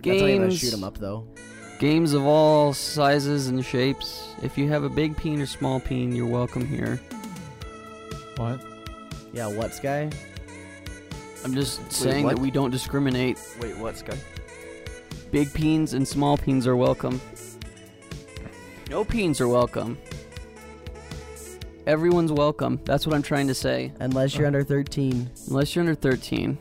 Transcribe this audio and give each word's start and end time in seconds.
Games. 0.00 0.58
shoot 0.58 0.72
'em 0.72 0.84
up 0.84 0.98
though. 0.98 1.26
Games 1.78 2.12
of 2.12 2.24
all 2.26 2.72
sizes 2.72 3.48
and 3.48 3.64
shapes. 3.64 4.34
If 4.42 4.58
you 4.58 4.68
have 4.68 4.84
a 4.84 4.88
big 4.88 5.16
peen 5.16 5.40
or 5.40 5.46
small 5.46 5.80
peen, 5.80 6.14
you're 6.14 6.26
welcome 6.26 6.66
here. 6.66 7.00
What? 8.36 8.60
Yeah, 9.32 9.46
what 9.46 9.74
Sky? 9.74 10.10
I'm 11.44 11.54
just 11.54 11.90
saying 11.90 12.24
what? 12.24 12.36
that 12.36 12.42
we 12.42 12.50
don't 12.50 12.70
discriminate. 12.70 13.38
Wait, 13.60 13.76
what, 13.78 13.96
Sky? 13.96 14.18
Big 15.30 15.52
peens 15.54 15.94
and 15.94 16.06
small 16.06 16.36
peens 16.36 16.66
are 16.66 16.76
welcome. 16.76 17.20
No 18.90 19.04
peens 19.04 19.40
are 19.40 19.48
welcome. 19.48 19.96
Everyone's 21.86 22.32
welcome. 22.32 22.80
That's 22.84 23.06
what 23.06 23.14
I'm 23.16 23.22
trying 23.22 23.46
to 23.46 23.54
say. 23.54 23.92
Unless 24.00 24.36
you're 24.36 24.46
under 24.46 24.62
13. 24.62 25.30
Unless 25.48 25.74
you're 25.74 25.82
under 25.82 25.94
13. 25.94 26.58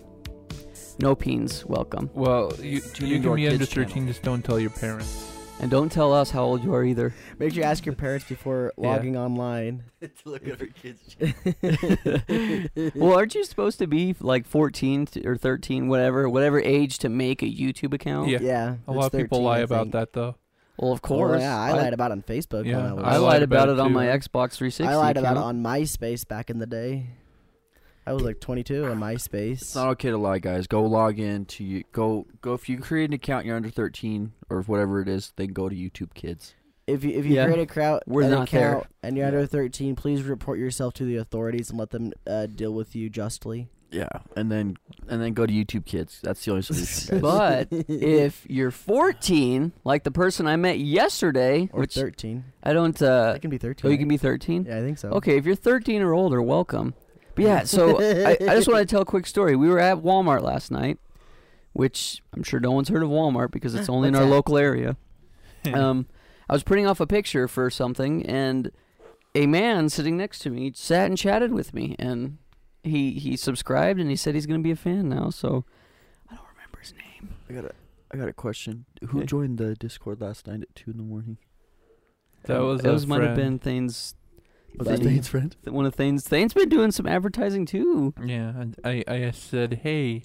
No 1.00 1.16
peens 1.16 1.64
welcome. 1.66 2.10
Well, 2.14 2.52
you, 2.62 2.82
Tune 2.82 3.08
you 3.10 3.16
into 3.18 3.28
can 3.30 3.36
be 3.36 3.48
under 3.48 3.66
13, 3.66 3.88
channel. 3.94 4.08
just 4.08 4.22
don't 4.22 4.44
tell 4.44 4.60
your 4.60 4.70
parents. 4.70 5.26
And 5.62 5.70
don't 5.72 5.90
tell 5.92 6.14
us 6.14 6.32
how 6.32 6.44
old 6.44 6.64
you 6.64 6.74
are 6.74 6.84
either. 6.86 7.14
Make 7.38 7.52
sure 7.54 7.64
you 7.64 7.70
ask 7.70 7.86
your 7.86 7.96
parents 7.96 8.26
before 8.28 8.72
Yeah. 8.78 8.90
logging 8.92 9.18
online. 9.18 9.84
to 10.02 10.10
look 10.26 10.48
at 10.48 10.60
our 10.62 10.68
kids. 10.68 11.16
well, 12.96 13.14
aren't 13.18 13.36
you 13.36 13.44
supposed 13.44 13.80
to 13.80 13.88
be 13.88 14.16
like 14.20 14.46
14 14.46 15.08
or 15.26 15.36
13, 15.38 15.88
whatever, 15.88 16.30
whatever 16.30 16.60
age 16.62 16.98
to 17.00 17.10
make 17.10 17.42
a 17.42 17.46
YouTube 17.46 17.94
account? 17.94 18.30
Yeah. 18.30 18.40
Yeah. 18.42 18.76
A 18.88 18.92
lot 18.92 19.08
of 19.08 19.14
it's 19.16 19.24
people 19.24 19.42
lie 19.42 19.60
about 19.60 19.92
that, 19.92 20.14
though. 20.14 20.36
Well, 20.78 20.94
of 20.94 21.00
Oh, 21.04 21.08
course. 21.08 21.42
yeah, 21.42 21.60
I, 21.60 21.74
lied 21.74 21.94
about 21.94 22.12
it 22.12 22.14
on 22.14 22.24
Facebook. 22.24 22.66
Yeah, 22.66 22.78
when 22.78 22.86
I, 22.88 22.94
was, 22.94 23.04
I 23.16 23.18
lied 23.18 23.44
about 23.44 23.68
it 23.68 23.80
on 23.80 23.92
my 23.92 24.06
Xbox 24.06 24.54
360. 24.54 24.86
I 24.86 24.96
lied 24.96 25.18
about 25.18 25.36
it 25.36 25.44
on 25.44 25.62
MySpace 25.62 26.26
back 26.26 26.50
in 26.50 26.60
the 26.60 26.66
day. 26.68 27.08
I 28.10 28.14
was 28.14 28.24
like 28.24 28.40
22 28.40 28.86
on 28.88 29.00
MySpace. 29.00 29.62
It's 29.62 29.76
not 29.76 29.88
okay 29.90 30.10
to 30.10 30.18
lie, 30.18 30.40
guys. 30.40 30.66
Go 30.66 30.84
log 30.84 31.20
in 31.20 31.46
to 31.46 31.64
you. 31.64 31.84
Go 31.92 32.26
go 32.42 32.54
if 32.56 32.68
you 32.68 32.80
create 32.80 33.10
an 33.12 33.14
account, 33.14 33.46
you're 33.46 33.56
under 33.56 33.70
13 33.70 34.32
or 34.50 34.62
whatever 34.64 35.00
it 35.02 35.08
is. 35.08 35.32
Then 35.36 35.50
go 35.50 35.70
to 35.70 35.76
YouTube 35.76 36.14
Kids. 36.16 36.56
If 36.88 37.04
you 37.04 37.12
if 37.12 37.26
you 37.26 37.36
Yeah, 37.36 37.46
create 37.46 37.60
a 37.62 37.66
crowd 37.68 38.02
we're 38.08 38.24
an 38.24 38.32
not 38.32 38.50
there. 38.50 38.82
and 39.04 39.16
you're 39.16 39.28
under 39.28 39.46
13, 39.46 39.96
please 39.96 40.24
report 40.24 40.58
yourself 40.58 40.96
to 40.96 41.06
the 41.06 41.18
authorities 41.18 41.70
and 41.70 41.78
let 41.78 41.92
them 41.92 42.12
uh, 42.26 42.48
deal 42.48 42.74
with 42.74 42.96
you 42.96 43.12
justly. 43.12 43.70
Yeah, 43.92 44.08
and 44.36 44.52
then 44.52 44.78
and 45.08 45.22
then 45.22 45.34
go 45.34 45.46
to 45.46 45.54
YouTube 45.54 45.86
Kids. 45.86 46.20
That's 46.24 46.44
the 46.46 46.52
only 46.52 46.62
solution, 46.64 47.20
guys. 47.22 47.66
But 47.70 47.90
if 47.90 48.46
you're 48.50 48.70
14, 48.72 49.72
like 49.84 50.04
the 50.04 50.12
person 50.12 50.48
I 50.48 50.56
met 50.56 50.80
yesterday, 50.80 51.70
or 51.74 51.82
which 51.82 51.96
13, 51.96 52.44
I 52.64 52.74
don't. 52.74 53.00
Uh, 53.02 53.34
I 53.36 53.40
can 53.40 53.50
be 53.50 53.58
13. 53.58 53.88
oh, 53.88 53.92
you 53.92 53.98
can 53.98 54.08
be 54.08 54.18
13. 54.18 54.66
Yeah, 54.66 54.78
I 54.78 54.82
think 54.82 54.98
so. 55.00 55.10
Okay, 55.10 55.38
if 55.38 55.46
you're 55.46 55.56
13 55.56 56.02
or 56.04 56.14
older, 56.14 56.40
welcome. 56.42 56.94
But 57.40 57.48
yeah, 57.48 57.64
so 57.66 58.00
I, 58.02 58.38
I 58.42 58.56
just 58.56 58.68
want 58.68 58.80
to 58.80 58.86
tell 58.86 59.02
a 59.02 59.06
quick 59.06 59.26
story. 59.26 59.56
We 59.56 59.70
were 59.70 59.80
at 59.80 59.98
Walmart 59.98 60.42
last 60.42 60.72
night, 60.72 61.00
which 61.74 62.22
I'm 62.34 62.44
sure 62.44 62.60
no 62.60 62.72
one's 62.72 62.90
heard 62.90 63.04
of 63.04 63.10
Walmart 63.10 63.52
because 63.52 63.76
it's 63.76 63.90
only 63.90 64.10
in 64.10 64.14
What's 64.14 64.24
our 64.24 64.30
that? 64.30 64.36
local 64.36 64.58
area. 64.58 64.98
um, 65.74 66.08
I 66.50 66.54
was 66.54 66.64
printing 66.64 66.88
off 66.88 67.00
a 67.00 67.08
picture 67.08 67.48
for 67.48 67.70
something, 67.70 68.26
and 68.26 68.72
a 69.36 69.46
man 69.48 69.90
sitting 69.90 70.18
next 70.18 70.40
to 70.40 70.50
me 70.50 70.72
sat 70.76 71.06
and 71.08 71.18
chatted 71.18 71.54
with 71.54 71.74
me, 71.74 71.96
and 72.00 72.38
he 72.84 73.12
he 73.14 73.36
subscribed 73.38 74.00
and 74.00 74.10
he 74.10 74.16
said 74.16 74.36
he's 74.36 74.46
gonna 74.46 74.60
be 74.60 74.72
a 74.72 74.76
fan 74.76 75.10
now. 75.10 75.30
So 75.30 75.66
I 76.30 76.36
don't 76.36 76.46
remember 76.56 76.80
his 76.80 76.94
name. 76.94 77.36
I 77.50 77.54
got 77.54 77.66
a 77.66 77.72
I 78.12 78.18
got 78.18 78.28
a 78.28 78.34
question. 78.34 78.86
Who 79.10 79.20
Okay. 79.20 79.26
joined 79.26 79.58
the 79.58 79.76
Discord 79.76 80.22
last 80.22 80.48
night 80.48 80.62
at 80.64 80.74
two 80.76 80.92
in 80.92 80.98
the 80.98 81.04
morning? 81.04 81.38
That 82.46 82.60
was 82.60 82.84
it 82.84 82.88
a 82.88 82.92
was 82.94 83.06
might 83.06 83.22
have 83.22 83.36
been 83.36 83.60
friend. 83.60 83.62
Thane's. 84.70 84.80
Was 84.80 84.88
that 84.88 84.98
Thane- 85.00 85.08
Thane's 85.08 85.28
friend? 85.28 85.56
One 85.66 85.86
of 85.86 85.96
Thane's. 85.96 86.24
Thane's 86.28 86.54
been 86.54 86.70
doing 86.70 86.92
some 86.92 87.06
advertising 87.08 87.66
too. 87.66 88.14
Yeah, 88.24 88.50
and 88.50 88.76
I, 88.84 89.04
I 89.08 89.32
said, 89.32 89.82
hey, 89.84 90.24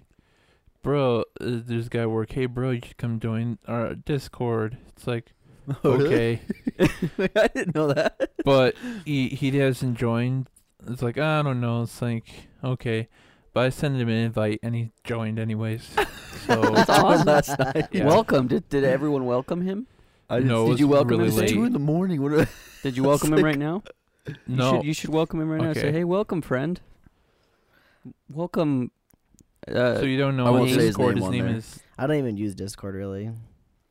bro, 0.83 1.21
uh, 1.21 1.23
there's 1.41 1.87
a 1.87 1.91
guy 1.91 2.03
at 2.03 2.11
work. 2.11 2.33
Hey, 2.33 2.47
bro, 2.47 2.71
you 2.71 2.81
should 2.85 2.97
come 2.97 3.19
join 3.21 3.59
our 3.67 3.95
Discord. 3.95 4.79
It's 4.89 5.07
like, 5.07 5.33
okay. 5.85 6.41
I 6.81 7.49
didn't 7.55 7.75
know 7.75 7.89
that. 7.93 8.31
but 8.45 8.75
he 9.05 9.29
he 9.29 9.57
hasn't 9.59 9.97
joined. 9.99 10.49
It's 10.87 11.01
like, 11.03 11.17
I 11.19 11.43
don't 11.43 11.61
know. 11.61 11.83
It's 11.83 12.03
like, 12.03 12.25
okay. 12.63 13.09
But 13.55 13.67
I 13.67 13.69
sent 13.71 13.95
him 13.97 14.09
an 14.09 14.17
invite 14.17 14.59
and 14.63 14.75
he 14.75 14.91
joined 15.05 15.39
anyways. 15.39 15.89
So 16.45 16.61
That's 16.61 16.91
awesome. 16.91 17.27
last 17.27 17.59
night. 17.59 17.87
Yeah. 17.91 18.05
Welcome. 18.05 18.49
Did 18.49 18.69
did 18.69 18.85
everyone 18.85 19.25
welcome 19.25 19.63
him? 19.63 19.87
I 20.29 20.41
No, 20.41 20.65
it 20.65 20.65
Did 20.65 20.71
was 20.73 20.81
you 20.81 20.89
welcome 20.89 21.09
really 21.17 21.23
him 21.23 21.29
It's 21.29 21.37
late. 21.39 21.49
two 21.49 21.65
in 21.65 21.73
the 21.73 21.79
morning. 21.79 22.21
What? 22.21 22.33
are- 22.33 22.49
Did 22.83 22.99
you 22.99 23.03
welcome 23.03 23.33
him 23.33 23.43
right 23.43 23.57
now? 23.57 23.83
You 24.27 24.35
no, 24.47 24.77
should, 24.77 24.85
you 24.85 24.95
should 24.95 25.11
welcome 25.11 25.41
him 25.41 25.51
right 25.51 25.61
now. 25.61 25.73
Say, 25.75 25.93
hey, 25.93 26.05
welcome, 26.05 26.41
friend. 26.41 26.81
Welcome. 28.29 28.91
Uh, 29.69 29.97
so 29.97 30.03
you 30.03 30.19
don't 30.19 30.37
know 30.37 30.47
I 30.47 30.51
what 30.51 30.61
won't 30.61 30.71
say 30.71 30.77
his 30.77 30.87
Discord 30.97 31.15
name 31.15 31.17
his 31.17 31.25
on 31.27 31.33
name 31.33 31.47
there. 31.47 31.57
is. 31.57 31.81
I 31.99 32.07
don't 32.07 32.17
even 32.17 32.37
use 32.37 32.55
Discord 32.55 32.95
really. 32.95 33.31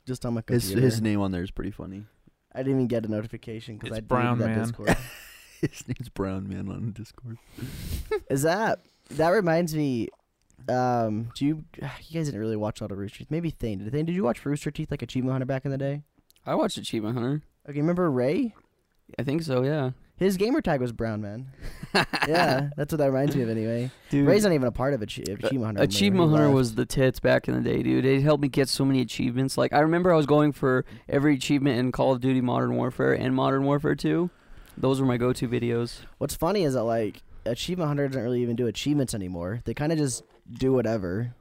Just 0.06 0.26
on 0.26 0.34
my 0.34 0.44
His 0.48 0.64
computer. 0.66 0.82
his 0.82 1.02
name 1.02 1.22
on 1.22 1.32
there 1.32 1.42
is 1.44 1.52
pretty 1.52 1.72
funny. 1.72 2.04
I 2.54 2.60
didn't 2.60 2.74
even 2.74 2.88
get 2.88 3.06
a 3.06 3.08
notification 3.10 3.78
because 3.78 3.98
It's 3.98 3.98
I 3.98 4.00
deleted 4.02 4.08
Brown 4.10 4.40
that 4.40 4.48
Man. 4.50 4.60
Discord. 4.60 4.98
His 5.62 5.88
name's 5.88 6.10
Brown 6.10 6.48
Man 6.50 6.68
on 6.70 6.92
Discord. 6.92 7.38
Is 8.30 8.42
that 8.44 8.80
that 9.12 9.30
reminds 9.30 9.74
me? 9.76 10.10
Um, 10.70 11.30
do 11.36 11.46
you 11.46 11.64
you 11.78 11.82
guys 12.20 12.26
didn't 12.28 12.40
really 12.40 12.56
watch 12.58 12.82
a 12.82 12.84
lot 12.84 12.92
of 12.92 12.98
Rooster 12.98 13.20
Teeth? 13.20 13.32
Maybe 13.32 13.50
Thane 13.50 13.80
did. 13.80 13.92
Thane, 13.92 14.06
did 14.06 14.16
you 14.16 14.24
watch 14.24 14.46
Rooster 14.46 14.72
Teeth 14.72 14.92
like 14.92 15.02
Achievement 15.02 15.32
Hunter 15.34 15.46
back 15.46 15.64
in 15.66 15.72
the 15.72 15.78
day? 15.78 16.02
I 16.46 16.56
watched 16.56 16.78
Achievement 16.78 17.16
Hunter. 17.16 17.42
Okay, 17.70 17.80
remember 17.80 18.12
Ray? 18.12 18.54
I 19.18 19.24
think 19.24 19.42
so. 19.44 19.64
Yeah. 19.64 19.92
His 20.24 20.38
gamer 20.38 20.62
tag 20.62 20.82
was 20.82 20.92
Brown 20.92 21.22
Man. 21.22 21.48
yeah, 22.28 22.70
that's 22.78 22.92
what 22.92 22.98
that 22.98 23.08
reminds 23.08 23.36
me 23.36 23.44
of 23.44 23.50
anyway. 23.50 23.92
Dude. 24.10 24.28
Ray's 24.28 24.44
not 24.44 24.54
even 24.54 24.68
a 24.68 24.72
part 24.72 24.94
of 24.94 25.02
Achie- 25.02 25.30
uh, 25.30 25.34
Achievement 25.34 25.66
Hunter. 25.66 25.84
Achievement 25.84 26.32
Hunter 26.32 26.50
was 26.50 26.76
the 26.76 26.86
tits 26.86 27.20
back 27.20 27.48
in 27.48 27.56
the 27.56 27.62
day, 27.62 27.84
dude. 27.84 28.06
It 28.06 28.22
helped 28.22 28.42
me 28.42 28.48
get 28.48 28.70
so 28.70 28.86
many 28.86 29.02
achievements. 29.02 29.58
Like 29.58 29.74
I 29.74 29.80
remember 29.80 30.14
I 30.14 30.16
was 30.16 30.26
going 30.26 30.52
for 30.54 30.86
every 31.10 31.36
achievement 31.36 31.80
in 31.80 31.92
Call 31.92 32.14
of 32.14 32.22
Duty 32.22 32.42
Modern 32.42 32.76
Warfare 32.76 33.14
and 33.14 33.36
Modern 33.36 33.64
Warfare 33.66 33.96
2. 33.96 34.30
Those 34.78 35.00
were 35.00 35.06
my 35.06 35.18
go-to 35.18 35.48
videos. 35.48 36.00
What's 36.18 36.36
funny 36.36 36.64
is 36.64 36.74
that 36.74 36.84
like 36.84 37.22
Achievement 37.46 37.90
Hunter 37.90 38.08
doesn't 38.08 38.24
really 38.24 38.42
even 38.42 38.56
do 38.56 38.68
achievements 38.68 39.14
anymore. 39.14 39.62
They 39.66 39.74
kind 39.74 39.92
of 39.92 39.98
just 39.98 40.24
do 40.52 40.74
whatever. 40.74 41.36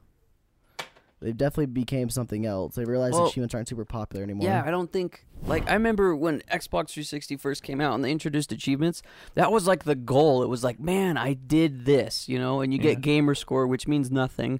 They 1.23 1.31
definitely 1.31 1.67
became 1.67 2.09
something 2.09 2.45
else. 2.45 2.75
They 2.75 2.83
realized 2.85 3.13
Well, 3.15 3.27
achievements 3.27 3.55
aren't 3.55 3.69
super 3.69 3.85
popular 3.85 4.23
anymore. 4.23 4.45
Yeah, 4.45 4.61
I 4.65 4.71
don't 4.71 4.91
think 4.91 5.25
like 5.47 5.69
I 5.69 5.73
remember 5.73 6.15
when 6.15 6.41
Xbox 6.51 6.89
360 6.91 7.37
first 7.37 7.63
came 7.63 7.79
out 7.79 7.95
and 7.95 8.03
they 8.03 8.11
introduced 8.11 8.51
achievements. 8.51 9.01
That 9.35 9.51
was 9.51 9.65
like 9.65 9.85
the 9.85 9.95
goal. 9.95 10.43
It 10.43 10.49
was 10.49 10.63
like, 10.63 10.79
man, 10.79 11.15
I 11.17 11.33
did 11.33 11.85
this, 11.85 12.27
you 12.27 12.37
know. 12.37 12.61
And 12.61 12.73
you 12.73 12.79
get 12.79 12.93
Yeah. 12.97 12.99
gamer 12.99 13.35
score, 13.35 13.65
which 13.67 13.87
means 13.87 14.11
nothing, 14.11 14.59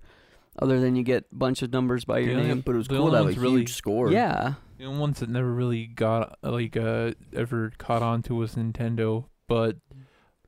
other 0.58 0.80
than 0.80 0.96
you 0.96 1.04
get 1.04 1.26
a 1.32 1.36
bunch 1.36 1.62
of 1.62 1.72
numbers 1.74 2.06
by 2.06 2.20
your 2.20 2.36
only- 2.38 2.48
name. 2.48 2.62
But 2.66 2.76
it 2.76 2.78
was 2.78 2.88
cool 2.88 2.98
only 3.00 3.12
to 3.12 3.18
have 3.18 3.38
a 3.38 3.40
really- 3.42 3.60
huge 3.62 3.74
score. 3.74 4.10
Yeah, 4.12 4.54
The 4.78 4.86
only 4.86 5.00
ones 5.02 5.20
that 5.20 5.30
never 5.30 5.52
really 5.54 5.86
got 5.88 6.38
like 6.44 6.78
uh 6.78 7.12
ever 7.34 7.72
caught 7.78 8.02
on 8.02 8.22
to 8.24 8.36
was 8.36 8.56
Nintendo, 8.56 9.26
but 9.48 9.78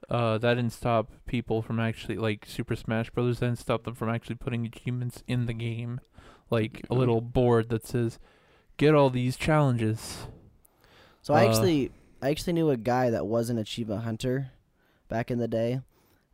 uh 0.10 0.38
that 0.38 0.56
didn't 0.56 0.74
stop 0.74 1.12
people 1.26 1.62
from 1.62 1.80
actually 1.80 2.18
like 2.18 2.46
Super 2.46 2.76
Smash 2.76 3.10
Brothers 3.10 3.40
didn't 3.40 3.60
stop 3.60 3.84
them 3.84 3.96
from 3.96 4.10
actually 4.10 4.36
putting 4.36 4.66
achievements 4.66 5.24
in 5.28 5.46
the 5.46 5.54
game, 5.54 6.00
like 6.50 6.86
a 6.90 6.94
little 6.96 7.22
board 7.22 7.70
that 7.70 7.86
says, 7.88 8.20
"Get 8.78 8.94
all 8.94 9.10
these 9.10 9.36
challenges." 9.38 10.28
So 11.22 11.34
I 11.34 11.46
Uh, 11.46 11.50
actually, 11.50 11.92
I 12.22 12.30
actually 12.30 12.54
knew 12.54 12.70
a 12.70 12.78
guy 12.78 13.10
that 13.10 13.26
was 13.26 13.50
an 13.50 13.58
achievement 13.58 14.04
hunter 14.04 14.52
back 15.10 15.32
in 15.32 15.40
the 15.40 15.48
day, 15.48 15.82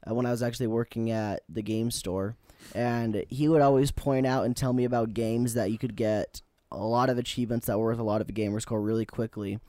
uh, 0.06 0.14
when 0.14 0.26
I 0.26 0.32
was 0.32 0.44
actually 0.44 0.68
working 0.68 1.10
at 1.12 1.44
the 1.48 1.62
game 1.62 1.92
store, 1.92 2.36
and 2.76 3.26
he 3.30 3.48
would 3.48 3.62
always 3.62 3.92
point 3.92 4.26
out 4.26 4.46
and 4.46 4.56
tell 4.56 4.74
me 4.74 4.84
about 4.84 5.14
games 5.14 5.54
that 5.54 5.72
you 5.72 5.78
could 5.78 5.96
get 5.96 6.42
a 6.72 6.78
lot 6.78 7.10
of 7.10 7.18
achievements 7.18 7.68
that 7.68 7.78
were 7.78 7.86
worth 7.86 8.00
a 8.00 8.04
lot 8.04 8.22
of 8.22 8.30
a 8.30 8.32
gamer 8.32 8.60
score 8.60 8.82
really 8.82 9.06
quickly. 9.06 9.60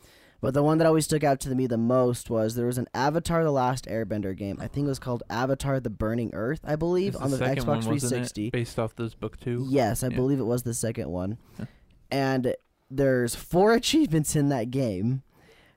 But 0.42 0.54
the 0.54 0.62
one 0.62 0.78
that 0.78 0.86
always 0.88 1.04
stuck 1.04 1.22
out 1.22 1.38
to 1.40 1.54
me 1.54 1.68
the 1.68 1.78
most 1.78 2.28
was 2.28 2.56
there 2.56 2.66
was 2.66 2.76
an 2.76 2.88
Avatar: 2.92 3.44
The 3.44 3.52
Last 3.52 3.86
Airbender 3.86 4.36
game. 4.36 4.58
I 4.60 4.66
think 4.66 4.86
it 4.86 4.88
was 4.88 4.98
called 4.98 5.22
Avatar: 5.30 5.78
The 5.78 5.88
Burning 5.88 6.30
Earth, 6.34 6.60
I 6.64 6.74
believe, 6.74 7.14
on 7.16 7.30
the, 7.30 7.38
second 7.38 7.64
Xbox 7.64 7.66
one, 7.66 7.76
wasn't 7.76 7.94
it? 7.94 7.98
360. 8.08 8.50
based 8.50 8.78
off 8.78 8.96
this 8.96 9.14
book 9.14 9.38
too. 9.38 9.64
Yes, 9.68 10.02
I 10.02 10.08
Yeah. 10.08 10.16
believe 10.16 10.40
it 10.40 10.44
was 10.44 10.64
the 10.64 10.74
second 10.74 11.08
one. 11.10 11.38
Huh. 11.56 11.66
And 12.10 12.54
there's 12.90 13.36
four 13.36 13.72
achievements 13.80 14.34
in 14.34 14.48
that 14.48 14.70
game. 14.72 15.22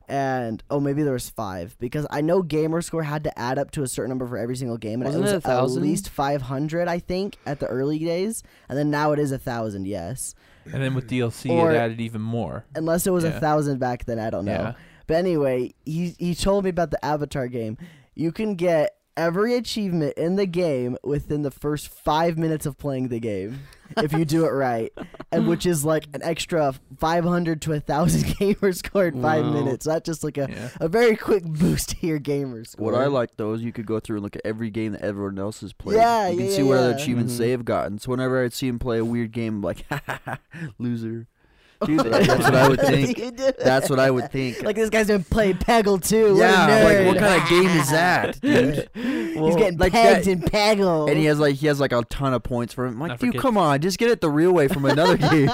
And 0.08 0.64
oh, 0.70 0.80
maybe 0.80 1.02
there 1.04 1.14
was 1.14 1.30
five 1.30 1.76
because 1.80 2.06
I 2.12 2.22
know 2.22 2.42
gamer 2.44 2.82
score 2.82 3.04
had 3.04 3.24
to 3.24 3.40
add 3.40 3.58
up 3.58 3.72
to 3.72 3.82
a 3.84 3.88
certain 3.88 4.10
number 4.10 4.28
for 4.28 4.38
every 4.38 4.56
single 4.56 4.78
game, 4.78 5.02
and 5.02 5.06
Wasn't 5.06 5.24
it 5.26 5.34
was 5.34 5.46
it 5.46 5.48
at 5.78 5.82
least 5.82 6.10
five 6.10 6.44
hundred, 6.44 6.88
I 6.88 7.00
think, 7.00 7.38
at 7.46 7.60
the 7.60 7.68
early 7.68 7.98
days, 8.00 8.44
and 8.70 8.78
then 8.78 8.92
now 8.92 9.12
it 9.14 9.20
is 9.20 9.32
a 9.32 9.40
thousand. 9.40 9.88
Yes, 9.88 10.36
And 10.74 10.82
then 10.84 10.94
with 10.96 11.08
DLC, 11.08 11.50
Or- 11.52 11.72
it 11.72 11.76
added 11.78 12.02
even 12.02 12.22
more. 12.22 12.66
unless 12.76 13.06
it 13.08 13.12
was 13.12 13.24
a 13.24 13.40
thousand 13.40 13.80
back 13.80 14.06
then, 14.06 14.20
I 14.20 14.30
don't 14.30 14.46
know. 14.46 14.52
Yeah. 14.52 14.74
But 15.08 15.18
anyway, 15.18 15.74
he 15.86 16.16
he 16.18 16.34
told 16.34 16.64
me 16.64 16.70
about 16.72 16.90
the 16.92 17.04
Avatar 17.06 17.48
game. 17.48 17.78
You 18.16 18.32
can 18.32 18.56
get 18.56 18.96
every 19.18 19.56
achievement 19.56 20.14
in 20.18 20.36
the 20.36 20.46
game 20.46 20.98
within 21.04 21.42
the 21.44 21.52
first 21.52 21.88
five 21.88 22.38
minutes 22.38 22.66
of 22.66 22.78
playing 22.78 23.08
the 23.10 23.20
game 23.20 23.60
if 23.98 24.12
you 24.14 24.26
do 24.26 24.46
it 24.46 24.50
right. 24.50 24.92
and 25.36 25.48
which 25.48 25.66
is 25.66 25.84
like 25.86 26.06
an 26.14 26.22
extra 26.24 26.74
500 27.00 27.62
to 27.64 27.80
thousand 27.80 28.36
gamer 28.40 28.72
score 28.74 29.08
in 29.08 29.22
five 29.22 29.44
Wow. 29.46 29.52
minutes. 29.54 29.86
That's 29.86 30.06
just 30.06 30.24
like 30.24 30.38
a, 30.38 30.48
Yeah. 30.50 30.70
a 30.80 30.88
very 30.88 31.16
quick 31.16 31.44
boost 31.46 31.90
to 32.00 32.08
your 32.08 32.20
gamer 32.20 32.64
score. 32.66 32.92
What 32.92 32.96
I 33.02 33.08
like 33.08 33.38
though 33.38 33.54
is 33.54 33.62
you 33.62 33.72
could 33.72 33.86
go 33.86 34.00
through 34.00 34.18
and 34.18 34.24
look 34.24 34.36
at 34.36 34.42
every 34.46 34.70
game 34.70 34.94
that 34.94 35.02
everyone 35.02 35.38
else 35.40 35.62
has 35.62 35.74
played. 35.74 35.98
Yeah, 35.98 36.30
you 36.30 36.38
can 36.38 36.46
yeah, 36.48 36.52
see 36.52 36.62
yeah, 36.64 36.68
what 36.70 36.78
other 36.78 36.90
yeah. 36.92 36.96
achievements 36.96 37.34
Mhm. 37.36 37.38
they've 37.38 37.66
gotten. 37.66 38.00
So 38.00 38.12
whenever 38.12 38.44
I'd 38.44 38.54
see 38.54 38.68
him 38.68 38.80
play 38.80 38.98
a 39.00 39.06
weird 39.06 39.32
game, 39.32 39.56
I'm 39.58 39.62
like, 39.62 39.86
loser. 40.80 41.28
Dude, 41.86 42.00
That's 42.00 42.30
what 42.44 42.56
I 42.56 42.70
would 42.70 42.80
think. 42.82 43.38
That's 43.58 43.90
what 43.90 44.00
I 44.00 44.10
would 44.12 44.32
think. 44.32 44.64
Like 44.64 44.76
this 44.76 44.90
guy's 44.90 45.08
been 45.08 45.24
playing 45.24 45.56
Peggle 45.56 46.02
too. 46.06 46.36
What 46.36 46.44
a 46.44 46.48
yeah, 46.48 46.84
like 46.84 47.08
what 47.08 47.18
kind 47.18 47.42
of 47.42 47.50
game 47.50 47.70
is 47.70 47.92
that, 47.92 48.40
dude? 48.42 48.90
He's 48.94 49.56
getting 49.56 49.78
like 49.78 49.92
pegged 49.92 50.26
that- 50.26 50.32
in 50.32 50.42
Peggle. 50.42 51.10
And 51.10 51.18
he 51.18 51.26
has 51.26 51.40
like 51.40 51.56
he 51.56 51.68
has 51.68 51.80
like 51.80 51.92
a 51.92 52.04
ton 52.06 52.34
of 52.34 52.44
points 52.44 52.74
for 52.74 52.86
him. 52.86 52.96
I'm 52.96 53.02
I 53.04 53.08
like, 53.08 53.20
dude, 53.20 53.30
forget- 53.30 53.42
come 53.42 53.58
on, 53.58 53.82
just 53.82 53.98
get 53.98 54.10
it 54.10 54.22
the 54.22 54.30
real 54.30 54.52
way 54.54 54.68
from 54.68 54.86
another 54.86 55.18
game. 55.30 55.50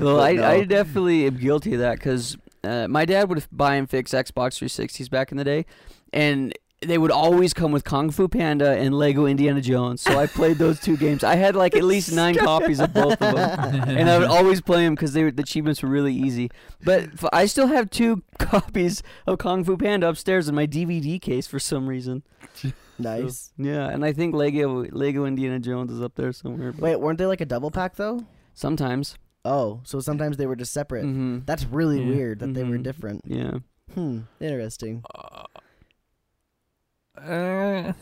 Well, 0.00 0.20
I, 0.20 0.32
No. 0.34 0.44
I 0.48 0.64
definitely 0.64 1.26
am 1.26 1.36
guilty 1.38 1.74
of 1.74 1.80
that 1.80 1.98
because 1.98 2.36
uh, 2.62 2.86
my 2.88 3.04
dad 3.04 3.28
would 3.28 3.44
buy 3.52 3.74
and 3.76 3.88
fix 3.88 4.12
Xbox 4.12 4.58
360s 4.62 5.08
back 5.10 5.30
in 5.32 5.38
the 5.38 5.44
day, 5.44 5.66
and 6.12 6.52
they 6.84 6.98
would 6.98 7.10
always 7.10 7.52
come 7.54 7.72
with 7.72 7.84
Kung 7.84 8.10
Fu 8.10 8.28
Panda 8.28 8.70
and 8.72 8.94
Lego 8.94 9.26
Indiana 9.26 9.60
Jones. 9.60 10.00
So 10.02 10.18
I 10.18 10.26
played 10.26 10.58
those 10.58 10.80
two 10.80 10.96
games. 10.96 11.24
I 11.24 11.34
had 11.36 11.54
like 11.56 11.74
at 11.74 11.84
least 11.84 12.12
nine 12.12 12.34
copies 12.36 12.80
of 12.80 12.92
both 12.94 13.12
of 13.20 13.34
them, 13.34 13.38
and 13.88 14.08
I 14.10 14.18
would 14.18 14.28
always 14.28 14.60
play 14.60 14.84
them 14.84 14.94
because 14.94 15.12
they 15.12 15.30
the 15.30 15.42
achievements 15.42 15.82
were 15.82 15.88
really 15.88 16.14
easy. 16.14 16.50
But 16.84 17.04
f- 17.04 17.24
I 17.32 17.46
still 17.46 17.66
have 17.68 17.90
two 17.90 18.22
copies 18.38 19.02
of 19.26 19.38
Kung 19.38 19.64
Fu 19.64 19.76
Panda 19.76 20.08
upstairs 20.08 20.48
in 20.48 20.54
my 20.54 20.66
DVD 20.66 21.20
case 21.20 21.46
for 21.46 21.58
some 21.58 21.86
reason. 21.88 22.22
nice. 22.98 23.52
Yeah, 23.58 23.88
and 23.88 24.04
I 24.04 24.12
think 24.12 24.34
Lego 24.34 24.84
Lego 24.90 25.24
Indiana 25.24 25.58
Jones 25.58 25.90
is 25.90 26.00
up 26.00 26.14
there 26.14 26.32
somewhere. 26.32 26.72
but 26.72 26.80
Wait, 26.80 27.00
weren't 27.00 27.18
they 27.18 27.26
like 27.26 27.40
a 27.40 27.46
double 27.46 27.70
pack 27.70 27.96
though? 27.96 28.24
sometimes. 28.54 29.16
Oh, 29.46 29.80
so 29.84 30.00
sometimes 30.00 30.38
they 30.38 30.46
were 30.46 30.56
just 30.56 30.72
separate. 30.72 31.02
hmm 31.02 31.40
That's 31.44 31.64
really 31.66 32.00
Yeah. 32.00 32.08
weird 32.08 32.38
that 32.38 32.54
they 32.54 32.64
were 32.64 32.78
Mhm. 32.78 32.82
different. 32.82 33.20
Yeah. 33.26 33.58
Hmm, 33.92 34.20
interesting. 34.40 35.02
Uh, 35.14 35.42
uh, 37.16 37.92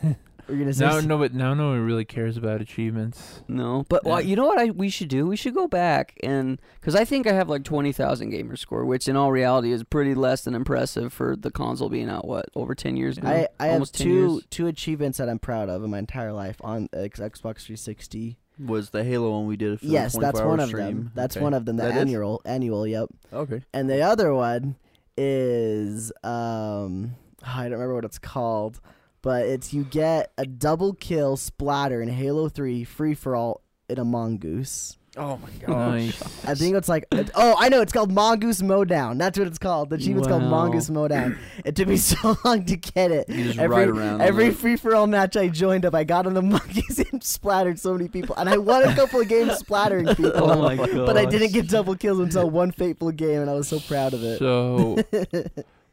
Were 0.47 0.55
you 0.55 0.59
gonna 0.59 0.73
say? 0.73 0.85
now, 0.85 0.97
s- 0.97 1.05
no, 1.05 1.17
but 1.17 1.33
now 1.33 1.53
no 1.53 1.69
one 1.69 1.85
really 1.85 2.03
cares 2.05 2.35
about 2.35 2.59
achievements. 2.61 3.41
No, 3.47 3.85
but 3.87 4.03
well, 4.03 4.19
Yeah. 4.19 4.27
you 4.27 4.35
know 4.35 4.45
what 4.45 4.59
I 4.59 4.71
we 4.71 4.89
should 4.89 5.07
do? 5.07 5.25
We 5.27 5.35
should 5.37 5.53
go 5.53 5.67
back 5.67 6.17
and 6.23 6.59
because 6.81 6.95
I 6.95 7.05
think 7.05 7.27
I 7.27 7.33
have 7.33 7.47
like 7.47 7.63
twenty 7.63 7.91
thousand 7.93 8.31
gamer 8.31 8.55
score, 8.57 8.83
which 8.85 9.07
in 9.07 9.15
all 9.15 9.31
reality 9.31 9.71
is 9.71 9.83
pretty 9.83 10.13
less 10.15 10.43
than 10.43 10.53
impressive 10.55 11.13
for 11.13 11.35
the 11.37 11.49
console 11.51 11.87
being 11.89 12.09
out 12.09 12.27
what 12.27 12.45
over 12.55 12.75
ten 12.75 12.97
years 12.97 13.21
now. 13.21 13.29
I, 13.29 13.47
I 13.59 13.65
have 13.67 13.73
Almost 13.75 13.95
10 13.95 14.05
two 14.07 14.13
years. 14.33 14.41
two 14.49 14.67
achievements 14.67 15.17
that 15.19 15.29
I'm 15.29 15.39
proud 15.39 15.69
of 15.69 15.83
in 15.83 15.89
my 15.91 15.99
entire 15.99 16.33
life 16.33 16.57
on 16.61 16.89
X- 16.93 17.19
Xbox 17.21 17.61
360. 17.63 18.37
Was 18.59 18.89
the 18.91 19.03
Halo 19.03 19.31
one 19.31 19.47
we 19.47 19.55
did? 19.57 19.79
For 19.79 19.85
yes, 19.85 20.13
that's 20.17 20.39
24 20.39 20.47
one 20.47 20.59
hour 20.59 20.65
of 20.65 20.71
them. 20.71 21.11
That's 21.15 21.37
Okay. 21.37 21.43
one 21.43 21.53
of 21.53 21.65
them. 21.65 21.77
The 21.77 21.83
That 21.83 21.91
is? 21.95 21.97
annual 22.01 22.41
annual. 22.45 22.85
Yep. 22.85 23.09
Okay. 23.31 23.61
And 23.73 23.89
the 23.89 24.01
other 24.01 24.33
one 24.33 24.75
is 25.17 26.11
um 26.23 27.15
I 27.45 27.63
don't 27.63 27.73
remember 27.73 27.95
what 27.95 28.05
it's 28.05 28.19
called, 28.19 28.79
but 29.23 29.47
it's 29.47 29.73
you 29.73 29.83
get 29.83 30.31
a 30.37 30.45
double 30.45 30.93
kill 30.93 31.35
splatter 31.37 32.01
in 32.03 32.09
Halo 32.09 32.47
3 32.49 32.83
free 32.83 33.15
for 33.15 33.35
all 33.35 33.61
in 33.89 33.97
a 33.97 34.05
mongoose. 34.05 34.97
Oh 35.15 35.37
my 35.67 35.67
Nice. 35.67 36.19
I 36.43 36.55
think 36.55 36.75
it's 36.75 36.89
like 36.89 37.05
it- 37.11 37.29
oh 37.35 37.55
I 37.59 37.69
know 37.69 37.81
it's 37.81 37.93
called 37.93 38.11
mongoose 38.11 38.63
mowdown. 38.63 39.19
That's 39.19 39.37
what 39.37 39.47
it's 39.47 39.59
called. 39.59 39.91
The 39.91 39.97
achievement's 39.97 40.27
called 40.27 40.41
Wow. 40.41 40.49
mongoose 40.49 40.89
mowdown. 40.89 41.37
It 41.65 41.75
took 41.75 41.87
me 41.87 41.97
so 42.11 42.35
long 42.43 42.65
to 42.65 42.75
get 42.77 43.11
it. 43.11 43.29
You 43.29 43.43
just 43.45 43.59
every 43.59 43.75
ride 43.77 43.89
around. 43.89 44.21
every 44.21 44.49
free 44.51 44.75
for 44.75 44.95
all 44.95 45.05
match 45.07 45.37
I 45.37 45.49
joined 45.49 45.85
up, 45.85 45.93
I 45.93 46.03
got 46.03 46.25
on 46.25 46.33
the 46.33 46.41
monkeys 46.55 46.97
and 47.11 47.23
splattered 47.23 47.79
so 47.79 47.93
many 47.93 48.07
people, 48.09 48.35
and 48.37 48.49
I 48.49 48.57
won 48.57 48.83
a 48.83 48.95
couple 48.95 49.21
of 49.21 49.27
games 49.27 49.53
splattering 49.59 50.09
oh 50.09 50.15
people. 50.15 50.49
Oh 50.51 50.61
my 50.63 50.75
god! 50.77 51.05
But 51.05 51.15
I 51.17 51.25
didn't 51.25 51.53
get 51.53 51.67
double 51.69 51.95
kills 51.95 52.19
until 52.19 52.49
one 52.49 52.71
fateful 52.71 53.11
game, 53.11 53.39
and 53.41 53.49
I 53.49 53.53
was 53.53 53.67
so 53.67 53.79
proud 53.79 54.13
of 54.15 54.23
it. 54.23 54.39
So, 54.39 54.97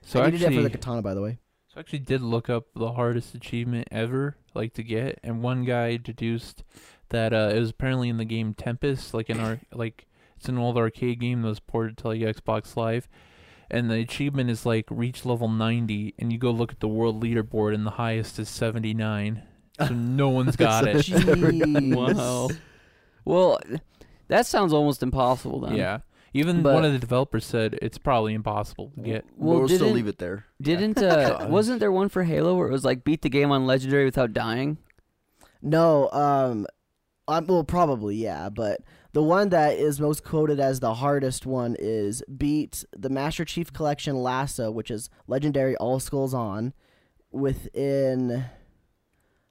so 0.03 0.23
I 0.23 0.31
needed 0.31 0.51
it 0.51 0.55
for 0.57 0.63
the 0.63 0.71
katana, 0.71 1.03
by 1.03 1.13
the 1.15 1.21
way. 1.21 1.39
So 1.81 1.83
I 1.83 1.97
actually 1.97 1.99
did 2.01 2.21
look 2.23 2.51
up 2.51 2.67
the 2.75 2.93
hardest 2.93 3.35
achievement 3.35 3.89
ever, 3.91 4.37
like 4.55 4.75
to 4.75 4.83
get, 4.83 5.19
and 5.23 5.43
one 5.43 5.65
guy 5.65 5.97
deduced 5.97 6.63
that 7.09 7.33
uh, 7.33 7.51
it 7.55 7.59
was 7.59 7.71
apparently 7.71 8.09
in 8.09 8.17
the 8.17 8.25
game 8.25 8.55
Tempest, 8.55 9.15
like 9.15 9.31
in 9.31 9.41
our 9.41 9.61
like 9.73 10.07
it's 10.37 10.49
an 10.49 10.59
old 10.59 10.77
arcade 10.77 11.21
game 11.21 11.43
that 11.43 11.49
was 11.49 11.61
ported 11.61 11.97
to 11.99 12.09
like 12.09 12.21
Xbox 12.21 12.77
Live, 12.77 13.09
and 13.71 13.91
the 13.91 14.01
achievement 14.01 14.51
is 14.51 14.67
like 14.67 14.87
reach 14.91 15.25
level 15.25 15.49
ninety, 15.49 16.15
and 16.19 16.33
you 16.33 16.39
go 16.39 16.51
look 16.51 16.73
at 16.73 16.81
the 16.81 16.89
world 16.89 17.23
leaderboard, 17.23 17.75
and 17.75 17.87
the 17.87 17.93
highest 17.93 18.39
is 18.39 18.49
seventy 18.49 18.95
nine. 18.95 19.43
So 19.79 19.89
no 19.95 20.29
one's 20.29 20.57
got 20.57 20.87
it. 20.87 20.97
Jeez. 20.97 21.97
Wow. 21.97 22.49
Well, 23.25 23.61
that 24.29 24.47
sounds 24.47 24.73
almost 24.73 25.03
impossible 25.03 25.61
then. 25.61 25.77
Yeah. 25.77 26.01
Even 26.33 26.63
But- 26.63 26.75
one 26.75 26.85
of 26.85 26.93
the 26.93 26.99
developers 26.99 27.45
said 27.45 27.79
it's 27.83 27.99
probably 27.99 28.35
impossible 28.35 28.93
to 28.97 29.01
get. 29.03 29.25
Well, 29.37 29.59
we'll 29.61 29.69
still 29.69 29.79
didn't- 29.79 29.95
leave 29.95 30.07
it 30.07 30.19
there. 30.19 30.45
Didn't 30.61 30.99
uh, 31.03 31.39
Gosh. 31.39 31.49
wasn't 31.49 31.81
there 31.81 31.91
one 31.93 32.09
for 32.09 32.23
Halo 32.25 32.55
where 32.57 32.69
it 32.69 32.73
was 32.73 32.85
like 32.85 33.03
beat 33.05 33.23
the 33.23 33.29
game 33.29 33.51
on 33.51 33.67
legendary 33.67 34.05
without 34.05 34.33
dying? 34.33 34.79
No, 35.63 36.09
um, 36.13 36.67
um, 37.29 37.47
well, 37.47 37.65
probably 37.65 38.17
yeah, 38.17 38.49
but 38.49 38.81
the 39.13 39.23
one 39.23 39.49
that 39.51 39.77
is 39.77 40.01
most 40.01 40.25
quoted 40.25 40.59
as 40.61 40.81
the 40.81 40.95
hardest 40.95 41.45
one 41.47 41.77
is 41.79 42.23
beat 42.39 42.85
the 42.97 43.11
Master 43.11 43.45
Chief 43.45 43.73
Collection 43.73 44.15
LASO, 44.17 44.73
which 44.73 44.91
is 44.91 45.11
legendary 45.27 45.77
All 45.77 45.99
Skulls 46.01 46.33
on, 46.33 46.73
within. 47.33 48.45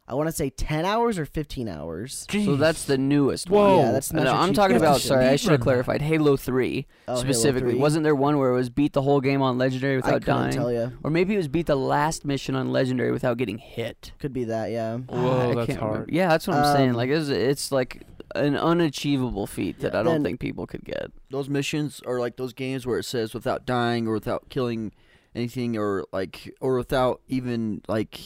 I 0.10 0.16
want 0.16 0.28
to 0.28 0.32
say 0.34 0.50
ten 0.50 0.86
hours 0.86 1.20
or 1.20 1.26
fifteen 1.26 1.68
hours. 1.70 2.26
So 2.32 2.56
that's 2.56 2.86
the 2.86 2.98
newest 2.98 3.50
Whoa. 3.50 3.78
one. 3.78 3.86
Yeah, 3.86 3.92
that's 3.92 4.12
No, 4.12 4.24
I'm 4.34 4.54
talking 4.54 4.76
about. 4.76 4.88
Collection. 4.88 5.08
Sorry, 5.08 5.28
I 5.28 5.36
should 5.36 5.52
have 5.52 5.62
clarified. 5.62 6.02
Halo 6.02 6.36
Three 6.36 6.88
Oh, 7.08 7.14
Halo 7.14 7.22
specifically. 7.24 7.72
3. 7.74 7.80
Wasn't 7.80 8.04
there 8.04 8.16
one 8.16 8.38
where 8.40 8.50
it 8.52 8.56
was 8.56 8.70
beat 8.70 8.94
the 8.94 9.02
whole 9.04 9.22
game 9.22 9.42
on 9.42 9.58
legendary 9.60 9.94
I 9.94 9.98
without 9.98 10.22
couldn't 10.24 10.36
dying? 10.42 10.52
tell 10.54 10.72
you. 10.74 10.92
Or 11.04 11.12
maybe 11.12 11.36
it 11.36 11.38
was 11.38 11.48
beat 11.48 11.68
the 11.68 11.76
last 11.78 12.26
mission 12.26 12.56
on 12.56 12.72
legendary 12.72 13.12
without 13.12 13.38
getting 13.38 13.60
hit. 13.60 14.12
Could 14.20 14.34
be 14.34 14.46
that, 14.46 14.72
yeah. 14.72 14.98
Whoa, 14.98 15.52
I 15.52 15.56
that's 15.66 15.78
hard. 15.80 15.92
remember. 15.92 16.12
Yeah, 16.12 16.28
that's 16.30 16.48
what 16.48 16.58
I'm 16.58 16.76
saying. 16.76 16.90
Um, 16.92 16.96
Like 16.96 17.10
it's, 17.12 17.30
it's 17.30 17.72
like 17.72 18.04
an 18.36 18.56
unachievable 18.58 19.46
feat 19.48 19.80
that 19.82 19.94
Yeah, 19.94 20.00
I 20.00 20.04
don't 20.04 20.24
think 20.24 20.40
people 20.40 20.66
could 20.66 20.84
get. 20.86 21.12
Those 21.30 21.50
missions 21.50 22.02
are 22.08 22.20
like 22.20 22.36
those 22.38 22.54
games 22.54 22.88
where 22.88 22.98
it 23.00 23.06
says 23.06 23.34
without 23.36 23.66
dying 23.66 24.08
or 24.08 24.14
without 24.14 24.50
killing 24.50 24.92
anything 25.36 25.78
or 25.78 26.06
like 26.12 26.52
or 26.60 26.76
without 26.78 27.22
even 27.28 27.82
like 27.88 28.20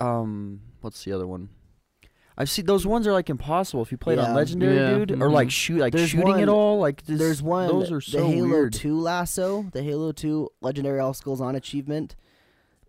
um 0.00 0.60
what's 0.80 1.04
the 1.04 1.12
other 1.12 1.26
one? 1.26 1.48
I've 2.40 2.48
seen 2.48 2.66
those 2.66 2.86
ones 2.86 3.06
are 3.08 3.12
like 3.12 3.28
impossible 3.30 3.82
if 3.82 3.90
you 3.90 3.98
play 3.98 4.14
it 4.14 4.20
on 4.20 4.26
Yeah. 4.30 4.34
legendary, 4.34 4.76
Yeah, 4.76 5.04
dude, 5.04 5.20
or 5.22 5.28
like 5.28 5.48
mhm. 5.48 5.52
shoot 5.52 5.78
like 5.78 5.92
There's 5.92 6.10
shooting 6.10 6.28
one- 6.28 6.40
it 6.40 6.48
all. 6.48 6.78
Like 6.78 7.04
this, 7.04 7.18
There's 7.18 7.42
one. 7.42 7.66
Those 7.66 7.90
are 7.90 8.00
so 8.00 8.18
the 8.18 8.22
so 8.24 8.30
Halo 8.30 8.48
weird. 8.48 8.72
2 8.74 8.96
LASO, 8.96 9.72
the 9.72 9.82
Halo 9.82 10.12
2 10.12 10.48
Legendary 10.60 11.00
All 11.00 11.14
Skulls 11.14 11.40
on 11.40 11.56
achievement. 11.56 12.14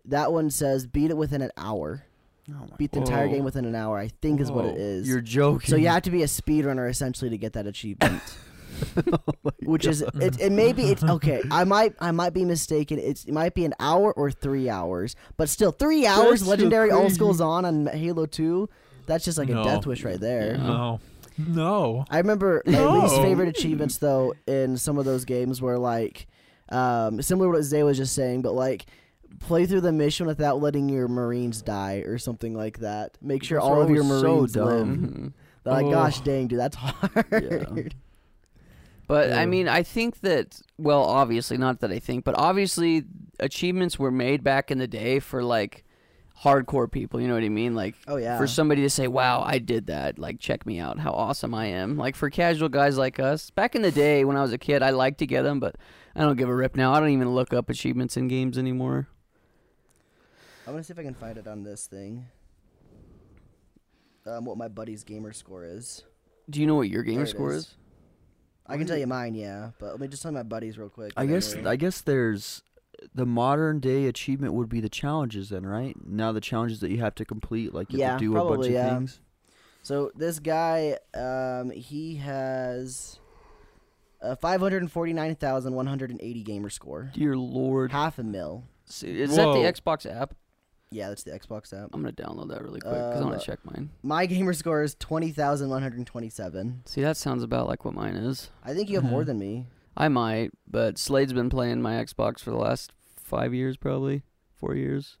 That 0.04 0.32
one 0.32 0.50
says 0.50 0.86
beat 0.86 1.10
it 1.10 1.16
within 1.16 1.42
an 1.42 1.50
hour. 1.56 2.04
Oh 2.48 2.66
my 2.70 2.76
Beat 2.78 2.92
the 2.92 2.98
entire 3.00 3.26
Whoa. 3.26 3.34
game 3.34 3.44
within 3.44 3.64
an 3.64 3.74
hour. 3.74 3.98
I 3.98 4.08
think 4.22 4.40
is 4.40 4.50
what 4.52 4.64
it 4.66 4.74
Whoa. 4.74 4.80
is. 4.80 5.08
You're 5.08 5.20
joking. 5.20 5.68
so 5.68 5.76
you 5.76 5.88
have 5.88 6.02
to 6.02 6.10
be 6.10 6.22
a 6.22 6.26
speedrunner 6.26 6.88
essentially 6.88 7.30
to 7.30 7.38
get 7.38 7.52
that 7.54 7.66
achievement. 7.66 8.22
Oh 9.12 9.34
my 9.44 9.50
Which 9.64 9.86
is 9.86 10.02
it, 10.02 10.40
it 10.40 10.52
may 10.52 10.72
be 10.72 10.84
it's 10.90 11.02
okay. 11.02 11.42
I 11.50 11.64
might 11.64 11.94
I 12.00 12.10
might 12.10 12.32
be 12.34 12.44
mistaken. 12.44 12.98
It's 12.98 13.24
it 13.24 13.32
might 13.32 13.54
be 13.54 13.64
an 13.64 13.74
hour 13.80 14.12
or 14.12 14.30
three 14.30 14.68
hours, 14.68 15.16
but 15.36 15.48
still 15.48 15.70
three 15.72 16.06
hours. 16.06 16.40
That's 16.40 16.46
Legendary 16.48 16.90
All 16.90 17.08
school's 17.10 17.40
on 17.40 17.64
on 17.64 17.86
Halo 17.86 18.26
Two. 18.26 18.68
That's 19.06 19.24
just 19.24 19.38
like 19.38 19.48
No. 19.48 19.60
a 19.62 19.64
death 19.64 19.86
wish 19.86 20.04
right 20.04 20.20
there. 20.20 20.56
Yeah. 20.56 20.66
No. 20.66 21.00
No. 21.38 22.04
I 22.10 22.18
remember 22.18 22.62
my 22.66 22.84
least 23.00 23.16
favorite 23.16 23.48
achievements 23.48 23.98
though 23.98 24.34
in 24.46 24.76
some 24.76 24.98
of 24.98 25.04
those 25.04 25.24
games 25.24 25.60
were 25.62 25.78
like 25.78 26.26
um, 26.70 27.20
similar 27.22 27.48
to 27.52 27.58
what 27.58 27.62
Zay 27.64 27.82
was 27.82 27.96
just 27.96 28.14
saying, 28.14 28.42
but 28.42 28.52
like 28.52 28.86
play 29.40 29.64
through 29.66 29.80
the 29.80 29.92
mission 29.92 30.26
without 30.26 30.60
letting 30.60 30.88
your 30.88 31.08
Marines 31.08 31.62
die 31.62 31.98
or 32.06 32.18
something 32.18 32.54
like 32.54 32.78
that. 32.80 33.16
Make 33.22 33.42
sure 33.44 33.58
Those 33.60 33.68
all 33.68 33.80
of 33.82 33.90
your 33.90 34.02
always 34.04 34.20
so 34.20 34.34
Marines 34.36 34.52
dumb. 34.52 34.66
live. 34.66 34.86
Mhm. 34.86 35.32
They're 35.64 35.72
like, 35.74 35.86
Oh. 35.86 35.90
gosh 35.90 36.20
dang, 36.20 36.46
dude, 36.48 36.58
that's 36.60 36.76
hard. 36.80 37.94
But 39.10 39.32
I 39.32 39.44
mean, 39.44 39.66
I 39.66 39.82
think 39.82 40.20
that 40.20 40.60
well, 40.78 41.02
obviously 41.02 41.56
not 41.56 41.80
that 41.80 41.90
I 41.90 41.98
think, 41.98 42.24
but 42.24 42.38
obviously 42.38 43.02
achievements 43.40 43.98
were 43.98 44.12
made 44.12 44.44
back 44.44 44.70
in 44.70 44.78
the 44.78 44.86
day 44.86 45.18
for 45.18 45.42
like 45.42 45.82
hardcore 46.44 46.88
people. 46.88 47.20
You 47.20 47.26
know 47.26 47.34
what 47.34 47.42
I 47.42 47.48
mean? 47.48 47.74
Like 47.74 47.96
Oh 48.06 48.18
yeah. 48.18 48.38
for 48.38 48.46
somebody 48.46 48.82
to 48.82 48.88
say, 48.88 49.08
"Wow, 49.08 49.42
I 49.42 49.58
did 49.58 49.88
that!" 49.88 50.20
Like, 50.20 50.38
check 50.38 50.64
me 50.64 50.78
out, 50.78 51.00
how 51.00 51.10
awesome 51.10 51.54
I 51.54 51.66
am. 51.66 51.96
Like 51.96 52.14
for 52.14 52.30
casual 52.30 52.68
guys 52.68 52.96
like 52.96 53.18
us, 53.18 53.50
back 53.50 53.74
in 53.74 53.82
the 53.82 53.90
day 53.90 54.24
when 54.24 54.36
I 54.36 54.42
was 54.42 54.52
a 54.52 54.58
kid, 54.58 54.80
I 54.80 54.90
liked 54.90 55.18
to 55.18 55.26
get 55.26 55.42
them, 55.42 55.58
but 55.58 55.74
I 56.14 56.20
don't 56.20 56.36
give 56.36 56.48
a 56.48 56.54
rip 56.54 56.76
now. 56.76 56.92
I 56.92 57.00
don't 57.00 57.08
even 57.08 57.34
look 57.34 57.52
up 57.52 57.68
achievements 57.68 58.16
in 58.16 58.28
games 58.28 58.56
anymore. 58.56 59.08
I'm 60.68 60.74
gonna 60.74 60.84
see 60.84 60.92
if 60.92 61.00
I 61.00 61.02
can 61.02 61.14
find 61.14 61.36
it 61.36 61.48
on 61.48 61.64
this 61.64 61.88
thing. 61.88 62.26
Um, 64.24 64.44
what 64.44 64.56
my 64.56 64.68
buddy's 64.68 65.02
gamer 65.02 65.32
score 65.32 65.64
is. 65.64 66.04
Do 66.48 66.60
you 66.60 66.68
know 66.68 66.76
what 66.76 66.88
your 66.88 67.02
gamer 67.02 67.26
score 67.26 67.54
is. 67.54 67.64
is? 67.64 67.76
I 68.66 68.76
can 68.76 68.86
tell 68.86 68.96
you 68.98 69.06
mine, 69.06 69.34
yeah, 69.34 69.70
but 69.78 69.90
let 69.92 70.00
me 70.00 70.08
just 70.08 70.22
tell 70.22 70.30
my 70.32 70.42
buddies 70.44 70.78
real 70.78 70.88
quick. 70.88 71.12
I 71.16 71.26
guess 71.26 71.54
we'll- 71.56 71.66
I 71.68 71.76
guess 71.76 72.00
there's 72.00 72.62
the 73.14 73.26
modern 73.26 73.80
day 73.80 74.06
achievement 74.06 74.52
would 74.54 74.68
be 74.68 74.80
the 74.80 74.88
challenges 74.90 75.48
then, 75.48 75.64
right? 75.66 75.96
Now 76.06 76.32
the 76.32 76.40
challenges 76.40 76.80
that 76.80 76.90
you 76.90 76.98
have 76.98 77.14
to 77.16 77.24
complete, 77.24 77.72
like 77.74 77.92
you 77.92 77.98
Yeah, 77.98 78.10
have 78.12 78.20
to 78.20 78.24
do 78.26 78.36
a 78.36 78.44
bunch 78.48 78.66
of 78.66 78.72
yeah. 78.72 78.94
things. 78.94 79.20
So 79.82 80.12
this 80.14 80.38
guy, 80.38 80.98
um, 81.14 81.70
he 81.70 82.16
has 82.16 83.18
Uh, 84.22 84.36
five 84.36 84.60
hundred 84.60 84.88
forty-nine 84.92 85.34
thousand 85.34 85.72
one 85.72 85.86
hundred 85.86 86.10
and 86.10 86.20
eighty 86.20 86.42
gamer 86.42 86.68
score. 86.68 87.10
Dear 87.14 87.38
Lord. 87.38 87.90
Half 87.90 88.18
a 88.18 88.22
mil. 88.22 88.64
See, 88.84 89.18
Is 89.18 89.34
that 89.34 89.46
the 89.54 89.60
Xbox 89.60 90.04
app? 90.04 90.34
Yeah, 90.92 91.08
that's 91.08 91.22
the 91.22 91.30
Xbox 91.30 91.72
app. 91.72 91.90
I'm 91.92 92.02
gonna 92.02 92.12
download 92.12 92.48
that 92.48 92.62
really 92.62 92.80
quick 92.80 92.92
because 92.94 93.20
I 93.20 93.24
want 93.24 93.36
Uh, 93.36 93.38
to 93.38 93.44
check 93.44 93.58
mine. 93.64 93.90
My 94.02 94.26
gamer 94.26 94.52
score 94.52 94.82
is 94.82 94.94
twenty 94.96 95.30
thousand 95.30 95.70
one 95.70 95.82
hundred 95.82 96.04
twenty-seven. 96.06 96.82
See, 96.84 97.00
that 97.02 97.16
sounds 97.16 97.42
about 97.42 97.68
like 97.68 97.84
what 97.84 97.94
mine 97.94 98.16
is. 98.16 98.50
I 98.64 98.74
think 98.74 98.88
you 98.88 99.00
have 99.00 99.08
more 99.08 99.24
than 99.26 99.38
me. 99.38 99.66
I 99.96 100.08
might, 100.08 100.50
but 100.68 100.98
Slade's 100.98 101.32
been 101.32 101.48
playing 101.50 101.80
my 101.82 101.92
Xbox 101.94 102.40
for 102.40 102.50
the 102.50 102.56
last 102.56 102.92
five 103.16 103.52
years, 103.54 103.76
probably 103.76 104.22
four 104.56 104.74
years. 104.74 105.16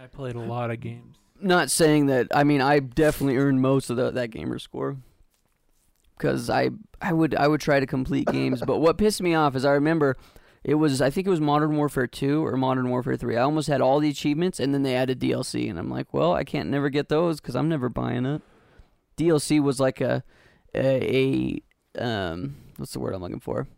I 0.00 0.06
played 0.06 0.36
a 0.36 0.40
lot 0.40 0.70
of 0.70 0.80
games. 0.80 1.16
Not 1.40 1.70
saying 1.70 2.06
that. 2.06 2.28
I 2.34 2.44
mean, 2.44 2.60
I 2.60 2.78
definitely 2.78 3.36
earned 3.36 3.60
most 3.60 3.90
of 3.90 3.96
the, 3.96 4.10
that 4.10 4.28
gamer 4.30 4.58
score. 4.58 4.96
Because 6.16 6.48
I, 6.48 6.70
I 7.00 7.12
would, 7.12 7.34
I 7.34 7.48
would 7.48 7.60
try 7.60 7.80
to 7.80 7.86
complete 7.86 8.28
games, 8.28 8.62
but 8.64 8.78
what 8.78 8.98
pissed 8.98 9.20
me 9.20 9.34
off 9.34 9.56
is 9.56 9.64
I 9.64 9.72
remember, 9.72 10.16
it 10.64 10.74
was 10.74 11.00
I 11.02 11.10
think 11.10 11.26
it 11.26 11.30
was 11.30 11.40
Modern 11.40 11.76
Warfare 11.76 12.06
Two 12.06 12.44
or 12.44 12.56
Modern 12.56 12.88
Warfare 12.88 13.16
Three. 13.16 13.36
I 13.36 13.42
almost 13.42 13.68
had 13.68 13.80
all 13.80 14.00
the 14.00 14.08
achievements, 14.08 14.58
and 14.58 14.72
then 14.72 14.82
they 14.82 14.96
added 14.96 15.20
DLC, 15.20 15.68
and 15.68 15.78
I'm 15.78 15.90
like, 15.90 16.12
well, 16.14 16.32
I 16.32 16.42
can't 16.42 16.70
never 16.70 16.88
get 16.88 17.08
those 17.08 17.40
because 17.40 17.54
I'm 17.54 17.68
never 17.68 17.88
buying 17.88 18.24
it. 18.24 18.42
DLC 19.16 19.62
was 19.62 19.78
like 19.78 20.00
a, 20.00 20.24
a, 20.74 21.60
a, 21.96 22.02
um, 22.04 22.56
what's 22.78 22.92
the 22.92 22.98
word 22.98 23.14
I'm 23.14 23.22
looking 23.22 23.38
for? 23.40 23.68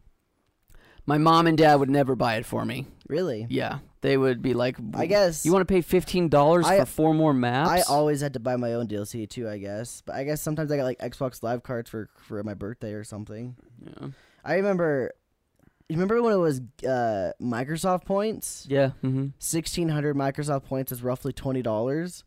My 1.05 1.19
mom 1.19 1.47
and 1.47 1.59
dad 1.59 1.77
would 1.77 1.91
never 1.91 2.17
buy 2.17 2.37
it 2.37 2.47
for 2.47 2.65
me. 2.65 2.87
Really? 3.09 3.47
Yeah, 3.51 3.79
they 4.01 4.17
would 4.17 4.41
be 4.41 4.55
like, 4.55 4.77
I 4.95 5.07
guess 5.07 5.45
you 5.45 5.53
want 5.53 5.67
to 5.67 5.73
pay 5.73 5.81
fifteen 5.81 6.29
dollars 6.29 6.67
for 6.67 6.87
four 6.87 7.15
more 7.15 7.33
maps? 7.35 7.71
I 7.71 7.81
always 7.83 8.21
had 8.21 8.33
to 8.35 8.41
buy 8.41 8.57
my 8.57 8.75
own 8.75 8.87
DLC 8.87 9.29
too. 9.29 9.49
I 9.49 9.59
guess, 9.59 10.03
but 10.07 10.15
I 10.15 10.25
guess 10.25 10.41
sometimes 10.41 10.71
I 10.71 10.77
got 10.77 10.85
like 10.85 10.99
Xbox 10.99 11.43
Live 11.43 11.63
cards 11.63 11.91
for 11.91 12.09
for 12.23 12.43
my 12.43 12.55
birthday 12.55 12.93
or 12.93 13.05
something. 13.05 13.57
yeah. 13.85 14.09
I 14.45 14.55
remember. 14.55 15.13
You 15.89 15.95
remember 15.95 16.21
when 16.21 16.33
it 16.33 16.37
was 16.39 16.61
uh, 16.85 17.33
Microsoft 17.41 18.05
points? 18.05 18.67
Yeah. 18.69 18.91
Mm-hmm. 19.05 19.27
Sixteen 19.39 19.89
hundred 19.89 20.17
Microsoft 20.17 20.65
points 20.65 20.91
is 20.93 21.03
roughly 21.03 21.33
twenty 21.33 21.63
dollars. 21.63 22.25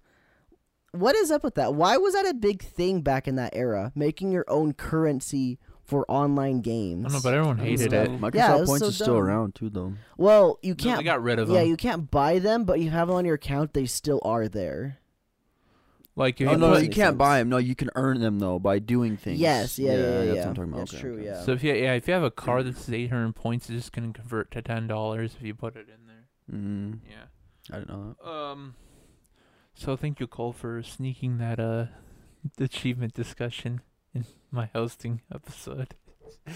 What 0.91 1.15
is 1.15 1.29
up 1.29 1.43
with 1.43 1.55
that? 1.55 1.73
Why 1.75 1.97
was 1.97 2.13
that 2.13 2.25
a 2.27 2.33
big 2.33 2.63
thing 2.63 3.01
back 3.01 3.27
in 3.27 3.35
that 3.35 3.55
era? 3.55 3.91
Making 3.95 4.31
your 4.31 4.45
own 4.47 4.73
currency 4.73 5.59
for 5.83 6.09
online 6.09 6.61
games. 6.61 7.05
I 7.05 7.09
don't 7.09 7.13
know, 7.15 7.21
but 7.23 7.33
everyone 7.33 7.59
I 7.59 7.63
hated 7.63 7.93
it. 7.93 8.09
Microsoft 8.11 8.35
Yeah, 8.35 8.55
it 8.61 8.65
points 8.65 8.79
so 8.79 8.85
is 8.87 8.95
still 8.95 9.17
around 9.17 9.55
too, 9.55 9.69
though. 9.69 9.93
well, 10.17 10.57
you 10.61 10.75
can't. 10.75 10.99
they 10.99 11.03
got 11.03 11.21
rid 11.21 11.37
of 11.39 11.47
them. 11.47 11.55
yeah, 11.57 11.63
you 11.63 11.75
can't 11.77 12.09
buy 12.09 12.39
them, 12.39 12.63
but 12.63 12.79
you 12.79 12.91
have 12.91 13.07
them 13.07 13.17
on 13.17 13.25
your 13.25 13.35
account. 13.35 13.73
They 13.73 13.85
still 13.87 14.21
are 14.23 14.47
there. 14.47 14.98
Like 16.19 16.39
if 16.41 16.47
Oh 16.47 16.51
you 16.51 16.57
no, 16.57 16.73
put, 16.73 16.83
you 16.83 16.89
can't 16.89 17.17
buy 17.17 17.39
them. 17.39 17.49
No, 17.49 17.57
you 17.57 17.73
can 17.75 17.89
earn 17.95 18.19
them 18.19 18.37
though 18.39 18.59
by 18.59 18.77
doing 18.79 19.17
things. 19.17 19.39
Yes, 19.39 19.79
yeah, 19.79 19.91
yeah, 19.91 19.97
yeah. 19.97 20.03
that's 20.03 20.27
yeah. 20.27 20.33
what 20.33 20.47
I'm 20.47 20.53
talking 20.55 20.63
about. 20.73 20.79
That's 20.79 20.93
Okay, 20.93 21.01
true. 21.01 21.13
okay. 21.15 21.25
Yeah. 21.25 21.41
So 21.43 21.51
if 21.53 21.63
you 21.63 21.73
yeah 21.73 21.93
if 21.93 22.07
you 22.07 22.13
have 22.13 22.23
a 22.23 22.29
car 22.31 22.61
that's 22.61 22.87
800 22.89 23.35
points, 23.35 23.69
it's 23.69 23.79
just 23.79 23.91
gonna 23.93 24.13
convert 24.13 24.51
to 24.51 24.61
ten 24.61 24.85
dollars 24.87 25.35
if 25.39 25.45
you 25.45 25.55
put 25.55 25.75
it 25.75 25.87
in 25.89 26.05
there. 26.07 26.25
Mm, 26.51 26.99
Yeah. 27.09 27.25
I 27.71 27.77
don't 27.79 27.89
know 27.89 28.15
that. 28.23 28.29
Um. 28.29 28.75
So 29.73 29.95
thank 29.95 30.19
you, 30.19 30.27
Cole, 30.27 30.51
for 30.53 30.83
sneaking 30.83 31.37
that 31.39 31.59
uh 31.59 31.85
achievement 32.59 33.13
discussion 33.13 33.81
in 34.13 34.25
my 34.51 34.69
hosting 34.73 35.21
episode. 35.33 35.95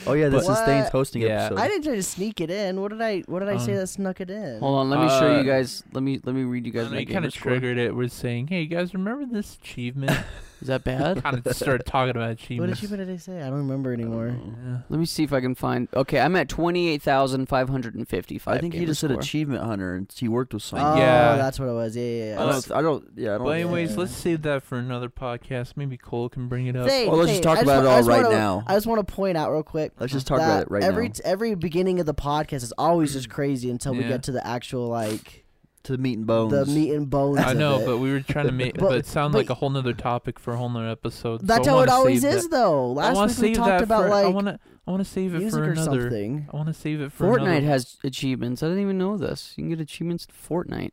Oh 0.07 0.13
yeah, 0.13 0.29
this 0.29 0.47
But- 0.47 0.53
is 0.53 0.59
Thane's 0.65 0.89
hosting 0.89 1.21
Yeah. 1.21 1.45
episode. 1.45 1.59
I 1.59 1.67
didn't 1.67 1.83
try 1.83 1.95
to 1.95 2.03
sneak 2.03 2.41
it 2.41 2.49
in. 2.49 2.79
What 2.81 2.91
did 2.91 3.01
I? 3.01 3.19
What 3.27 3.39
did 3.39 3.49
I 3.49 3.57
say 3.57 3.73
Um, 3.73 3.77
that 3.79 3.87
snuck 3.87 4.21
it 4.21 4.29
in? 4.29 4.59
Hold 4.59 4.79
on, 4.79 4.89
let 4.89 4.99
me 4.99 5.07
show 5.09 5.33
Uh, 5.35 5.39
you 5.39 5.43
guys. 5.43 5.83
Let 5.93 6.03
me 6.03 6.19
let 6.23 6.35
me 6.35 6.43
read 6.43 6.65
you 6.65 6.71
guys 6.71 6.83
don't 6.83 6.91
know, 6.91 6.95
my 6.95 6.99
you 7.01 7.05
gamer 7.05 7.15
kind 7.15 7.25
of 7.25 7.33
score. 7.33 7.51
triggered 7.51 7.77
it. 7.77 7.95
We're 7.95 8.07
saying, 8.07 8.47
hey, 8.47 8.61
you 8.61 8.67
guys, 8.67 8.93
remember 8.93 9.25
this 9.25 9.55
achievement? 9.61 10.11
Is 10.63 10.67
that 10.67 10.84
bad? 10.84 11.22
kind 11.24 11.46
of 11.46 11.55
started 11.55 11.86
talking 11.86 12.12
about 12.12 12.22
What 12.29 12.32
achievements. 12.32 12.79
achievement 12.79 13.05
did 13.08 13.13
I 13.13 13.17
say? 13.17 13.41
I 13.41 13.46
don't 13.50 13.60
remember 13.60 13.93
anymore. 13.93 14.27
Yeah. 14.27 14.77
Let 14.89 15.00
me 15.00 15.05
see 15.05 15.24
if 15.24 15.34
I 15.34 15.41
can 15.41 15.55
find. 15.55 15.88
Okay, 15.93 16.20
I'm 16.20 16.36
at 16.36 16.48
twenty 16.50 16.88
eight 16.89 17.01
thousand 17.01 17.48
five 17.48 17.70
hundred 17.70 17.96
and 17.96 18.08
fifty 18.08 18.39
five. 18.39 18.58
I 18.58 18.60
think 18.60 18.74
he 18.74 18.86
just 18.86 19.01
said 19.01 19.12
achievement 19.12 19.63
hunter, 19.63 19.96
and 19.96 20.12
he 20.15 20.27
worked 20.27 20.53
with 20.53 20.63
Oh. 20.74 20.96
Yeah. 20.98 21.36
that's 21.36 21.60
what 21.60 21.67
it 21.67 21.74
was. 21.74 21.96
Yeah, 21.98 22.03
yeah, 22.03 22.25
yeah. 22.36 22.41
I 22.43 22.51
don't. 22.51 22.72
I 22.72 22.82
don't. 22.82 23.08
Yeah, 23.15 23.36
I 23.36 23.38
don't. 23.38 23.43
But 23.48 23.50
anyways, 23.51 23.91
yeah. 23.91 23.98
let's 24.00 24.15
save 24.15 24.41
that 24.43 24.63
for 24.63 24.77
another 24.77 25.10
podcast. 25.10 25.74
Maybe 25.75 25.98
Cole 25.98 26.29
can 26.29 26.48
bring 26.48 26.67
it 26.67 26.75
up. 26.75 26.88
Thane, 26.88 27.08
Well, 27.10 27.17
let's 27.17 27.32
Thane, 27.32 27.41
just 27.41 27.43
talk 27.43 27.58
I 27.60 27.62
about 27.62 27.84
it 27.84 27.88
wa- 27.88 27.91
all 27.91 27.98
I 27.98 28.00
just 28.00 28.10
right 28.10 28.24
wanna- 28.24 28.36
now. 28.36 28.63
I 28.65 28.74
just 28.75 28.88
want 28.88 29.05
to 29.05 29.13
point 29.13 29.38
out 29.38 29.51
real 29.51 29.63
quick. 29.63 29.91
Let's 30.00 30.13
just 30.13 30.25
talk 30.25 30.38
about 30.38 30.48
that 30.60 30.62
it 30.63 30.72
right 30.72 30.84
every 30.84 31.10
now. 31.10 31.15
every 31.25 31.55
beginning 31.55 32.00
of 32.00 32.05
the 32.05 32.13
podcast 32.13 32.63
is 32.63 32.72
always 32.77 33.12
just 33.13 33.29
crazy 33.29 33.70
until 33.70 33.93
we 33.93 34.01
Yeah. 34.01 34.08
get 34.10 34.24
to 34.24 34.32
the 34.32 34.46
actual 34.48 34.88
like 34.88 35.42
To 35.83 35.91
the 35.91 35.97
meat 35.97 36.17
and 36.17 36.25
bones. 36.25 36.51
the 36.53 36.65
meat 36.65 36.93
and 36.93 37.09
bones. 37.09 37.39
I 37.39 37.51
know, 37.53 37.79
it. 37.79 37.85
but 37.85 37.97
we 37.97 38.09
were 38.11 38.21
trying 38.21 38.45
to 38.45 38.51
make, 38.63 38.75
But- 38.77 38.89
but, 38.89 38.97
it 38.99 39.05
sounded 39.05 39.33
but- 39.33 39.37
like 39.39 39.49
a 39.49 39.53
whole 39.55 39.69
nother 39.69 39.93
topic 39.93 40.39
for 40.39 40.53
a 40.53 40.57
whole 40.57 40.69
nother 40.69 40.87
episode. 40.89 41.45
that's 41.45 41.67
I 41.67 41.71
how 41.71 41.79
it 41.81 41.89
always 41.89 42.23
is, 42.23 42.43
that. 42.47 42.51
though. 42.55 42.91
Last 42.93 43.39
week 43.39 43.49
we 43.49 43.55
talked 43.55 43.67
that 43.67 43.81
about 43.83 44.03
for. 44.03 44.09
like 44.09 44.25
I 44.25 44.29
want 44.29 44.47
to. 44.47 44.59
I 44.87 44.91
want 44.91 45.03
to 45.03 45.09
save 45.09 45.33
it 45.35 45.39
music 45.39 45.59
for 45.59 45.69
or 45.69 45.71
another. 45.71 46.01
something. 46.01 46.47
I 46.51 46.55
want 46.55 46.67
to 46.67 46.73
save 46.73 46.99
it 47.01 47.11
for 47.11 47.25
Fortnite 47.25 47.41
another. 47.57 47.61
has 47.67 47.97
achievements. 48.03 48.61
I 48.63 48.67
didn't 48.67 48.81
even 48.81 48.97
know 48.97 49.17
this. 49.17 49.53
You 49.57 49.63
can 49.63 49.69
get 49.69 49.79
achievements 49.81 50.25
in 50.27 50.33
Fortnite. 50.35 50.91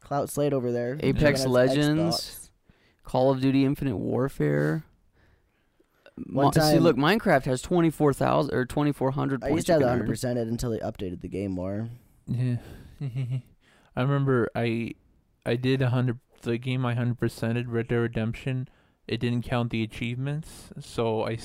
Clout 0.00 0.28
Slate 0.30 0.52
over 0.52 0.70
there. 0.72 0.98
Apex 1.00 1.40
Has 1.40 1.46
Legends. 1.46 2.16
Xbox. 2.16 2.50
Call 3.04 3.30
of 3.30 3.40
Duty 3.40 3.64
Infinite 3.64 3.96
Warfare. 3.96 4.84
One 6.30 6.46
Mo- 6.46 6.50
see, 6.52 6.78
look, 6.78 6.96
Minecraft 6.96 7.44
has 7.46 7.60
twenty 7.60 7.90
four 7.90 8.12
thousand 8.12 8.54
or 8.54 8.64
twenty 8.64 8.92
four 8.92 9.10
hundred 9.10 9.42
I 9.42 9.48
used 9.48 9.66
to 9.66 9.72
have 9.72 9.80
you 9.82 9.88
hundred 9.88 10.02
earn. 10.02 10.08
percent 10.08 10.38
it 10.38 10.46
until 10.48 10.70
they 10.70 10.78
updated 10.78 11.20
the 11.20 11.28
game 11.28 11.50
more. 11.52 11.88
Yeah. 12.26 12.56
I 13.96 14.02
remember 14.02 14.48
I 14.54 14.92
I 15.44 15.56
did 15.56 15.82
a 15.82 15.90
hundred 15.90 16.18
the 16.42 16.58
game 16.58 16.86
I 16.86 16.94
hundred 16.94 17.18
percented 17.18 17.64
Red 17.68 17.88
Dead 17.88 17.96
Redemption. 17.96 18.68
It 19.08 19.18
didn't 19.18 19.42
count 19.42 19.70
the 19.70 19.82
achievements, 19.82 20.70
so 20.80 21.26
I 21.26 21.38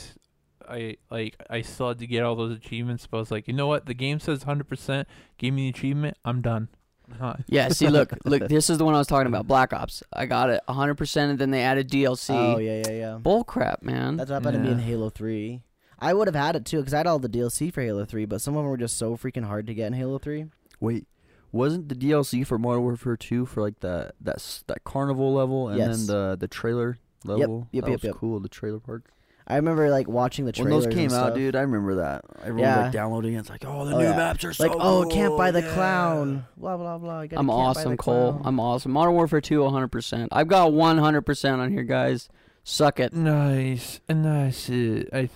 I 0.67 0.97
like 1.09 1.35
I 1.49 1.61
still 1.61 1.89
had 1.89 1.99
to 1.99 2.07
get 2.07 2.23
all 2.23 2.35
those 2.35 2.55
achievements. 2.55 3.07
But 3.07 3.17
I 3.17 3.19
was 3.21 3.31
like, 3.31 3.47
you 3.47 3.53
know 3.53 3.67
what? 3.67 3.85
The 3.87 3.93
game 3.95 4.19
says 4.19 4.43
hundred 4.43 4.67
percent. 4.67 5.07
Give 5.37 5.53
me 5.53 5.63
the 5.63 5.77
achievement. 5.77 6.17
I'm 6.23 6.41
done. 6.41 6.69
I'm 7.13 7.19
not- 7.19 7.41
Yeah, 7.47 7.69
see, 7.69 7.87
look, 7.87 8.13
look. 8.25 8.47
This 8.47 8.69
is 8.69 8.77
the 8.77 8.85
one 8.85 8.95
I 8.95 8.97
was 8.97 9.07
talking 9.07 9.27
about. 9.27 9.47
Black 9.47 9.73
Ops. 9.73 10.03
I 10.13 10.25
got 10.25 10.49
it 10.49 10.61
hundred 10.67 10.95
percent, 10.95 11.31
and 11.31 11.39
then 11.39 11.51
they 11.51 11.61
added 11.61 11.89
DLC. 11.89 12.29
Oh 12.35 12.57
yeah, 12.59 12.83
yeah, 12.87 12.91
yeah. 12.93 13.13
Bull 13.17 13.43
crap, 13.43 13.81
man. 13.83 14.17
That's 14.17 14.29
what 14.31 14.43
happened 14.43 14.63
to 14.63 14.67
me 14.69 14.71
in 14.73 14.79
Halo 14.79 15.09
Three. 15.09 15.61
I 15.99 16.13
would 16.13 16.27
have 16.27 16.35
had 16.35 16.55
it 16.55 16.65
too 16.65 16.77
because 16.77 16.93
I 16.93 16.97
had 16.97 17.07
all 17.07 17.19
the 17.19 17.27
DLC 17.29 17.73
for 17.73 17.81
Halo 17.81 18.05
Three, 18.05 18.25
but 18.25 18.41
some 18.41 18.55
of 18.55 18.63
them 18.63 18.69
were 18.69 18.77
just 18.77 18.97
so 18.97 19.17
freaking 19.17 19.45
hard 19.45 19.67
to 19.67 19.73
get 19.73 19.87
in 19.87 19.93
Halo 19.93 20.17
Three. 20.17 20.45
Wait, 20.79 21.07
wasn't 21.51 21.89
the 21.89 21.95
DLC 21.95 22.45
for 22.47 22.57
Modern 22.57 22.83
Warfare 22.83 23.17
2 23.17 23.45
for 23.45 23.61
like 23.61 23.79
that 23.81 24.13
that 24.21 24.61
that 24.67 24.83
carnival 24.83 25.33
level 25.33 25.67
and 25.67 25.77
Yes. 25.77 25.97
then 25.97 26.07
the 26.07 26.37
the 26.39 26.47
trailer 26.47 26.97
level? 27.25 27.67
yep, 27.71 27.83
that 27.83 27.89
yep, 27.91 27.99
was 28.01 28.03
yep. 28.05 28.15
cool. 28.15 28.39
The 28.39 28.47
trailer 28.49 28.79
park. 28.79 29.11
I 29.49 29.55
remember 29.55 29.89
like 29.89 30.07
watching 30.07 30.45
the 30.45 30.51
trailers. 30.51 30.71
When 30.71 30.81
trailers 30.81 30.85
those 30.85 30.93
came 30.95 31.03
and 31.05 31.13
out, 31.13 31.25
stuff. 31.29 31.35
dude, 31.37 31.55
I 31.55 31.61
remember 31.61 31.95
that. 31.95 32.23
Everyone 32.41 32.59
Yeah. 32.59 32.75
was 32.77 32.83
like 32.85 32.91
downloading 32.93 33.33
it. 33.33 33.39
It's 33.39 33.49
like, 33.49 33.65
oh, 33.65 33.85
the 33.85 33.95
Oh, 33.95 33.97
new 33.97 34.03
yeah. 34.03 34.15
maps 34.15 34.43
are 34.43 34.53
so 34.53 34.63
Like, 34.67 34.77
oh, 34.79 35.05
can't 35.09 35.35
buy 35.37 35.49
the 35.51 35.61
cool, 35.63 35.71
clown. 35.71 36.45
Blah 36.55 36.77
blah 36.77 36.97
blah. 36.99 37.21
You 37.21 37.29
I'm 37.35 37.49
awesome, 37.49 37.97
Cole. 37.97 38.33
clown. 38.33 38.41
I'm 38.45 38.59
awesome. 38.59 38.91
Modern 38.91 39.13
Warfare 39.15 39.41
2, 39.41 39.61
100%. 39.63 40.27
I've 40.31 40.47
got 40.47 40.71
100% 40.71 41.59
on 41.59 41.71
here, 41.71 41.83
guys. 41.83 42.29
Suck 42.63 42.99
it. 42.99 43.13
Nice, 43.13 44.01
nice. 44.07 44.69
Uh, 44.69 45.03
I, 45.11 45.29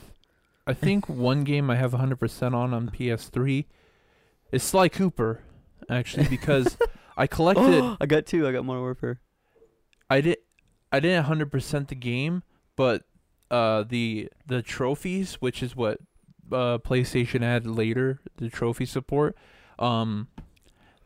I 0.67 0.73
think 0.73 1.09
one 1.09 1.43
game 1.43 1.69
I 1.71 1.75
have 1.77 1.93
100% 1.93 2.53
on 2.53 2.73
on 2.73 2.89
PS3 2.89 3.65
is 4.51 4.61
Sly 4.61 4.89
Cooper, 4.89 5.41
actually, 5.89 6.27
because 6.27 6.77
I 7.17 7.25
collected. 7.25 7.97
I 8.01 8.05
got 8.05 8.27
two. 8.27 8.47
I 8.47 8.51
got 8.51 8.63
Modern 8.63 8.83
Warfare. 8.83 9.19
I 10.09 10.21
did. 10.21 10.37
I 10.91 10.99
didn't 10.99 11.25
100% 11.25 11.87
the 11.87 11.95
game, 11.95 12.43
but 12.75 13.01
uh, 13.53 13.83
the 13.83 14.29
the 14.47 14.61
trophies, 14.61 15.35
which 15.35 15.61
is 15.61 15.75
what 15.75 15.99
uh, 16.51 16.79
PlayStation 16.79 17.43
added 17.43 17.67
later, 17.67 18.19
the 18.37 18.49
trophy 18.49 18.85
support. 18.85 19.37
Um, 19.77 20.27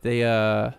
they 0.00 0.24
uh, 0.24 0.72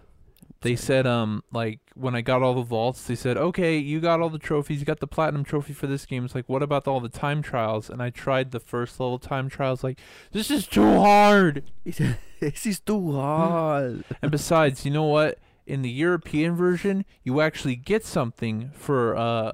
they 0.61 0.75
said 0.75 1.05
um 1.05 1.43
like 1.51 1.79
when 1.93 2.15
I 2.15 2.21
got 2.21 2.41
all 2.41 2.55
the 2.55 2.63
vaults, 2.63 3.03
they 3.03 3.15
said 3.15 3.37
okay, 3.37 3.77
you 3.77 3.99
got 3.99 4.19
all 4.19 4.29
the 4.29 4.39
trophies, 4.39 4.79
you 4.79 4.85
got 4.85 4.99
the 4.99 5.07
platinum 5.07 5.43
trophy 5.43 5.73
for 5.73 5.87
this 5.87 6.05
game. 6.05 6.25
It's 6.25 6.35
like 6.35 6.49
what 6.49 6.63
about 6.63 6.87
all 6.87 6.99
the 6.99 7.09
time 7.09 7.41
trials? 7.41 7.89
And 7.89 8.01
I 8.01 8.09
tried 8.09 8.51
the 8.51 8.59
first 8.59 8.99
level 8.99 9.19
time 9.19 9.47
trials, 9.47 9.83
like 9.83 9.99
this 10.31 10.49
is 10.49 10.67
too 10.67 10.99
hard. 10.99 11.63
this 11.85 12.65
is 12.65 12.79
too 12.79 13.13
hard. 13.13 14.03
And 14.21 14.31
besides, 14.31 14.85
you 14.85 14.91
know 14.91 15.05
what? 15.05 15.37
In 15.65 15.83
the 15.83 15.89
European 15.89 16.55
version, 16.55 17.05
you 17.23 17.41
actually 17.41 17.75
get 17.75 18.05
something 18.05 18.71
for 18.73 19.15
uh 19.15 19.51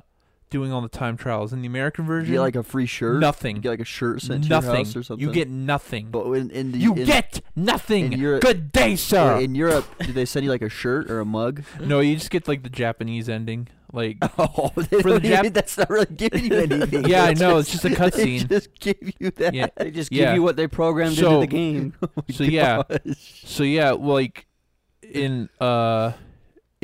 doing 0.49 0.71
all 0.71 0.81
the 0.81 0.89
time 0.89 1.17
trials. 1.17 1.51
In 1.53 1.61
the 1.61 1.67
American 1.67 2.05
You 2.05 2.07
version, 2.07 2.33
get 2.33 2.39
like 2.39 2.55
a 2.55 2.63
free 2.63 2.85
shirt. 2.85 3.19
nothing. 3.19 3.55
You 3.57 3.61
get 3.63 3.69
like 3.71 3.79
a 3.79 3.85
shirt 3.85 4.21
sent 4.21 4.43
to 4.43 4.49
nothing. 4.49 4.69
your 4.69 4.77
house 4.77 4.95
or 4.95 5.03
something. 5.03 5.25
You 5.27 5.33
get 5.33 5.49
nothing. 5.49 6.09
But 6.11 6.25
in, 6.33 6.49
in 6.51 6.71
the 6.71 6.77
you 6.77 6.93
in, 6.93 7.05
get 7.05 7.41
nothing. 7.55 8.13
in 8.13 8.19
Europe- 8.19 8.41
Good 8.43 8.71
day, 8.71 8.95
sir. 8.95 9.39
in 9.39 9.55
Europe, 9.55 9.85
do 9.99 10.13
they 10.13 10.25
send 10.25 10.43
you 10.45 10.51
like 10.51 10.61
a 10.61 10.69
shirt 10.69 11.09
or 11.09 11.19
a 11.19 11.25
mug? 11.25 11.63
no, 11.81 11.99
you 11.99 12.15
just 12.15 12.29
get 12.29 12.47
like 12.47 12.63
the 12.63 12.69
Japanese 12.69 13.27
ending. 13.29 13.67
Like 13.93 14.17
Oh, 14.37 14.69
For 14.75 14.83
the 14.83 14.99
don't 14.99 15.23
Jap- 15.23 15.53
that's 15.53 15.77
not 15.77 15.89
really 15.89 16.05
giving 16.15 16.45
you 16.45 16.53
anything. 16.59 17.05
Yeah, 17.05 17.23
I 17.25 17.33
They 17.33 17.39
know, 17.39 17.57
it's 17.59 17.71
just 17.71 17.85
a 17.85 17.89
they 17.89 17.95
cutscene. 17.95 18.49
just 18.49 18.77
give 18.79 18.97
you 19.19 19.31
that. 19.31 19.53
yeah. 19.53 19.67
They 19.77 19.89
just 19.91 20.11
Yeah. 20.11 20.25
give 20.25 20.35
you 20.35 20.43
what 20.43 20.57
they 20.57 20.67
programmed 20.67 21.15
So- 21.15 21.27
into 21.27 21.39
the 21.41 21.47
game. 21.47 21.93
So 22.31 22.43
yeah. 22.43 22.81
So 23.13 23.63
yeah, 23.63 23.91
like 23.91 24.45
in 25.01 25.49
uh 25.61 26.11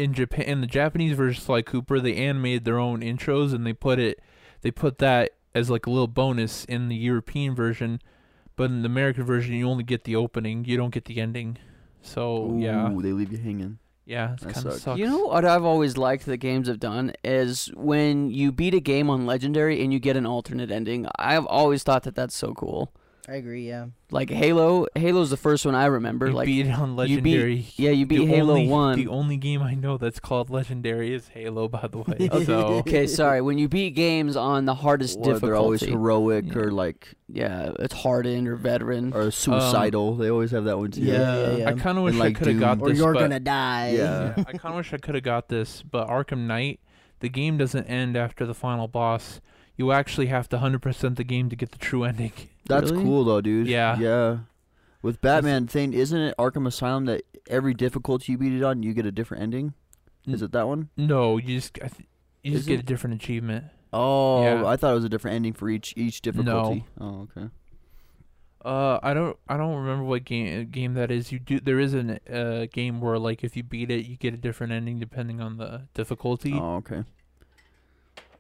in 0.02 0.14
Japan 0.14 0.46
in 0.46 0.62
the 0.62 0.68
Japanese 0.68 1.16
version 1.16 1.40
of 1.40 1.46
Sly 1.46 1.62
Cooper, 1.62 2.00
they 2.00 2.16
animated 2.16 2.66
their 2.66 2.80
own 2.80 3.02
intros 3.02 3.54
and 3.54 3.66
they 3.66 3.74
put 3.74 4.00
it 4.00 4.20
they 4.62 4.72
put 4.72 4.98
that 5.00 5.32
as 5.54 5.70
like 5.70 5.86
a 5.86 5.90
little 5.90 6.08
bonus 6.08 6.66
in 6.66 6.88
the 6.90 6.96
European 6.96 7.54
version, 7.56 8.02
but 8.56 8.66
in 8.66 8.82
the 8.82 8.88
American 8.88 9.24
version 9.24 9.54
you 9.54 9.68
only 9.70 9.84
get 9.84 10.04
the 10.04 10.16
opening. 10.16 10.66
You 10.66 10.78
don't 10.78 10.94
get 10.94 11.06
the 11.06 11.20
ending. 11.20 11.58
So 12.02 12.56
yeah, 12.58 12.90
they 13.00 13.12
leave 13.12 13.32
you 13.32 13.38
hanging. 13.38 13.78
yeah, 14.06 14.34
it 14.34 14.40
that 14.42 14.54
kind 14.54 14.66
of 14.66 14.74
sucks. 14.74 14.84
sucks. 14.84 15.00
You 15.00 15.06
know 15.08 15.26
what 15.26 15.46
I've 15.46 15.64
always 15.64 15.98
liked 15.98 16.26
the 16.26 16.38
games 16.38 16.68
have 16.68 16.80
done 16.80 17.14
is 17.24 17.72
when 17.76 18.32
you 18.32 18.52
beat 18.52 18.74
a 18.74 18.80
game 18.80 19.10
on 19.10 19.26
Legendary 19.26 19.84
and 19.84 19.94
you 19.94 20.00
get 20.00 20.18
an 20.18 20.26
alternate 20.26 20.72
ending. 20.72 21.08
I've 21.18 21.46
always 21.46 21.84
thought 21.84 22.04
that 22.04 22.16
that's 22.16 22.36
so 22.36 22.54
cool. 22.54 22.92
I 23.30 23.36
agree. 23.36 23.68
Yeah. 23.68 23.88
Like 24.10 24.30
Halo, 24.30 24.88
Halo's 24.96 25.30
the 25.30 25.38
first 25.38 25.66
one 25.66 25.76
I 25.76 25.86
remember. 25.86 26.28
you 26.28 26.34
like 26.34 26.48
beat 26.48 26.66
it 26.66 26.72
on 26.72 26.98
you 27.08 27.22
beat- 27.22 27.32
Legendary. 27.34 27.68
yeah, 27.76 27.92
you 27.92 28.06
beat 28.06 28.18
the 28.18 28.26
Halo 28.26 28.54
only, 28.56 28.68
1. 28.68 28.96
The 28.98 29.08
only 29.08 29.38
game 29.38 29.62
I 29.62 29.74
know 29.76 29.98
that's 29.98 30.20
called 30.20 30.50
Legendary 30.50 31.14
is 31.14 31.28
Halo, 31.30 31.68
by 31.68 31.88
the 31.88 32.00
way. 32.00 32.04
Okay, 32.22 32.30
oh, 32.32 32.44
so 32.44 32.58
okay, 32.80 33.08
sorry. 33.08 33.42
When 33.42 33.58
you 33.58 33.68
beat 33.70 33.92
games 33.92 34.36
on 34.36 34.66
the 34.66 34.74
hardest 34.76 35.20
difficulty, 35.20 35.46
they're 35.46 35.56
always 35.56 35.82
heroic 35.82 36.46
Yeah. 36.48 36.58
or 36.58 36.72
like 36.72 37.14
yeah, 37.28 37.72
it's 37.80 37.94
hardened 37.94 38.48
or 38.48 38.56
veteran. 38.56 39.14
or 39.14 39.32
suicidal. 39.32 40.14
Um, 40.14 40.18
they 40.20 40.30
always 40.30 40.52
have 40.52 40.66
that 40.66 40.78
one 40.78 40.92
too. 40.92 41.02
Yeah, 41.02 41.16
yeah, 41.52 41.56
yeah. 41.58 41.70
I 41.70 41.74
kind 41.74 41.98
of 41.98 42.04
wish 42.04 42.16
like 42.16 42.36
I 42.36 42.40
could 42.40 42.48
have 42.48 42.60
got 42.60 42.78
Doom. 42.80 42.88
Or 42.88 42.90
this. 42.90 42.98
you're 42.98 43.14
but 43.14 43.20
gonna 43.20 43.40
die. 43.40 43.92
Yeah. 43.92 44.34
I 44.40 44.44
kind 44.54 44.74
of 44.74 44.76
wish 44.76 44.94
I 44.94 44.98
could 44.98 45.16
have 45.16 45.24
got 45.24 45.48
this, 45.48 45.84
but 45.84 46.08
Arkham 46.10 46.48
Knight, 46.48 46.80
the 47.20 47.30
game 47.30 47.58
doesn't 47.58 47.86
end 47.86 48.18
after 48.18 48.46
the 48.46 48.54
final 48.56 48.88
boss. 48.88 49.40
You 49.78 49.92
actually 49.94 50.28
have 50.28 50.48
to 50.50 50.58
100% 50.58 51.16
the 51.16 51.24
game 51.24 51.50
to 51.50 51.56
get 51.56 51.72
the 51.72 51.78
true 51.78 52.04
ending. 52.04 52.34
That's 52.72 52.92
Really? 52.92 53.04
cool 53.04 53.24
though, 53.24 53.42
dude. 53.42 53.68
Yeah. 53.68 53.98
Yeah. 54.00 54.38
With 55.02 55.20
Batman 55.22 55.68
thing, 55.68 55.94
isn't 55.94 56.20
it 56.20 56.36
Arkham 56.38 56.68
Asylum 56.68 57.06
that 57.06 57.24
every 57.50 57.74
difficulty 57.74 58.32
you 58.34 58.38
beat 58.38 58.54
it 58.54 58.64
on, 58.64 58.84
you 58.84 58.94
get 58.94 59.06
a 59.06 59.12
different 59.12 59.44
ending? 59.44 59.74
Is 60.28 60.42
it 60.44 60.52
that 60.52 60.68
one? 60.68 60.90
No, 60.96 61.38
you 61.38 61.56
just 61.60 61.78
I 61.84 61.88
th- 61.88 62.08
you 62.44 62.52
just 62.52 62.62
Is 62.64 62.68
get 62.68 62.80
a 62.80 62.84
different 62.84 63.16
achievement. 63.16 63.66
Oh, 63.94 64.44
Yeah. 64.44 64.66
I 64.66 64.76
thought 64.78 64.92
it 64.92 64.96
was 64.96 65.04
a 65.04 65.10
different 65.10 65.36
ending 65.36 65.54
for 65.54 65.70
each 65.70 65.94
each 65.98 66.22
difficulty. 66.22 66.86
Oh, 67.00 67.28
okay. 67.36 67.50
Uh, 68.64 69.00
I 69.02 69.16
don't 69.16 69.36
I 69.50 69.58
don't 69.58 69.76
remember 69.76 70.04
what 70.04 70.24
game 70.24 70.70
game 70.70 70.94
that 70.94 71.10
is. 71.10 71.32
You 71.32 71.40
do 71.40 71.60
there 71.60 71.80
is 71.80 71.96
a 71.96 72.20
uh, 72.32 72.68
game 72.72 73.02
where 73.02 73.18
like 73.18 73.44
if 73.44 73.58
you 73.58 73.64
beat 73.64 73.90
it, 73.90 74.06
you 74.06 74.18
get 74.18 74.36
a 74.36 74.38
different 74.38 74.72
ending 74.72 75.00
depending 75.00 75.42
on 75.42 75.58
the 75.58 75.88
difficulty. 75.96 76.54
Oh, 76.54 76.76
okay. 76.76 77.04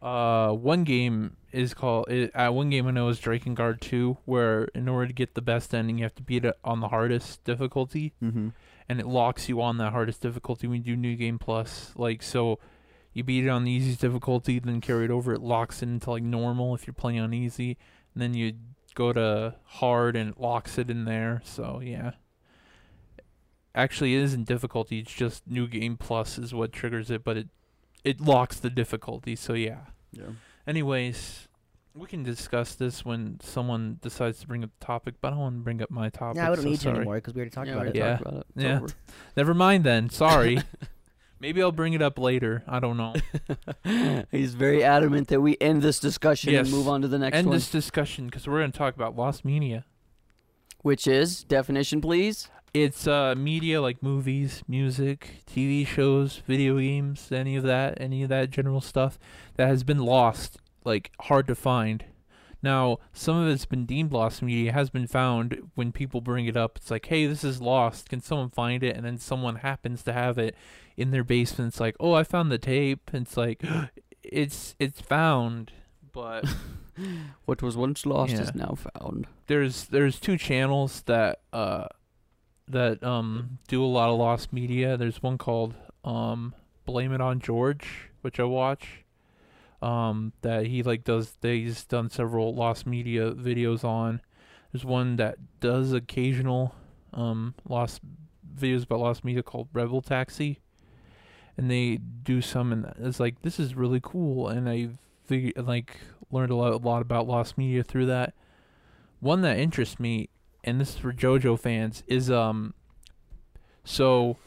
Uh, 0.01 0.51
one 0.51 0.83
game 0.83 1.35
is 1.51 1.73
called 1.75 2.09
it, 2.09 2.31
uh, 2.35 2.49
one 2.49 2.69
game 2.71 2.87
I 2.87 2.91
know 2.91 3.09
is 3.09 3.19
Drakengard 3.19 3.79
2, 3.81 4.17
where 4.25 4.63
in 4.73 4.87
order 4.89 5.07
to 5.07 5.13
get 5.13 5.35
the 5.35 5.41
best 5.41 5.75
ending, 5.75 5.99
you 5.99 6.03
have 6.05 6.15
to 6.15 6.23
beat 6.23 6.43
it 6.45 6.55
on 6.63 6.79
the 6.79 6.87
hardest 6.87 7.43
difficulty, 7.43 8.13
Mm-hmm. 8.23 8.49
and 8.89 8.99
it 8.99 9.05
locks 9.05 9.47
you 9.47 9.61
on 9.61 9.77
that 9.77 9.91
hardest 9.91 10.21
difficulty 10.21 10.65
when 10.65 10.77
you 10.77 10.83
do 10.83 10.95
New 10.95 11.15
Game 11.15 11.37
Plus. 11.37 11.91
Like 11.95 12.23
so, 12.23 12.57
you 13.13 13.23
beat 13.23 13.45
it 13.45 13.49
on 13.49 13.63
the 13.63 13.71
easiest 13.71 14.01
difficulty, 14.01 14.57
then 14.57 14.81
carry 14.81 15.05
it 15.05 15.11
over. 15.11 15.33
It 15.33 15.41
locks 15.41 15.83
it 15.83 15.89
into 15.89 16.09
like 16.09 16.23
normal 16.23 16.73
if 16.73 16.87
you're 16.87 16.93
playing 16.95 17.19
on 17.19 17.33
easy, 17.33 17.77
and 18.15 18.23
then 18.23 18.33
you 18.33 18.53
go 18.95 19.13
to 19.13 19.55
hard 19.65 20.15
and 20.15 20.31
it 20.31 20.39
locks 20.39 20.77
it 20.79 20.89
in 20.89 21.05
there. 21.05 21.41
So 21.45 21.79
yeah. 21.83 22.13
Actually, 23.73 24.15
it 24.15 24.21
isn't 24.23 24.47
difficulty. 24.47 24.99
It's 24.99 25.13
just 25.13 25.47
New 25.47 25.67
Game 25.67 25.95
Plus 25.95 26.37
is 26.37 26.53
what 26.53 26.73
triggers 26.73 27.09
it, 27.09 27.23
but 27.23 27.37
it 27.37 27.47
it 28.03 28.19
locks 28.21 28.59
the 28.59 28.69
difficulty. 28.69 29.35
So 29.35 29.53
yeah. 29.53 29.79
Yeah. 30.11 30.23
Anyways, 30.67 31.47
we 31.93 32.07
can 32.07 32.23
discuss 32.23 32.75
this 32.75 33.03
when 33.05 33.39
someone 33.41 33.97
decides 34.01 34.39
to 34.41 34.47
bring 34.47 34.63
up 34.63 34.69
the 34.79 34.85
topic, 34.85 35.15
but 35.21 35.29
I 35.29 35.31
don't 35.31 35.39
want 35.39 35.55
to 35.57 35.63
bring 35.63 35.81
up 35.81 35.89
my 35.91 36.09
topic. 36.09 36.37
Yeah, 36.37 36.49
we 36.49 36.55
don't 36.55 36.63
so 36.63 36.69
need 36.69 36.75
to 36.77 36.81
sorry. 36.83 36.95
anymore 36.97 37.15
because 37.15 37.33
we 37.33 37.39
already 37.39 37.51
talked 37.51 37.67
yeah, 37.67 37.73
about 37.73 37.87
it. 37.87 37.95
Yeah. 37.95 38.09
talked 38.09 38.21
about 38.21 38.33
it. 38.35 38.45
It's 38.55 38.63
Yeah. 38.63 38.77
over. 38.77 38.87
Never 39.37 39.53
mind 39.53 39.83
then. 39.83 40.09
Sorry. 40.09 40.59
Maybe 41.39 41.61
I'll 41.61 41.71
bring 41.71 41.93
it 41.93 42.01
up 42.03 42.19
later. 42.19 42.63
I 42.67 42.79
don't 42.79 42.97
know. 42.97 43.15
He's 44.31 44.53
very 44.53 44.83
adamant 44.83 45.29
that 45.29 45.41
we 45.41 45.57
end 45.59 45.81
this 45.81 45.99
discussion 45.99 46.53
Yes. 46.53 46.67
and 46.67 46.75
move 46.75 46.87
on 46.87 47.01
to 47.01 47.07
the 47.07 47.17
next 47.17 47.35
End 47.35 47.47
one, 47.47 47.55
this 47.55 47.69
discussion 47.71 48.27
because 48.27 48.47
we're 48.47 48.59
going 48.59 48.71
to 48.71 48.77
talk 48.77 48.95
about 48.95 49.15
lost 49.15 49.43
media. 49.43 49.85
which 50.83 51.07
is 51.07 51.43
definition, 51.43 51.99
please. 51.99 52.49
It's 52.73 53.05
uh, 53.05 53.35
media 53.37 53.81
like 53.81 54.01
movies, 54.01 54.63
music, 54.67 55.43
TV 55.45 55.85
shows, 55.85 56.37
video 56.47 56.79
games, 56.79 57.29
any 57.31 57.57
of 57.57 57.63
that, 57.63 57.99
any 57.99 58.23
of 58.23 58.29
that 58.29 58.49
general 58.49 58.79
stuff 58.79 59.19
that 59.57 59.67
has 59.67 59.83
been 59.83 59.97
lost, 59.99 60.57
like 60.85 61.11
hard 61.21 61.47
to 61.47 61.55
find. 61.55 62.05
Now, 62.63 62.99
some 63.11 63.35
of 63.37 63.49
it's 63.49 63.65
been 63.65 63.85
deemed 63.85 64.13
lost 64.13 64.41
media, 64.41 64.71
has 64.71 64.89
been 64.89 65.07
found 65.07 65.69
when 65.75 65.91
people 65.91 66.21
bring 66.21 66.45
it 66.45 66.55
up. 66.55 66.77
It's 66.77 66.91
like, 66.91 67.07
hey, 67.07 67.25
this 67.25 67.43
is 67.43 67.59
lost. 67.59 68.09
Can 68.09 68.21
someone 68.21 68.51
find 68.51 68.83
it? 68.83 68.95
And 68.95 69.03
then 69.05 69.17
someone 69.17 69.57
happens 69.57 70.03
to 70.03 70.13
have 70.13 70.37
it 70.37 70.55
in 70.95 71.11
their 71.11 71.23
basement. 71.25 71.69
It's 71.73 71.79
like, 71.79 71.95
oh, 71.99 72.13
I 72.13 72.23
found 72.23 72.51
the 72.51 72.57
tape. 72.59 73.09
And 73.11 73.25
it's 73.25 73.35
like, 73.35 73.63
it's 74.23 74.75
it's 74.79 75.01
found, 75.01 75.73
but 76.13 76.45
What 77.45 77.61
was 77.63 77.75
once 77.75 78.05
lost 78.05 78.33
Yeah. 78.33 78.41
is 78.41 78.55
now 78.55 78.77
found. 78.95 79.25
there's 79.47 79.85
there's 79.85 80.19
two 80.19 80.37
channels 80.37 81.01
that 81.07 81.39
uh 81.51 81.87
that 82.71 83.03
um 83.03 83.59
do 83.67 83.83
a 83.83 83.85
lot 83.85 84.09
of 84.09 84.17
lost 84.17 84.53
media. 84.53 84.97
There's 84.97 85.21
one 85.21 85.37
called 85.37 85.75
um 86.03 86.53
Blame 86.85 87.13
It 87.13 87.21
on 87.21 87.39
George, 87.39 88.09
which 88.21 88.39
I 88.39 88.43
watch. 88.43 89.03
Um 89.81 90.33
that 90.41 90.67
he 90.67 90.83
like 90.83 91.03
does 91.03 91.37
he's 91.41 91.85
done 91.85 92.09
several 92.09 92.53
lost 92.53 92.85
media 92.85 93.31
videos 93.31 93.83
on. 93.83 94.21
There's 94.71 94.85
one 94.85 95.15
that 95.17 95.37
does 95.59 95.93
occasional 95.93 96.75
um 97.13 97.55
lost 97.67 98.01
videos 98.55 98.83
about 98.83 98.99
lost 98.99 99.23
media 99.23 99.43
called 99.43 99.67
Rebel 99.73 100.01
Taxi. 100.01 100.59
And 101.57 101.69
they 101.69 101.97
do 101.97 102.41
some 102.41 102.71
and 102.71 102.93
it's 102.99 103.19
like 103.19 103.41
this 103.41 103.59
is 103.59 103.75
really 103.75 103.99
cool 104.01 104.47
and 104.47 104.69
I 104.69 104.89
figured 105.25 105.67
like 105.67 105.97
learned 106.31 106.51
a 106.51 106.55
lot, 106.55 106.73
a 106.73 106.77
lot 106.77 107.01
about 107.01 107.27
lost 107.27 107.57
media 107.57 107.83
through 107.83 108.05
that 108.05 108.33
one 109.21 109.41
that 109.41 109.59
interests 109.59 109.99
me, 109.99 110.29
and 110.63 110.79
this 110.79 110.89
is 110.89 110.97
for 110.97 111.11
JoJo 111.11 111.59
fans, 111.59 112.03
is 112.07 112.29
um. 112.29 112.73
So 113.83 114.37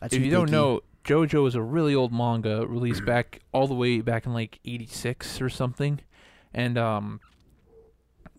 That's 0.00 0.14
if 0.14 0.22
you 0.22 0.30
don't 0.30 0.50
know, 0.50 0.80
JoJo 1.04 1.46
is 1.46 1.54
a 1.54 1.62
really 1.62 1.94
old 1.94 2.12
manga 2.12 2.66
released 2.66 3.04
back 3.04 3.40
all 3.52 3.66
the 3.66 3.74
way 3.74 4.00
back 4.00 4.26
in 4.26 4.32
like 4.32 4.58
'86 4.64 5.40
or 5.40 5.48
something, 5.48 6.00
and 6.52 6.78
um. 6.78 7.20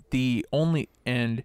The 0.10 0.46
only 0.52 0.90
and 1.08 1.44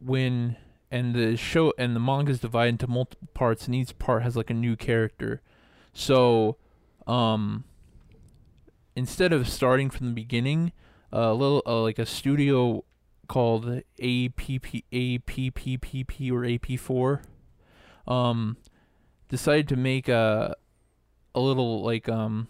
when 0.00 0.56
and 0.90 1.14
the 1.14 1.36
show 1.36 1.72
and 1.76 1.94
the 1.94 2.00
manga 2.00 2.30
is 2.30 2.40
divided 2.40 2.70
into 2.70 2.86
multiple 2.86 3.28
parts, 3.34 3.66
and 3.66 3.74
each 3.74 3.98
part 3.98 4.22
has 4.22 4.36
like 4.36 4.50
a 4.50 4.54
new 4.54 4.76
character. 4.76 5.42
So, 5.92 6.56
um, 7.06 7.64
instead 8.94 9.32
of 9.32 9.48
starting 9.48 9.90
from 9.90 10.06
the 10.06 10.12
beginning, 10.12 10.72
a 11.12 11.32
little 11.32 11.62
uh, 11.66 11.82
like 11.82 11.98
a 11.98 12.06
studio 12.06 12.84
called 13.28 13.66
APP 13.66 14.82
APPPP 14.92 16.30
or 16.30 16.42
AP4 16.42 17.20
um 18.06 18.56
decided 19.28 19.68
to 19.68 19.76
make 19.76 20.08
a 20.08 20.54
a 21.34 21.40
little 21.40 21.82
like 21.82 22.08
um 22.08 22.48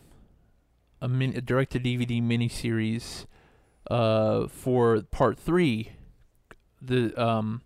a 1.00 1.08
min 1.08 1.36
a 1.36 1.40
direct 1.40 1.72
to 1.72 1.80
DVD 1.80 2.22
miniseries 2.22 3.26
uh 3.90 4.46
for 4.48 5.02
part 5.02 5.38
3 5.38 5.92
the 6.82 7.12
um 7.22 7.62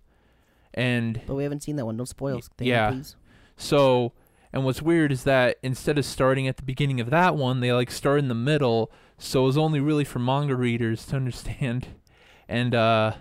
and 0.73 1.20
But 1.27 1.35
we 1.35 1.42
haven't 1.42 1.62
seen 1.64 1.75
that 1.77 1.85
one. 1.85 1.96
Don't 1.96 2.07
spoil. 2.07 2.37
Y- 2.37 2.66
yeah. 2.66 2.90
Please. 2.92 3.16
so, 3.57 4.12
and 4.53 4.64
what's 4.64 4.81
weird 4.81 5.11
is 5.11 5.25
that 5.25 5.57
instead 5.64 5.99
of 5.99 6.05
starting 6.05 6.46
at 6.46 6.59
the 6.59 6.62
beginning 6.62 7.01
of 7.01 7.11
that 7.11 7.35
one, 7.35 7.59
they 7.59 7.73
like 7.73 7.90
start 7.90 8.20
in 8.20 8.29
the 8.29 8.37
middle. 8.37 8.90
So 9.18 9.42
it 9.42 9.46
was 9.46 9.59
only 9.59 9.81
really 9.81 10.05
for 10.05 10.20
manga 10.20 10.55
readers 10.55 11.05
to 11.07 11.16
understand, 11.23 11.88
and 12.50 12.74
uh, 12.74 13.12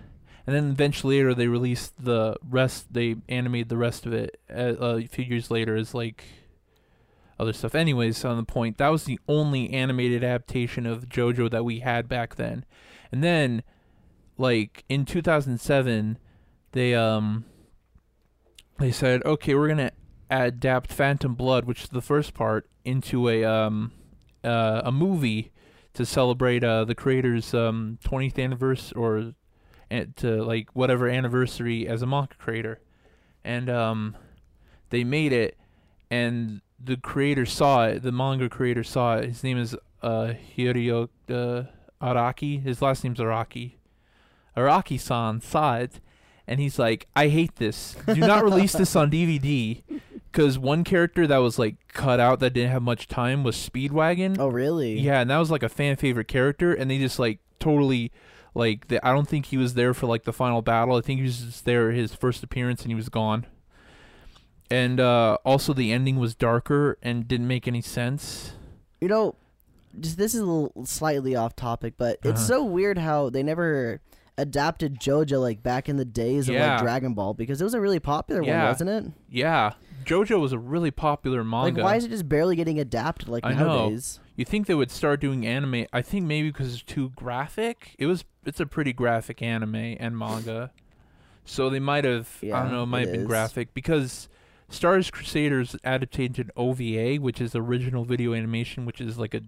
and 0.46 0.54
then 0.54 0.70
eventually 0.70 1.16
later 1.16 1.34
they 1.34 1.46
released 1.46 1.94
the 2.02 2.36
rest. 2.46 2.92
They 2.92 3.16
animated 3.28 3.68
the 3.70 3.76
rest 3.76 4.04
of 4.04 4.12
it 4.12 4.38
uh, 4.52 4.74
a 4.78 5.06
few 5.06 5.24
years 5.24 5.50
later 5.50 5.76
as 5.76 5.94
like 5.94 6.24
other 7.38 7.52
stuff. 7.52 7.74
Anyways, 7.74 8.24
on 8.24 8.36
the 8.36 8.44
point, 8.44 8.76
that 8.78 8.88
was 8.88 9.04
the 9.04 9.20
only 9.28 9.70
animated 9.70 10.24
adaptation 10.24 10.84
of 10.84 11.08
JoJo 11.08 11.50
that 11.52 11.64
we 11.64 11.78
had 11.78 12.08
back 12.08 12.34
then, 12.34 12.66
and 13.12 13.22
then 13.22 13.62
like 14.36 14.84
in 14.88 15.04
2007, 15.04 16.18
they 16.72 16.94
um 16.94 17.44
they 18.78 18.90
said, 18.90 19.24
okay, 19.24 19.54
we're 19.54 19.68
gonna 19.68 19.92
adapt 20.28 20.92
Phantom 20.92 21.34
Blood, 21.34 21.64
which 21.64 21.84
is 21.84 21.88
the 21.90 22.02
first 22.02 22.34
part, 22.34 22.68
into 22.84 23.28
a 23.28 23.44
um 23.44 23.92
uh, 24.42 24.82
a 24.84 24.90
movie 24.90 25.52
to 25.94 26.06
celebrate 26.06 26.62
uh 26.62 26.84
the 26.84 26.94
creator's 26.94 27.52
um 27.54 27.98
20th 28.04 28.42
anniversary 28.42 28.92
or 28.96 29.34
to 30.16 30.42
like 30.44 30.68
whatever 30.74 31.08
anniversary 31.08 31.88
as 31.88 32.02
a 32.02 32.06
manga 32.06 32.34
creator, 32.38 32.80
and 33.44 33.68
um 33.68 34.16
they 34.90 35.04
made 35.04 35.32
it, 35.32 35.56
and 36.10 36.60
the 36.82 36.96
creator 36.96 37.44
saw 37.46 37.86
it. 37.86 38.02
The 38.02 38.12
manga 38.12 38.48
creator 38.48 38.84
saw 38.84 39.16
it. 39.16 39.26
His 39.26 39.44
name 39.44 39.58
is 39.58 39.74
uh 40.02 40.34
uh, 41.28 41.62
Araki. 42.00 42.62
His 42.62 42.80
last 42.80 43.04
name's 43.04 43.18
Araki. 43.18 43.72
Araki-san 44.56 45.40
saw 45.40 45.76
it, 45.76 46.00
and 46.46 46.60
he's 46.60 46.78
like, 46.78 47.06
"I 47.14 47.28
hate 47.28 47.56
this. 47.56 47.96
Do 48.06 48.20
not 48.20 48.44
release 48.44 48.72
this 48.72 48.96
on 48.96 49.10
DVD 49.10 49.82
because 50.30 50.58
one 50.58 50.84
character 50.84 51.26
that 51.26 51.38
was 51.38 51.58
like 51.58 51.76
cut 51.88 52.20
out 52.20 52.40
that 52.40 52.50
didn't 52.54 52.70
have 52.70 52.82
much 52.82 53.08
time 53.08 53.42
was 53.44 53.56
Speedwagon. 53.56 54.36
Oh, 54.38 54.48
really? 54.48 54.98
Yeah, 54.98 55.20
and 55.20 55.30
that 55.30 55.38
was 55.38 55.50
like 55.50 55.62
a 55.62 55.68
fan 55.68 55.96
favorite 55.96 56.28
character, 56.28 56.72
and 56.72 56.90
they 56.90 56.98
just 56.98 57.18
like 57.18 57.38
totally 57.58 58.12
like 58.54 58.88
the, 58.88 59.04
I 59.06 59.12
don't 59.12 59.28
think 59.28 59.46
he 59.46 59.56
was 59.56 59.74
there 59.74 59.94
for 59.94 60.06
like 60.06 60.24
the 60.24 60.32
final 60.32 60.62
battle. 60.62 60.96
I 60.96 61.00
think 61.00 61.18
he 61.20 61.24
was 61.26 61.40
just 61.40 61.64
there 61.64 61.90
his 61.92 62.14
first 62.14 62.42
appearance, 62.42 62.82
and 62.82 62.90
he 62.90 62.94
was 62.96 63.08
gone. 63.08 63.46
And 64.70 65.00
uh, 65.00 65.38
also, 65.44 65.72
the 65.72 65.92
ending 65.92 66.16
was 66.18 66.34
darker 66.34 66.96
and 67.02 67.26
didn't 67.26 67.48
make 67.48 67.66
any 67.66 67.82
sense. 67.82 68.52
You 69.00 69.08
know, 69.08 69.34
just 69.98 70.16
this 70.16 70.32
is 70.34 70.40
a 70.40 70.46
little 70.46 70.86
slightly 70.86 71.34
off 71.34 71.56
topic, 71.56 71.94
but 71.96 72.18
it's 72.22 72.38
Uh-huh. 72.40 72.46
so 72.48 72.64
weird 72.64 72.98
how 72.98 73.30
they 73.30 73.42
never 73.42 74.00
adapted 74.40 74.98
JoJo 75.00 75.40
like 75.40 75.62
back 75.62 75.88
in 75.88 75.96
the 75.96 76.04
days 76.04 76.48
of 76.48 76.54
Yeah. 76.54 76.72
like 76.74 76.82
Dragon 76.82 77.14
Ball 77.14 77.34
because 77.34 77.60
it 77.60 77.64
was 77.64 77.74
a 77.74 77.80
really 77.80 78.00
popular 78.00 78.42
Yeah. 78.42 78.58
one, 78.62 78.68
wasn't 78.68 78.90
it? 78.90 79.12
Yeah, 79.28 79.72
JoJo 80.04 80.40
was 80.40 80.52
a 80.52 80.58
really 80.58 80.90
popular 80.90 81.38
Like, 81.44 81.74
manga. 81.74 81.82
why 81.82 81.96
is 81.96 82.04
it 82.04 82.08
just 82.08 82.28
barely 82.28 82.56
getting 82.56 82.78
adapted 82.80 83.28
like 83.28 83.44
I 83.44 83.52
know. 83.52 83.66
nowadays? 83.66 84.18
You 84.36 84.44
think 84.44 84.66
they 84.66 84.74
would 84.74 84.90
start 84.90 85.20
doing 85.20 85.46
anime? 85.46 85.86
I 85.92 86.00
think 86.02 86.24
maybe 86.26 86.48
because 86.48 86.72
it's 86.74 86.82
too 86.82 87.10
graphic. 87.16 87.94
It 87.98 88.06
was. 88.06 88.24
It's 88.46 88.58
a 88.60 88.64
pretty 88.66 88.94
graphic 88.94 89.42
anime 89.42 89.74
and 90.00 90.16
manga, 90.18 90.72
so 91.44 91.68
they 91.68 91.80
might 91.80 92.04
have. 92.04 92.38
I 92.42 92.46
Yeah, 92.46 92.62
don't 92.62 92.72
know. 92.72 92.82
It 92.84 92.86
might 92.86 93.02
it 93.02 93.06
have 93.08 93.12
been 93.12 93.20
is. 93.22 93.26
graphic 93.26 93.74
because 93.74 94.28
Stardust 94.70 95.12
Crusaders 95.12 95.76
adapted 95.84 96.38
an 96.38 96.50
OVA, 96.56 97.16
which 97.18 97.38
is 97.40 97.54
original 97.54 98.04
video 98.04 98.32
animation, 98.32 98.86
which 98.86 99.00
is 99.00 99.18
like 99.18 99.34
a 99.34 99.42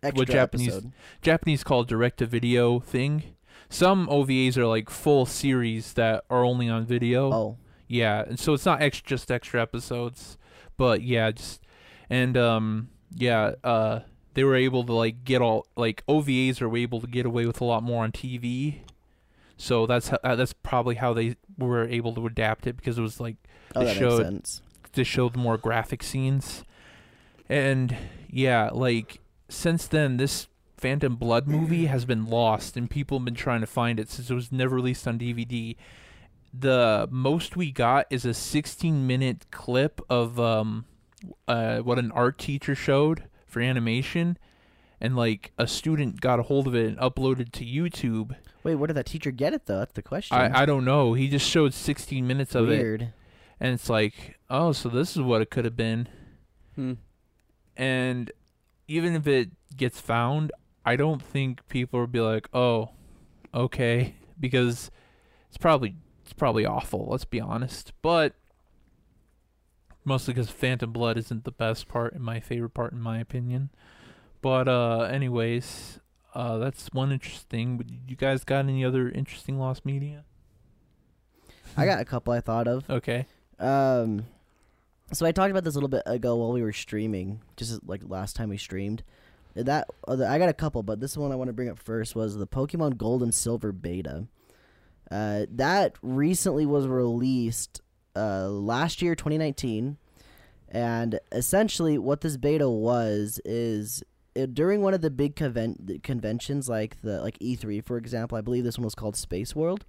Extra 0.00 0.26
Japanese- 0.26 0.68
episode. 0.68 0.92
Japanese 1.22 1.64
called 1.64 1.88
direct 1.88 2.18
to 2.18 2.26
video 2.26 2.78
thing. 2.78 3.24
Some 3.70 4.06
OVAs 4.08 4.56
are 4.56 4.66
like 4.66 4.88
full 4.90 5.26
series 5.26 5.92
that 5.94 6.24
are 6.30 6.44
only 6.44 6.68
on 6.68 6.86
video. 6.86 7.32
Oh, 7.32 7.56
Yeah, 7.86 8.22
and 8.26 8.38
so 8.38 8.54
it's 8.54 8.64
not 8.66 8.80
ex- 8.82 9.00
just 9.00 9.30
extra 9.30 9.60
episodes, 9.60 10.38
but 10.76 11.02
yeah, 11.02 11.30
just 11.30 11.62
and 12.10 12.36
um 12.36 12.88
yeah, 13.14 13.52
uh 13.64 14.00
they 14.34 14.44
were 14.44 14.54
able 14.56 14.84
to 14.84 14.92
like 14.92 15.24
get 15.24 15.42
all 15.42 15.66
like 15.76 16.04
OVAs 16.06 16.60
are 16.62 16.74
able 16.76 17.00
to 17.00 17.06
get 17.06 17.26
away 17.26 17.44
with 17.46 17.60
a 17.60 17.64
lot 17.64 17.82
more 17.82 18.04
on 18.04 18.12
TV. 18.12 18.80
So 19.56 19.86
that's 19.86 20.08
how, 20.08 20.18
uh, 20.22 20.36
that's 20.36 20.52
probably 20.52 20.94
how 20.94 21.12
they 21.12 21.36
were 21.58 21.84
able 21.88 22.14
to 22.14 22.26
adapt 22.26 22.66
it 22.66 22.76
because 22.76 22.96
it 22.98 23.02
was 23.02 23.18
like 23.20 23.36
oh, 23.74 23.84
They 23.84 23.94
showed- 23.94 24.18
makes 24.32 24.50
sense. 24.50 24.62
to 24.92 25.04
show 25.04 25.28
the 25.28 25.38
more 25.38 25.58
graphic 25.58 26.02
scenes. 26.02 26.64
And 27.48 27.96
yeah, 28.30 28.70
like 28.72 29.20
since 29.48 29.86
then 29.86 30.16
this 30.18 30.46
Phantom 30.78 31.16
Blood 31.16 31.48
movie 31.48 31.86
has 31.86 32.04
been 32.04 32.26
lost 32.26 32.76
and 32.76 32.88
people 32.88 33.18
have 33.18 33.24
been 33.24 33.34
trying 33.34 33.60
to 33.60 33.66
find 33.66 33.98
it 33.98 34.08
since 34.10 34.30
it 34.30 34.34
was 34.34 34.52
never 34.52 34.76
released 34.76 35.06
on 35.06 35.18
DVD. 35.18 35.76
The 36.54 37.08
most 37.10 37.56
we 37.56 37.72
got 37.72 38.06
is 38.10 38.24
a 38.24 38.32
16 38.32 39.06
minute 39.06 39.46
clip 39.50 40.00
of 40.08 40.38
um 40.40 40.86
uh 41.48 41.78
what 41.78 41.98
an 41.98 42.12
art 42.12 42.38
teacher 42.38 42.74
showed 42.74 43.24
for 43.46 43.60
animation 43.60 44.38
and 45.00 45.16
like 45.16 45.52
a 45.58 45.66
student 45.66 46.20
got 46.20 46.38
a 46.38 46.44
hold 46.44 46.66
of 46.68 46.74
it 46.74 46.86
and 46.86 46.98
uploaded 46.98 47.52
to 47.52 47.64
YouTube. 47.64 48.36
Wait, 48.62 48.76
where 48.76 48.86
did 48.86 48.96
that 48.96 49.06
teacher 49.06 49.30
get 49.32 49.52
it 49.52 49.66
though? 49.66 49.78
That's 49.78 49.92
the 49.92 50.02
question. 50.02 50.36
I 50.36 50.62
I 50.62 50.66
don't 50.66 50.84
know. 50.84 51.14
He 51.14 51.28
just 51.28 51.48
showed 51.48 51.74
16 51.74 52.26
minutes 52.26 52.54
of 52.54 52.70
it 52.70 52.78
Weird. 52.78 53.12
and 53.58 53.74
it's 53.74 53.90
like, 53.90 54.38
"Oh, 54.48 54.72
so 54.72 54.88
this 54.88 55.16
is 55.16 55.22
what 55.22 55.42
it 55.42 55.50
could 55.50 55.64
have 55.64 55.76
been." 55.76 56.08
Hmm. 56.76 56.92
and 57.76 58.30
even 58.86 59.14
if 59.14 59.26
it 59.26 59.50
gets 59.76 60.00
found, 60.00 60.50
I 60.88 60.96
don't 60.96 61.22
think 61.22 61.68
people 61.68 62.00
would 62.00 62.12
be 62.12 62.20
like, 62.20 62.48
"Oh, 62.54 62.92
okay," 63.54 64.14
because 64.40 64.90
it's 65.48 65.58
probably 65.58 65.96
it's 66.22 66.32
probably 66.32 66.64
awful. 66.64 67.08
Let's 67.10 67.26
be 67.26 67.42
honest, 67.42 67.92
but 68.00 68.32
mostly 70.02 70.32
because 70.32 70.48
Phantom 70.48 70.90
Blood 70.90 71.18
isn't 71.18 71.44
the 71.44 71.50
best 71.50 71.88
part 71.88 72.14
and 72.14 72.24
my 72.24 72.40
favorite 72.40 72.72
part, 72.72 72.94
in 72.94 73.00
my 73.00 73.18
opinion. 73.18 73.68
But 74.40 74.66
uh, 74.66 75.00
anyways, 75.02 76.00
uh, 76.34 76.56
that's 76.56 76.88
one 76.94 77.12
interesting. 77.12 77.76
But 77.76 77.88
you 78.08 78.16
guys 78.16 78.44
got 78.44 78.60
any 78.60 78.82
other 78.82 79.10
interesting 79.10 79.58
lost 79.58 79.84
media? 79.84 80.24
I 81.76 81.84
got 81.84 82.00
a 82.00 82.06
couple 82.06 82.32
I 82.32 82.40
thought 82.40 82.66
of. 82.66 82.88
Okay. 82.88 83.26
Um, 83.58 84.24
so 85.12 85.26
I 85.26 85.32
talked 85.32 85.50
about 85.50 85.64
this 85.64 85.74
a 85.74 85.76
little 85.76 85.90
bit 85.90 86.04
ago 86.06 86.36
while 86.36 86.52
we 86.52 86.62
were 86.62 86.72
streaming, 86.72 87.42
just 87.58 87.86
like 87.86 88.00
last 88.06 88.36
time 88.36 88.48
we 88.48 88.56
streamed. 88.56 89.02
That 89.54 89.88
uh, 90.06 90.24
I 90.24 90.38
got 90.38 90.48
a 90.48 90.54
couple, 90.54 90.82
but 90.82 91.00
this 91.00 91.16
one 91.16 91.32
I 91.32 91.36
want 91.36 91.48
to 91.48 91.52
bring 91.52 91.68
up 91.68 91.78
first 91.78 92.14
was 92.14 92.36
the 92.36 92.46
Pokemon 92.46 92.96
Gold 92.96 93.22
and 93.22 93.34
Silver 93.34 93.72
beta. 93.72 94.26
Uh, 95.10 95.46
that 95.50 95.94
recently 96.02 96.66
was 96.66 96.86
released 96.86 97.80
uh, 98.14 98.48
last 98.48 99.00
year, 99.00 99.14
2019, 99.14 99.96
and 100.68 101.18
essentially 101.32 101.96
what 101.96 102.20
this 102.20 102.36
beta 102.36 102.68
was 102.68 103.40
is 103.44 104.02
it, 104.34 104.54
during 104.54 104.82
one 104.82 104.94
of 104.94 105.00
the 105.00 105.10
big 105.10 105.34
conven- 105.34 106.02
conventions 106.02 106.68
like 106.68 107.00
the 107.00 107.20
like 107.22 107.38
E3 107.38 107.84
for 107.84 107.96
example, 107.96 108.36
I 108.36 108.42
believe 108.42 108.64
this 108.64 108.78
one 108.78 108.84
was 108.84 108.94
called 108.94 109.16
Space 109.16 109.56
World 109.56 109.84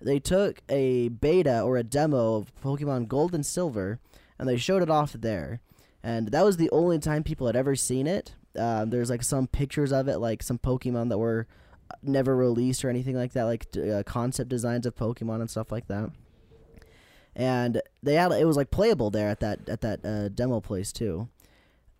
they 0.00 0.18
took 0.18 0.62
a 0.68 1.08
beta 1.08 1.60
or 1.60 1.76
a 1.76 1.82
demo 1.82 2.36
of 2.36 2.52
Pokemon 2.62 3.08
Gold 3.08 3.34
and 3.34 3.44
Silver 3.44 3.98
and 4.38 4.48
they 4.48 4.56
showed 4.56 4.82
it 4.82 4.90
off 4.90 5.12
there. 5.12 5.60
And 6.02 6.28
that 6.28 6.44
was 6.44 6.56
the 6.56 6.70
only 6.70 6.98
time 6.98 7.24
people 7.24 7.46
had 7.46 7.56
ever 7.56 7.74
seen 7.74 8.06
it. 8.06 8.34
Um, 8.58 8.90
there's 8.90 9.10
like 9.10 9.22
some 9.22 9.46
pictures 9.46 9.92
of 9.92 10.08
it, 10.08 10.18
like 10.18 10.42
some 10.42 10.58
Pokemon 10.58 11.08
that 11.10 11.18
were 11.18 11.46
never 12.02 12.36
released 12.36 12.84
or 12.84 12.90
anything 12.90 13.16
like 13.16 13.32
that, 13.32 13.44
like 13.44 13.66
uh, 13.76 14.02
concept 14.04 14.48
designs 14.48 14.86
of 14.86 14.94
Pokemon 14.94 15.40
and 15.40 15.50
stuff 15.50 15.72
like 15.72 15.88
that. 15.88 16.10
And 17.34 17.80
they 18.02 18.14
had 18.14 18.32
it 18.32 18.46
was 18.46 18.56
like 18.56 18.70
playable 18.70 19.10
there 19.10 19.28
at 19.28 19.40
that 19.40 19.68
at 19.68 19.80
that 19.82 20.04
uh, 20.04 20.28
demo 20.28 20.60
place 20.60 20.92
too. 20.92 21.28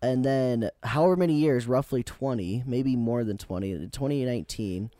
And 0.01 0.23
then 0.23 0.69
however 0.83 1.15
many 1.15 1.33
years, 1.33 1.67
roughly 1.67 2.03
20, 2.03 2.63
maybe 2.65 2.95
more 2.95 3.25
than 3.25 3.37
20, 3.37 3.71
in 3.71 3.89
2019, 3.89 4.91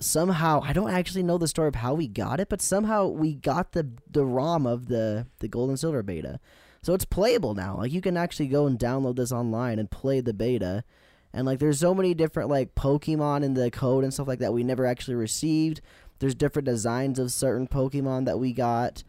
somehow 0.00 0.60
I 0.62 0.72
don't 0.72 0.90
actually 0.90 1.22
know 1.22 1.38
the 1.38 1.48
story 1.48 1.68
of 1.68 1.76
how 1.76 1.94
we 1.94 2.08
got 2.08 2.40
it, 2.40 2.48
but 2.48 2.62
somehow 2.62 3.06
we 3.06 3.34
got 3.34 3.72
the 3.72 3.88
the 4.10 4.24
ROM 4.24 4.66
of 4.66 4.88
the 4.88 5.26
the 5.38 5.48
gold 5.48 5.70
and 5.70 5.78
silver 5.78 6.02
beta. 6.02 6.40
So 6.82 6.94
it's 6.94 7.04
playable 7.04 7.54
now. 7.54 7.76
Like 7.78 7.92
you 7.92 8.00
can 8.00 8.16
actually 8.16 8.48
go 8.48 8.66
and 8.66 8.78
download 8.78 9.16
this 9.16 9.32
online 9.32 9.78
and 9.78 9.90
play 9.90 10.20
the 10.20 10.34
beta. 10.34 10.84
And 11.32 11.46
like 11.46 11.60
there's 11.60 11.80
so 11.80 11.94
many 11.94 12.12
different 12.12 12.50
like 12.50 12.74
Pokemon 12.74 13.44
in 13.44 13.54
the 13.54 13.70
code 13.70 14.04
and 14.04 14.12
stuff 14.12 14.28
like 14.28 14.40
that 14.40 14.52
we 14.52 14.64
never 14.64 14.84
actually 14.84 15.14
received. 15.14 15.80
There's 16.18 16.34
different 16.34 16.66
designs 16.66 17.18
of 17.18 17.32
certain 17.32 17.68
Pokemon 17.68 18.26
that 18.26 18.38
we 18.38 18.52
got. 18.52 19.04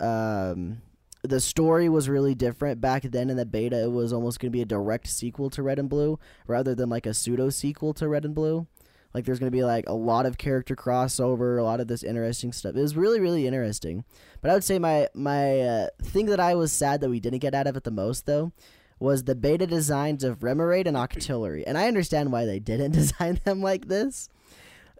Um 0.00 0.82
the 1.22 1.40
story 1.40 1.88
was 1.88 2.08
really 2.08 2.34
different 2.34 2.80
back 2.80 3.02
then 3.02 3.28
in 3.28 3.36
the 3.36 3.44
beta. 3.44 3.82
It 3.82 3.92
was 3.92 4.12
almost 4.12 4.38
going 4.40 4.50
to 4.50 4.56
be 4.56 4.62
a 4.62 4.66
direct 4.66 5.08
sequel 5.08 5.50
to 5.50 5.62
Red 5.62 5.78
and 5.78 5.88
Blue 5.88 6.18
rather 6.46 6.74
than 6.74 6.88
like 6.88 7.06
a 7.06 7.14
pseudo 7.14 7.50
sequel 7.50 7.92
to 7.94 8.08
Red 8.08 8.24
and 8.24 8.34
Blue. 8.34 8.66
Like 9.14 9.24
there's 9.24 9.38
gonna 9.38 9.50
be 9.50 9.64
like 9.64 9.88
a 9.88 9.94
lot 9.94 10.26
of 10.26 10.38
character 10.38 10.76
crossover, 10.76 11.58
a 11.58 11.62
lot 11.62 11.80
of 11.80 11.88
this 11.88 12.02
interesting 12.02 12.52
stuff. 12.52 12.76
It 12.76 12.80
was 12.80 12.96
really 12.96 13.20
really 13.20 13.46
interesting. 13.46 14.04
But 14.40 14.50
I 14.50 14.54
would 14.54 14.64
say 14.64 14.78
my 14.78 15.08
my 15.14 15.60
uh, 15.60 15.86
thing 16.02 16.26
that 16.26 16.40
I 16.40 16.54
was 16.54 16.72
sad 16.72 17.00
that 17.00 17.10
we 17.10 17.20
didn't 17.20 17.38
get 17.40 17.54
out 17.54 17.66
of 17.66 17.76
it 17.76 17.84
the 17.84 17.90
most 17.90 18.26
though 18.26 18.52
was 19.00 19.24
the 19.24 19.34
beta 19.36 19.66
designs 19.66 20.24
of 20.24 20.40
Remoraid 20.40 20.86
and 20.86 20.96
Octillery, 20.96 21.62
and 21.66 21.78
I 21.78 21.86
understand 21.86 22.32
why 22.32 22.44
they 22.44 22.58
didn't 22.58 22.90
design 23.02 23.40
them 23.44 23.62
like 23.62 23.86
this. 23.88 24.28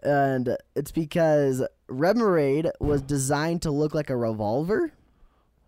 And 0.01 0.55
it's 0.73 0.91
because 0.91 1.61
Remoraid 1.89 2.71
was 2.79 3.01
designed 3.01 3.61
to 3.63 3.71
look 3.71 3.93
like 3.93 4.09
a 4.09 4.15
revolver, 4.15 4.93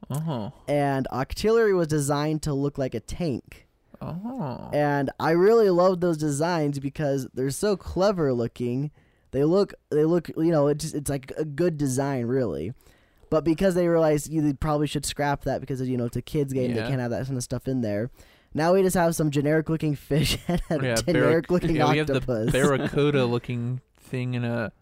Oh. 0.09 0.51
and 0.67 1.07
Octillery 1.11 1.75
was 1.75 1.87
designed 1.89 2.41
to 2.43 2.53
look 2.53 2.77
like 2.77 2.95
a 2.95 2.99
tank. 3.01 3.67
Oh. 4.01 4.69
and 4.73 5.09
I 5.19 5.31
really 5.31 5.69
love 5.69 5.99
those 5.99 6.17
designs 6.17 6.79
because 6.79 7.27
they're 7.33 7.49
so 7.51 7.77
clever 7.77 8.33
looking. 8.33 8.91
They 9.31 9.43
look, 9.43 9.73
they 9.91 10.03
look, 10.05 10.29
you 10.29 10.51
know, 10.51 10.67
it's 10.67 10.93
it's 10.93 11.09
like 11.09 11.31
a 11.37 11.45
good 11.45 11.77
design, 11.77 12.25
really. 12.25 12.73
But 13.29 13.45
because 13.45 13.75
they 13.75 13.87
realized 13.87 14.29
you 14.29 14.53
probably 14.55 14.87
should 14.87 15.05
scrap 15.05 15.43
that 15.45 15.61
because 15.61 15.81
you 15.87 15.95
know 15.97 16.05
it's 16.05 16.17
a 16.17 16.21
kids 16.21 16.51
game, 16.51 16.71
Yeah. 16.71 16.81
they 16.83 16.89
can't 16.89 16.99
have 16.99 17.11
that 17.11 17.25
kind 17.25 17.37
of 17.37 17.43
stuff 17.43 17.67
in 17.67 17.81
there. 17.81 18.09
Now 18.53 18.73
we 18.73 18.81
just 18.83 18.97
have 18.97 19.15
some 19.15 19.31
generic 19.31 19.69
looking 19.69 19.95
fish 19.95 20.37
and 20.47 20.61
a 20.69 20.83
Yeah, 20.83 20.95
generic 20.95 21.49
looking 21.49 21.75
yeah, 21.77 21.89
we 21.91 21.99
have 21.99 22.07
the 22.07 22.15
octopus. 22.17 22.51
barracuda 22.51 23.25
looking 23.35 23.79
thing 23.99 24.33
in 24.33 24.43
a 24.43 24.73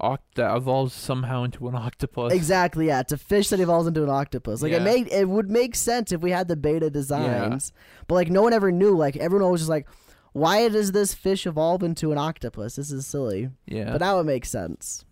oct- 0.00 0.18
that 0.36 0.54
evolves 0.56 0.92
somehow 0.94 1.44
into 1.44 1.66
an 1.68 1.74
octopus. 1.86 2.32
Exactly, 2.32 2.86
yeah. 2.88 3.00
It's 3.00 3.12
a 3.12 3.18
fish 3.18 3.48
that 3.50 3.60
evolves 3.60 3.86
into 3.86 4.02
an 4.02 4.10
octopus. 4.10 4.62
Like 4.62 4.72
it 4.72 4.76
Yeah. 4.82 4.84
made 4.84 5.08
it 5.08 5.28
would 5.28 5.50
make 5.50 5.74
sense 5.74 6.12
if 6.12 6.20
we 6.20 6.30
had 6.30 6.48
the 6.48 6.56
beta 6.56 6.90
designs, 6.90 7.72
but 8.08 8.14
like 8.14 8.30
no 8.30 8.42
one 8.42 8.52
ever 8.52 8.70
knew. 8.72 8.96
Like 8.96 9.16
everyone 9.16 9.50
was 9.50 9.60
just 9.62 9.70
like, 9.70 9.86
"Why 10.32 10.68
does 10.68 10.92
this 10.92 11.14
fish 11.14 11.46
evolve 11.46 11.82
into 11.82 12.12
an 12.12 12.18
octopus? 12.18 12.76
This 12.76 12.90
is 12.90 13.06
silly." 13.06 13.50
Yeah. 13.66 13.92
But 13.92 14.00
now 14.00 14.18
it 14.20 14.24
makes 14.24 14.50
sense. 14.50 15.04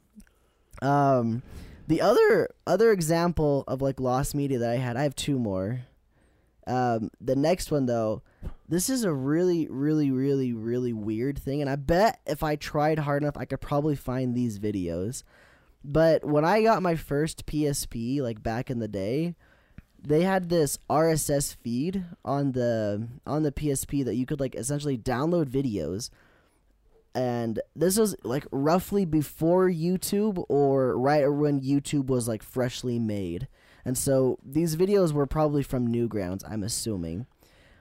Um, 0.80 1.42
the 1.88 2.00
other 2.00 2.48
other 2.66 2.90
example 2.92 3.64
of 3.68 3.82
like 3.82 4.00
lost 4.00 4.34
media 4.34 4.58
that 4.58 4.70
I 4.70 4.76
had, 4.76 4.96
I 4.96 5.02
have 5.04 5.14
two 5.14 5.38
more. 5.38 5.82
Um, 6.66 7.10
the 7.20 7.36
next 7.36 7.70
one 7.70 7.86
though, 7.86 8.22
this 8.68 8.88
is 8.88 9.04
a 9.04 9.12
really, 9.12 9.66
really, 9.68 10.10
really, 10.10 10.52
really 10.52 10.92
weird 10.92 11.38
thing, 11.38 11.60
and 11.60 11.68
I 11.68 11.76
bet 11.76 12.20
if 12.26 12.42
I 12.42 12.56
tried 12.56 13.00
hard 13.00 13.22
enough, 13.22 13.36
I 13.36 13.44
could 13.44 13.60
probably 13.60 13.96
find 13.96 14.34
these 14.34 14.58
videos. 14.58 15.22
But 15.84 16.24
when 16.24 16.44
I 16.44 16.62
got 16.62 16.82
my 16.82 16.94
first 16.94 17.44
PSP, 17.46 18.20
like 18.20 18.42
back 18.42 18.70
in 18.70 18.78
the 18.78 18.88
day, 18.88 19.34
they 20.04 20.22
had 20.22 20.48
this 20.48 20.78
RSS 20.90 21.56
feed 21.56 22.04
on 22.24 22.52
the 22.52 23.08
on 23.26 23.42
the 23.42 23.52
PSP 23.52 24.04
that 24.04 24.14
you 24.14 24.26
could 24.26 24.40
like 24.40 24.54
essentially 24.54 24.98
download 24.98 25.46
videos. 25.46 26.10
And 27.14 27.60
this 27.76 27.98
was 27.98 28.16
like 28.24 28.46
roughly 28.50 29.04
before 29.04 29.68
YouTube 29.68 30.44
or 30.48 30.98
right 30.98 31.26
when 31.28 31.60
YouTube 31.60 32.06
was 32.06 32.26
like 32.26 32.42
freshly 32.42 32.98
made. 32.98 33.48
And 33.84 33.98
so 33.98 34.38
these 34.44 34.76
videos 34.76 35.12
were 35.12 35.26
probably 35.26 35.62
from 35.62 35.88
Newgrounds, 35.92 36.42
I'm 36.48 36.62
assuming. 36.62 37.26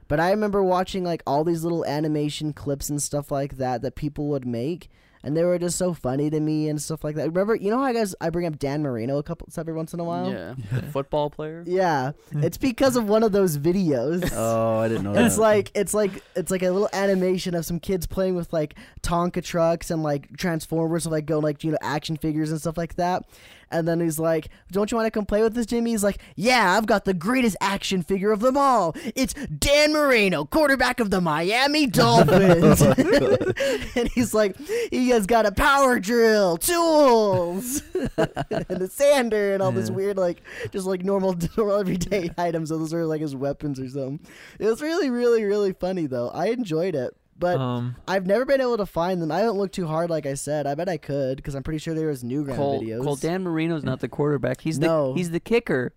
But 0.07 0.19
I 0.19 0.31
remember 0.31 0.61
watching 0.61 1.03
like 1.05 1.23
all 1.25 1.43
these 1.43 1.63
little 1.63 1.85
animation 1.85 2.51
clips 2.51 2.89
and 2.89 3.01
stuff 3.01 3.31
like 3.31 3.57
that 3.57 3.81
that 3.81 3.95
people 3.95 4.27
would 4.27 4.45
make, 4.45 4.89
and 5.23 5.37
they 5.37 5.43
were 5.45 5.57
just 5.57 5.77
so 5.77 5.93
funny 5.93 6.29
to 6.29 6.39
me 6.41 6.67
and 6.67 6.81
stuff 6.81 7.03
like 7.05 7.15
that. 7.15 7.27
Remember, 7.27 7.55
you 7.55 7.69
know 7.69 7.77
how 7.77 7.85
I 7.85 7.93
guys 7.93 8.13
I 8.19 8.29
bring 8.29 8.45
up 8.45 8.59
Dan 8.59 8.81
Marino 8.83 9.19
a 9.19 9.23
couple 9.23 9.47
every 9.57 9.73
once 9.73 9.93
in 9.93 10.01
a 10.01 10.03
while. 10.03 10.29
Yeah, 10.29 10.55
the 10.73 10.81
football 10.81 11.29
player. 11.29 11.63
Yeah, 11.65 12.11
it's 12.31 12.57
because 12.57 12.97
of 12.97 13.07
one 13.07 13.23
of 13.23 13.31
those 13.31 13.57
videos. 13.57 14.29
Oh, 14.43 14.79
I 14.79 14.87
didn't 14.87 15.03
know 15.03 15.13
that. 15.13 15.25
It's 15.25 15.37
like 15.37 15.71
it's 15.75 15.93
like 15.93 16.23
it's 16.35 16.51
like 16.51 16.63
a 16.63 16.71
little 16.71 16.89
animation 16.91 17.55
of 17.55 17.65
some 17.65 17.79
kids 17.79 18.05
playing 18.05 18.35
with 18.35 18.51
like 18.51 18.75
Tonka 19.03 19.41
trucks 19.43 19.91
and 19.91 20.03
like 20.03 20.35
Transformers 20.35 21.05
and 21.05 21.13
like 21.13 21.25
going 21.25 21.43
like 21.43 21.63
you 21.63 21.71
know 21.71 21.77
action 21.81 22.17
figures 22.17 22.51
and 22.51 22.59
stuff 22.59 22.77
like 22.77 22.95
that. 22.95 23.23
And 23.71 23.87
then 23.87 23.99
he's 23.99 24.19
like, 24.19 24.49
"Don't 24.71 24.91
you 24.91 24.97
want 24.97 25.07
to 25.07 25.11
come 25.11 25.25
play 25.25 25.41
with 25.41 25.53
this, 25.53 25.65
Jimmy?" 25.65 25.91
He's 25.91 26.03
like, 26.03 26.19
"Yeah, 26.35 26.77
I've 26.77 26.85
got 26.85 27.05
the 27.05 27.13
greatest 27.13 27.55
action 27.61 28.01
figure 28.01 28.31
of 28.31 28.39
them 28.41 28.57
all. 28.57 28.95
It's 29.15 29.33
Dan 29.33 29.93
Marino, 29.93 30.45
quarterback 30.45 30.99
of 30.99 31.09
the 31.09 31.21
Miami 31.21 31.87
Dolphins." 31.87 32.81
and 33.95 34.09
he's 34.09 34.33
like, 34.33 34.57
"He 34.91 35.09
has 35.09 35.25
got 35.25 35.45
a 35.45 35.51
power 35.51 35.99
drill, 35.99 36.57
tools, 36.57 37.81
and 38.17 38.81
a 38.81 38.87
sander, 38.87 39.53
and 39.53 39.61
all 39.61 39.71
this 39.71 39.89
weird 39.89 40.17
like 40.17 40.41
just 40.71 40.85
like 40.85 41.03
normal, 41.03 41.35
normal 41.57 41.77
everyday 41.77 42.29
items. 42.37 42.69
So 42.69 42.77
those 42.77 42.93
are 42.93 43.05
like 43.05 43.21
his 43.21 43.35
weapons 43.35 43.79
or 43.79 43.87
something. 43.89 44.19
It 44.59 44.65
was 44.65 44.81
really, 44.81 45.09
really, 45.09 45.43
really 45.43 45.73
funny 45.73 46.05
though. 46.07 46.29
I 46.29 46.47
enjoyed 46.47 46.95
it, 46.95 47.15
but 47.41 47.57
um, 47.59 47.97
I've 48.07 48.25
never 48.25 48.45
been 48.45 48.61
able 48.61 48.77
to 48.77 48.85
find 48.85 49.21
them. 49.21 49.29
I 49.31 49.39
haven't 49.39 49.57
looked 49.57 49.75
too 49.75 49.87
hard, 49.87 50.09
like 50.09 50.25
I 50.25 50.35
said. 50.35 50.65
I 50.65 50.75
bet 50.75 50.87
I 50.87 50.95
could 50.95 51.35
because 51.35 51.55
I'm 51.55 51.63
pretty 51.63 51.79
sure 51.79 51.93
there 51.93 52.07
was 52.07 52.23
Newground 52.23 52.55
Cole, 52.55 52.81
videos. 52.81 53.03
Cole 53.03 53.15
Dan 53.17 53.43
Marino's 53.43 53.83
not 53.83 53.99
the 53.99 54.07
quarterback. 54.07 54.61
He's 54.61 54.79
No. 54.79 55.11
the 55.11 55.17
he's 55.19 55.31
the 55.31 55.41
kicker. 55.41 55.93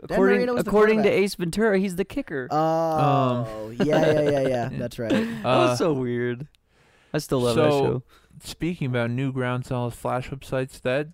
Dan 0.00 0.14
According 0.16 0.36
Marino 0.38 0.54
was 0.54 0.64
the 0.64 0.70
according 0.70 1.02
to. 1.04 1.08
Ace 1.08 1.34
Ventura, 1.36 1.78
he's 1.78 1.94
the 1.96 2.04
kicker. 2.04 2.48
Oh, 2.50 3.70
yeah, 3.82 4.12
yeah, 4.12 4.30
yeah, 4.30 4.40
yeah. 4.48 4.68
That's 4.72 4.98
right. 4.98 5.10
that 5.10 5.44
uh, 5.44 5.68
was 5.70 5.78
so 5.78 5.92
weird. 5.92 6.46
I 7.12 7.18
still 7.18 7.40
love 7.40 7.56
that 7.56 7.62
so- 7.70 7.80
show. 7.80 8.02
speaking 8.42 8.86
about 8.86 9.10
Newgrounds 9.10 9.64
and 9.68 9.72
all 9.72 9.88
those 9.90 9.98
Flash 9.98 10.30
websites, 10.30 10.80
that 10.82 11.08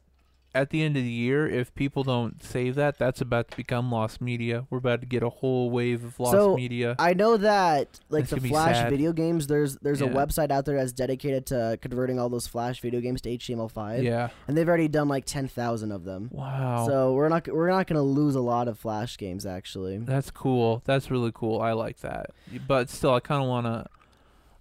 at 0.54 0.70
the 0.70 0.82
end 0.82 0.96
of 0.96 1.02
the 1.02 1.10
year, 1.10 1.48
if 1.48 1.74
people 1.74 2.04
don't 2.04 2.42
save 2.42 2.76
that, 2.76 2.96
that's 2.98 3.20
about 3.20 3.50
to 3.50 3.56
become 3.56 3.90
lost 3.90 4.20
media. 4.20 4.66
We're 4.70 4.78
about 4.78 5.00
to 5.00 5.06
get 5.06 5.22
a 5.22 5.28
whole 5.28 5.70
wave 5.70 6.04
of 6.04 6.20
lost 6.20 6.32
So, 6.32 6.54
media. 6.56 6.94
I 6.98 7.12
know 7.14 7.36
that 7.36 8.00
like 8.08 8.22
It's 8.22 8.30
the 8.32 8.40
Flash 8.40 8.88
video 8.88 9.12
games. 9.12 9.46
There's 9.48 9.76
there's 9.78 10.00
a 10.00 10.06
website 10.06 10.50
out 10.50 10.64
there 10.64 10.76
that's 10.76 10.92
dedicated 10.92 11.46
to 11.46 11.78
converting 11.82 12.18
all 12.20 12.28
those 12.28 12.46
Flash 12.46 12.80
video 12.80 13.00
games 13.00 13.20
to 13.22 13.36
HTML5. 13.36 14.02
yeah. 14.02 14.28
and 14.46 14.56
they've 14.56 14.68
already 14.68 14.88
done 14.88 15.08
like 15.08 15.24
ten 15.24 15.48
thousand 15.48 15.90
of 15.92 16.04
them. 16.04 16.28
Wow. 16.32 16.86
So 16.86 17.12
we're 17.14 17.28
not 17.28 17.48
we're 17.48 17.68
not 17.70 17.86
gonna 17.86 18.02
lose 18.02 18.34
a 18.36 18.40
lot 18.40 18.68
of 18.68 18.78
Flash 18.78 19.16
games 19.16 19.44
actually. 19.44 19.98
That's 19.98 20.30
cool. 20.30 20.82
That's 20.84 21.10
really 21.10 21.32
cool. 21.34 21.60
I 21.60 21.72
like 21.72 21.98
that. 22.00 22.30
But 22.68 22.88
still, 22.90 23.12
I 23.14 23.20
kind 23.20 23.42
of 23.42 23.48
wanna, 23.48 23.86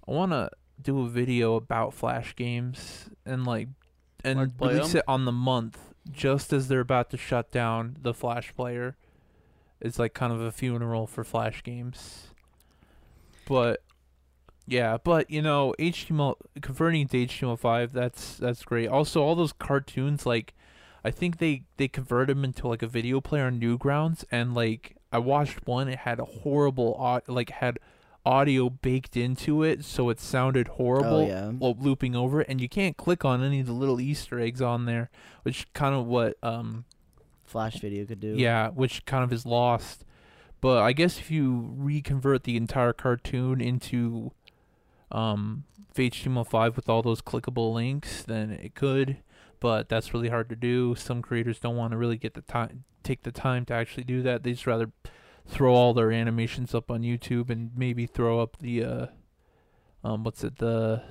I 0.07 0.11
wanna 0.11 0.49
do 0.81 1.01
a 1.01 1.07
video 1.07 1.55
about 1.55 1.93
Flash 1.93 2.35
games 2.35 3.09
and 3.25 3.45
like, 3.45 3.67
and 4.23 4.53
release 4.59 4.95
it 4.95 5.03
on 5.07 5.25
the 5.25 5.31
month 5.31 5.79
just 6.11 6.51
as 6.51 6.67
they're 6.67 6.79
about 6.79 7.09
to 7.11 7.17
shut 7.17 7.51
down 7.51 7.97
the 8.01 8.13
Flash 8.13 8.53
player. 8.55 8.95
It's 9.79 9.99
like 9.99 10.13
kind 10.13 10.31
of 10.31 10.41
a 10.41 10.51
funeral 10.51 11.07
for 11.07 11.23
Flash 11.23 11.63
games. 11.63 12.27
But 13.45 13.83
yeah, 14.65 14.97
but 15.03 15.29
you 15.29 15.41
know, 15.41 15.73
HTML 15.77 16.35
converting 16.61 17.07
to 17.09 17.25
HTML5, 17.25 17.91
that's 17.91 18.37
that's 18.37 18.63
great. 18.63 18.87
Also, 18.87 19.21
all 19.21 19.35
those 19.35 19.53
cartoons 19.53 20.25
like 20.25 20.53
I 21.03 21.11
think 21.11 21.37
they 21.37 21.63
they 21.77 21.87
convert 21.87 22.27
them 22.27 22.43
into 22.43 22.67
like 22.67 22.81
a 22.81 22.87
video 22.87 23.19
player 23.19 23.45
on 23.45 23.59
Newgrounds, 23.59 24.23
and 24.31 24.53
like 24.53 24.95
I 25.11 25.17
watched 25.17 25.67
one, 25.67 25.89
it 25.89 25.99
had 25.99 26.19
a 26.19 26.25
horrible 26.25 27.21
like 27.27 27.49
had 27.49 27.79
audio 28.25 28.69
baked 28.69 29.17
into 29.17 29.63
it, 29.63 29.83
so 29.83 30.09
it 30.09 30.19
sounded 30.19 30.67
horrible 30.69 31.17
Oh 31.17 31.27
yeah. 31.27 31.49
while 31.49 31.75
looping 31.79 32.15
over 32.15 32.41
it, 32.41 32.47
and 32.49 32.61
you 32.61 32.69
can't 32.69 32.95
click 32.97 33.25
on 33.25 33.43
any 33.43 33.59
of 33.59 33.65
the 33.67 33.73
little 33.73 33.99
Easter 33.99 34.39
eggs 34.39 34.61
on 34.61 34.85
there, 34.85 35.09
which 35.43 35.71
kind 35.73 35.93
of 35.95 36.05
what 36.05 36.37
um 36.43 36.85
Flash 37.45 37.79
video 37.81 38.05
could 38.05 38.19
do. 38.19 38.29
yeah, 38.35 38.69
which 38.69 39.05
kind 39.05 39.23
of 39.23 39.31
is 39.33 39.45
lost. 39.45 40.05
But 40.61 40.81
I 40.81 40.93
guess 40.93 41.19
if 41.19 41.29
you 41.29 41.73
reconvert 41.77 42.43
the 42.45 42.55
entire 42.57 42.93
cartoon 42.93 43.59
into 43.61 44.31
um 45.11 45.65
HTML5 45.95 46.75
with 46.75 46.89
all 46.89 47.01
those 47.03 47.21
clickable 47.21 47.73
links, 47.73 48.23
then 48.23 48.49
it 48.51 48.73
could. 48.73 49.17
But 49.59 49.87
that's 49.89 50.13
really 50.13 50.29
hard 50.29 50.49
to 50.49 50.55
do. 50.55 50.95
Some 50.95 51.21
creators 51.21 51.59
don't 51.59 51.75
want 51.77 51.91
to 51.91 51.97
really 51.97 52.17
get 52.17 52.33
the 52.33 52.41
time, 52.41 52.83
take 53.03 53.23
the 53.23 53.31
time 53.31 53.65
to 53.65 53.73
actually 53.73 54.03
do 54.03 54.21
that. 54.23 54.43
They 54.43 54.51
just 54.53 54.65
rather 54.67 54.89
throw 55.45 55.73
all 55.73 55.93
their 55.93 56.11
animations 56.11 56.73
up 56.73 56.89
on 56.91 57.01
YouTube 57.01 57.49
and 57.49 57.71
maybe 57.75 58.05
throw 58.05 58.39
up 58.39 58.57
the 58.59 58.83
uh, 58.83 59.05
um, 60.03 60.23
what's 60.23 60.43
it, 60.43 60.57
the 60.57 61.01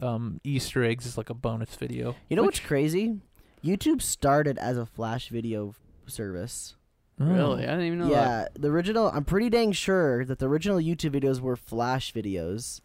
um 0.00 0.40
Easter 0.44 0.82
eggs 0.84 1.06
as 1.06 1.16
like 1.16 1.30
a 1.30 1.34
bonus 1.34 1.74
video. 1.76 2.14
You 2.28 2.36
know 2.36 2.42
which- 2.42 2.58
what's 2.60 2.66
crazy? 2.66 3.20
YouTube 3.64 4.00
started 4.02 4.56
as 4.58 4.78
a 4.78 4.86
Flash 4.86 5.30
video 5.30 5.70
f- 5.70 5.80
service. 6.06 6.76
Really, 7.18 7.40
Oh. 7.66 7.68
I 7.68 7.72
didn't 7.72 7.82
even 7.86 7.98
know 7.98 8.08
that. 8.10 8.52
yeah, 8.54 8.60
the 8.60 8.68
original. 8.70 9.10
I'm 9.12 9.24
pretty 9.24 9.50
dang 9.50 9.72
sure 9.72 10.24
that 10.24 10.38
the 10.38 10.46
original 10.48 10.78
YouTube 10.78 11.10
videos 11.20 11.40
were 11.40 11.56
Flash 11.56 12.12
videos. 12.12 12.80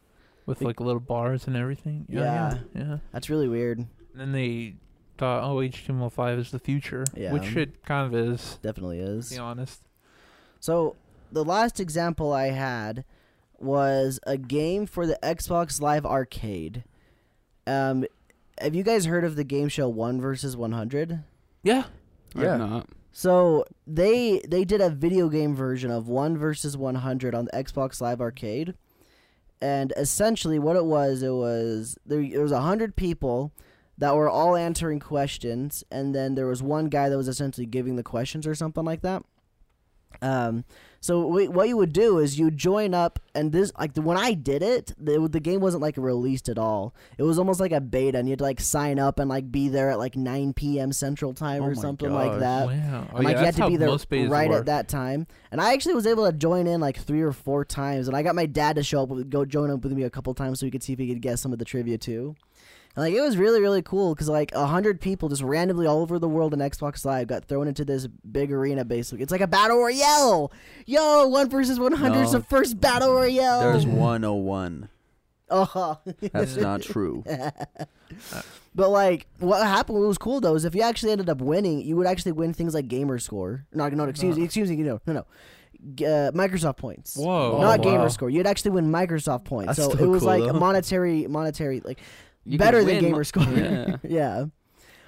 with 0.47 0.59
Be- 0.59 0.65
like 0.65 0.79
little 0.79 0.99
bars 0.99 1.45
and 1.47 1.55
everything. 1.55 2.05
Yeah, 2.09 2.21
yeah. 2.23 2.57
yeah. 2.81 2.97
That's 3.11 3.29
really 3.29 3.47
weird. 3.47 3.77
And 3.79 3.87
then 4.15 4.31
they 4.31 4.75
thought, 5.19 5.43
oh, 5.43 5.57
HTML5 5.57 6.39
is 6.39 6.51
the 6.51 6.57
future, 6.59 7.05
Yeah. 7.15 7.31
which 7.31 7.55
it 7.55 7.85
kind 7.85 8.07
of 8.07 8.19
is. 8.19 8.57
Definitely 8.63 8.97
To 8.97 9.03
is. 9.05 9.29
be 9.31 9.37
honest. 9.37 9.83
So 10.63 10.95
the 11.29 11.43
last 11.43 11.81
example 11.81 12.31
I 12.31 12.51
had 12.51 13.03
was 13.59 14.17
a 14.25 14.37
game 14.37 14.85
for 14.85 15.05
the 15.05 15.19
Xbox 15.21 15.81
Live 15.81 16.05
Arcade. 16.05 16.85
Um, 17.67 18.05
have 18.61 18.73
you 18.73 18.81
guys 18.81 19.03
heard 19.03 19.25
of 19.25 19.35
the 19.35 19.43
game 19.43 19.67
show 19.67 19.89
One 19.89 20.21
versus 20.21 20.55
One 20.55 20.71
Hundred? 20.71 21.19
Yeah. 21.63 21.83
Yeah. 22.33 22.55
not. 22.55 22.87
So 23.11 23.65
they 23.85 24.39
they 24.47 24.63
did 24.63 24.79
a 24.79 24.89
video 24.89 25.27
game 25.27 25.53
version 25.53 25.91
of 25.91 26.07
One 26.07 26.37
versus 26.37 26.77
One 26.77 26.95
Hundred 26.95 27.35
on 27.35 27.43
the 27.43 27.51
Xbox 27.51 27.99
Live 27.99 28.21
Arcade, 28.21 28.73
and 29.61 29.91
essentially 29.97 30.59
what 30.59 30.77
it 30.77 30.85
was, 30.85 31.23
it 31.23 31.33
was 31.33 31.97
there, 32.05 32.25
there 32.25 32.41
was 32.41 32.53
a 32.53 32.61
hundred 32.61 32.95
people 32.95 33.51
that 33.97 34.15
were 34.15 34.29
all 34.29 34.55
answering 34.55 35.01
questions, 35.01 35.83
and 35.91 36.15
then 36.15 36.35
there 36.35 36.47
was 36.47 36.63
one 36.63 36.85
guy 36.85 37.09
that 37.09 37.17
was 37.17 37.27
essentially 37.27 37.67
giving 37.67 37.97
the 37.97 38.01
questions 38.01 38.47
or 38.47 38.55
something 38.55 38.85
like 38.85 39.01
that. 39.01 39.25
Um, 40.21 40.63
so 40.99 41.23
wh- 41.23 41.53
what 41.53 41.67
you 41.67 41.75
would 41.75 41.91
do 41.91 42.19
is 42.19 42.39
you 42.39 42.49
join 42.49 42.93
up, 42.93 43.19
and 43.35 43.51
this 43.51 43.73
like 43.77 43.93
the, 43.93 44.01
when 44.01 44.15
I 44.17 44.33
did 44.33 44.63
it, 44.63 44.93
the, 44.97 45.27
the 45.27 45.41
game 45.41 45.59
wasn't 45.59 45.81
like 45.83 45.97
released 45.97 46.47
at 46.47 46.57
all. 46.57 46.95
It 47.17 47.23
was 47.23 47.37
almost 47.37 47.59
like 47.59 47.73
a 47.73 47.81
beta, 47.81 48.17
and 48.17 48.27
you 48.27 48.31
had 48.31 48.39
to 48.39 48.45
like 48.45 48.61
sign 48.61 48.99
up 48.99 49.19
and 49.19 49.29
like 49.29 49.51
be 49.51 49.67
there 49.67 49.89
at 49.91 49.99
like 49.99 50.15
9 50.15 50.53
p.m. 50.53 50.93
Central 50.93 51.33
Time 51.33 51.61
Oh 51.61 51.65
or 51.67 51.75
my 51.75 51.81
something 51.81 52.09
like 52.13 52.39
that. 52.39 52.67
wow. 52.67 53.07
Oh, 53.11 53.15
And, 53.17 53.25
like 53.25 53.33
yeah, 53.35 53.39
you 53.41 53.45
had 53.47 53.55
to 53.55 53.67
be 53.67 53.75
there 53.75 53.89
right 54.29 54.49
work. 54.49 54.59
at 54.61 54.65
that 54.67 54.87
time. 54.87 55.27
And 55.51 55.59
I 55.59 55.73
actually 55.73 55.95
was 55.95 56.07
able 56.07 56.25
to 56.25 56.31
join 56.31 56.67
in 56.67 56.79
like 56.79 56.97
three 56.97 57.21
or 57.21 57.33
four 57.33 57.65
times, 57.65 58.07
and 58.07 58.15
I 58.15 58.23
got 58.23 58.33
my 58.35 58.45
dad 58.45 58.77
to 58.77 58.83
show 58.83 59.03
up, 59.03 59.09
with, 59.09 59.29
go 59.29 59.43
join 59.43 59.71
up 59.71 59.83
with 59.83 59.91
me 59.91 60.03
a 60.03 60.09
couple 60.09 60.33
times 60.33 60.61
so 60.61 60.65
he 60.65 60.71
could 60.71 60.83
see 60.83 60.93
if 60.93 60.99
he 60.99 61.07
could 61.09 61.21
guess 61.21 61.41
some 61.41 61.51
of 61.51 61.59
the 61.59 61.65
trivia 61.65 61.97
too. 61.97 62.35
And 62.95 63.03
like 63.05 63.13
it 63.13 63.21
was 63.21 63.37
really 63.37 63.59
really 63.61 63.81
cool 63.81 64.13
because 64.13 64.29
like 64.29 64.51
a 64.53 64.67
hundred 64.67 65.01
people 65.01 65.27
just 65.29 65.41
randomly 65.41 65.87
all 65.87 66.01
over 66.01 66.19
the 66.19 66.27
world 66.29 66.53
in 66.53 66.59
Xbox 66.59 67.03
Live 67.05 67.27
got 67.27 67.45
thrown 67.45 67.67
into 67.67 67.83
this 67.83 68.07
big 68.07 68.51
arena. 68.51 68.85
Basically, 68.85 69.23
it's 69.23 69.31
like 69.31 69.41
a 69.41 69.47
battle 69.47 69.77
royale. 69.79 70.51
Yo, 70.85 71.27
one 71.27 71.49
versus 71.49 71.79
one 71.79 71.93
hundred 71.93 72.21
is 72.23 72.31
the 72.33 72.41
first 72.43 72.79
battle 72.79 73.13
royale. 73.13 73.61
There's 73.61 73.85
101. 73.85 74.89
Oh. 75.55 75.99
That's 76.31 76.55
not 76.55 76.81
true. 76.81 77.23
But 78.75 78.89
like, 78.89 79.27
what 79.39 79.61
happened? 79.65 79.99
What 79.99 80.07
was 80.07 80.17
cool 80.17 80.41
though 80.41 80.55
is 80.55 80.65
if 80.65 80.73
you 80.73 80.81
actually 80.81 81.11
ended 81.11 81.29
up 81.29 81.41
winning, 81.41 81.81
you 81.81 81.95
would 81.95 82.07
actually 82.07 82.31
win 82.31 82.53
things 82.53 82.73
like 82.73 82.87
gamer 82.87 83.19
score. 83.19 83.65
No, 83.71 83.87
no, 83.89 84.05
excuse 84.05 84.35
me, 84.35 84.43
excuse 84.45 84.69
me, 84.69 84.77
no, 84.77 84.99
no, 85.05 85.13
no, 85.13 85.19
uh, 85.19 86.31
Microsoft 86.31 86.77
points. 86.77 87.15
Whoa. 87.15 87.61
not 87.61 87.79
Oh, 87.79 87.83
gamer 87.83 87.99
wow. 87.99 88.07
score. 88.07 88.29
You'd 88.31 88.47
actually 88.47 88.71
win 88.71 88.91
Microsoft 88.91 89.45
points. 89.45 89.77
That's 89.77 89.93
so 89.93 89.97
it 89.97 90.07
was 90.07 90.21
cool, 90.21 90.27
like 90.29 90.43
though. 90.43 90.59
monetary, 90.59 91.27
monetary, 91.27 91.81
like 91.81 91.99
You 92.45 92.57
better 92.57 92.83
than 92.83 92.99
gamer 92.99 93.23
score. 93.23 93.43
Yeah. 93.43 93.97
yeah. 94.03 94.45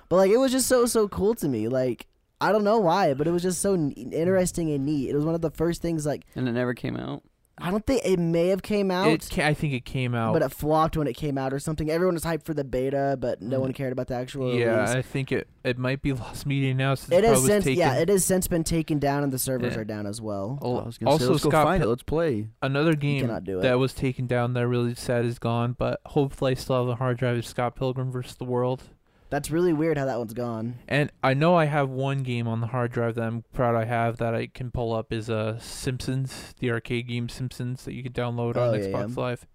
But 0.09 0.15
like, 0.17 0.31
it 0.31 0.37
was 0.37 0.51
just 0.51 0.67
so 0.67 0.85
so 0.85 1.07
cool 1.07 1.35
to 1.35 1.47
me. 1.47 1.67
Like, 1.67 2.07
I 2.39 2.51
don't 2.51 2.63
know 2.63 2.79
why, 2.79 3.13
but 3.13 3.27
it 3.27 3.31
was 3.31 3.43
just 3.43 3.61
so 3.61 3.75
interesting 3.75 4.71
and 4.71 4.85
neat. 4.85 5.09
It 5.09 5.15
was 5.15 5.25
one 5.25 5.35
of 5.35 5.41
the 5.41 5.51
first 5.51 5.81
things 5.81 6.05
like 6.05 6.25
And 6.35 6.47
it 6.47 6.53
never 6.53 6.73
came 6.73 6.95
out. 6.97 7.23
I 7.57 7.71
don't 7.71 7.85
think 7.85 8.01
it 8.03 8.19
may 8.19 8.49
have 8.49 8.61
came 8.61 8.91
out, 8.91 9.07
It 9.07 9.29
ca- 9.31 9.45
I 9.47 9.53
think 9.53 9.71
it 9.73 9.85
came 9.85 10.13
out. 10.13 10.33
but 10.33 10.41
it 10.41 10.49
flopped 10.49 10.97
when 10.97 11.07
it 11.07 11.13
came 11.13 11.37
out 11.37 11.53
or 11.53 11.59
something. 11.59 11.89
Everyone 11.89 12.15
was 12.15 12.23
hyped 12.25 12.43
for 12.43 12.53
the 12.53 12.65
beta, 12.65 13.15
but 13.17 13.41
no 13.41 13.59
Mm. 13.59 13.61
one 13.61 13.73
cared 13.73 13.93
about 13.93 14.07
the 14.07 14.13
actual 14.15 14.53
yeah, 14.53 14.75
release. 14.81 14.89
I 14.95 15.01
think 15.01 15.31
it 15.31 15.47
it 15.63 15.77
might 15.77 16.01
be 16.01 16.11
lost 16.13 16.45
media 16.45 16.73
now 16.73 16.95
since 16.95 17.11
It 17.17 17.23
Pro 17.23 17.33
is 17.33 17.39
was 17.39 17.45
since 17.47 17.63
taken. 17.63 17.79
yeah, 17.79 18.03
has 18.05 18.25
since 18.25 18.47
been 18.49 18.65
taken 18.65 18.99
down 18.99 19.23
and 19.23 19.31
the 19.31 19.39
servers 19.39 19.73
Yeah. 19.73 19.79
are 19.79 19.85
down 19.85 20.05
as 20.05 20.19
well. 20.21 20.59
Al- 20.61 20.81
I 20.81 20.83
was 20.83 20.97
gonna 20.97 21.11
also, 21.11 21.25
say, 21.27 21.31
let's 21.31 21.43
go 21.45 21.49
Scott 21.49 21.65
find 21.65 21.81
it. 21.83 21.87
Let's 21.87 22.03
play. 22.03 22.49
Another 22.61 22.93
game 22.95 23.31
do 23.45 23.59
it. 23.59 23.61
that 23.61 23.79
was 23.79 23.93
taken 23.93 24.27
down 24.27 24.53
that 24.53 24.67
really 24.67 24.93
sad 24.93 25.23
is 25.23 25.39
gone, 25.39 25.75
but 25.79 26.01
hopefully 26.07 26.51
I 26.51 26.55
still 26.55 26.77
have 26.79 26.87
the 26.87 26.95
hard 26.95 27.17
drive 27.17 27.37
is 27.37 27.47
Scott 27.47 27.75
Pilgrim 27.77 28.11
versus 28.11 28.35
the 28.35 28.43
World. 28.45 28.83
That's 29.29 29.49
really 29.51 29.73
weird 29.73 29.97
how 29.97 30.05
that 30.05 30.17
one's 30.17 30.33
gone. 30.33 30.75
And 30.87 31.11
I 31.23 31.33
know 31.33 31.55
I 31.55 31.65
have 31.65 31.89
one 31.89 32.23
game 32.23 32.47
on 32.47 32.61
the 32.61 32.67
hard 32.67 32.91
drive 32.91 33.15
that 33.15 33.23
I'm 33.23 33.43
proud 33.53 33.75
I 33.75 33.85
have 33.85 34.17
that 34.17 34.35
I 34.35 34.47
can 34.47 34.71
pull 34.71 34.93
up 34.93 35.11
is 35.11 35.29
uh 35.29 35.59
Simpsons, 35.59 36.53
the 36.59 36.71
arcade 36.71 37.07
game 37.07 37.27
Simpsons 37.29 37.85
that 37.85 37.93
you 37.93 38.03
can 38.03 38.13
download 38.13 38.55
Oh, 38.55 38.69
on 38.73 38.79
yeah, 38.79 38.85
Xbox 38.87 39.15
yeah. 39.17 39.21
Live. 39.23 39.47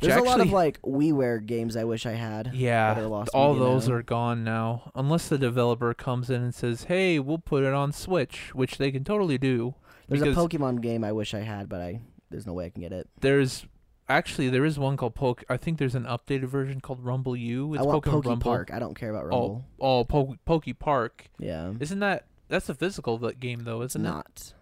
There's 0.00 0.12
actually, 0.14 0.26
a 0.28 0.30
lot 0.30 0.40
of 0.40 0.50
like 0.52 0.82
WiiWare 0.82 1.46
games 1.46 1.76
I 1.76 1.84
wish 1.84 2.04
I 2.04 2.12
had. 2.12 2.50
yeah, 2.52 3.00
all 3.32 3.54
those 3.54 3.88
now. 3.88 3.94
are 3.94 4.02
gone 4.02 4.42
now, 4.42 4.90
unless 4.96 5.28
the 5.28 5.38
developer 5.38 5.94
comes 5.94 6.30
in 6.30 6.42
and 6.42 6.52
says, 6.52 6.84
"Hey, 6.84 7.20
we'll 7.20 7.38
put 7.38 7.62
it 7.62 7.72
on 7.72 7.92
Switch," 7.92 8.52
which 8.54 8.78
they 8.78 8.90
can 8.90 9.04
totally 9.04 9.38
do. 9.38 9.76
There's 10.08 10.22
a 10.22 10.26
Pokemon 10.32 10.80
game 10.80 11.04
I 11.04 11.12
wish 11.12 11.32
I 11.32 11.40
had, 11.40 11.68
but 11.68 11.80
I 11.80 12.00
there's 12.28 12.44
no 12.46 12.52
way 12.54 12.66
I 12.66 12.70
can 12.70 12.82
get 12.82 12.92
it. 12.92 13.08
There's 13.20 13.66
actually 14.08 14.48
there 14.48 14.64
is 14.64 14.78
one 14.78 14.96
called 14.96 15.14
Poke. 15.14 15.44
I 15.48 15.56
think 15.56 15.78
there's 15.78 15.94
an 15.94 16.04
updated 16.04 16.44
version 16.44 16.80
called 16.80 17.04
Rumble 17.04 17.36
U. 17.36 17.74
It's 17.74 17.82
I 17.82 17.86
want 17.86 18.04
Pokemon 18.04 18.10
Poke 18.10 18.24
Rumble. 18.26 18.50
Park. 18.50 18.70
I 18.72 18.78
don't 18.78 18.94
care 18.94 19.10
about 19.10 19.24
oh, 19.24 19.28
Rumble. 19.28 19.64
Oh, 19.80 19.98
oh, 19.98 20.04
po- 20.04 20.36
Poke 20.44 20.78
Park. 20.78 21.30
Yeah, 21.38 21.72
Isn't 21.80 22.00
that 22.00 22.26
that's 22.48 22.68
a 22.68 22.74
physical 22.74 23.18
game 23.18 23.64
though? 23.64 23.82
Isn't 23.82 24.04
it? 24.04 24.08
not. 24.08 24.54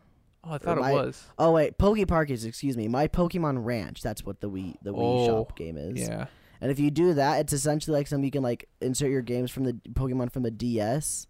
Oh, 0.44 0.52
I 0.52 0.59
thought 0.59 0.78
my- 0.78 0.90
it 0.90 0.94
was. 0.94 1.24
Oh 1.38 1.52
wait, 1.52 1.78
Poke 1.78 2.07
Park 2.09 2.31
is 2.31 2.44
excuse 2.44 2.76
me. 2.76 2.88
My 2.88 3.09
Pokemon 3.09 3.64
Ranch. 3.64 4.02
That's 4.02 4.24
what 4.24 4.40
the 4.40 4.50
Wii 4.50 4.76
the 4.83 4.92
Wii 4.92 4.98
Oh, 4.98 5.26
Shop 5.26 5.57
game 5.57 5.76
is. 5.76 6.00
Yeah. 6.00 6.26
And 6.61 6.70
if 6.70 6.78
you 6.78 6.92
do 6.92 7.14
that, 7.14 7.40
it's 7.40 7.52
essentially 7.52 7.96
like 7.96 8.07
something 8.07 8.24
you 8.24 8.31
can 8.31 8.44
like 8.44 8.68
insert 8.81 9.11
your 9.11 9.22
games 9.22 9.50
from 9.50 9.64
the 9.64 9.72
Pokemon 9.94 10.33
from 10.33 10.44
the 10.44 10.50
DS, 10.52 11.26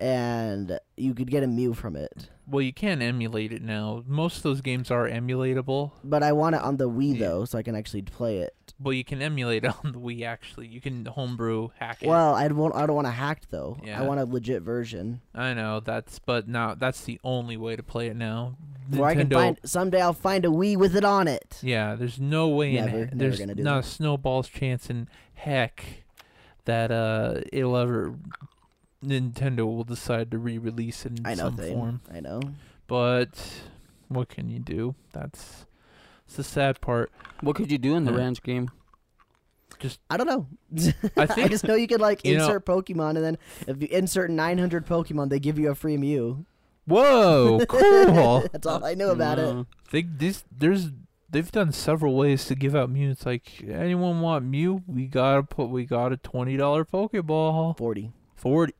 and 0.00 0.78
you 0.96 1.14
could 1.14 1.30
get 1.30 1.42
a 1.42 1.46
Mew 1.46 1.74
from 1.74 1.94
it. 1.96 2.28
Well, 2.46 2.62
you 2.62 2.72
can 2.72 3.00
emulate 3.00 3.52
it 3.52 3.62
now. 3.62 4.02
Most 4.08 4.38
of 4.38 4.42
those 4.42 4.60
games 4.60 4.90
are 4.90 5.08
emulatable. 5.08 5.92
But 6.02 6.22
I 6.24 6.32
want 6.32 6.56
it 6.56 6.62
on 6.62 6.78
the 6.78 6.88
Wii 6.90 7.14
Yeah. 7.18 7.28
though, 7.28 7.44
so 7.44 7.58
I 7.58 7.62
can 7.62 7.76
actually 7.76 8.02
play 8.02 8.38
it. 8.38 8.54
Well, 8.80 8.92
you 8.94 9.04
can 9.04 9.22
emulate 9.22 9.64
it 9.64 9.72
on 9.84 9.92
the 9.92 9.98
Wii. 10.00 10.24
Actually, 10.24 10.66
you 10.66 10.80
can 10.80 11.04
homebrew 11.04 11.68
hack 11.78 11.98
it. 12.02 12.08
Well, 12.08 12.34
I 12.34 12.48
won't. 12.48 12.74
I 12.74 12.86
don't 12.86 12.96
want 12.96 13.06
a 13.06 13.10
hacked 13.12 13.50
though. 13.50 13.78
Yeah. 13.84 14.00
I 14.02 14.06
want 14.06 14.18
a 14.20 14.24
legit 14.24 14.62
version 14.62 15.20
I 15.34 15.54
know 15.54 15.78
that's, 15.80 16.18
but 16.18 16.48
now 16.48 16.74
that's 16.74 17.02
the 17.02 17.20
only 17.22 17.56
way 17.56 17.76
to 17.76 17.82
play 17.82 18.08
it 18.08 18.16
now. 18.16 18.56
where 18.88 19.08
I 19.08 19.14
can 19.14 19.28
Nintendo- 19.28 19.32
find 19.34 19.60
someday. 19.64 20.00
I'll 20.00 20.12
find 20.12 20.44
a 20.44 20.48
Wii 20.48 20.76
with 20.76 20.96
it 20.96 21.04
on 21.04 21.28
it. 21.28 21.58
Yeah, 21.62 21.94
there's 21.94 22.18
no 22.18 22.48
way 22.48 22.72
Never, 22.74 22.88
in 22.88 22.94
never 23.00 23.14
there's 23.14 23.38
do 23.38 23.54
not 23.62 23.78
a 23.80 23.82
snowball's 23.84 24.48
chance 24.48 24.90
in 24.90 25.08
heck 25.34 25.84
that 26.64 26.90
uh 26.90 27.40
it'll 27.52 27.76
ever 27.76 28.14
Nintendo 29.04 29.60
will 29.66 29.84
decide 29.84 30.30
to 30.30 30.38
re-release 30.38 31.06
it 31.06 31.18
in 31.18 31.26
I 31.26 31.30
know 31.34 31.44
some 31.46 31.56
thing. 31.56 31.74
form. 31.74 32.00
I 32.12 32.20
know. 32.20 32.40
But 32.86 33.30
what 34.08 34.28
can 34.28 34.48
you 34.50 34.58
do? 34.58 34.94
That's 35.12 35.66
it's 36.26 36.36
the 36.36 36.44
sad 36.44 36.80
part. 36.80 37.10
What 37.40 37.56
could 37.56 37.72
you 37.72 37.78
do 37.78 37.96
in 37.96 38.04
the 38.04 38.12
uh, 38.12 38.16
Yeah. 38.16 38.20
ranch 38.22 38.42
game? 38.42 38.70
Just 39.78 40.00
I 40.10 40.16
don't 40.18 40.26
know. 40.26 40.46
I 41.16 41.22
I 41.22 41.26
think 41.26 41.50
just 41.50 41.64
know 41.64 41.74
you 41.74 41.86
could 41.88 42.00
like 42.00 42.24
you 42.24 42.36
know- 42.36 42.44
insert 42.44 42.66
Pokemon, 42.66 43.16
and 43.16 43.24
then 43.24 43.38
if 43.66 43.80
you 43.80 43.88
insert 43.90 44.30
900 44.30 44.86
Pokemon, 44.86 45.30
they 45.30 45.40
give 45.40 45.58
you 45.58 45.70
a 45.70 45.74
free 45.74 45.96
Mew. 45.96 46.44
Whoa, 46.86 47.60
cool. 47.68 48.44
That's 48.52 48.66
all 48.66 48.84
I 48.84 48.94
know 48.94 49.10
about 49.10 49.38
it. 49.38 49.42
No. 49.42 49.66
they 49.92 50.02
this 50.02 50.44
there's 50.54 50.90
they've 51.30 51.50
done 51.50 51.72
several 51.72 52.14
ways 52.16 52.44
to 52.46 52.54
give 52.54 52.74
out 52.74 52.90
Mew. 52.90 53.10
It's 53.10 53.24
like 53.24 53.62
anyone 53.66 54.20
want 54.20 54.44
Mew? 54.44 54.82
We 54.86 55.06
gotta 55.06 55.42
put 55.44 55.70
we 55.70 55.84
got 55.86 56.12
a 56.12 56.16
twenty 56.18 56.56
dollar 56.56 56.84
Pokeball. 56.84 57.78
40. 57.78 58.12
Forty. 58.34 58.74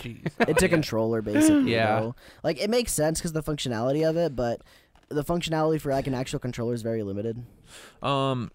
Jeez. 0.00 0.30
It's 0.40 0.62
a 0.62 0.66
Yeah. 0.66 0.70
controller 0.70 1.22
basically. 1.22 1.72
Yeah. 1.72 2.00
though. 2.00 2.14
Like 2.42 2.60
it 2.60 2.70
makes 2.70 2.92
sense 2.92 3.18
because 3.20 3.32
the 3.32 3.42
functionality 3.42 4.08
of 4.08 4.16
it, 4.16 4.34
but 4.36 4.62
the 5.08 5.24
functionality 5.24 5.80
for 5.80 5.90
like 5.92 6.06
an 6.06 6.14
actual 6.14 6.38
controller 6.38 6.74
is 6.74 6.82
very 6.82 7.02
limited. 7.02 7.44
Um. 8.02 8.50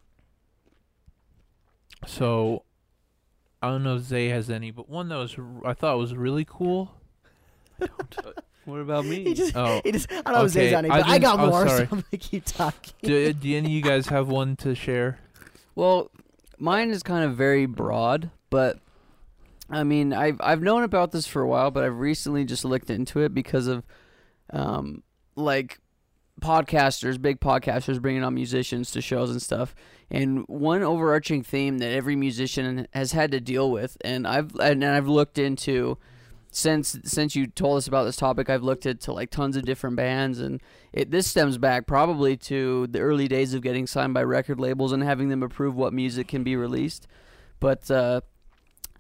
So, 2.08 2.64
I 3.62 3.70
don't 3.70 3.84
know 3.84 3.96
if 3.96 4.04
Zay 4.04 4.28
has 4.30 4.50
any, 4.50 4.72
but 4.72 4.90
one 4.90 5.10
that 5.10 5.16
was 5.16 5.36
I 5.64 5.74
thought 5.74 5.98
was 5.98 6.14
really 6.16 6.46
cool. 6.48 6.94
What 8.66 8.80
about 8.80 9.06
me? 9.08 9.24
He 9.24 9.34
just, 9.34 9.56
Oh, 9.56 9.82
he 9.84 9.92
just, 9.92 10.12
I 10.12 10.22
don't 10.22 10.34
know 10.34 10.46
if 10.46 10.52
Zay's 10.52 10.68
okay. 10.74 10.76
on 10.76 10.86
it, 10.86 10.90
but 10.90 11.04
I, 11.06 11.14
didn't- 11.18 11.22
got 11.22 11.40
oh, 11.40 11.48
more, 11.50 11.68
sorry. 11.68 11.80
so 11.88 11.88
I'm 11.92 12.02
gonna 12.02 12.18
keep 12.20 12.46
talking. 12.46 12.94
do, 13.02 13.34
do 13.34 13.56
any 13.58 13.68
of 13.68 13.72
you 13.72 13.82
guys 13.82 14.08
have 14.08 14.28
one 14.28 14.56
to 14.58 14.76
share? 14.76 15.20
Well, 15.74 16.12
mine 16.60 16.90
is 16.92 17.02
kind 17.04 17.26
of 17.26 17.36
very 17.36 17.66
broad, 17.66 18.30
but 18.50 18.80
I 19.70 19.84
mean, 19.84 20.14
I've 20.14 20.40
I've 20.42 20.62
known 20.62 20.84
about 20.84 21.12
this 21.12 21.26
for 21.26 21.42
a 21.42 21.48
while, 21.48 21.72
but 21.72 21.84
I've 21.84 22.00
recently 22.00 22.46
just 22.46 22.66
looked 22.66 22.90
into 22.90 23.22
it 23.22 23.34
because 23.34 23.68
of, 23.68 23.84
um, 24.52 25.04
like 25.36 25.80
podcasters, 26.42 27.22
big 27.22 27.40
podcasters 27.40 28.02
bringing 28.02 28.24
on 28.24 28.34
musicians 28.34 28.92
to 28.92 29.02
shows 29.02 29.32
and 29.32 29.42
stuff. 29.42 29.74
And 30.12 30.44
one 30.48 30.84
overarching 30.84 31.44
theme 31.44 31.80
that 31.80 31.92
every 31.92 32.16
musician 32.16 32.88
has 32.94 33.14
had 33.14 33.32
to 33.32 33.40
deal 33.40 33.72
with, 33.72 33.98
and 34.02 34.28
I've 34.28 34.56
and 34.56 34.86
I've 34.86 35.08
looked 35.08 35.38
into 35.38 35.98
since 36.52 36.98
since 37.04 37.36
you 37.36 37.48
told 37.48 37.78
us 37.78 37.88
about 37.88 38.04
this 38.04 38.16
topic, 38.16 38.50
I've 38.50 38.64
looked 38.64 38.86
into 38.86 39.12
like 39.14 39.30
tons 39.32 39.58
of 39.58 39.66
different 39.66 39.96
bands, 39.96 40.40
and 40.40 40.62
it 40.94 41.10
this 41.10 41.28
stems 41.28 41.58
back 41.58 41.88
probably 41.88 42.38
to 42.38 42.88
the 42.88 43.00
early 43.00 43.28
days 43.28 43.54
of 43.54 43.62
getting 43.62 43.88
signed 43.88 44.14
by 44.14 44.24
record 44.24 44.60
labels 44.60 44.92
and 44.92 45.04
having 45.04 45.30
them 45.30 45.44
approve 45.44 45.76
what 45.76 45.92
music 45.92 46.28
can 46.28 46.44
be 46.44 46.56
released. 46.56 47.08
But 47.60 47.90
uh, 47.90 48.22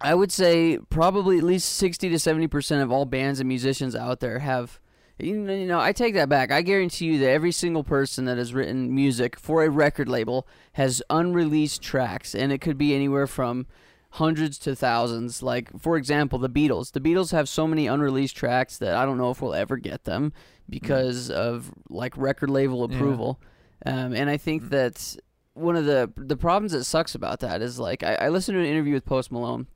I 0.01 0.13
would 0.13 0.31
say 0.31 0.77
probably 0.89 1.37
at 1.37 1.43
least 1.43 1.69
sixty 1.69 2.09
to 2.09 2.19
seventy 2.19 2.47
percent 2.47 2.83
of 2.83 2.91
all 2.91 3.05
bands 3.05 3.39
and 3.39 3.47
musicians 3.47 3.95
out 3.95 4.19
there 4.19 4.39
have. 4.39 4.79
You 5.17 5.37
know, 5.37 5.79
I 5.79 5.93
take 5.93 6.13
that 6.15 6.27
back. 6.27 6.51
I 6.51 6.61
guarantee 6.61 7.05
you 7.05 7.19
that 7.19 7.29
every 7.29 7.53
single 7.53 7.85
person 7.85 8.25
that 8.25 8.37
has 8.37 8.53
written 8.53 8.93
music 8.93 9.39
for 9.39 9.63
a 9.63 9.69
record 9.69 10.09
label 10.09 10.45
has 10.73 11.01
unreleased 11.09 11.81
tracks, 11.81 12.35
and 12.35 12.51
it 12.51 12.59
could 12.59 12.77
be 12.77 12.93
anywhere 12.93 13.25
from 13.25 13.65
hundreds 14.11 14.57
to 14.59 14.75
thousands. 14.75 15.41
Like, 15.41 15.69
for 15.79 15.95
example, 15.95 16.37
the 16.37 16.49
Beatles. 16.49 16.91
The 16.91 16.99
Beatles 16.99 17.31
have 17.31 17.47
so 17.47 17.65
many 17.65 17.87
unreleased 17.87 18.35
tracks 18.35 18.77
that 18.79 18.93
I 18.93 19.05
don't 19.05 19.17
know 19.17 19.31
if 19.31 19.41
we'll 19.41 19.53
ever 19.53 19.77
get 19.77 20.03
them 20.03 20.33
because 20.69 21.29
of 21.29 21.71
like 21.89 22.17
record 22.17 22.49
label 22.49 22.85
Yeah. 22.89 22.97
approval. 22.97 23.39
Um, 23.85 24.13
and 24.13 24.29
I 24.29 24.35
think 24.35 24.63
Mm. 24.63 24.69
that 24.71 25.15
one 25.53 25.77
of 25.77 25.85
the 25.85 26.11
the 26.17 26.35
problems 26.35 26.73
that 26.73 26.83
sucks 26.83 27.15
about 27.15 27.39
that 27.39 27.61
is 27.61 27.79
like 27.79 28.03
I, 28.03 28.15
I 28.15 28.27
listened 28.29 28.55
to 28.57 28.59
an 28.59 28.65
interview 28.65 28.93
with 28.93 29.05
Post 29.05 29.31
Malone, 29.31 29.67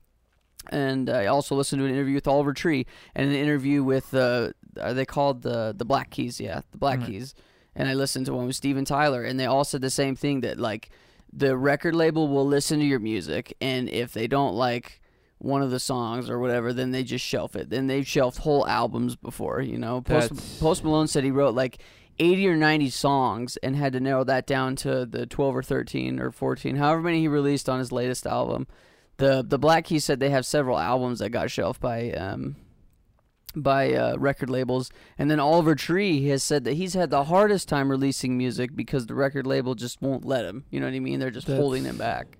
and 0.68 1.08
I 1.10 1.26
also 1.26 1.54
listened 1.54 1.80
to 1.80 1.86
an 1.86 1.92
interview 1.92 2.14
with 2.14 2.28
Oliver 2.28 2.52
Tree 2.52 2.86
and 3.14 3.28
an 3.28 3.34
interview 3.36 3.82
with 3.82 4.12
uh, 4.14 4.50
are 4.80 4.94
they 4.94 5.06
called 5.06 5.42
the 5.42 5.74
the 5.76 5.84
Black 5.84 6.10
Keys? 6.10 6.40
Yeah, 6.40 6.60
the 6.70 6.78
Black 6.78 7.00
Mhm. 7.00 7.06
Keys. 7.06 7.34
And 7.74 7.88
I 7.88 7.94
listened 7.94 8.26
to 8.26 8.34
one 8.34 8.46
with 8.46 8.56
Steven 8.56 8.84
Tyler, 8.84 9.22
and 9.22 9.38
they 9.38 9.46
all 9.46 9.64
said 9.64 9.80
the 9.80 9.90
same 9.90 10.16
thing 10.16 10.40
that 10.40 10.58
like 10.58 10.90
the 11.32 11.56
record 11.56 11.94
label 11.94 12.26
will 12.28 12.46
listen 12.46 12.80
to 12.80 12.84
your 12.84 12.98
music, 12.98 13.56
and 13.60 13.88
if 13.88 14.12
they 14.12 14.26
don't 14.26 14.54
like 14.54 15.00
one 15.38 15.62
of 15.62 15.70
the 15.70 15.80
songs 15.80 16.28
or 16.28 16.38
whatever, 16.38 16.72
then 16.72 16.90
they 16.90 17.02
just 17.02 17.24
shelf 17.24 17.56
it. 17.56 17.70
Then 17.70 17.86
they've 17.86 18.06
shelved 18.06 18.38
whole 18.38 18.66
albums 18.66 19.16
before. 19.16 19.62
You 19.62 19.78
know, 19.78 20.02
Post, 20.02 20.30
That's- 20.30 20.58
Post 20.60 20.84
Malone 20.84 21.06
said 21.06 21.24
he 21.24 21.30
wrote 21.30 21.54
like 21.54 21.78
80 22.18 22.48
or 22.48 22.56
90 22.56 22.90
songs 22.90 23.56
and 23.62 23.74
had 23.76 23.94
to 23.94 24.00
narrow 24.00 24.24
that 24.24 24.46
down 24.46 24.76
to 24.76 25.06
the 25.06 25.24
12 25.24 25.56
or 25.56 25.62
13 25.62 26.20
or 26.20 26.30
14, 26.30 26.76
however 26.76 27.00
many 27.00 27.20
he 27.20 27.28
released 27.28 27.68
on 27.70 27.78
his 27.78 27.90
latest 27.92 28.26
album. 28.26 28.66
The 29.20 29.44
the 29.46 29.58
Black 29.58 29.84
Keys 29.84 30.04
said 30.04 30.18
they 30.18 30.30
have 30.30 30.46
several 30.46 30.78
albums 30.78 31.20
that 31.20 31.30
got 31.30 31.50
shelved 31.50 31.80
by 31.80 32.10
um 32.12 32.56
by 33.54 33.92
uh, 33.92 34.16
record 34.16 34.48
labels, 34.48 34.90
and 35.18 35.30
then 35.30 35.40
Oliver 35.40 35.74
Tree 35.74 36.26
has 36.28 36.42
said 36.42 36.64
that 36.64 36.74
he's 36.74 36.94
had 36.94 37.10
the 37.10 37.24
hardest 37.24 37.68
time 37.68 37.90
releasing 37.90 38.38
music 38.38 38.74
because 38.76 39.06
the 39.06 39.14
record 39.14 39.46
label 39.46 39.74
just 39.74 40.00
won't 40.00 40.24
let 40.24 40.44
him. 40.44 40.64
You 40.70 40.80
know 40.80 40.86
what 40.86 40.94
I 40.94 41.00
mean? 41.00 41.18
They're 41.20 41.30
just 41.30 41.48
holding 41.48 41.84
him 41.84 41.96
back. 41.98 42.38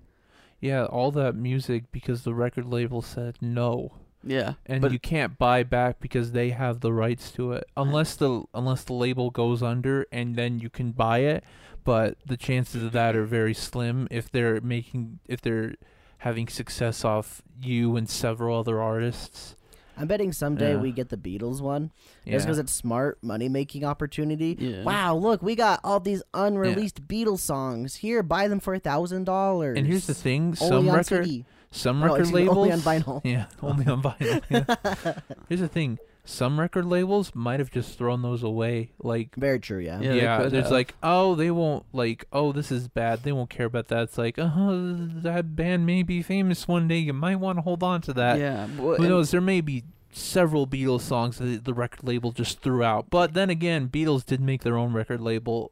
Yeah, 0.59 0.85
all 0.85 1.11
that 1.11 1.35
music 1.35 1.91
because 1.91 2.23
the 2.23 2.33
record 2.33 2.65
label 2.65 3.01
said 3.01 3.35
no, 3.41 3.93
Yeah, 4.23 4.53
and 4.65 4.81
but 4.81 4.91
you 4.91 4.99
can't 4.99 5.37
buy 5.37 5.63
back 5.63 5.99
because 5.99 6.31
they 6.31 6.51
have 6.51 6.79
the 6.79 6.93
rights 6.93 7.31
to 7.31 7.53
it. 7.53 7.65
Unless 7.75 8.15
the 8.15 8.43
unless 8.53 8.83
the 8.83 8.93
label 8.93 9.31
goes 9.31 9.61
under, 9.61 10.05
and 10.11 10.35
then 10.35 10.59
you 10.59 10.69
can 10.69 10.91
buy 10.91 11.19
it. 11.19 11.43
But 11.83 12.17
the 12.25 12.37
chances 12.37 12.83
of 12.83 12.91
that 12.91 13.15
are 13.15 13.25
very 13.25 13.53
slim 13.55 14.07
if 14.11 14.31
they're 14.31 14.61
making 14.61 15.19
if 15.27 15.41
they're 15.41 15.75
having 16.21 16.47
success 16.47 17.03
off 17.05 17.41
you 17.61 17.95
and 17.95 18.09
several 18.09 18.57
other 18.59 18.81
artists. 18.81 19.55
I'm 19.97 20.07
betting 20.07 20.31
someday 20.31 20.71
Yeah. 20.73 20.79
we 20.79 20.91
get 20.91 21.09
the 21.09 21.17
Beatles 21.17 21.61
one. 21.61 21.91
Yeah. 22.25 22.33
Just 22.33 22.45
because 22.45 22.57
it's 22.59 22.73
smart 22.73 23.17
money 23.21 23.49
making 23.49 23.83
opportunity. 23.83 24.55
yeah. 24.59 24.83
Wow, 24.83 25.15
look, 25.15 25.41
we 25.43 25.55
got 25.55 25.79
all 25.83 25.99
these 25.99 26.23
unreleased 26.33 27.07
Beatles 27.07 27.39
songs. 27.39 27.95
Here, 27.95 28.23
buy 28.23 28.47
them 28.47 28.59
for 28.59 28.73
a 28.73 28.79
thousand 28.79 29.25
dollars. 29.25 29.77
and 29.77 29.85
here's 29.85 30.07
the 30.07 30.13
thing: 30.13 30.55
some 30.55 30.73
only 30.73 30.91
record 30.91 31.25
CD. 31.25 31.45
some 31.71 31.99
No, 31.99 32.05
record 32.05 32.19
excuse 32.21 32.33
me, 32.33 32.39
labels 32.41 32.57
only 32.57 32.71
on 32.71 32.79
vinyl. 32.79 33.21
Yeah, 33.25 33.45
only 33.61 33.85
on 33.87 34.01
vinyl. 34.01 34.41
yeah. 34.49 35.13
Here's 35.49 35.61
the 35.61 35.67
thing: 35.67 35.99
some 36.31 36.59
record 36.59 36.85
labels 36.85 37.35
might 37.35 37.59
have 37.59 37.69
just 37.69 37.97
thrown 37.97 38.21
those 38.21 38.41
away. 38.41 38.91
Like 38.99 39.35
Very 39.35 39.59
true. 39.59 39.79
Yeah. 39.79 39.99
Yeah, 39.99 40.11
they 40.11 40.21
yeah, 40.21 40.37
there's 40.43 40.63
have. 40.63 40.71
like, 40.71 40.95
oh, 41.03 41.35
they 41.35 41.51
won't 41.51 41.85
like, 41.91 42.25
oh, 42.31 42.51
this 42.53 42.71
is 42.71 42.87
bad. 42.87 43.23
They 43.23 43.31
won't 43.31 43.49
care 43.49 43.65
about 43.65 43.89
that. 43.89 44.03
It's 44.03 44.17
like, 44.17 44.39
uh 44.39 44.47
huh, 44.47 44.71
that 44.73 45.55
band 45.55 45.85
may 45.85 46.03
be 46.03 46.21
famous 46.21 46.67
one 46.67 46.87
day. 46.87 46.99
You 46.99 47.13
might 47.13 47.35
want 47.35 47.57
to 47.57 47.61
hold 47.61 47.83
on 47.83 48.01
to 48.01 48.13
that. 48.13 48.39
yeah. 48.39 48.67
well, 48.77 48.95
Who 48.95 49.09
knows? 49.09 49.31
There 49.31 49.41
may 49.41 49.61
be 49.61 49.83
several 50.13 50.65
Beatles 50.65 51.01
songs 51.01 51.37
that 51.37 51.65
the 51.65 51.73
record 51.73 52.03
label 52.03 52.31
just 52.31 52.61
threw 52.61 52.83
out. 52.83 53.09
But 53.09 53.33
then 53.33 53.49
again, 53.49 53.89
Beatles 53.89 54.25
did 54.25 54.39
make 54.39 54.63
their 54.63 54.77
own 54.77 54.93
record 54.93 55.21
label. 55.21 55.71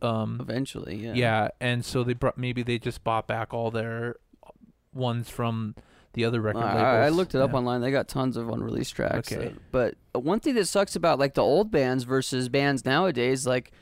Um, 0.00 0.38
Eventually, 0.40 0.96
yeah. 0.96 1.12
yeah. 1.14 1.48
and 1.60 1.84
so 1.84 2.02
they 2.02 2.14
brought 2.14 2.36
maybe 2.36 2.64
they 2.64 2.80
just 2.80 3.04
bought 3.04 3.28
back 3.28 3.54
all 3.54 3.70
their 3.70 4.16
ones 4.92 5.30
from 5.30 5.76
the 6.14 6.24
other 6.24 6.40
record 6.40 6.60
I- 6.62 6.74
labels. 6.74 6.82
I, 6.82 7.06
I 7.06 7.08
looked 7.10 7.34
it 7.34 7.40
up 7.40 7.52
Yeah. 7.52 7.58
online. 7.58 7.80
They 7.80 7.90
got 7.90 8.08
tons 8.08 8.36
of 8.36 8.48
unreleased 8.48 8.94
tracks. 8.94 9.32
Okay. 9.32 9.54
but 9.70 9.94
one 10.12 10.40
thing 10.40 10.54
that 10.56 10.66
sucks 10.66 10.94
about 10.96 11.18
like 11.18 11.34
the 11.34 11.42
old 11.42 11.70
bands 11.70 12.04
versus 12.04 12.48
bands 12.48 12.84
nowadays, 12.84 13.46
like, 13.46 13.72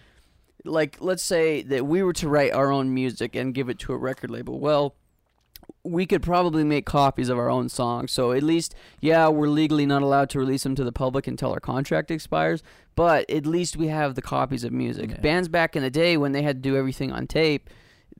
like 0.65 0.99
let's 1.01 1.23
say 1.23 1.63
that 1.63 1.87
we 1.87 2.03
were 2.03 2.13
to 2.15 2.29
write 2.29 2.53
our 2.53 2.71
own 2.71 2.93
music 2.95 3.35
and 3.35 3.55
give 3.55 3.69
it 3.69 3.79
to 3.81 3.93
a 3.93 3.97
record 3.97 4.31
label. 4.31 4.61
Well, 4.61 4.95
we 5.83 6.05
could 6.05 6.23
probably 6.23 6.65
make 6.65 6.85
copies 6.85 7.29
of 7.29 7.39
our 7.39 7.49
own 7.49 7.69
songs. 7.69 8.13
So 8.13 8.33
at 8.33 8.43
least, 8.43 8.75
yeah, 9.01 9.29
we're 9.29 9.49
legally 9.49 9.87
not 9.87 10.03
allowed 10.03 10.29
to 10.31 10.39
release 10.39 10.63
them 10.65 10.75
to 10.75 10.85
the 10.85 10.93
public 10.93 11.27
until 11.27 11.53
our 11.53 11.61
contract 11.61 12.11
expires. 12.11 12.63
But 12.97 13.31
at 13.31 13.47
least 13.47 13.77
we 13.77 13.87
have 13.87 14.15
the 14.15 14.21
copies 14.23 14.63
of 14.65 14.73
music. 14.73 15.11
Yeah. 15.11 15.21
Bands 15.21 15.49
back 15.49 15.77
in 15.77 15.83
the 15.83 15.91
day 15.91 16.17
when 16.17 16.33
they 16.33 16.43
had 16.43 16.57
to 16.63 16.69
do 16.69 16.77
everything 16.77 17.11
on 17.13 17.27
tape, 17.27 17.71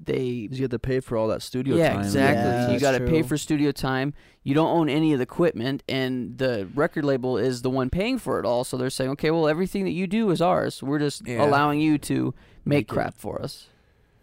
they 0.03 0.49
you 0.51 0.63
have 0.63 0.71
to 0.71 0.79
pay 0.79 1.01
for 1.01 1.17
all 1.17 1.29
that 1.29 1.43
studio 1.43 1.77
yeah, 1.77 1.91
time. 1.93 2.01
exactly. 2.01 2.43
Yeah, 2.43 2.55
exactly. 2.73 2.75
you 2.75 2.81
got 2.81 2.99
to 2.99 3.07
pay 3.11 3.23
for 3.23 3.37
studio 3.37 3.71
time. 3.73 4.15
You 4.43 4.55
don't 4.55 4.71
own 4.71 4.89
any 4.89 5.13
of 5.13 5.19
the 5.19 5.25
equipment, 5.25 5.83
and 5.89 6.39
the 6.39 6.69
record 6.75 7.05
label 7.05 7.37
is 7.37 7.63
the 7.63 7.71
one 7.71 7.91
paying 7.91 8.19
for 8.19 8.39
it 8.41 8.47
all. 8.47 8.65
So 8.65 8.77
they're 8.79 8.89
saying, 8.91 9.11
okay, 9.13 9.31
well, 9.31 9.47
everything 9.49 9.85
that 9.85 9.91
you 9.91 10.07
do 10.07 10.31
is 10.31 10.41
ours. 10.41 10.83
We're 10.83 10.99
just 10.99 11.27
Yeah. 11.27 11.45
allowing 11.45 11.81
you 11.81 11.99
to 11.99 12.35
make 12.65 12.77
Make 12.77 12.85
it. 12.85 12.89
crap 12.95 13.19
for 13.19 13.41
us. 13.43 13.67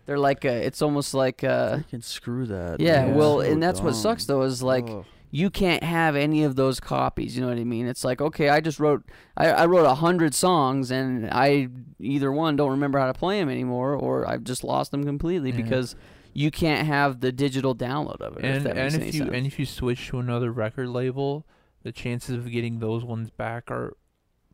They're 0.07 0.17
like, 0.17 0.45
uh, 0.45 0.49
it's 0.49 0.82
almost 0.82 1.13
like, 1.13 1.43
uh, 1.43 1.80
can 1.89 2.01
screw 2.01 2.45
that. 2.47 2.80
yeah, 2.80 3.07
Yeah. 3.07 3.13
Well, 3.13 3.36
So 3.41 3.51
and 3.51 3.61
that's 3.61 3.82
what 3.82 3.93
sucks 3.93 4.25
though 4.25 4.41
is 4.43 4.63
like. 4.63 4.88
You 5.32 5.49
can't 5.49 5.84
have 5.84 6.15
any 6.15 6.43
of 6.43 6.55
those 6.55 6.80
copies. 6.80 7.36
You 7.36 7.41
know 7.43 7.49
what 7.49 7.57
I 7.57 7.63
mean? 7.63 7.88
It's 7.88 8.03
like, 8.03 8.21
okay, 8.21 8.49
I 8.49 8.61
just 8.61 8.80
wrote, 8.80 9.03
I, 9.36 9.47
I 9.51 9.65
wrote 9.65 9.86
a 9.86 9.95
hundred 9.95 10.34
songs, 10.34 10.89
and 10.91 11.30
I 11.32 11.67
either 11.99 12.32
one 12.32 12.55
don't 12.55 12.71
remember 12.71 12.97
how 12.99 13.07
to 13.07 13.13
play 13.13 13.39
them 13.39 13.49
anymore, 13.49 13.93
or 13.93 14.28
I've 14.28 14.43
just 14.43 14.63
lost 14.63 14.91
them 14.91 15.03
completely 15.03 15.49
Yeah. 15.51 15.57
because 15.57 15.95
you 16.34 16.51
can't 16.51 16.86
have 16.88 17.19
the 17.19 17.32
digital 17.32 17.75
download 17.75 18.21
of 18.21 18.38
it. 18.38 18.45
if 18.45 18.55
and 18.57 18.65
that 18.67 18.78
and 18.78 18.95
if 18.95 19.05
you 19.15 19.21
sense. 19.23 19.32
and 19.34 19.45
if 19.47 19.57
you 19.59 19.65
switch 19.65 20.07
to 20.09 20.19
another 20.19 20.51
record 20.51 20.88
label, 20.89 21.45
the 21.84 21.91
chances 21.91 22.36
of 22.36 22.51
getting 22.51 22.80
those 22.80 23.03
ones 23.03 23.30
back 23.30 23.69
are 23.71 23.97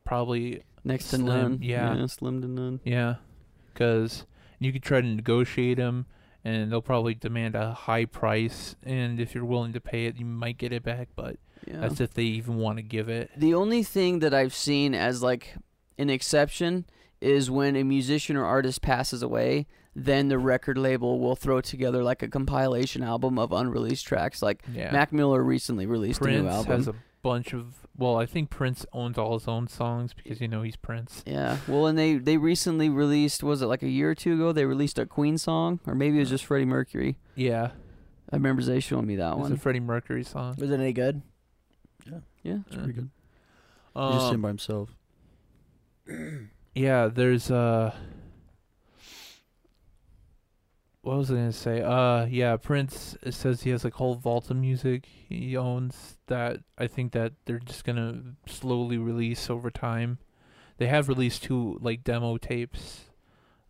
probably 0.05 0.63
Next 0.85 1.09
to 1.11 1.15
Slim, 1.17 1.25
none. 1.27 1.59
yeah. 1.61 2.05
slim 2.07 2.41
to 2.41 2.47
none. 2.47 2.79
yeah, 2.83 3.15
because 3.73 4.25
you 4.59 4.71
could 4.73 4.83
try 4.83 5.01
to 5.01 5.07
negotiate 5.07 5.77
them, 5.77 6.05
and 6.45 6.71
they'll 6.71 6.81
probably 6.81 7.13
demand 7.15 7.55
a 7.55 7.71
high 7.73 8.05
price. 8.05 8.75
And 8.83 9.19
if 9.19 9.33
you're 9.33 9.45
willing 9.45 9.73
to 9.73 9.81
pay 9.81 10.05
it, 10.05 10.17
you 10.17 10.25
might 10.25 10.57
get 10.57 10.71
it 10.73 10.83
back. 10.83 11.09
But 11.15 11.37
Yeah. 11.67 11.79
that's 11.81 12.01
if 12.01 12.13
they 12.13 12.23
even 12.23 12.57
want 12.57 12.77
to 12.77 12.83
give 12.83 13.07
it. 13.09 13.31
the 13.37 13.53
only 13.53 13.83
thing 13.83 14.19
that 14.19 14.33
I've 14.33 14.53
seen 14.53 14.93
as 14.93 15.23
like 15.23 15.55
an 15.97 16.09
exception 16.09 16.85
is 17.21 17.49
when 17.49 17.75
a 17.77 17.83
musician 17.83 18.35
or 18.35 18.43
artist 18.45 18.81
passes 18.81 19.21
away, 19.23 19.65
then 19.95 20.27
the 20.27 20.37
record 20.39 20.77
label 20.77 21.19
will 21.19 21.35
throw 21.37 21.61
together 21.61 22.03
like 22.03 22.21
a 22.23 22.27
compilation 22.27 23.03
album 23.03 23.37
of 23.39 23.51
unreleased 23.53 24.05
tracks. 24.05 24.41
Like 24.41 24.61
Yeah, 24.73 24.91
Mac 24.91 25.13
Miller 25.13 25.41
recently 25.43 25.85
released 25.85 26.19
a 26.21 26.27
new 26.27 26.47
album. 26.47 26.77
has 26.77 26.87
a 26.89 26.95
bunch 27.23 27.53
of. 27.53 27.87
Well, 27.97 28.17
I 28.17 28.25
think 28.27 28.49
Prince 28.51 28.85
owns 28.93 29.17
all 29.17 29.37
his 29.37 29.47
own 29.47 29.67
songs 29.67 30.13
because 30.13 30.39
you 30.41 30.47
know 30.47 30.61
he's 30.61 30.75
Prince. 30.75 31.23
yeah, 31.25 31.57
well, 31.67 31.87
and 31.87 31.97
they 31.97 32.15
they 32.15 32.37
recently 32.37 32.89
released 32.89 33.41
was 33.43 33.61
it 33.61 33.65
like 33.67 33.81
a 33.81 33.89
year 33.89 34.11
or 34.11 34.15
two 34.15 34.33
ago? 34.35 34.51
They 34.51 34.65
released 34.65 34.99
a 34.99 35.05
Queen 35.05 35.37
song, 35.37 35.79
or 35.87 35.95
maybe 35.95 36.17
it 36.17 36.19
was 36.21 36.29
just 36.29 36.45
Freddie 36.45 36.65
Mercury. 36.65 37.17
Yeah, 37.35 37.71
I 38.31 38.35
remember 38.35 38.61
they 38.61 38.79
showing 38.79 39.07
me 39.07 39.15
that 39.15 39.29
it's 39.29 39.35
a 39.37 39.41
one. 39.41 39.57
Freddie 39.57 39.79
Mercury 39.79 40.23
song. 40.23 40.55
Was 40.59 40.69
it 40.69 40.79
any 40.79 40.93
good? 40.93 41.21
Yeah, 42.05 42.19
Yeah. 42.43 42.57
It's 42.67 42.75
pretty 42.75 42.93
good. 42.93 43.09
He's 43.95 44.01
Um, 44.01 44.13
just 44.13 44.25
sitting 44.27 44.41
by 44.41 44.47
himself. 44.49 44.89
Yeah, 46.75 47.07
there's 47.07 47.49
uh 47.51 47.93
what 51.03 51.17
was 51.17 51.29
I 51.29 51.35
gonna 51.35 51.51
say? 51.51 51.81
Uh 51.81 52.25
yeah, 52.25 52.55
Prince 52.55 53.17
says 53.29 53.63
he 53.63 53.71
has 53.71 53.83
like 53.83 53.93
whole 53.95 54.15
vault 54.15 54.49
of 54.49 54.55
music 54.57 55.05
he 55.05 55.55
owns 55.55 56.17
that 56.27 56.61
I 56.77 56.87
think 56.87 57.11
that 57.11 57.33
they're 57.45 57.59
just 57.59 57.83
gonna 57.83 58.35
slowly 58.47 58.97
release 58.97 59.49
over 59.49 59.69
time. 59.69 60.17
They 60.77 60.87
have 60.87 61.09
released 61.09 61.43
two 61.43 61.77
like 61.81 62.05
demo 62.05 62.37
tapes 62.37 63.01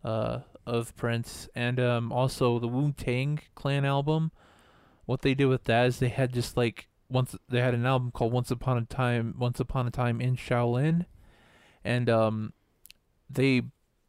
uh 0.04 0.40
of 0.64 0.94
Prince 0.96 1.48
and 1.56 1.80
um 1.80 2.12
also 2.12 2.60
the 2.60 2.68
Wu 2.68 2.92
Tang 2.92 3.40
Clan 3.56 3.84
album. 3.84 4.30
What 5.04 5.22
they 5.22 5.34
did 5.34 5.46
with 5.46 5.64
that 5.64 5.86
is 5.86 5.98
they 5.98 6.08
had 6.10 6.32
just 6.32 6.56
like 6.56 6.86
once 7.10 7.34
they 7.48 7.60
had 7.60 7.74
an 7.74 7.84
album 7.84 8.12
called 8.12 8.32
Once 8.32 8.52
Upon 8.52 8.78
a 8.78 8.84
Time 8.84 9.34
Once 9.36 9.58
Upon 9.58 9.88
a 9.88 9.90
Time 9.90 10.20
in 10.20 10.36
Shaolin 10.36 11.06
and 11.84 12.08
um 12.08 12.52
they 13.28 13.62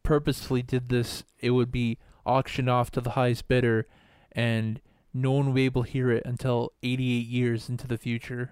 purposefully 0.03 0.61
did 0.61 0.89
this 0.89 1.23
it 1.39 1.49
would 1.49 1.71
be 1.71 1.97
auctioned 2.25 2.69
off 2.69 2.91
to 2.91 3.01
the 3.01 3.11
highest 3.11 3.47
bidder 3.47 3.87
and 4.31 4.81
no 5.13 5.31
one 5.31 5.47
will 5.47 5.53
be 5.53 5.65
able 5.65 5.83
to 5.85 5.89
hear 5.89 6.11
it 6.11 6.23
until 6.25 6.73
88 6.83 7.25
years 7.27 7.69
into 7.69 7.87
the 7.87 7.97
future. 7.97 8.51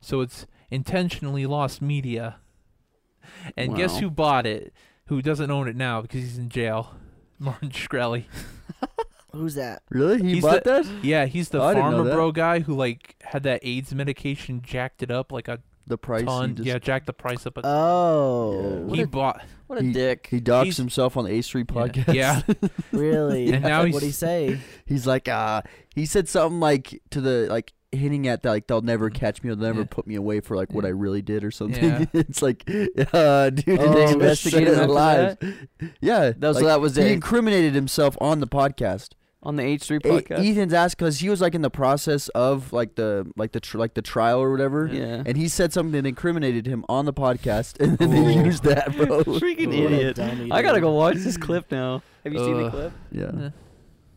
So 0.00 0.20
it's 0.20 0.46
intentionally 0.70 1.46
lost 1.46 1.82
media. 1.82 2.36
And 3.56 3.74
guess 3.74 3.98
who 3.98 4.10
bought 4.10 4.46
it? 4.46 4.72
Who 5.06 5.22
doesn't 5.22 5.50
own 5.50 5.66
it 5.68 5.76
now 5.76 6.02
because 6.02 6.20
he's 6.22 6.38
in 6.38 6.48
jail? 6.50 6.94
Martin 7.38 7.70
shkreli. 7.70 8.24
Who's 9.32 9.54
that? 9.56 9.82
Really? 9.90 10.22
He 10.22 10.34
He's 10.34 10.42
bought 10.44 10.62
the- 10.62 10.82
that? 10.82 11.04
yeah 11.04 11.26
he's 11.26 11.48
the 11.48 11.60
Oh, 11.60 11.64
I 11.64 11.74
didn't 11.74 11.90
know 11.90 12.04
pharma 12.04 12.12
bro 12.12 12.30
guy 12.32 12.60
who 12.60 12.74
like 12.74 13.16
had 13.22 13.42
that 13.42 13.58
aids 13.64 13.92
medication 13.92 14.62
jacked 14.62 15.02
it 15.02 15.10
up 15.10 15.32
like 15.32 15.48
a 15.48 15.58
The 15.86 15.98
price. 15.98 16.24
ton 16.24 16.54
just, 16.56 16.66
yeah 16.66 16.78
jacked 16.78 17.06
the 17.06 17.12
price 17.12 17.46
up 17.46 17.58
a 17.58 17.62
Oh, 17.64 18.88
he 18.92 19.02
a- 19.02 19.06
bought 19.06 19.42
what 19.66 19.78
a 19.78 19.82
He- 19.82 19.92
dick. 19.92 20.28
He 20.30 20.40
doxed 20.40 20.64
He's- 20.64 20.76
himself 20.78 21.16
on 21.16 21.24
the 21.24 21.30
H3 21.30 21.64
podcast. 21.64 22.14
yeah 22.14 22.42
really? 22.92 23.52
And 23.52 23.62
now 23.64 23.82
what'd 23.84 24.02
he 24.02 24.10
say? 24.10 24.58
He's 24.86 25.06
like, 25.06 25.28
uh, 25.28 25.62
he 25.94 26.06
said 26.06 26.28
something 26.28 26.60
like 26.60 27.02
to 27.10 27.20
the 27.20 27.46
like 27.50 27.72
hinting 27.92 28.26
at 28.26 28.42
that 28.42 28.50
like 28.50 28.66
they'll 28.66 28.80
never 28.82 29.08
catch 29.10 29.42
me, 29.42 29.50
or 29.50 29.54
they'll 29.54 29.66
never 29.68 29.80
Yeah. 29.82 29.86
put 29.90 30.06
me 30.06 30.14
away 30.16 30.40
for 30.40 30.56
like 30.56 30.72
what 30.72 30.84
I 30.84 30.88
really 30.88 31.22
did 31.22 31.44
or 31.44 31.50
something. 31.50 31.84
Yeah. 31.84 32.04
it's 32.12 32.42
like, 32.42 32.64
uh, 33.12 33.50
dude, 33.50 33.64
Did 33.64 33.78
they 33.78 34.02
it's 34.04 34.12
investigate 34.14 34.66
shit 34.68 34.76
him 34.78 34.90
alive. 34.90 35.38
Yeah, 36.00 36.32
That 36.36 36.48
was, 36.48 36.56
like, 36.56 36.64
that 36.64 36.80
was 36.80 36.96
he 36.96 37.02
it 37.02 37.12
incriminated 37.12 37.74
himself 37.74 38.16
on 38.20 38.40
the 38.40 38.48
podcast. 38.48 39.10
On 39.44 39.56
the 39.56 39.62
H3 39.62 39.96
E- 39.96 39.98
podcast. 40.08 40.38
Ethan's 40.50 40.72
asked 40.72 40.96
because 40.98 41.18
he 41.20 41.28
was 41.28 41.40
like 41.40 41.54
in 41.54 41.62
the 41.62 41.70
process 41.70 42.28
of 42.30 42.72
like 42.72 42.94
the 42.96 43.30
like 43.36 43.52
the 43.52 43.60
tr- 43.60 43.78
like 43.78 43.94
the 43.94 44.02
trial 44.02 44.40
or 44.40 44.50
whatever. 44.50 44.88
yeah. 44.92 45.22
And 45.26 45.36
he 45.36 45.48
said 45.48 45.72
something 45.72 45.92
that 45.92 46.08
incriminated 46.08 46.66
him 46.66 46.84
on 46.88 47.04
the 47.04 47.12
podcast, 47.12 47.78
and 47.80 47.98
then 47.98 48.10
they 48.10 48.36
Ooh. 48.38 48.44
used 48.44 48.62
that, 48.64 48.96
bro. 48.96 49.22
Freaking 49.24 49.68
What 49.68 49.92
a 49.92 50.08
idiot. 50.10 50.18
I 50.52 50.62
gotta 50.62 50.80
go 50.80 50.92
watch 50.92 51.16
this 51.16 51.36
clip 51.36 51.70
now. 51.70 52.02
Have 52.24 52.32
you 52.32 52.38
seen 52.38 52.56
the 52.56 52.64
Ugh. 52.66 52.70
clip? 52.72 52.92
yeah. 53.12 53.24
Uh, 53.24 53.50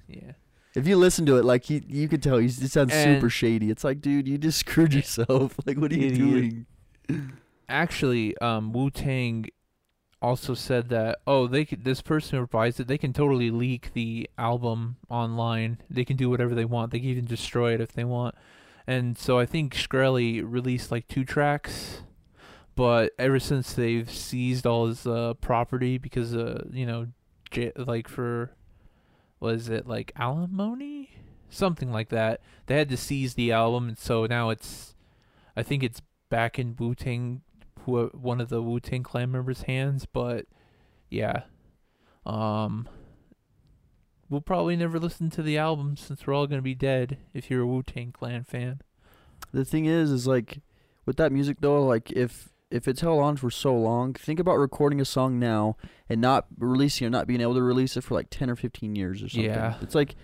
yeah 0.08 0.32
If 0.76 0.88
you 0.88 0.96
listen 0.96 1.26
to 1.26 1.36
it, 1.38 1.44
like 1.46 1.66
he, 1.66 1.84
you 1.88 2.08
can 2.08 2.22
tell 2.22 2.38
he's, 2.38 2.62
it 2.62 2.72
sounds 2.72 2.94
And- 2.94 3.18
super 3.18 3.30
shady. 3.30 3.70
It's 3.70 3.84
like, 3.84 4.00
dude, 4.00 4.28
you 4.28 4.38
just 4.38 4.60
screwed 4.60 4.94
yourself. 4.94 5.56
Like, 5.66 5.78
what 5.78 5.92
are 5.92 5.96
you 5.96 6.08
Idiot. 6.08 6.66
doing? 7.10 7.34
actually 7.70 8.38
um 8.38 8.72
Wu 8.74 8.90
Tang 8.90 9.46
also 10.22 10.54
said 10.54 10.90
that 10.90 11.20
oh 11.28 11.48
they 11.48 11.66
could, 11.66 11.84
this 11.84 12.02
person 12.02 12.40
who 12.40 12.48
buys 12.48 12.80
it 12.80 12.88
they 12.88 12.98
can 12.98 13.14
totally 13.14 13.52
leak 13.52 13.94
the 13.94 14.30
album 14.38 14.98
online. 15.10 15.80
They 15.90 16.06
can 16.06 16.18
do 16.18 16.30
whatever 16.30 16.56
they 16.56 16.66
want. 16.66 16.92
They 16.92 17.00
can 17.00 17.10
even 17.10 17.26
destroy 17.26 17.74
it 17.74 17.82
if 17.82 17.94
they 17.94 18.04
want. 18.04 18.36
And 18.86 19.18
so 19.18 19.38
I 19.38 19.46
think 19.46 19.74
Shkreli 19.74 20.42
released 20.46 20.92
like 20.92 21.08
two 21.08 21.26
tracks 21.26 22.02
but 22.78 23.12
ever 23.18 23.40
since 23.40 23.74
they've 23.74 24.10
seized 24.10 24.68
all 24.68 24.86
his 24.86 25.06
uh, 25.08 25.34
property 25.42 25.98
because 25.98 26.36
uh 26.36 26.64
you 26.72 26.86
know 26.86 27.08
j- 27.50 27.74
like 27.76 28.08
for 28.08 28.52
was 29.40 29.70
it 29.70 29.88
like 29.88 30.12
alimony? 30.16 31.10
Something 31.50 31.92
like 31.92 32.10
that. 32.10 32.42
They 32.66 32.78
had 32.78 32.90
to 32.90 32.98
seize 32.98 33.34
the 33.34 33.52
album 33.52 33.90
and 33.90 33.98
so 33.98 34.26
now 34.26 34.50
it's 34.50 34.96
I 35.56 35.64
think 35.64 35.84
it's 35.84 36.02
back 36.30 36.60
in 36.60 36.76
Wu 36.78 36.94
Tang, 36.94 37.42
who 37.96 38.08
one 38.14 38.40
of 38.40 38.50
the 38.50 38.62
Wu 38.62 38.80
Tang 38.80 39.04
Clan 39.04 39.32
members' 39.32 39.64
hands. 39.64 40.06
But 40.06 40.46
yeah, 41.10 41.44
um, 42.26 42.88
we'll 44.30 44.42
probably 44.42 44.76
never 44.76 45.00
listen 45.00 45.30
to 45.32 45.42
the 45.42 45.58
album 45.58 45.98
since 45.98 46.28
we're 46.28 46.34
all 46.34 46.48
gonna 46.48 46.62
be 46.62 46.76
dead. 46.76 47.18
If 47.34 47.50
you're 47.50 47.64
a 47.64 47.68
Wu 47.68 47.82
Tang 47.84 48.12
Clan 48.12 48.44
fan, 48.44 48.82
The 49.52 49.66
thing 49.66 49.86
is, 49.86 50.12
is 50.12 50.28
like, 50.28 50.60
with 51.06 51.18
that 51.18 51.32
music 51.32 51.58
though, 51.62 51.84
like 51.86 52.12
if 52.12 52.50
if 52.70 52.88
it's 52.88 53.02
held 53.02 53.22
on 53.22 53.38
for 53.38 53.50
so 53.50 53.74
long, 53.74 54.14
think 54.14 54.40
about 54.40 54.58
recording 54.58 55.00
a 55.00 55.06
song 55.06 55.40
now 55.40 55.78
and 56.10 56.20
not 56.20 56.48
releasing 56.58 57.08
or 57.08 57.10
not 57.10 57.26
being 57.26 57.40
able 57.40 57.54
to 57.54 57.62
release 57.62 57.96
it 57.96 58.02
for 58.04 58.14
like 58.14 58.28
ten 58.30 58.50
or 58.50 58.56
fifteen 58.56 58.96
years 58.96 59.24
or 59.24 59.30
something. 59.30 59.50
Yeah. 59.50 59.76
It's 59.82 59.96
like 59.96 60.16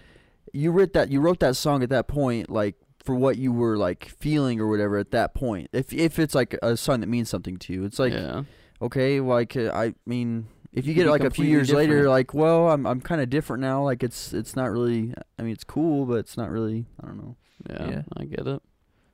you 0.51 0.71
wrote 0.71 0.93
that 0.93 1.09
you 1.09 1.21
wrote 1.21 1.39
that 1.39 1.55
song 1.55 1.83
at 1.83 1.89
that 1.89 2.07
point, 2.07 2.49
like 2.49 2.75
for 3.03 3.13
what 3.15 3.37
you 3.37 3.51
were 3.51 3.77
like 3.77 4.05
feeling 4.19 4.59
or 4.59 4.67
whatever 4.69 4.97
at 4.97 5.11
that 5.11 5.33
point. 5.33 5.69
If 5.73 5.93
if 5.93 6.19
it's 6.19 6.33
like 6.33 6.57
a 6.63 6.75
sign 6.77 7.01
that 7.01 7.07
means 7.07 7.29
something 7.29 7.57
to 7.57 7.73
you, 7.73 7.83
it's 7.83 7.99
like 7.99 8.13
yeah. 8.13 8.43
okay, 8.81 9.19
like 9.19 9.55
uh, 9.55 9.71
I 9.73 9.93
mean, 10.05 10.47
if 10.71 10.85
you 10.85 10.89
You 10.91 10.95
get 10.95 11.03
could 11.03 11.11
like 11.11 11.21
a 11.21 11.23
few 11.25 11.29
completely 11.29 11.51
years 11.51 11.71
later, 11.71 12.09
like 12.09 12.33
well, 12.33 12.69
I'm 12.69 12.85
I'm 12.87 13.01
kind 13.01 13.21
of 13.21 13.29
different 13.29 13.61
now. 13.61 13.83
Like 13.83 14.03
it's 14.03 14.33
it's 14.33 14.55
not 14.55 14.71
really. 14.71 15.13
I 15.37 15.43
mean, 15.43 15.51
it's 15.53 15.63
cool, 15.65 16.05
but 16.05 16.15
it's 16.15 16.37
not 16.37 16.49
really. 16.49 16.85
I 17.01 17.07
don't 17.07 17.17
know. 17.17 17.35
yeah, 17.69 17.89
Yeah. 17.89 18.01
I 18.17 18.25
get 18.25 18.47
it. 18.47 18.61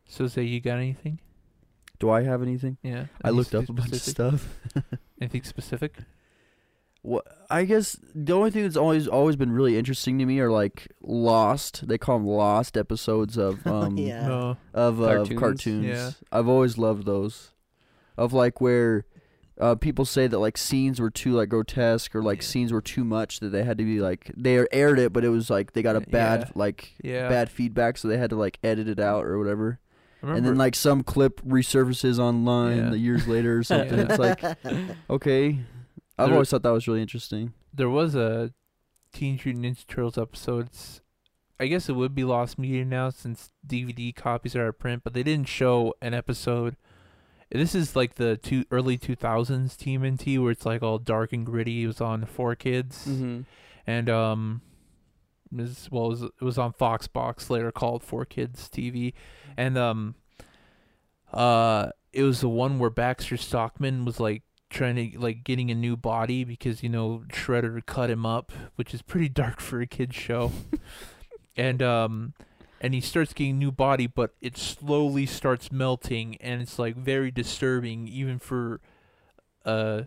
So 0.07 0.27
Zay 0.27 0.43
you 0.43 0.59
got 0.61 0.77
anything? 0.77 1.19
Do 1.99 2.09
I 2.09 2.23
have 2.23 2.41
anything? 2.41 2.77
Yeah. 2.81 3.05
I 3.23 3.31
looked 3.31 3.53
up 3.53 3.65
spe- 3.65 3.69
a 3.71 3.73
bunch 3.73 3.91
of 3.91 4.01
stuff. 4.01 4.47
Anything 5.21 5.43
specific? 5.43 5.97
What 7.01 7.25
I 7.49 7.63
guess 7.65 7.95
the 8.13 8.33
only 8.33 8.51
thing 8.51 8.63
that's 8.63 8.75
always 8.75 9.07
always 9.07 9.35
been 9.37 9.51
really 9.51 9.77
interesting 9.77 10.19
to 10.19 10.25
me 10.25 10.39
are 10.41 10.51
like 10.51 10.87
lost. 11.01 11.87
They 11.87 11.97
call 11.97 12.17
them 12.19 12.27
lost 12.27 12.75
episodes 12.77 13.37
of 13.37 13.65
um 13.67 13.97
yeah. 13.97 14.27
No. 14.27 14.57
of 14.73 15.01
uh, 15.01 15.05
Cartoons. 15.15 15.39
cartoons. 15.39 15.85
Yeah. 15.85 16.11
I've 16.31 16.47
always 16.47 16.77
loved 16.77 17.05
those. 17.05 17.51
Of 18.17 18.33
like 18.33 18.59
where 18.59 19.05
uh, 19.61 19.75
people 19.75 20.03
say 20.05 20.27
that 20.27 20.39
like 20.39 20.57
scenes 20.57 20.99
were 21.01 21.09
too 21.09 21.33
like 21.33 21.49
grotesque 21.49 22.13
or 22.15 22.21
like 22.21 22.39
Yeah. 22.41 22.47
scenes 22.47 22.73
were 22.73 22.81
too 22.81 23.03
much 23.05 23.39
that 23.39 23.49
they 23.49 23.63
had 23.63 23.77
to 23.77 23.83
be 23.85 23.99
like 24.01 24.31
they 24.37 24.65
aired 24.71 24.99
it 24.99 25.11
but 25.13 25.23
it 25.25 25.29
was 25.29 25.49
like 25.49 25.71
they 25.73 25.81
got 25.81 25.95
a 25.95 26.01
bad 26.01 26.39
Yeah. 26.41 26.51
like 26.55 26.93
Yeah. 27.01 27.29
bad 27.29 27.49
feedback 27.49 27.97
so 27.97 28.07
they 28.09 28.17
had 28.17 28.29
to 28.31 28.35
like 28.35 28.59
edit 28.63 28.87
it 28.89 28.99
out 28.99 29.25
or 29.25 29.37
whatever. 29.37 29.79
And 30.21 30.45
then 30.45 30.57
like 30.57 30.75
some 30.75 31.01
clip 31.03 31.39
resurfaces 31.45 32.19
online 32.19 32.77
Yeah. 32.77 32.89
the 32.89 32.97
years 32.99 33.25
later 33.25 33.57
or 33.57 33.63
something. 33.63 33.99
It's 33.99 34.19
like 34.19 34.43
okay. 35.09 35.59
I've 36.19 36.27
There- 36.27 36.33
always 36.35 36.49
thought 36.49 36.63
that 36.63 36.69
was 36.71 36.87
really 36.87 37.01
interesting. 37.01 37.53
there 37.73 37.89
was 37.89 38.15
a 38.15 38.53
Teenage 39.13 39.45
Mutant 39.45 39.65
Ninja 39.65 39.87
Turtles 39.87 40.17
episode. 40.17 40.67
It's, 40.67 41.01
I 41.59 41.67
guess 41.67 41.89
it 41.89 41.93
would 41.93 42.13
be 42.15 42.23
lost 42.23 42.57
media 42.59 42.85
now 42.85 43.09
since 43.09 43.51
DVD 43.67 44.15
copies 44.15 44.55
are 44.55 44.67
at 44.67 44.79
print, 44.79 45.03
but 45.03 45.13
they 45.13 45.23
didn't 45.23 45.47
show 45.47 45.93
an 46.01 46.13
episode. 46.13 46.75
This 47.51 47.73
is 47.73 47.95
like 47.95 48.15
the 48.15 48.37
two 48.37 48.65
early 48.69 48.97
two 48.97 49.15
thousands 49.15 49.75
TMNT 49.75 50.39
where 50.41 50.51
it's 50.51 50.65
like 50.65 50.83
all 50.83 50.99
dark 50.99 51.33
and 51.33 51.45
gritty. 51.45 51.83
It 51.83 51.87
was 51.87 51.99
on 52.01 52.25
Four 52.25 52.55
Kids 52.55 53.07
Mm-hmm. 53.07 53.41
and 53.87 54.09
um, 54.09 54.61
was, 55.51 55.89
well, 55.91 56.05
it 56.05 56.09
was, 56.09 56.21
it 56.23 56.41
was 56.41 56.57
on 56.59 56.73
Fox 56.73 57.07
Box 57.07 57.49
later 57.49 57.71
called 57.71 58.03
Four 58.03 58.25
Kids 58.25 58.69
TV, 58.69 59.13
and 59.57 59.77
um, 59.79 60.13
uh, 61.33 61.89
it 62.13 62.23
was 62.23 62.41
the 62.41 62.49
one 62.49 62.79
where 62.79 62.89
Baxter 62.89 63.37
Stockman 63.37 64.05
was 64.05 64.19
like 64.19 64.43
trying 64.69 64.95
to 65.11 65.19
like 65.19 65.43
getting 65.43 65.71
a 65.71 65.75
new 65.75 65.95
body 65.97 66.43
because 66.43 66.83
you 66.83 66.89
know 66.89 67.23
Shredder 67.29 67.85
cut 67.85 68.09
him 68.09 68.25
up, 68.25 68.51
which 68.75 68.93
is 68.93 69.01
pretty 69.01 69.29
dark 69.29 69.59
for 69.59 69.81
a 69.81 69.87
kids 69.87 70.15
show, 70.15 70.51
and 71.55 71.81
um. 71.81 72.33
And 72.81 72.93
he 72.93 73.01
starts 73.01 73.33
getting 73.33 73.59
new 73.59 73.73
body, 73.73 74.07
but 74.07 74.35
it 74.39 74.55
slowly 74.55 75.25
starts 75.25 75.69
melting, 75.69 76.37
and 76.39 76.61
it's 76.61 76.79
like 76.79 76.95
very 76.95 77.29
disturbing, 77.29 78.07
even 78.07 78.39
for 78.39 78.79
a 79.65 80.05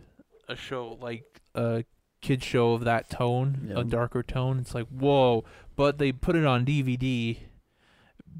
a 0.49 0.57
show 0.57 0.97
like 0.99 1.43
a 1.55 1.85
kid 2.23 2.43
show 2.43 2.73
of 2.73 2.85
that 2.85 3.11
tone, 3.11 3.67
Yeah. 3.69 3.81
a 3.81 3.85
darker 3.85 4.23
tone. 4.23 4.59
It's 4.59 4.75
like 4.75 4.87
whoa, 4.89 5.45
but 5.77 5.99
they 5.99 6.13
put 6.13 6.35
it 6.35 6.47
on 6.47 6.65
DVD. 6.65 7.41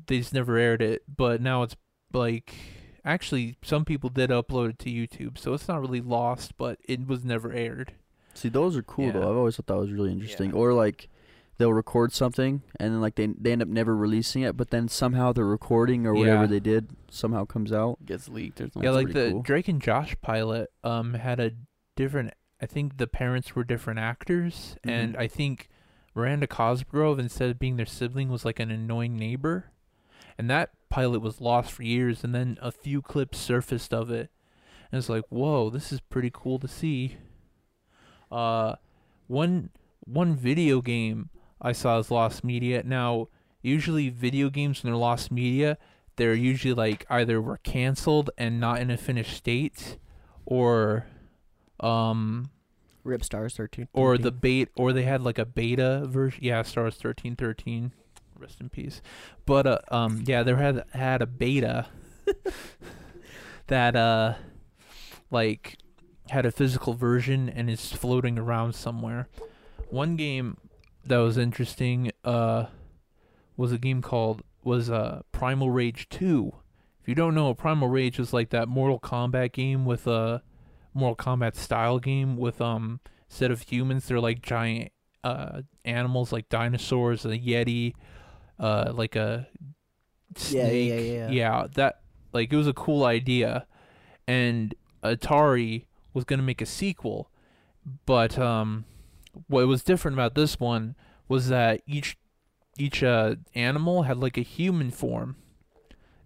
They 0.07 0.19
just 0.19 0.33
never 0.33 0.57
aired 0.57 0.81
it, 0.81 1.03
but 1.15 1.43
now 1.43 1.63
it's 1.65 1.77
like 2.15 2.55
actually 3.05 3.57
some 3.63 3.85
people 3.85 4.11
did 4.11 4.31
upload 4.31 4.71
it 4.71 4.79
to 4.81 4.91
YouTube, 4.91 5.39
so 5.39 5.55
it's 5.55 5.69
not 5.69 5.81
really 5.81 6.01
lost, 6.01 6.57
but 6.57 6.79
it 6.85 7.07
was 7.07 7.25
never 7.25 7.53
aired. 7.53 7.95
See, 8.35 8.49
those 8.49 8.77
are 8.77 8.83
cool 8.83 9.07
Yeah. 9.07 9.13
though. 9.13 9.31
I've 9.31 9.37
always 9.37 9.57
thought 9.57 9.67
that 9.67 9.77
was 9.77 9.93
really 9.93 10.13
interesting. 10.13 10.51
Yeah. 10.51 10.57
Or 10.57 10.73
like 10.73 11.09
they'll 11.59 11.73
record 11.73 12.13
something 12.13 12.63
and 12.81 12.95
then 12.95 13.01
like 13.01 13.15
they 13.17 13.27
they 13.27 13.53
end 13.53 13.63
up 13.63 13.69
never 13.69 13.95
releasing 13.95 14.43
it, 14.43 14.57
but 14.57 14.71
then 14.71 14.89
somehow 14.89 15.33
the 15.33 15.45
recording 15.45 16.07
or 16.07 16.15
whatever 16.15 16.43
Yeah. 16.43 16.47
they 16.47 16.61
did 16.61 16.89
somehow 17.11 17.45
comes 17.45 17.73
out. 17.73 18.05
Gets 18.07 18.29
leaked 18.29 18.61
or 18.61 18.65
something. 18.65 18.83
yeah, 18.85 18.91
like 18.91 19.13
the 19.13 19.31
cool. 19.33 19.43
Drake 19.43 19.69
and 19.69 19.81
Josh 19.83 20.17
pilot 20.23 20.71
um 20.83 21.15
had 21.15 21.39
a 21.41 21.53
different. 21.97 22.33
I 22.61 22.67
think 22.67 22.97
the 22.97 23.07
parents 23.09 23.55
were 23.57 23.65
different 23.65 23.99
actors, 23.99 24.77
and 24.85 25.15
Mhm. 25.15 25.19
I 25.19 25.27
think 25.29 25.69
Miranda 26.15 26.47
Cosgrove 26.47 27.19
instead 27.19 27.51
of 27.51 27.59
being 27.59 27.77
their 27.77 27.87
sibling 27.87 28.29
was 28.29 28.45
like 28.45 28.61
an 28.61 28.71
annoying 28.71 29.17
neighbor, 29.17 29.73
and 30.39 30.49
that 30.49 30.71
pilot 30.93 31.21
was 31.21 31.41
lost 31.41 31.73
for 31.73 31.83
years, 31.83 32.23
and 32.23 32.35
then 32.35 32.59
a 32.61 32.71
few 32.71 33.01
clips 33.01 33.39
surfaced 33.39 33.95
of 33.95 34.11
it, 34.11 34.31
and 34.91 34.99
it's 34.99 35.09
like, 35.09 35.25
whoa, 35.31 35.71
this 35.71 35.91
is 35.91 36.01
pretty 36.01 36.31
cool 36.31 36.59
to 36.59 36.69
see. 36.69 37.17
Uh, 38.31 38.75
one 39.27 39.71
one 40.05 40.37
video 40.37 40.83
game 40.83 41.31
I 41.63 41.73
saw 41.73 41.99
as 41.99 42.11
lost 42.11 42.45
media. 42.45 42.83
Now, 42.85 43.29
usually 43.63 44.11
video 44.11 44.51
games 44.51 44.83
when 44.83 44.93
they're 44.93 44.99
lost 44.99 45.33
media, 45.33 45.79
they're 46.17 46.35
usually 46.35 46.75
like 46.75 47.07
either 47.09 47.41
were 47.41 47.59
canceled 47.59 48.29
and 48.37 48.61
not 48.61 48.81
in 48.81 48.91
a 48.91 48.99
finished 48.99 49.35
state, 49.35 49.97
or 50.45 51.07
um 51.81 52.51
Rip 53.03 53.25
Stars 53.25 53.57
13. 53.57 53.89
or 53.95 54.19
the 54.19 54.31
bait 54.31 54.69
or 54.77 54.93
they 54.93 55.05
had 55.05 55.23
like 55.23 55.39
a 55.39 55.47
beta 55.47 56.05
version 56.07 56.39
yeah 56.45 56.63
Star 56.63 56.85
Wars 56.85 56.95
1313 56.95 57.93
rest 58.43 58.61
in 58.61 58.69
peace. 58.69 59.01
But 59.47 59.67
uh, 59.67 59.79
um 59.91 60.25
yeah 60.27 60.43
there 60.43 60.57
had 60.57 60.85
had 60.93 61.23
a 61.23 61.27
beta 61.27 61.87
that 63.69 63.97
uh 63.97 64.35
like 65.31 65.79
had 66.29 66.47
a 66.47 66.53
physical 66.53 66.95
version 66.95 67.49
and 67.49 67.71
is 67.71 67.93
floating 67.93 68.39
around 68.39 68.75
somewhere. 68.75 69.29
One 69.89 70.17
game 70.17 70.57
that 71.05 71.19
was 71.19 71.39
interesting 71.39 72.13
uh 72.25 72.67
was 73.57 73.73
a 73.73 73.79
game 73.79 74.03
called 74.03 74.43
was 74.65 74.91
uh 74.91 75.23
primal 75.33 75.71
rage 75.71 76.09
2 76.11 76.53
if 77.01 77.09
you 77.09 77.15
don't 77.17 77.35
know 77.35 77.53
primal 77.55 77.89
rage 77.89 78.19
was 78.19 78.33
like 78.33 78.51
that 78.51 78.69
mortal 78.69 79.01
kombat 79.01 79.53
game 79.53 79.85
with 79.85 80.07
a 80.07 80.43
mortal 80.95 81.17
kombat 81.17 81.57
style 81.57 81.99
game 81.99 82.37
with 82.37 82.61
um 82.61 83.01
instead 83.29 83.51
of 83.51 83.63
humans. 83.63 84.07
They're 84.07 84.21
like 84.21 84.43
giant 84.43 84.93
uh 85.25 85.63
animals 85.85 86.33
like 86.33 86.49
dinosaurs 86.49 87.25
a 87.25 87.31
yeti 87.31 87.95
uh 88.59 88.93
like 88.95 89.17
a 89.17 89.49
Yeah, 90.49 90.71
yeah, 90.71 90.71
snake. 90.71 90.91
yeah, 90.95 90.99
yeah. 91.01 91.31
yeah 91.31 91.67
that 91.75 92.01
like 92.33 92.53
it 92.53 92.57
was 92.57 92.67
a 92.69 92.73
cool 92.73 93.05
idea. 93.05 93.67
And 94.27 94.75
atari 95.03 95.87
was 96.15 96.25
going 96.25 96.39
to 96.39 96.45
make 96.45 96.61
a 96.63 96.67
sequel. 96.67 97.31
But 98.07 98.39
um 98.39 98.85
what 99.49 99.67
was 99.67 99.83
different 99.83 100.15
about 100.17 100.35
this 100.35 100.61
one 100.61 100.95
was 101.29 101.49
that 101.49 101.83
each 101.87 102.17
each 102.79 103.03
uh 103.03 103.37
animal 103.55 104.03
had 104.05 104.19
like 104.19 104.37
a 104.39 104.43
human 104.43 104.91
form. 104.91 105.37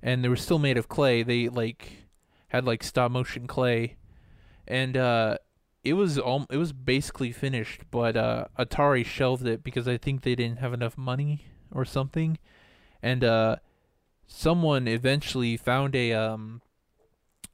And 0.03 0.23
they 0.23 0.29
were 0.29 0.37
still 0.37 0.59
made 0.59 0.77
of 0.79 0.89
clay. 0.89 1.23
They 1.23 1.49
like 1.49 2.05
had 2.49 2.65
like 2.65 2.83
stop 2.85 3.11
motion 3.11 3.47
clay. 3.47 3.97
And 4.69 4.97
uh 4.97 5.39
it 5.83 5.95
was 5.95 6.19
all 6.19 6.47
it 6.51 6.57
was 6.59 6.73
basically 6.73 7.33
finished. 7.33 7.83
But 7.91 8.17
uh 8.17 8.47
atari 8.59 9.05
shelved 9.05 9.47
it 9.47 9.65
because 9.65 9.89
i 9.89 9.97
think 9.97 10.23
they 10.23 10.35
didn't 10.35 10.59
have 10.59 10.73
enough 10.75 10.97
money 10.99 11.47
or 11.73 11.85
something 11.85 12.39
and 13.03 13.23
uh 13.25 13.57
someone 14.27 14.89
eventually 14.89 15.57
found 15.57 15.95
a 15.95 16.13
um 16.13 16.61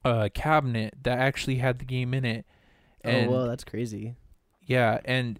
a 0.04 0.30
cabinet 0.30 0.94
that 1.02 1.18
actually 1.18 1.56
had 1.56 1.78
the 1.78 1.84
game 1.84 2.12
in 2.14 2.24
it 2.24 2.44
and 3.02 3.28
oh, 3.28 3.32
whoa, 3.32 3.46
that's 3.48 3.64
crazy. 3.64 4.14
yeah 4.66 4.98
and 5.04 5.38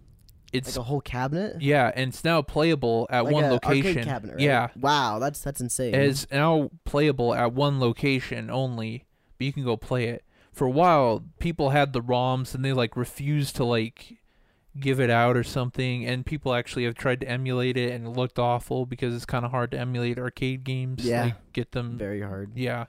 it's 0.53 0.77
Like 0.77 0.83
a 0.85 0.87
whole 0.87 1.01
cabinet? 1.01 1.62
yeah 1.62 1.91
and 1.95 2.09
it's 2.12 2.25
now 2.25 2.43
playable 2.43 3.07
at 3.11 3.25
Like 3.25 3.33
one 3.35 3.51
location 3.51 4.05
cabinet, 4.05 4.35
right? 4.35 4.43
yeah 4.43 4.68
Wow, 4.79 5.18
that's 5.18 5.41
that's 5.41 5.61
insane. 5.61 5.95
it's 5.95 6.27
now 6.31 6.70
playable 6.85 7.35
at 7.35 7.53
one 7.55 7.81
location 7.81 8.51
only, 8.51 9.07
but 9.39 9.47
you 9.47 9.53
can 9.53 9.64
go 9.64 9.77
play 9.77 10.09
it. 10.09 10.25
For 10.53 10.66
a 10.66 10.70
while, 10.70 11.25
people 11.39 11.70
had 11.70 11.95
the 11.95 12.03
ROMs 12.03 12.55
and 12.55 12.62
they 12.62 12.75
like 12.75 12.95
refused 12.97 13.57
to 13.57 13.64
like 13.64 14.18
give 14.79 15.01
it 15.01 15.11
out 15.11 15.37
or 15.37 15.43
something, 15.45 16.07
and 16.07 16.25
people 16.25 16.55
actually 16.55 16.85
have 16.85 16.95
tried 16.95 17.20
to 17.20 17.29
emulate 17.29 17.77
it 17.77 17.93
and 17.93 18.07
it 18.07 18.11
looked 18.11 18.39
awful 18.39 18.87
because 18.87 19.14
it's 19.14 19.27
kind 19.27 19.45
of 19.45 19.51
hard 19.51 19.70
to 19.73 19.79
emulate 19.79 20.18
arcade 20.18 20.64
games. 20.64 21.05
Yeah. 21.05 21.25
like, 21.25 21.53
get 21.53 21.73
them. 21.73 21.99
Very 21.99 22.23
hard. 22.23 22.53
Yeah, 22.57 22.87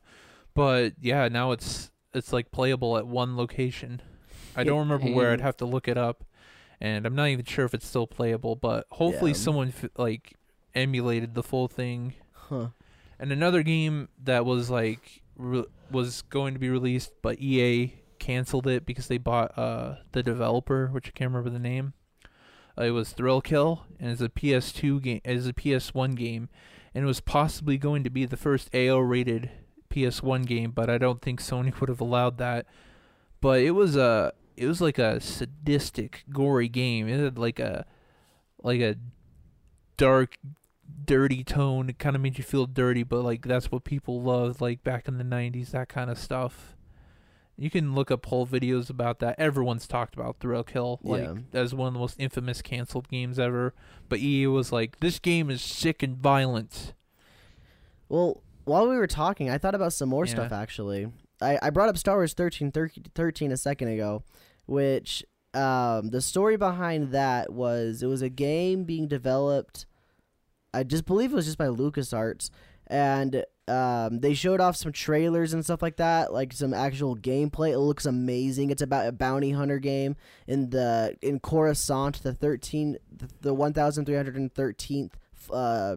but 0.54 0.94
yeah, 1.02 1.28
now 1.28 1.52
it's 1.52 1.92
it's 2.14 2.32
like 2.32 2.52
playable 2.52 2.98
at 2.98 3.08
one 3.08 3.36
location. 3.36 4.02
I 4.56 4.64
don't 4.64 4.80
remember 4.80 5.08
where. 5.12 5.32
I'd 5.32 5.42
have 5.42 5.58
to 5.58 5.66
look 5.66 5.88
it 5.88 5.98
up, 5.98 6.24
and 6.80 7.06
I'm 7.08 7.16
not 7.16 7.28
even 7.30 7.46
sure 7.46 7.66
if 7.66 7.74
it's 7.74 7.88
still 7.88 8.06
playable. 8.08 8.56
But 8.56 8.86
hopefully, 8.92 9.32
Yeah. 9.32 9.38
someone 9.38 9.70
f- 9.70 9.90
like 9.98 10.36
emulated 10.76 11.34
the 11.34 11.44
full 11.44 11.68
thing. 11.68 12.14
Huh. 12.34 12.68
And 13.20 13.32
another 13.32 13.64
game 13.64 14.10
that 14.24 14.46
was 14.46 14.70
like 14.70 15.22
re- 15.36 15.66
was 15.90 16.22
going 16.24 16.54
to 16.54 16.60
be 16.60 16.70
released, 16.70 17.12
but 17.22 17.40
EA 17.40 17.94
canceled 18.24 18.68
it 18.68 18.86
because 18.86 19.08
they 19.08 19.18
bought 19.18 19.58
uh 19.58 19.96
the 20.14 20.24
developer, 20.24 20.88
which 20.88 21.10
I 21.10 21.12
can't 21.12 21.32
remember 21.32 21.50
the 21.50 21.60
name. 21.60 21.94
Uh, 22.78 22.86
it 22.86 22.92
was 22.92 23.12
Thrill 23.12 23.42
Kill, 23.42 23.86
and 24.00 24.12
it's 24.12 24.22
a 24.22 24.30
PS2 24.30 25.02
game. 25.02 25.22
It's 25.24 25.46
a 25.46 25.54
PS1 25.54 26.16
game, 26.16 26.50
and 26.96 27.04
it 27.04 27.08
was 27.08 27.20
possibly 27.20 27.78
going 27.78 28.04
to 28.04 28.10
be 28.10 28.26
the 28.26 28.38
first 28.38 28.74
AO 28.74 28.98
rated 28.98 29.52
PS1 29.90 30.46
game, 30.48 30.72
but 30.72 30.90
I 30.90 30.98
don't 30.98 31.22
think 31.22 31.40
Sony 31.40 31.78
would 31.80 31.90
have 31.90 32.02
allowed 32.02 32.38
that. 32.38 32.66
But 33.42 33.60
it 33.62 33.72
was 33.72 33.96
a 33.96 34.34
it 34.56 34.68
was 34.68 34.82
like 34.82 34.98
a 34.98 35.20
sadistic, 35.20 36.24
gory 36.30 36.70
game. 36.70 37.08
It 37.08 37.20
had 37.20 37.38
like 37.38 37.60
a 37.60 37.86
like 38.64 38.80
a 38.80 38.96
dark 39.98 40.38
dirty 41.06 41.44
tone. 41.44 41.90
It 41.90 42.00
kind 42.00 42.16
of 42.16 42.22
made 42.22 42.38
you 42.38 42.44
feel 42.44 42.66
dirty, 42.66 43.04
but 43.04 43.24
like 43.24 43.46
that's 43.46 43.72
what 43.72 43.84
people 43.84 44.22
loved, 44.22 44.62
like 44.62 44.84
back 44.84 45.08
in 45.08 45.18
the 45.18 45.24
'90s, 45.24 45.72
that 45.72 45.90
kind 45.90 46.10
of 46.10 46.18
stuff. 46.18 46.76
You 47.58 47.70
can 47.70 47.93
look 47.93 48.10
up 48.10 48.26
whole 48.26 48.47
videos 48.47 48.89
about 48.89 49.20
that. 49.20 49.39
Everyone's 49.39 49.88
talked 49.88 50.16
about 50.16 50.38
Thrill 50.39 50.64
Kill, 50.64 50.99
like 51.04 51.24
Yeah. 51.24 51.36
as 51.62 51.74
one 51.76 51.88
of 51.89 51.93
the 51.93 51.99
most 51.99 52.16
infamous 52.20 52.62
canceled 52.64 53.08
games 53.10 53.38
ever. 53.38 53.74
But 54.10 54.20
EA 54.20 54.47
was 54.47 54.72
like, 54.72 54.99
"This 54.99 55.20
game 55.20 55.49
is 55.51 55.62
sick 55.62 56.01
and 56.01 56.18
violent." 56.18 56.93
Well, 58.10 58.41
while 58.66 58.88
we 58.89 58.95
were 58.95 59.08
talking, 59.08 59.49
I 59.49 59.58
thought 59.58 59.76
about 59.76 59.93
some 59.93 60.10
more 60.10 60.26
stuff 60.26 60.51
actually. 60.51 61.12
I, 61.41 61.60
I 61.62 61.70
brought 61.70 61.89
up 61.89 61.97
Star 61.97 62.16
Wars 62.16 62.34
13, 62.34 62.72
13 62.72 63.51
a 63.51 63.58
second 63.58 63.88
ago, 63.89 64.24
which 64.66 65.24
um, 65.54 66.10
the 66.10 66.22
story 66.22 66.58
behind 66.58 67.12
that 67.12 67.51
was 67.54 68.01
it 68.01 68.08
was 68.08 68.22
a 68.22 68.30
game 68.30 68.84
being 68.84 69.08
developed. 69.08 69.86
I 70.74 70.84
just 70.84 71.06
believe 71.06 71.32
it 71.32 71.36
was 71.36 71.45
just 71.45 71.58
by 71.60 71.68
LucasArts, 71.68 72.49
and 72.88 73.45
um, 73.68 74.20
they 74.20 74.34
showed 74.34 74.59
off 74.59 74.76
some 74.76 74.91
trailers 74.91 75.53
and 75.53 75.64
stuff 75.64 75.82
like 75.82 75.97
that, 75.97 76.34
like 76.34 76.51
some 76.51 76.74
actual 76.74 77.16
gameplay. 77.16 77.72
It 77.72 77.80
looks 77.80 78.05
amazing. 78.05 78.72
It's 78.72 78.82
about 78.82 79.07
a 79.07 79.11
bounty 79.11 79.51
hunter 79.51 79.80
game 79.80 80.16
in 80.47 80.70
the 80.70 81.16
in 81.22 81.39
Coruscant, 81.39 82.22
the 82.24 82.34
thirteen, 82.34 82.97
the 83.41 83.53
one 83.53 83.74
thousand 83.74 84.05
three 84.05 84.16
hundred 84.16 84.36
and 84.36 84.53
thirteenth 84.53 85.18
uh, 85.49 85.95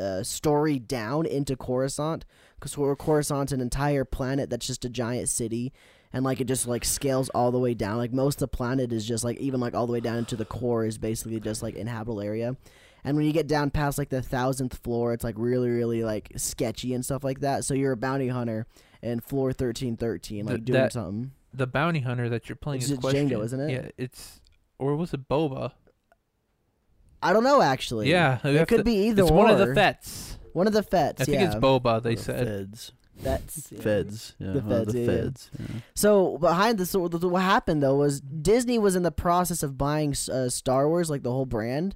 uh, 0.00 0.22
story 0.22 0.78
down 0.78 1.26
into 1.26 1.56
Coruscant 1.56 2.24
because 2.58 2.74
Coruscant's 2.74 3.52
an 3.52 3.60
entire 3.60 4.04
planet 4.04 4.48
that's 4.48 4.66
just 4.66 4.84
a 4.84 4.88
giant 4.88 5.28
city 5.28 5.72
and 6.12 6.24
like 6.24 6.40
it 6.40 6.46
just 6.46 6.66
like 6.66 6.84
scales 6.84 7.28
all 7.30 7.50
the 7.50 7.58
way 7.58 7.74
down 7.74 7.98
like 7.98 8.12
most 8.12 8.36
of 8.36 8.50
the 8.50 8.56
planet 8.56 8.92
is 8.92 9.06
just 9.06 9.24
like 9.24 9.36
even 9.38 9.60
like 9.60 9.74
all 9.74 9.86
the 9.86 9.92
way 9.92 10.00
down 10.00 10.16
into 10.16 10.36
the 10.36 10.44
core 10.44 10.84
is 10.84 10.96
basically 10.96 11.38
just 11.40 11.62
like 11.62 11.74
inhabitable 11.74 12.20
area 12.20 12.56
and 13.04 13.16
when 13.16 13.26
you 13.26 13.32
get 13.32 13.46
down 13.46 13.70
past 13.70 13.98
like 13.98 14.08
the 14.08 14.22
thousandth 14.22 14.76
floor 14.78 15.12
it's 15.12 15.22
like 15.24 15.34
really 15.38 15.68
really 15.70 16.02
like 16.04 16.32
sketchy 16.36 16.94
and 16.94 17.04
stuff 17.04 17.22
like 17.22 17.40
that 17.40 17.64
so 17.64 17.74
you're 17.74 17.92
a 17.92 17.96
bounty 17.96 18.28
hunter 18.28 18.66
in 19.02 19.20
floor 19.20 19.48
1313 19.48 20.44
like 20.46 20.54
Th- 20.56 20.64
doing 20.64 20.80
that- 20.80 20.92
something 20.92 21.30
The 21.52 21.66
bounty 21.66 22.00
hunter 22.00 22.28
that 22.30 22.48
you're 22.48 22.56
playing 22.56 22.78
It's 22.78 22.86
is 22.86 22.90
just 22.92 23.00
question. 23.02 23.28
Jango, 23.30 23.44
isn't 23.44 23.60
it? 23.60 23.70
Yeah, 23.70 23.88
it's 23.98 24.40
or 24.78 24.96
was 24.96 25.12
it 25.14 25.28
Boba? 25.28 25.72
i 27.22 27.32
don't 27.32 27.44
know 27.44 27.62
actually 27.62 28.10
yeah, 28.10 28.38
it 28.44 28.68
could 28.68 28.78
to- 28.78 28.84
be 28.84 29.08
either 29.08 29.24
one. 29.24 29.26
It's 29.26 29.30
or 29.32 29.36
one 29.36 29.50
of 29.50 29.58
the 29.68 29.74
Fetts. 29.74 30.38
one 30.52 30.66
of 30.66 30.72
the 30.72 30.82
Fetts 30.82 31.22
I 31.22 31.24
think 31.24 31.40
yeah. 31.40 31.46
it's 31.46 31.54
Boba. 31.56 32.02
They 32.02 32.14
The 32.16 32.22
said. 32.22 32.46
feds. 32.46 32.92
Fetts, 33.22 33.68
yeah. 33.72 33.80
Feds. 33.80 34.34
Yeah, 34.38 34.52
The 34.52 34.60
one 34.60 34.72
of 34.72 34.78
feds, 34.86 34.92
The 34.92 34.98
yeah, 35.00 35.06
yeah. 35.10 35.22
feds. 35.22 35.50
yeah. 35.58 35.66
So 35.94 36.38
behind 36.38 36.78
the 36.78 36.86
so 36.86 37.08
the- 37.08 37.28
what 37.28 37.42
happened 37.42 37.82
though 37.82 37.96
was 37.96 38.20
Disney 38.20 38.78
was 38.78 38.96
in 38.96 39.02
the 39.04 39.12
process 39.12 39.62
of 39.62 39.78
buying 39.78 40.14
uh, 40.32 40.48
Star 40.48 40.88
Wars, 40.88 41.08
like 41.08 41.22
the 41.22 41.30
whole 41.32 41.46
brand, 41.46 41.94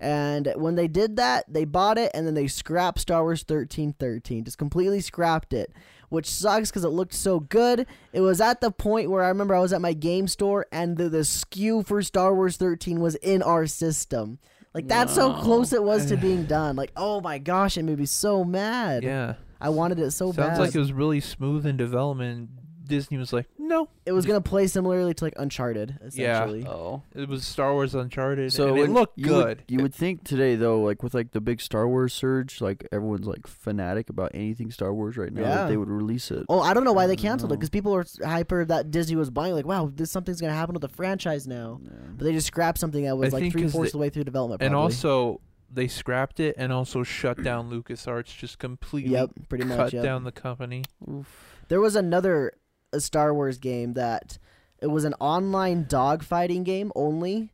and 0.00 0.52
when 0.56 0.74
they 0.76 0.88
did 0.88 1.16
that, 1.16 1.44
they 1.46 1.64
bought 1.64 1.98
it 1.98 2.10
and 2.14 2.26
then 2.26 2.34
they 2.34 2.46
scrapped 2.46 3.00
Star 3.00 3.22
Wars 3.22 3.42
thirteen 3.42 3.92
thirteen, 3.92 4.44
just 4.44 4.58
completely 4.58 5.00
scrapped 5.00 5.52
it, 5.52 5.72
which 6.08 6.26
sucks 6.26 6.70
because 6.70 6.84
it 6.84 6.88
looked 6.88 7.14
so 7.14 7.40
good. 7.40 7.86
It 8.12 8.20
was 8.20 8.40
at 8.40 8.60
the 8.60 8.70
point 8.70 9.10
where 9.10 9.22
I 9.22 9.28
remember 9.28 9.54
I 9.54 9.60
was 9.60 9.72
at 9.72 9.80
my 9.80 9.92
game 9.92 10.26
store 10.26 10.66
and 10.72 10.96
the 10.96 11.08
the 11.08 11.18
SKU 11.18 11.86
for 11.86 12.02
Star 12.02 12.34
Wars 12.34 12.56
thirteen 12.56 13.00
was 13.00 13.14
in 13.16 13.42
our 13.42 13.66
system. 13.66 14.38
Like 14.72 14.88
that's 14.88 15.16
how 15.16 15.40
close 15.42 15.72
it 15.72 15.82
was 15.82 16.06
to 16.06 16.16
being 16.16 16.44
done. 16.44 16.76
Like 16.76 16.92
oh 16.96 17.20
my 17.20 17.38
gosh, 17.38 17.76
it 17.76 17.82
made 17.82 17.98
me 17.98 18.06
so 18.06 18.42
mad. 18.44 19.02
Yeah. 19.02 19.34
I 19.60 19.68
wanted 19.68 19.98
it 19.98 20.12
so 20.12 20.26
Sounds 20.26 20.36
bad. 20.36 20.46
Sounds 20.56 20.58
like 20.60 20.74
it 20.74 20.78
was 20.78 20.92
really 20.92 21.20
smooth 21.20 21.66
in 21.66 21.76
development. 21.76 22.48
Disney 22.86 23.18
was 23.18 23.32
like, 23.32 23.46
no. 23.70 23.88
it 24.04 24.12
was 24.12 24.26
gonna 24.26 24.40
play 24.42 24.66
similarly 24.66 25.14
to 25.14 25.24
like 25.24 25.32
Uncharted, 25.38 25.98
Yeah. 26.12 26.44
Oh. 26.66 27.02
It 27.14 27.28
was 27.28 27.46
Star 27.46 27.72
Wars 27.72 27.94
Uncharted, 27.94 28.52
So 28.52 28.68
and 28.68 28.78
it 28.78 28.80
when 28.82 28.92
looked 28.92 29.16
you 29.18 29.24
good. 29.24 29.46
Would, 29.46 29.64
you 29.68 29.78
would 29.80 29.94
think 29.94 30.24
today 30.24 30.56
though, 30.56 30.82
like 30.82 31.02
with 31.02 31.14
like 31.14 31.30
the 31.30 31.40
big 31.40 31.60
Star 31.62 31.88
Wars 31.88 32.12
surge, 32.12 32.60
like 32.60 32.86
everyone's 32.92 33.26
like 33.26 33.46
fanatic 33.46 34.10
about 34.10 34.32
anything 34.34 34.70
Star 34.70 34.92
Wars 34.92 35.16
right 35.16 35.32
now. 35.32 35.40
Yeah. 35.42 35.54
That 35.54 35.68
they 35.68 35.76
would 35.78 35.88
release 35.88 36.30
it. 36.30 36.44
Oh, 36.50 36.60
I 36.60 36.74
don't 36.74 36.84
know 36.84 36.92
why 36.92 37.06
they 37.06 37.16
canceled 37.16 37.52
it 37.52 37.56
because 37.56 37.70
people 37.70 37.92
were 37.92 38.04
hyper 38.22 38.64
that 38.66 38.90
Disney 38.90 39.16
was 39.16 39.30
buying. 39.30 39.54
Like, 39.54 39.66
wow, 39.66 39.90
this 39.94 40.10
something's 40.10 40.40
gonna 40.40 40.52
happen 40.52 40.74
with 40.74 40.82
the 40.82 40.88
franchise 40.88 41.46
now. 41.46 41.80
Yeah. 41.82 41.90
But 42.18 42.24
they 42.24 42.32
just 42.32 42.48
scrapped 42.48 42.78
something 42.78 43.04
that 43.04 43.16
was 43.16 43.32
I 43.32 43.38
like 43.38 43.42
three 43.44 43.50
three 43.50 43.62
'cause 43.62 43.72
fourths 43.72 43.88
of 43.90 43.92
the 43.92 43.98
way 43.98 44.10
through 44.10 44.24
development. 44.24 44.60
and 44.62 44.72
probably. 44.72 44.84
also, 44.94 45.40
they 45.72 45.86
scrapped 45.86 46.40
it 46.40 46.56
and 46.58 46.72
also 46.72 47.04
shut 47.04 47.40
down 47.44 47.70
LucasArts, 47.72 48.36
just 48.36 48.58
completely 48.58 49.12
yep, 49.12 49.30
pretty 49.48 49.64
cut 49.64 49.78
much. 49.78 49.92
Yep. 49.94 50.02
down 50.02 50.24
the 50.24 50.32
company. 50.32 50.82
There 51.68 51.80
was 51.80 51.94
another 51.94 52.52
a 52.92 53.00
Star 53.00 53.32
Wars 53.34 53.58
game 53.58 53.94
that 53.94 54.38
it 54.80 54.88
was 54.88 55.04
an 55.04 55.14
online 55.20 55.84
dogfighting 55.84 56.64
game 56.64 56.92
only. 56.94 57.52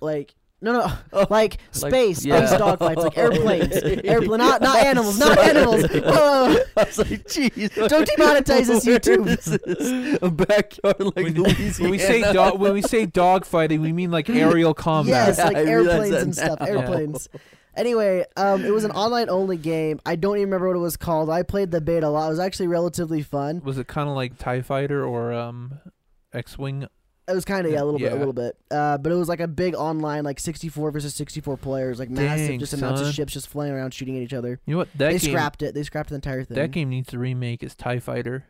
like 0.00 0.34
no 0.62 0.72
no 0.72 0.92
oh, 1.12 1.26
like 1.30 1.58
space 1.70 2.24
yeah. 2.24 2.46
space 2.46 2.58
dogfights 2.58 2.96
like 2.96 3.18
airplanes 3.18 3.72
airplane 4.04 4.38
not 4.38 4.62
not 4.62 4.78
animals 4.78 5.18
not 5.18 5.38
animals. 5.38 5.84
Oh, 6.04 6.58
I 6.76 6.84
was 6.84 6.98
like, 6.98 7.24
jeez. 7.24 7.74
Don't 7.88 8.08
demonetize 8.08 8.66
this 8.66 8.84
YouTube. 8.86 9.24
This 9.24 9.46
is 9.48 10.18
a 10.22 10.30
backyard 10.30 11.00
like 11.00 11.16
When, 11.16 11.34
Louisiana. 11.34 11.74
when 11.78 11.90
we 11.90 11.98
say 11.98 12.32
dog, 12.32 12.58
when 12.58 12.72
we 12.72 12.82
say 12.82 13.06
dog 13.06 13.44
fighting, 13.44 13.80
we 13.82 13.92
mean 13.92 14.10
like 14.10 14.30
aerial 14.30 14.74
combat. 14.74 15.28
Yes, 15.28 15.38
like 15.38 15.56
I 15.56 15.64
airplanes 15.64 16.10
that 16.10 16.22
and 16.22 16.34
stuff. 16.34 16.60
now. 16.60 16.66
Airplanes. 16.66 17.28
Anyway, 17.76 18.24
um, 18.36 18.64
it 18.64 18.72
was 18.72 18.84
an 18.84 18.90
online 18.92 19.28
only 19.28 19.56
game. 19.56 20.00
I 20.06 20.16
don't 20.16 20.36
even 20.38 20.48
remember 20.48 20.68
what 20.68 20.76
it 20.76 20.80
was 20.80 20.96
called. 20.96 21.28
I 21.30 21.42
played 21.42 21.70
the 21.70 21.80
beta 21.80 22.06
a 22.06 22.08
lot. 22.08 22.26
It 22.26 22.30
was 22.30 22.38
actually 22.40 22.68
relatively 22.68 23.22
fun. 23.22 23.60
Was 23.64 23.76
it 23.78 23.86
kind 23.86 24.08
of 24.08 24.14
like 24.14 24.38
Tie 24.38 24.62
Fighter 24.62 25.04
or 25.04 25.32
um, 25.32 25.74
X-wing? 26.32 26.86
It 27.28 27.34
was 27.34 27.44
kind 27.44 27.66
of 27.66 27.72
yeah, 27.72 27.82
a 27.82 27.84
little 27.84 27.98
bit, 27.98 28.12
a 28.12 28.16
little 28.16 28.32
bit. 28.32 28.56
Uh, 28.70 28.98
but 28.98 29.10
it 29.10 29.16
was 29.16 29.28
like 29.28 29.40
a 29.40 29.48
big 29.48 29.74
online, 29.74 30.22
like 30.24 30.38
64 30.38 30.92
versus 30.92 31.12
64 31.16 31.56
players, 31.56 31.98
like 31.98 32.08
massive, 32.08 32.48
Dang, 32.48 32.58
just 32.60 32.72
amounts 32.72 33.00
of 33.00 33.12
ships 33.12 33.32
just 33.32 33.48
flying 33.48 33.72
around 33.72 33.92
shooting 33.92 34.16
at 34.16 34.22
each 34.22 34.32
other. 34.32 34.60
You 34.64 34.74
know 34.74 34.78
what? 34.78 34.88
That 34.96 35.10
they 35.12 35.18
game, 35.18 35.30
scrapped 35.32 35.62
it. 35.62 35.74
They 35.74 35.82
scrapped 35.82 36.10
the 36.10 36.14
entire 36.14 36.44
thing. 36.44 36.54
that 36.54 36.70
game 36.70 36.88
needs 36.88 37.08
to 37.08 37.18
remake 37.18 37.64
as 37.64 37.74
Tie 37.74 37.98
Fighter. 37.98 38.46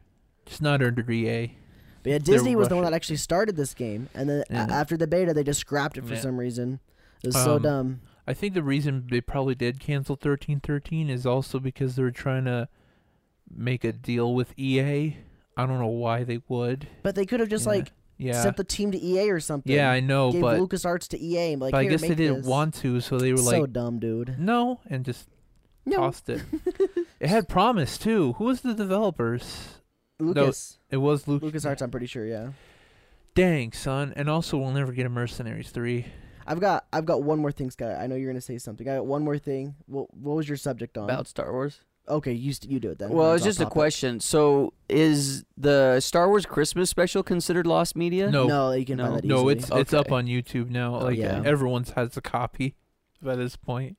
It's 0.46 0.60
not 0.60 0.82
under 0.82 1.10
EA. 1.10 1.56
But 2.02 2.10
yeah, 2.10 2.18
they're 2.18 2.34
Disney 2.36 2.54
was 2.54 2.68
the 2.68 2.74
one 2.76 2.84
that 2.84 2.92
actually 2.92 3.16
started 3.16 3.56
this 3.56 3.72
game, 3.72 4.08
and 4.14 4.28
then 4.28 4.44
a- 4.50 4.52
Yeah. 4.52 4.66
after 4.70 4.96
the 4.98 5.06
beta, 5.06 5.32
they 5.32 5.42
just 5.42 5.58
scrapped 5.60 5.96
it 5.96 6.04
for 6.06 6.12
Yeah. 6.14 6.20
some 6.20 6.38
reason. 6.38 6.78
It 7.24 7.28
was 7.28 7.42
so 7.42 7.56
Um, 7.56 7.62
dumb. 7.62 8.00
I 8.26 8.34
think 8.34 8.54
the 8.54 8.62
reason 8.62 9.06
they 9.10 9.20
probably 9.20 9.54
did 9.54 9.80
cancel 9.80 10.16
thirteen 10.16 10.60
thirteen 10.60 11.08
is 11.08 11.26
also 11.26 11.58
because 11.58 11.96
they 11.96 12.02
were 12.02 12.10
trying 12.10 12.44
to 12.46 12.68
make 13.54 13.84
a 13.84 13.92
deal 13.92 14.34
with 14.34 14.58
EA. 14.58 15.16
I 15.56 15.66
don't 15.66 15.78
know 15.78 15.86
why 15.86 16.24
they 16.24 16.40
would. 16.48 16.88
But 17.02 17.14
they 17.14 17.24
could 17.24 17.40
have 17.40 17.48
just 17.48 17.64
yeah. 17.64 17.72
like 17.72 17.92
yeah, 18.18 18.42
sent 18.42 18.56
the 18.56 18.64
team 18.64 18.92
to 18.92 18.98
EA 18.98 19.30
or 19.30 19.40
something. 19.40 19.72
yeah, 19.72 19.90
I 19.90 20.00
know, 20.00 20.32
gave 20.32 20.40
but, 20.40 20.58
LucasArts 20.58 21.08
to 21.08 21.20
EA. 21.20 21.52
And 21.52 21.62
like, 21.62 21.72
but 21.72 21.78
I 21.78 21.84
guess 21.84 22.00
they 22.00 22.14
didn't 22.14 22.38
this." 22.38 22.46
want 22.46 22.74
to, 22.76 23.00
so 23.00 23.18
they 23.18 23.32
were 23.32 23.38
so 23.38 23.44
like, 23.44 23.56
"So 23.56 23.66
dumb, 23.66 23.98
dude. 23.98 24.38
no, 24.38 24.80
and 24.88 25.04
just 25.04 25.28
No, 25.84 25.98
tossed 25.98 26.28
it. 26.28 26.42
it 27.20 27.28
had 27.28 27.48
promise 27.48 27.98
too. 27.98 28.34
Who 28.34 28.44
was 28.44 28.62
the 28.62 28.74
developers? 28.74 29.80
Lucas. 30.18 30.78
It 30.90 30.96
was 30.96 31.28
Luke. 31.28 31.42
LucasArts, 31.42 31.82
I'm 31.82 31.90
pretty 31.90 32.06
sure. 32.06 32.24
Yeah. 32.24 32.50
Dang, 33.34 33.72
son. 33.72 34.14
And 34.16 34.30
also, 34.30 34.56
we'll 34.56 34.72
never 34.72 34.92
get 34.92 35.04
a 35.04 35.10
Mercenaries 35.10 35.70
three. 35.70 36.06
I've 36.46 36.60
got 36.60 36.86
I've 36.92 37.04
got 37.06 37.22
one 37.22 37.38
more 37.38 37.52
thing, 37.52 37.70
Scott. 37.70 37.96
I 37.98 38.06
know 38.06 38.14
you're 38.14 38.30
gonna 38.30 38.40
say 38.40 38.58
something. 38.58 38.88
I 38.88 38.96
got 38.96 39.06
one 39.06 39.22
more 39.24 39.38
thing. 39.38 39.74
What 39.86 40.12
what 40.14 40.36
was 40.36 40.48
your 40.48 40.56
subject 40.58 40.96
on? 40.96 41.04
About 41.04 41.26
Star 41.26 41.52
Wars. 41.52 41.80
Okay, 42.08 42.32
you 42.32 42.52
st- 42.52 42.70
you 42.70 42.78
do 42.78 42.90
it 42.90 43.00
then. 43.00 43.10
Well, 43.10 43.32
it's 43.32 43.42
just 43.42 43.60
off 43.60 43.66
a 43.66 43.70
question. 43.70 44.20
So, 44.20 44.72
is 44.88 45.44
the 45.56 45.98
Star 45.98 46.28
Wars 46.28 46.46
Christmas 46.46 46.88
special 46.88 47.24
considered 47.24 47.66
lost 47.66 47.96
media? 47.96 48.30
No. 48.30 48.46
No, 48.46 48.70
you 48.70 48.84
can 48.84 48.98
No. 48.98 49.04
find 49.06 49.16
that 49.16 49.24
easily. 49.24 49.42
No, 49.42 49.50
easily. 49.50 49.80
it's 49.80 49.90
it's 49.90 49.94
up 49.94 50.12
on 50.12 50.26
YouTube 50.26 50.70
now. 50.70 50.94
Oh, 51.00 51.04
Like 51.06 51.18
yeah. 51.18 51.42
everyone's 51.44 51.90
has 51.90 52.16
a 52.16 52.20
copy 52.20 52.76
by 53.20 53.34
this 53.34 53.56
point. 53.56 53.96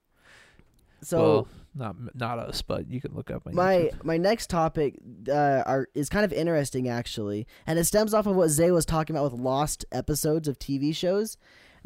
so. 1.01 1.17
well, 1.21 1.47
not 1.75 1.95
not 2.15 2.39
us, 2.39 2.61
but 2.61 2.89
you 2.89 2.99
can 3.01 3.13
look 3.13 3.29
up 3.29 3.45
on 3.45 3.53
my 3.53 3.75
YouTube. 3.75 4.03
my 4.05 4.17
next 4.17 4.49
topic 4.49 4.95
uh, 5.29 5.63
are 5.65 5.87
is 5.93 6.07
kind 6.09 6.23
of 6.25 6.31
interesting 6.33 6.87
actually, 6.87 7.45
and 7.67 7.77
it 7.77 7.83
stems 7.83 8.13
off 8.13 8.25
of 8.25 8.35
what 8.37 8.47
Zay 8.49 8.71
was 8.71 8.85
talking 8.85 9.15
about 9.17 9.31
with 9.31 9.39
lost 9.41 9.85
episodes 9.91 10.47
of 10.47 10.57
TV 10.57 10.95
shows. 10.95 11.37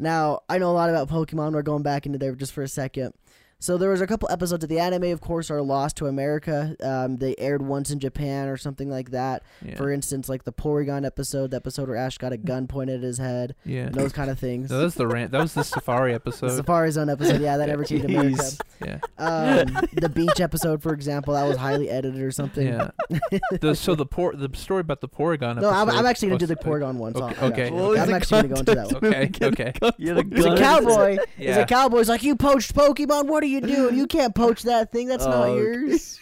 Now 0.02 0.40
I 0.48 0.58
know 0.58 0.70
a 0.70 0.72
lot 0.72 0.90
about 0.90 1.08
Pokemon. 1.08 1.52
We're 1.52 1.62
going 1.62 1.84
back 1.84 2.06
into 2.06 2.18
there 2.18 2.34
just 2.34 2.52
for 2.52 2.62
a 2.62 2.68
second. 2.68 3.14
So 3.62 3.78
there 3.78 3.90
was 3.90 4.00
a 4.00 4.08
couple 4.08 4.28
episodes 4.28 4.64
of 4.64 4.68
the 4.70 4.80
anime, 4.80 5.04
of 5.04 5.20
course, 5.20 5.48
are 5.48 5.62
lost 5.62 5.96
to 5.98 6.06
America. 6.06 6.74
Um, 6.82 7.18
they 7.18 7.36
aired 7.38 7.62
once 7.62 7.92
in 7.92 8.00
Japan 8.00 8.48
or 8.48 8.56
something 8.56 8.90
like 8.90 9.12
that. 9.12 9.44
Yeah. 9.64 9.76
For 9.76 9.92
instance, 9.92 10.28
like 10.28 10.42
the 10.42 10.52
Porygon 10.52 11.06
episode, 11.06 11.52
the 11.52 11.58
episode 11.58 11.86
where 11.86 11.96
Ash 11.96 12.18
got 12.18 12.32
a 12.32 12.36
gun 12.36 12.66
pointed 12.66 12.96
at 12.96 13.02
his 13.04 13.18
head, 13.18 13.54
yeah. 13.64 13.82
and 13.82 13.94
those 13.94 14.12
kind 14.12 14.30
of 14.32 14.38
things. 14.40 14.68
No, 14.68 14.80
that's 14.80 14.96
the 14.96 15.06
rant. 15.06 15.30
That 15.30 15.42
was 15.42 15.54
the 15.54 15.62
Safari 15.62 16.10
the 16.10 16.16
episode. 16.16 16.56
Safari 16.56 16.90
Zone 16.90 17.08
episode, 17.08 17.40
yeah, 17.40 17.56
that 17.56 17.68
never 17.68 17.84
came 17.84 18.00
to 18.00 18.08
America. 18.08 18.42
Yeah. 18.84 18.98
Um, 19.16 19.86
the 19.92 20.08
beach 20.12 20.40
episode, 20.40 20.82
for 20.82 20.92
example, 20.92 21.34
that 21.34 21.44
was 21.46 21.56
highly 21.56 21.88
edited 21.88 22.20
or 22.20 22.32
something. 22.32 22.66
Yeah. 22.66 22.90
the, 23.60 23.76
so 23.76 23.94
the 23.94 24.06
por- 24.06 24.34
the 24.34 24.50
story 24.56 24.80
about 24.80 25.00
the 25.00 25.08
Porygon 25.08 25.60
No, 25.60 25.70
I'm, 25.70 25.88
I'm 25.88 26.04
actually 26.06 26.28
gonna 26.30 26.38
do 26.40 26.46
the 26.46 26.56
Porygon 26.56 26.96
one. 26.96 27.14
So 27.14 27.22
Okay, 27.26 27.36
I 27.36 27.40
got 27.40 27.52
okay. 27.52 27.66
you. 27.68 27.74
What 27.74 27.98
I'm 28.00 28.12
actually 28.12 28.48
gonna 28.48 28.54
go 28.54 28.60
into 28.60 28.74
that 28.74 28.92
one. 28.92 29.14
Okay, 29.14 29.46
okay. 29.46 29.72
You 29.98 30.16
had 30.16 30.26
a 30.26 30.34
He's 30.36 30.44
a 30.46 30.56
cowboy. 30.56 31.18
He's 31.36 31.46
Yeah. 31.46 31.58
a 31.60 31.66
cowboy. 31.66 31.98
He's 31.98 32.08
like, 32.08 32.24
you 32.24 32.34
poached 32.34 32.74
Pokemon. 32.74 33.26
What 33.26 33.44
are 33.44 33.46
you 33.46 33.51
doing? 33.60 33.96
You 33.96 34.06
can't 34.06 34.34
poach 34.34 34.62
that 34.62 34.90
thing. 34.92 35.08
That's 35.08 35.24
not 35.24 35.48
Oh, 35.48 35.56
yours. 35.56 36.18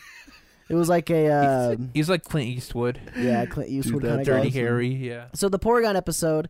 It 0.69 0.75
was 0.75 0.89
like 0.89 1.11
a 1.11 1.29
um, 1.75 1.91
He's 1.95 2.09
like 2.09 2.23
Clint 2.25 2.49
Eastwood. 2.49 3.01
yeah, 3.19 3.45
Clint 3.47 3.71
Eastwood 3.71 4.03
kind 4.05 4.21
of 4.21 4.27
Dirty. 4.27 4.51
Harry. 4.51 4.89
Yeah. 4.89 5.27
So 5.35 5.49
the 5.49 5.59
Porygon 5.59 5.97
episode, 5.97 6.49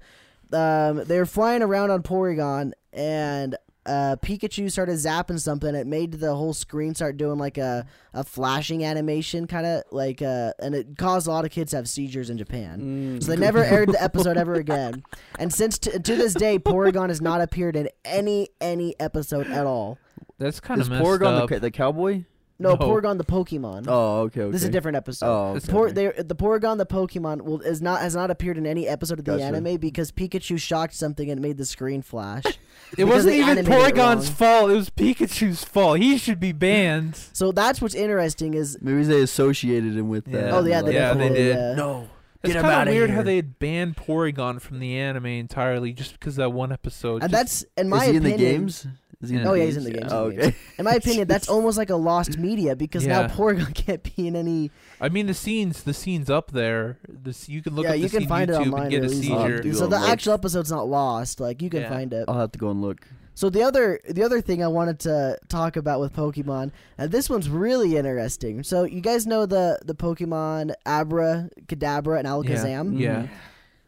um, 0.52 1.04
they 1.04 1.18
were 1.18 1.24
flying 1.26 1.62
around 1.62 1.90
on 1.90 2.02
Porygon, 2.02 2.72
and 2.92 3.56
uh, 3.86 4.16
Pikachu 4.22 4.70
started 4.70 4.96
zapping 4.96 5.40
something. 5.40 5.74
It 5.74 5.86
made 5.86 6.12
the 6.12 6.34
whole 6.34 6.52
screen 6.52 6.94
start 6.94 7.16
doing 7.16 7.38
like 7.38 7.56
a, 7.56 7.86
a 8.12 8.22
flashing 8.22 8.84
animation, 8.84 9.46
kind 9.46 9.64
of 9.64 9.84
like, 9.90 10.20
uh, 10.20 10.52
and 10.58 10.74
it 10.74 10.98
caused 10.98 11.26
a 11.26 11.30
lot 11.30 11.46
of 11.46 11.50
kids 11.50 11.70
to 11.70 11.76
have 11.78 11.88
seizures 11.88 12.28
in 12.28 12.36
Japan. 12.36 13.18
Mm. 13.18 13.22
So 13.22 13.30
they 13.30 13.38
never 13.38 13.64
aired 13.64 13.88
the 13.88 14.02
episode 14.02 14.36
ever 14.36 14.52
again. 14.54 15.02
And 15.38 15.50
since 15.50 15.78
t- 15.78 15.92
to 15.92 16.14
this 16.16 16.34
day, 16.34 16.58
Porygon 16.58 17.08
has 17.08 17.22
not 17.22 17.40
appeared 17.40 17.74
in 17.74 17.88
any 18.04 18.50
any 18.60 19.00
episode 19.00 19.46
at 19.50 19.64
all. 19.64 19.96
That's 20.40 20.58
kind 20.58 20.80
Is 20.80 20.88
of 20.88 20.92
messed 20.94 21.04
Porygon 21.04 21.18
the, 21.20 21.42
up. 21.44 21.48
ca- 21.50 21.58
the 21.60 21.70
cowboy? 21.70 22.24
No, 22.58 22.70
No. 22.70 22.76
Porygon 22.76 23.16
the 23.16 23.24
Pokemon. 23.24 23.84
Oh, 23.88 24.22
okay, 24.22 24.42
okay. 24.42 24.50
This 24.52 24.62
is 24.62 24.68
a 24.68 24.72
different 24.72 24.96
episode. 24.96 25.26
Oh, 25.26 25.54
okay. 25.56 25.70
Por- 25.72 25.92
they- 25.92 26.08
the 26.22 26.34
Porygon 26.34 26.76
the 26.76 26.84
Pokemon 26.84 27.40
will 27.42 27.60
is 27.62 27.80
not 27.80 28.00
has 28.02 28.14
not 28.14 28.30
appeared 28.30 28.58
in 28.58 28.66
any 28.66 28.86
episode 28.88 29.18
of 29.18 29.24
the 29.24 29.32
Gotcha. 29.32 29.44
anime 29.44 29.76
because 29.78 30.12
Pikachu 30.12 30.60
shocked 30.60 30.92
something 30.94 31.30
and 31.30 31.40
made 31.40 31.56
the 31.56 31.64
screen 31.64 32.02
flash. 32.02 32.42
It 32.92 32.96
because 32.96 33.08
wasn't 33.08 33.32
they 33.34 33.38
even 33.40 33.58
animated 33.58 33.72
it 33.88 33.94
Porygon's 33.94 34.26
wrong. 34.26 34.34
fault. 34.34 34.70
It 34.70 34.74
was 34.74 34.90
Pikachu's 34.90 35.62
fault. 35.62 36.00
He 36.00 36.18
should 36.18 36.40
be 36.40 36.50
banned. 36.50 37.14
So 37.32 37.52
that's 37.52 37.80
what's 37.80 37.94
interesting 37.94 38.54
is 38.54 38.78
Maybe 38.80 39.04
they 39.04 39.20
associated 39.22 39.96
him 39.96 40.08
with 40.08 40.24
that. 40.24 40.46
Yeah. 40.46 40.56
oh 40.56 40.64
yeah 40.64 40.82
they 40.82 40.94
Yeah, 40.94 41.12
they 41.14 41.18
definitely, 41.28 41.38
did. 41.38 41.56
uh, 41.56 41.74
No. 41.76 42.08
It's 42.42 42.52
Get 42.52 42.56
him 42.56 42.62
kind 42.62 42.74
outta 42.74 42.90
of 42.90 42.96
weird 42.96 43.10
how 43.10 43.16
here. 43.16 43.24
they 43.24 43.36
had 43.36 43.58
banned 43.60 43.96
Porygon 43.96 44.60
from 44.60 44.80
the 44.80 44.96
anime 44.96 45.26
entirely 45.26 45.92
just 45.92 46.14
because 46.14 46.34
of 46.34 46.38
that 46.42 46.50
one 46.50 46.72
episode. 46.72 47.22
and 47.22 47.30
Just- 47.30 47.32
that's 47.32 47.64
in 47.76 47.88
my 47.90 48.04
Is 48.06 48.10
he 48.10 48.16
in 48.16 48.22
the 48.24 48.36
games? 48.36 48.86
Is 49.22 49.28
he 49.30 49.36
in 49.36 49.42
Yeah. 49.42 49.48
Oh, 49.50 49.54
yeah, 49.54 49.64
he's 49.64 49.76
in 49.76 49.84
the 49.84 49.90
games, 49.92 50.12
Oh, 50.12 50.28
in 50.30 50.36
the 50.36 50.42
okay. 50.48 50.56
In 50.78 50.84
my 50.86 50.94
opinion, 50.94 51.28
that's 51.28 51.48
almost 51.54 51.76
like 51.76 51.90
a 51.90 51.96
lost 51.96 52.38
media 52.38 52.74
because 52.74 53.06
now 53.06 53.20
Yeah. 53.22 53.28
Porygon 53.28 53.74
can't 53.74 54.02
be 54.16 54.26
in 54.28 54.34
any. 54.36 54.70
I 55.00 55.08
mean, 55.10 55.26
the 55.26 55.34
scenes, 55.34 55.82
the 55.82 55.92
scenes 55.94 56.30
up 56.30 56.52
there. 56.52 56.98
This 57.08 57.48
you 57.48 57.62
can 57.62 57.74
look 57.74 57.84
yeah, 57.84 57.90
up 57.90 57.96
you 57.96 58.02
this 58.02 58.12
can 58.12 58.20
scene 58.20 58.28
find 58.28 58.50
it 58.50 58.54
YouTube 58.54 58.66
online. 58.66 58.82
and 58.82 58.90
get 58.90 58.98
a 58.98 59.02
really 59.02 59.16
easily. 59.16 59.38
seizure. 59.42 59.60
do 59.62 59.72
so 59.74 59.84
a 59.84 59.88
the 59.88 59.98
look. 59.98 60.08
actual 60.10 60.32
episode's 60.34 60.70
not 60.70 60.88
lost. 60.88 61.38
Like 61.40 61.60
you 61.60 61.68
can 61.70 61.82
Yeah. 61.82 61.88
find 61.90 62.12
it. 62.12 62.24
I'll 62.28 62.38
have 62.38 62.52
to 62.52 62.58
go 62.58 62.70
and 62.70 62.80
look. 62.80 63.06
So 63.34 63.48
the 63.48 63.62
other 63.62 64.00
the 64.08 64.22
other 64.22 64.40
thing 64.42 64.62
I 64.62 64.68
wanted 64.68 64.98
to 65.00 65.38
talk 65.48 65.76
about 65.76 66.00
with 66.00 66.12
Pokemon, 66.14 66.72
and 66.98 67.10
this 67.10 67.30
one's 67.30 67.48
really 67.48 67.96
interesting. 67.96 68.62
So 68.62 68.84
you 68.84 69.00
guys 69.00 69.26
know 69.26 69.46
the 69.46 69.78
the 69.84 69.94
Pokemon 69.94 70.72
Abra, 70.86 71.48
Kadabra, 71.66 72.18
and 72.18 72.28
Alakazam. 72.28 72.98
Yeah. 72.98 73.28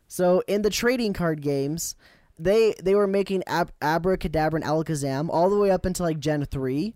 So 0.08 0.42
in 0.46 0.62
the 0.62 0.70
trading 0.70 1.12
card 1.14 1.40
games, 1.42 1.96
they 2.38 2.74
they 2.82 2.94
were 2.94 3.06
making 3.06 3.42
Ab- 3.46 3.72
Abra, 3.80 4.18
Kadabra, 4.18 4.54
and 4.54 4.64
Alakazam 4.64 5.28
all 5.30 5.50
the 5.50 5.58
way 5.58 5.70
up 5.70 5.84
until 5.84 6.06
like 6.06 6.18
Gen 6.18 6.44
three, 6.44 6.94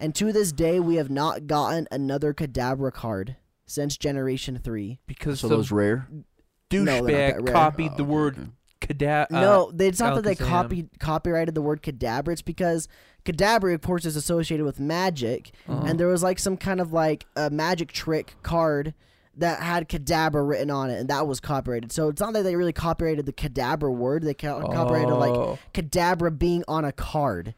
and 0.00 0.14
to 0.14 0.32
this 0.32 0.52
day 0.52 0.80
we 0.80 0.96
have 0.96 1.10
not 1.10 1.46
gotten 1.46 1.86
another 1.90 2.32
Kadabra 2.34 2.92
card 2.92 3.36
since 3.66 3.96
Generation 3.96 4.60
three. 4.62 5.00
because 5.06 5.40
So 5.40 5.48
the 5.48 5.56
those 5.56 5.70
rare. 5.70 6.08
No, 6.72 7.02
douchebag 7.02 7.06
that 7.06 7.42
rare. 7.42 7.52
copied 7.54 7.92
Oh, 7.92 7.96
the 7.96 8.02
okay, 8.02 8.10
word 8.12 8.38
okay. 8.38 8.50
cadet. 8.80 9.32
Uh, 9.32 9.40
no, 9.40 9.72
it's 9.78 10.00
not 10.00 10.14
that 10.16 10.24
they 10.24 10.34
copied 10.34 10.98
copyrighted 10.98 11.54
the 11.54 11.62
word 11.62 11.82
Kadabra. 11.82 12.32
It's 12.32 12.42
because 12.42 12.88
Kadabra, 13.24 13.74
of 13.74 13.82
course, 13.82 14.04
is 14.04 14.16
associated 14.16 14.64
with 14.64 14.78
magic, 14.80 15.52
uh, 15.68 15.82
and 15.84 15.98
there 16.00 16.08
was 16.08 16.22
like 16.22 16.38
some 16.38 16.56
kind 16.56 16.80
of 16.80 16.92
like 16.92 17.26
a 17.36 17.50
magic 17.50 17.92
trick 17.92 18.34
card 18.42 18.94
that 19.36 19.60
had 19.60 19.88
Kadabra 19.88 20.46
written 20.46 20.70
on 20.70 20.90
it, 20.90 20.98
and 20.98 21.10
that 21.10 21.26
was 21.26 21.40
copyrighted. 21.40 21.92
So 21.92 22.08
it's 22.08 22.20
not 22.20 22.32
that 22.32 22.42
they 22.42 22.56
really 22.56 22.72
copyrighted 22.72 23.26
the 23.26 23.32
Kadabra 23.32 23.94
word; 23.94 24.22
they 24.22 24.34
ca- 24.34 24.60
copyrighted 24.60 25.14
like 25.14 25.30
oh. 25.30 25.58
Kadabra 25.74 26.36
being 26.36 26.64
on 26.66 26.84
a 26.84 26.92
card, 26.92 27.54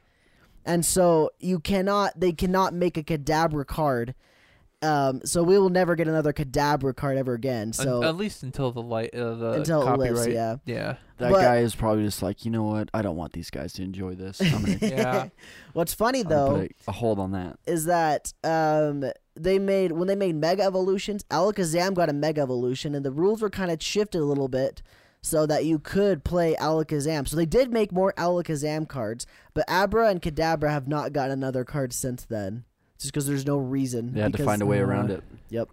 and 0.65 0.85
so 0.85 1.31
you 1.39 1.61
cannot, 1.61 2.19
they 2.19 2.33
cannot 2.33 2.75
make 2.75 2.97
a 2.97 3.03
Kadabra 3.03 3.67
card. 3.67 4.15
Um, 4.81 5.23
so 5.25 5.43
we 5.43 5.59
will 5.59 5.71
never 5.71 5.97
get 5.97 6.07
another 6.07 6.33
Kadabra 6.33 6.95
card 6.95 7.17
ever 7.19 7.35
again. 7.35 7.73
So 7.73 8.05
at 8.05 8.17
least 8.17 8.45
until 8.45 8.71
the 8.71 8.83
light, 8.83 9.13
uh, 9.13 9.35
the 9.35 9.53
until 9.55 9.83
it 9.83 9.87
copyright. 9.87 10.13
lives, 10.13 10.27
yeah. 10.29 10.57
yeah. 10.67 10.97
That 11.17 11.33
But- 11.33 11.43
guy 11.43 11.59
is 11.59 11.75
probably 11.75 12.05
just 12.05 12.23
like, 12.23 12.45
you 12.45 12.53
know 12.53 12.63
what? 12.63 12.89
I 12.95 13.03
don't 13.03 13.17
want 13.17 13.33
these 13.33 13.51
guys 13.51 13.73
to 13.73 13.83
enjoy 13.83 14.15
this. 14.15 14.41
I'm 14.41 14.65
gonna, 14.65 14.79
Yeah. 14.81 15.29
What's 15.73 15.95
funny 15.95 16.21
I'm 16.21 16.29
though 16.29 16.57
put 16.61 16.71
a, 16.87 16.91
a 16.91 16.93
hold 16.93 17.19
on 17.19 17.33
that. 17.33 17.59
is 17.67 17.87
that 17.87 18.33
um 18.45 19.05
they 19.43 19.59
made 19.59 19.93
when 19.93 20.09
they 20.09 20.17
made 20.17 20.37
Mega 20.37 20.63
Evolutions, 20.63 21.25
Alakazam 21.31 21.95
got 21.95 22.09
a 22.09 22.13
Mega 22.13 22.41
Evolution, 22.43 22.95
and 22.95 23.05
the 23.05 23.11
rules 23.13 23.41
were 23.43 23.51
kind 23.51 23.71
of 23.71 23.83
shifted 23.83 24.21
a 24.21 24.25
little 24.25 24.49
bit 24.49 24.83
so 25.21 25.47
that 25.47 25.65
you 25.65 25.79
could 25.79 26.25
play 26.25 26.55
Alakazam. 26.61 27.27
So 27.27 27.37
they 27.37 27.47
did 27.47 27.73
make 27.73 27.91
more 27.93 28.13
Alakazam 28.17 28.89
cards, 28.89 29.27
but 29.55 29.65
Abra 29.69 30.09
and 30.09 30.23
Kadabra 30.23 30.71
have 30.71 30.87
not 30.89 31.13
gotten 31.13 31.33
another 31.33 31.65
card 31.65 31.93
since 31.93 32.25
then, 32.25 32.65
just 32.99 33.13
because 33.13 33.27
there's 33.27 33.47
no 33.47 33.59
reason. 33.59 34.15
They 34.15 34.21
had 34.21 34.33
to 34.35 34.45
find 34.45 34.63
a 34.63 34.67
way 34.67 34.81
uh, 34.81 34.87
around 34.87 35.11
it. 35.11 35.23
Yep. 35.51 35.69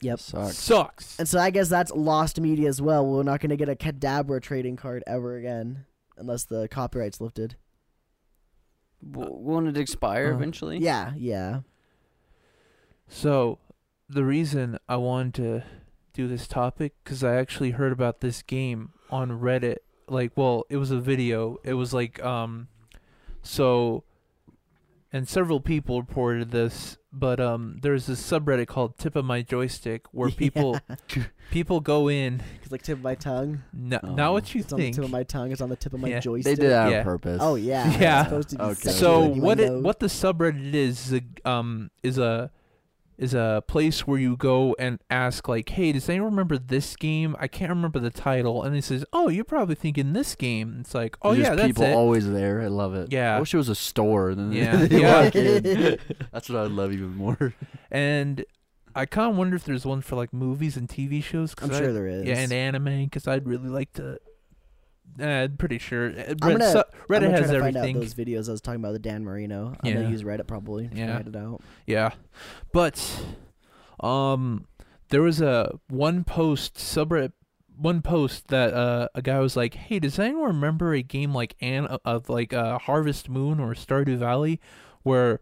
Yep. 0.00 0.20
Sucks. 0.20 0.56
Sucks. 0.58 1.18
And 1.18 1.28
so 1.28 1.38
I 1.40 1.50
guess 1.50 1.68
that's 1.68 1.90
lost 1.92 2.40
media 2.40 2.68
as 2.68 2.80
well. 2.80 3.04
We're 3.06 3.22
not 3.24 3.40
going 3.40 3.50
to 3.50 3.56
get 3.56 3.68
a 3.68 3.74
Kadabra 3.74 4.40
trading 4.40 4.76
card 4.76 5.02
ever 5.06 5.36
again 5.36 5.86
unless 6.16 6.44
the 6.44 6.68
copyright's 6.68 7.20
lifted. 7.20 7.56
W- 9.08 9.32
won't 9.32 9.68
it 9.68 9.76
expire 9.76 10.32
Uh, 10.32 10.36
eventually? 10.36 10.78
Yeah, 10.78 11.12
yeah. 11.16 11.60
So, 13.08 13.58
the 14.08 14.24
reason 14.24 14.78
I 14.88 14.96
wanted 14.96 15.34
to 15.34 15.62
do 16.12 16.28
this 16.28 16.46
topic 16.46 16.94
because 17.04 17.22
I 17.22 17.36
actually 17.36 17.72
heard 17.72 17.92
about 17.92 18.20
this 18.20 18.42
game 18.42 18.90
on 19.10 19.30
Reddit. 19.40 19.78
Like, 20.08 20.32
well, 20.36 20.64
it 20.70 20.76
was 20.78 20.90
a 20.90 20.98
video. 20.98 21.58
It 21.64 21.74
was 21.74 21.92
like, 21.92 22.22
um, 22.24 22.68
so, 23.42 24.04
and 25.12 25.28
several 25.28 25.60
people 25.60 26.00
reported 26.00 26.50
this, 26.50 26.96
but 27.12 27.38
um, 27.40 27.78
there's 27.82 28.06
this 28.06 28.20
subreddit 28.22 28.66
called 28.68 28.96
"Tip 28.98 29.16
of 29.16 29.24
My 29.26 29.42
Joystick" 29.42 30.02
where 30.12 30.30
people 30.44 30.78
people 31.50 31.80
go 31.80 32.08
in. 32.08 32.42
It's 32.62 32.72
like 32.72 32.82
tip 32.82 32.98
of 32.98 33.02
my 33.04 33.14
tongue. 33.14 33.62
No, 33.72 33.98
Oh. 34.02 34.14
not 34.14 34.32
what 34.32 34.54
you 34.54 34.60
It's 34.60 34.72
on 34.72 34.78
the 34.78 34.84
think. 34.86 34.96
tip 34.96 35.04
of 35.04 35.10
my 35.10 35.22
tongue. 35.22 35.50
is 35.52 35.60
on 35.62 35.70
the 35.70 35.76
tip 35.76 35.94
of 35.94 36.00
my 36.00 36.08
Yeah. 36.08 36.20
joystick. 36.20 36.56
They 36.56 36.62
did 36.62 36.70
that 36.70 36.90
Yeah. 36.90 36.98
on 36.98 37.04
purpose. 37.04 37.38
Oh 37.42 37.54
yeah, 37.54 37.88
it's 37.92 37.98
Yeah. 38.00 38.24
supposed 38.24 38.48
to 38.50 38.56
be 38.56 38.62
Okay. 38.62 38.90
So 38.90 39.24
what 39.26 39.58
it 39.60 39.72
what 39.82 40.00
the 40.00 40.06
subreddit 40.08 40.74
is 40.74 41.10
is 41.12 41.20
a, 41.44 41.48
um 41.50 41.90
is 42.02 42.18
a 42.18 42.50
is 43.18 43.34
a 43.34 43.62
place 43.66 44.06
where 44.06 44.18
you 44.18 44.36
go 44.36 44.76
and 44.78 45.00
ask 45.10 45.48
like, 45.48 45.68
hey, 45.70 45.90
does 45.92 46.08
anyone 46.08 46.30
remember 46.30 46.56
this 46.56 46.94
game? 46.94 47.34
I 47.40 47.48
can't 47.48 47.68
remember 47.70 47.98
the 47.98 48.10
title, 48.10 48.62
and 48.62 48.74
he 48.76 48.80
says, 48.80 49.04
oh, 49.12 49.28
you're 49.28 49.44
probably 49.44 49.74
thinking 49.74 50.12
this 50.12 50.34
game. 50.36 50.76
It's 50.80 50.94
like, 50.94 51.16
oh 51.22 51.34
There's 51.34 51.48
yeah, 51.48 51.54
that's 51.56 51.64
it." 51.64 51.66
people 51.70 51.84
it. 51.84 51.94
always 51.94 52.30
there. 52.30 52.62
I 52.62 52.68
love 52.68 52.94
it. 52.94 53.12
Yeah. 53.12 53.36
I 53.36 53.40
wish 53.40 53.52
it 53.52 53.56
was 53.56 53.68
a 53.68 53.74
store. 53.74 54.34
Then 54.34 54.52
Yeah. 54.52 54.82
Yeah. 54.90 55.30
That's 56.32 56.48
what 56.48 56.64
I'd 56.64 56.70
love 56.70 56.92
even 56.92 57.16
more. 57.16 57.54
and 57.90 58.44
I 58.94 59.04
kind 59.06 59.30
of 59.30 59.36
wonder 59.36 59.54
if 59.56 59.64
there's 59.64 59.84
one 59.84 60.00
for 60.00 60.16
like 60.16 60.32
movies 60.32 60.76
and 60.76 60.88
TV 60.88 61.22
shows. 61.22 61.54
'cause 61.54 61.70
I'm 61.70 61.74
I- 61.76 61.78
sure 61.78 61.92
there 61.92 62.06
is. 62.06 62.24
Yeah, 62.24 62.38
and 62.38 62.52
anime, 62.52 63.04
because 63.04 63.26
I'd 63.28 63.46
really 63.46 63.68
like 63.68 63.92
to. 63.94 64.18
Uh, 65.20 65.48
pretty 65.58 65.78
sure. 65.78 66.08
Uh, 66.10 66.24
I'm 66.30 66.36
gonna- 66.36 66.64
I'm 66.64 66.82
Reddit 67.08 67.30
has 67.30 67.50
everything. 67.50 67.74
find 67.74 67.96
out 67.96 68.00
those 68.02 68.14
videos 68.14 68.48
I 68.48 68.52
was 68.52 68.60
talking 68.60 68.80
about 68.80 68.92
the 68.92 68.98
Dan 68.98 69.24
Marino. 69.24 69.68
I'm 69.68 69.76
Yeah. 69.88 69.94
gonna 69.94 70.10
use 70.10 70.22
Reddit 70.22 70.46
probably. 70.46 70.88
to 70.88 70.96
Yeah. 70.96 71.18
it 71.18 71.34
out. 71.36 71.60
Yeah. 71.86 72.10
But 72.72 73.24
um 74.00 74.66
there 75.10 75.22
was 75.22 75.40
a 75.40 75.72
one 75.88 76.22
post 76.24 76.74
subreddit 76.74 77.32
one 77.76 78.02
post 78.02 78.48
that 78.48 78.74
uh 78.74 79.08
a 79.14 79.22
guy 79.22 79.38
was 79.40 79.56
like, 79.56 79.74
"Hey, 79.74 79.98
does 80.00 80.18
anyone 80.18 80.48
remember 80.48 80.92
a 80.94 81.02
game 81.02 81.32
like 81.34 81.54
An 81.60 81.86
of 82.04 82.28
like 82.28 82.52
uh 82.52 82.78
Harvest 82.78 83.28
Moon 83.28 83.60
or 83.60 83.74
Stardew 83.74 84.16
Valley 84.18 84.60
where 85.02 85.40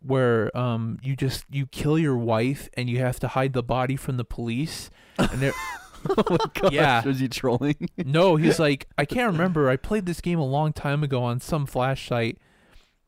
where 0.00 0.56
um 0.56 0.98
you 1.02 1.16
just 1.16 1.44
you 1.50 1.66
kill 1.66 1.98
your 1.98 2.16
wife 2.16 2.68
and 2.74 2.88
you 2.88 2.98
have 2.98 3.18
to 3.20 3.28
hide 3.28 3.52
the 3.52 3.62
body 3.62 3.96
from 3.96 4.16
the 4.16 4.24
police?" 4.24 4.90
And 5.18 5.40
there 5.40 5.52
oh 6.16 6.24
my 6.30 6.36
gosh. 6.54 6.72
Yeah. 6.72 7.04
Was 7.04 7.20
he 7.20 7.28
trolling? 7.28 7.88
No, 7.96 8.36
he's 8.36 8.58
like, 8.66 8.86
I 8.96 9.04
can't 9.04 9.32
remember. 9.32 9.68
I 9.68 9.76
played 9.76 10.06
this 10.06 10.20
game 10.20 10.38
a 10.38 10.46
long 10.46 10.72
time 10.72 11.02
ago 11.02 11.22
on 11.22 11.40
some 11.40 11.66
flash 11.66 12.08
site, 12.08 12.38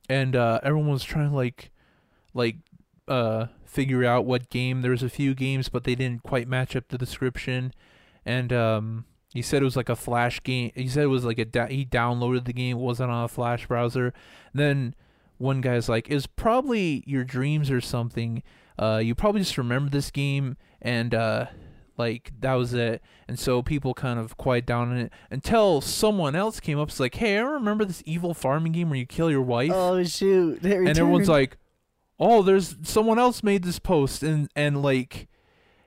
and 0.09 0.35
uh, 0.35 0.61
everyone 0.63 0.91
was 0.91 1.05
trying 1.05 1.31
to 1.31 1.37
like, 1.37 1.71
like, 2.35 2.57
uh, 3.07 3.47
figure 3.65 4.05
out 4.05 4.25
what 4.25 4.51
game. 4.51 4.83
There 4.83 4.91
was 4.91 5.03
a 5.03 5.09
few 5.09 5.35
games, 5.35 5.69
but 5.69 5.85
they 5.85 5.95
didn't 5.95 6.23
quite 6.23 6.49
match 6.49 6.75
up 6.77 6.89
the 6.89 6.99
description, 6.99 7.73
and 8.25 8.53
um, 8.53 9.05
he 9.33 9.43
said 9.43 9.63
it 9.63 9.65
was 9.65 9.77
like 9.77 9.89
a 9.89 9.97
flash 9.97 10.43
game. 10.43 10.73
He 10.75 10.89
said 10.89 11.05
it 11.05 11.09
was 11.09 11.25
like 11.25 11.39
a 11.39 11.45
da- 11.45 11.67
he 11.67 11.85
downloaded 11.85 12.45
the 12.45 12.53
game, 12.53 12.79
it 12.79 12.81
wasn't 12.81 13.11
on 13.11 13.25
a 13.25 13.29
flash 13.29 13.67
browser. 13.67 14.13
then 14.55 14.95
one 15.37 15.61
guy's 15.61 15.89
like, 15.89 16.11
"It's 16.11 16.27
probably 16.27 17.05
your 17.07 17.23
dreams 17.25 17.71
or 17.71 17.81
something. 17.81 18.43
Uh, 18.79 19.01
you 19.03 19.15
probably 19.15 19.41
just 19.41 19.57
remember 19.59 19.91
this 19.91 20.11
game 20.11 20.57
and 20.83 21.15
uh." 21.15 21.47
Like 21.99 22.33
that 22.41 22.55
was 22.55 22.75
it, 22.75 23.03
and 23.27 23.39
so 23.39 23.61
people 23.61 23.93
kind 23.93 24.21
of 24.21 24.37
quiet 24.37 24.65
down 24.65 24.91
on 24.91 24.97
it 24.97 25.13
until 25.31 25.81
someone 25.81 26.37
else 26.37 26.61
came 26.61 26.79
up. 26.79 26.89
It's 26.89 27.01
like, 27.01 27.17
hey, 27.17 27.39
I 27.39 27.41
remember 27.41 27.85
this 27.85 28.03
evil 28.07 28.35
farming 28.35 28.73
game 28.73 28.89
where 28.91 28.99
you 28.99 29.07
kill 29.07 29.31
your 29.31 29.43
wife, 29.43 29.73
Oh 29.75 30.03
shoot! 30.05 30.63
And 30.63 30.89
everyone's 30.89 31.29
like, 31.29 31.59
oh, 32.21 32.43
there's 32.43 32.77
someone 32.83 33.19
else 33.19 33.43
made 33.43 33.65
this 33.65 33.79
post, 33.79 34.23
and 34.23 34.49
and 34.55 34.81
like, 34.81 35.29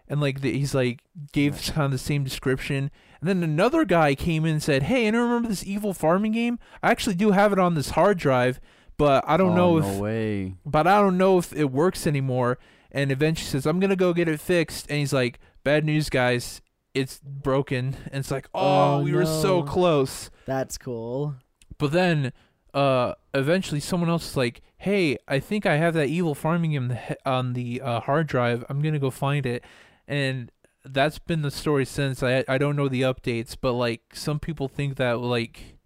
and 0.07 0.20
like 0.20 0.41
the, 0.41 0.51
he's 0.51 0.76
like 0.76 0.99
gave 1.32 1.62
kind 1.74 1.86
of 1.86 1.91
the 1.91 1.97
same 1.97 2.26
description, 2.26 2.91
and 3.22 3.30
then 3.30 3.43
another 3.43 3.86
guy 3.86 4.16
came 4.16 4.45
in 4.45 4.53
and 4.53 4.64
said, 4.64 4.84
hey, 4.84 5.07
I 5.07 5.12
remember 5.12 5.47
this 5.47 5.66
evil 5.66 5.93
farming 5.93 6.34
game. 6.34 6.59
I 6.82 6.91
actually 6.91 7.16
do 7.16 7.32
have 7.32 7.53
it 7.53 7.59
on 7.59 7.76
this 7.76 7.91
hard 7.91 8.18
drive, 8.18 8.59
but 8.97 9.24
I 9.28 9.38
don't 9.38 9.51
oh, 9.51 9.55
know 9.55 9.80
no 9.80 9.88
if 9.88 9.99
way. 9.99 10.55
but 10.66 10.88
I 10.88 10.99
don't 10.99 11.18
know 11.18 11.38
if 11.38 11.53
it 11.53 11.72
works 11.72 12.05
anymore. 12.05 12.57
And 12.93 13.09
eventually 13.09 13.47
says, 13.47 13.66
I'm 13.66 13.80
gonna 13.80 13.95
go 13.95 14.14
get 14.14 14.28
it 14.28 14.41
fixed. 14.41 14.89
And 14.89 14.99
he's 14.99 15.14
like, 15.14 15.39
Bad 15.64 15.86
news, 15.86 16.09
guys, 16.09 16.62
it's 16.93 17.20
broken. 17.20 17.95
And 18.12 18.16
it's 18.22 18.32
like, 18.32 18.47
oh, 18.53 18.99
Oh, 18.99 19.01
we 19.03 19.14
were 19.14 19.26
so 19.26 19.64
close. 19.64 20.30
That's 20.45 20.78
cool. 20.78 21.36
But 21.78 21.91
then 21.91 22.34
uh, 22.74 23.14
eventually 23.34 23.80
someone 23.80 24.09
else 24.09 24.32
is 24.32 24.38
like, 24.38 24.62
"Hey, 24.78 25.18
I 25.28 25.39
think 25.39 25.66
I 25.66 25.78
have 25.78 25.93
that 25.95 26.07
evil 26.07 26.36
farming 26.36 26.78
on 26.78 26.88
the 26.89 26.95
he- 26.95 27.16
on 27.26 27.53
the 27.53 27.82
uh, 27.82 27.99
hard 28.01 28.28
drive. 28.28 28.64
I'm 28.70 28.82
gonna 28.82 28.99
go 28.99 29.09
find 29.09 29.45
it," 29.45 29.64
and 30.07 30.51
that's 30.86 31.20
been 31.20 31.41
the 31.41 31.51
story 31.51 31.86
since. 31.86 32.22
I 32.24 32.43
I 32.47 32.57
don't 32.57 32.76
know 32.76 32.88
the 32.88 33.01
updates, 33.01 33.55
but 33.59 33.74
like 33.74 34.01
some 34.14 34.39
people 34.39 34.68
think 34.68 34.97
that 34.97 35.20
like 35.20 35.78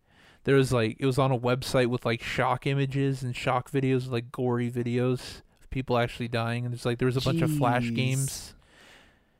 there 0.43 0.55
was 0.55 0.71
like 0.73 0.97
it 0.99 1.05
was 1.05 1.17
on 1.17 1.31
a 1.31 1.39
website 1.39 1.87
with 1.87 2.05
like 2.05 2.21
shock 2.21 2.67
images 2.67 3.23
and 3.23 3.35
shock 3.35 3.71
videos, 3.71 4.09
like 4.11 4.31
gory 4.31 4.69
videos 4.69 5.41
of 5.61 5.69
people 5.69 5.97
actually 5.97 6.27
dying, 6.27 6.65
and 6.65 6.73
it's 6.73 6.85
like 6.85 6.97
there 6.99 7.05
was 7.07 7.17
a 7.17 7.21
bunch 7.21 7.41
of 7.41 7.51
flash 7.57 7.89
games, 7.93 8.53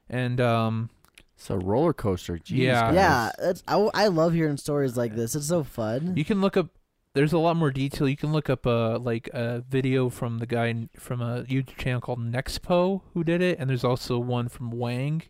and 0.10 0.39
um 0.41 0.89
It's 1.36 1.49
a 1.49 1.58
roller 1.58 1.93
coaster. 1.93 2.38
Jeez, 2.38 2.58
Yeah. 2.58 2.82
guys. 2.82 2.95
Yeah, 2.95 3.32
it's, 3.49 3.64
I, 3.68 3.89
I 3.93 4.08
love 4.08 4.34
hearing 4.34 4.58
stories 4.58 4.95
like 4.97 5.16
this. 5.16 5.36
It's 5.36 5.47
so 5.47 5.64
fun. 5.64 6.14
You 6.16 6.26
can 6.26 6.41
look 6.41 6.56
up. 6.58 6.68
There's 7.14 7.34
a 7.34 7.38
lot 7.38 7.56
more 7.56 7.72
detail. 7.72 8.10
You 8.10 8.18
can 8.18 8.32
look 8.34 8.49
up 8.49 8.66
uh 8.68 8.99
like 8.99 9.30
a 9.34 9.64
video 9.70 10.10
from 10.10 10.39
the 10.39 10.45
guy 10.45 10.88
from 10.97 11.22
a 11.22 11.43
YouTube 11.43 11.78
channel 11.78 12.01
called 12.01 12.20
Nexpo 12.20 13.01
who 13.14 13.24
did 13.24 13.41
it, 13.41 13.58
and 13.60 13.70
there's 13.70 13.84
also 13.86 14.18
one 14.20 14.49
from 14.49 14.72
Wang. 14.72 15.22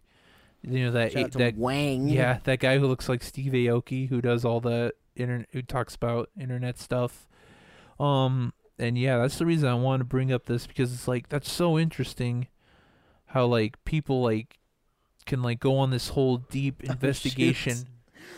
You 0.63 0.86
know 0.86 0.91
that 0.91 1.11
Shout 1.11 1.23
out 1.26 1.32
to 1.34 1.38
that 1.38 1.57
Wang. 1.57 2.07
yeah 2.07 2.39
that 2.45 2.59
guy 2.59 2.80
who 2.80 2.88
looks 2.88 3.07
like 3.07 3.21
Steve 3.21 3.51
Aoki 3.53 4.09
who 4.09 4.19
does 4.19 4.43
all 4.43 4.59
the 4.59 4.93
internet 5.15 5.47
who 5.51 5.61
talks 5.61 5.93
about 5.95 6.30
internet 6.39 6.80
stuff. 6.80 7.28
Um 7.99 8.53
and 8.80 8.97
yeah, 8.97 9.19
that's 9.19 9.38
the 9.38 9.45
reason 9.45 9.69
I 9.69 9.76
wanted 9.76 9.99
to 9.99 10.05
bring 10.05 10.34
up 10.34 10.47
this 10.47 10.65
because 10.67 10.91
it's 10.91 11.07
like 11.07 11.30
that's 11.30 11.51
so 11.51 11.78
interesting 11.80 12.47
how 13.28 13.45
like 13.45 13.84
people 13.86 14.21
like 14.23 14.57
can 15.26 15.41
like 15.41 15.59
go 15.59 15.78
on 15.78 15.89
this 15.91 16.09
whole 16.09 16.38
deep 16.38 16.82
Oh, 16.88 16.91
investigation 16.91 17.76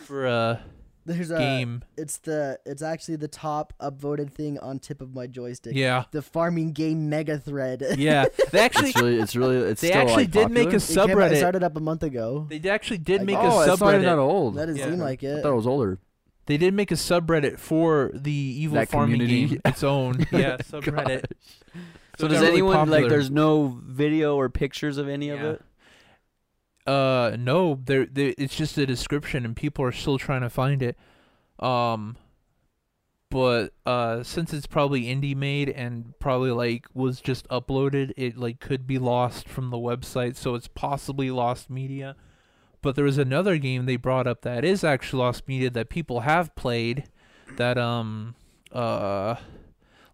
for 0.04 0.26
a 0.26 0.62
There's 1.06 1.30
a. 1.30 1.38
game. 1.38 1.82
It's 1.96 2.18
the. 2.18 2.58
It's 2.66 2.82
actually 2.82 3.16
the 3.16 3.28
top 3.28 3.72
upvoted 3.80 4.30
thing 4.32 4.58
on 4.58 4.78
tip 4.78 5.00
of 5.00 5.14
my 5.14 5.26
joystick. 5.26 5.74
Yeah. 5.74 6.04
The 6.10 6.22
farming 6.22 6.72
game 6.72 7.08
mega 7.08 7.38
thread. 7.38 7.82
Yeah, 7.98 8.26
they 8.52 8.60
actually 8.60 8.90
It's 8.90 8.96
really, 9.00 9.18
it's 9.18 9.36
really, 9.36 9.56
it's 9.70 9.80
they 9.80 9.88
still 9.88 10.00
actually 10.02 10.24
like, 10.24 10.30
did 10.32 10.50
make 10.50 10.72
a 10.72 10.80
popular? 10.80 11.22
It 11.22 11.32
It 11.32 11.34
subreddit. 11.34 11.38
started 11.38 11.62
up 11.62 11.76
a 11.76 11.80
month 11.80 12.02
ago. 12.02 12.46
They 12.50 12.68
actually 12.68 12.98
did 12.98 13.20
Like- 13.20 13.26
make 13.26 13.36
oh, 13.38 13.60
a 13.60 13.72
it's 13.72 13.80
not 13.80 13.94
even 13.94 14.06
that 14.06 14.18
old. 14.18 14.54
That 14.56 14.66
doesn't 14.66 14.76
Yeah. 14.80 14.90
seem 14.90 14.98
like 14.98 15.22
it. 15.22 15.38
I 15.38 15.42
thought 15.42 15.52
it 15.52 15.56
was 15.56 15.66
older. 15.66 15.98
They 16.46 16.56
did 16.56 16.72
make 16.72 16.90
a 16.90 16.94
subreddit 16.94 17.58
for 17.58 18.10
the 18.14 18.32
evil 18.32 18.76
That 18.76 18.88
farming 18.88 19.18
community. 19.20 19.48
game, 19.48 19.60
its 19.66 19.82
own 19.82 20.20
yeah 20.32 20.56
oh, 20.72 20.80
subreddit. 20.80 21.24
So 22.18 22.26
it 22.26 22.30
does 22.30 22.38
got 22.38 22.40
really 22.46 22.46
anyone 22.48 22.88
like? 22.90 23.08
There's 23.08 23.30
no 23.30 23.78
video 23.84 24.34
or 24.36 24.48
pictures 24.48 24.96
of 24.98 25.08
any 25.08 25.28
of 25.28 25.40
it. 25.42 25.62
Uh, 26.88 27.36
no, 27.38 27.78
there, 27.84 28.06
there. 28.06 28.32
It's 28.38 28.56
just 28.56 28.78
a 28.78 28.86
description, 28.86 29.44
and 29.44 29.54
people 29.54 29.84
are 29.84 29.92
still 29.92 30.16
trying 30.16 30.40
to 30.40 30.48
find 30.48 30.82
it. 30.82 30.96
Um, 31.58 32.16
but 33.28 33.74
uh, 33.84 34.22
since 34.22 34.54
it's 34.54 34.66
probably 34.66 35.02
indie 35.02 35.36
made 35.36 35.68
and 35.68 36.18
probably 36.18 36.50
like 36.50 36.86
was 36.94 37.20
just 37.20 37.46
uploaded, 37.48 38.12
it 38.16 38.38
like 38.38 38.58
could 38.58 38.86
be 38.86 38.98
lost 38.98 39.46
from 39.46 39.68
the 39.68 39.76
website, 39.76 40.34
so 40.36 40.54
it's 40.54 40.66
possibly 40.66 41.30
lost 41.30 41.68
media. 41.68 42.16
But 42.80 42.96
there 42.96 43.04
was 43.04 43.18
another 43.18 43.58
game 43.58 43.84
they 43.84 43.96
brought 43.96 44.26
up 44.26 44.40
that 44.42 44.64
is 44.64 44.82
actually 44.82 45.18
lost 45.18 45.46
media 45.46 45.68
that 45.68 45.90
people 45.90 46.20
have 46.20 46.56
played, 46.56 47.04
that 47.56 47.76
um, 47.76 48.34
uh, 48.72 49.34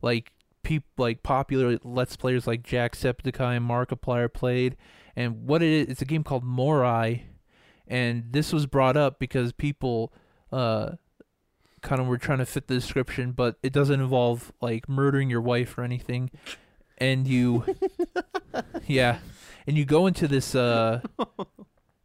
like 0.03 0.33
peop 0.65 0.83
like 0.99 1.23
popular 1.23 1.79
let's 1.85 2.17
players 2.17 2.49
like 2.49 2.65
Jacksepticeye 2.65 3.59
and 3.59 3.69
Markiplier 3.69 4.33
played 4.33 4.77
and 5.17 5.47
what 5.47 5.63
it 5.63 5.69
is 5.69 5.87
it's 5.89 6.03
a 6.03 6.07
game 6.07 6.25
called 6.25 6.45
Moirai 6.45 7.23
and 7.87 8.25
this 8.31 8.53
was 8.53 8.67
brought 8.67 8.97
up 8.97 9.19
because 9.19 9.53
people 9.53 10.13
uh 10.53 10.93
kind 11.83 12.01
of 12.01 12.07
were 12.07 12.19
trying 12.19 12.39
to 12.39 12.47
fit 12.47 12.67
the 12.67 12.75
description 12.75 13.33
but 13.33 13.57
it 13.63 13.73
doesn't 13.73 14.01
involve 14.01 14.53
like 14.61 14.89
murdering 14.89 15.29
your 15.29 15.41
wife 15.41 15.77
or 15.77 15.83
anything 15.83 16.31
and 16.99 17.29
you 17.29 17.65
yeah 18.87 19.19
and 19.67 19.77
you 19.77 19.85
go 19.85 20.07
into 20.07 20.27
this 20.27 20.55
uh 20.55 21.01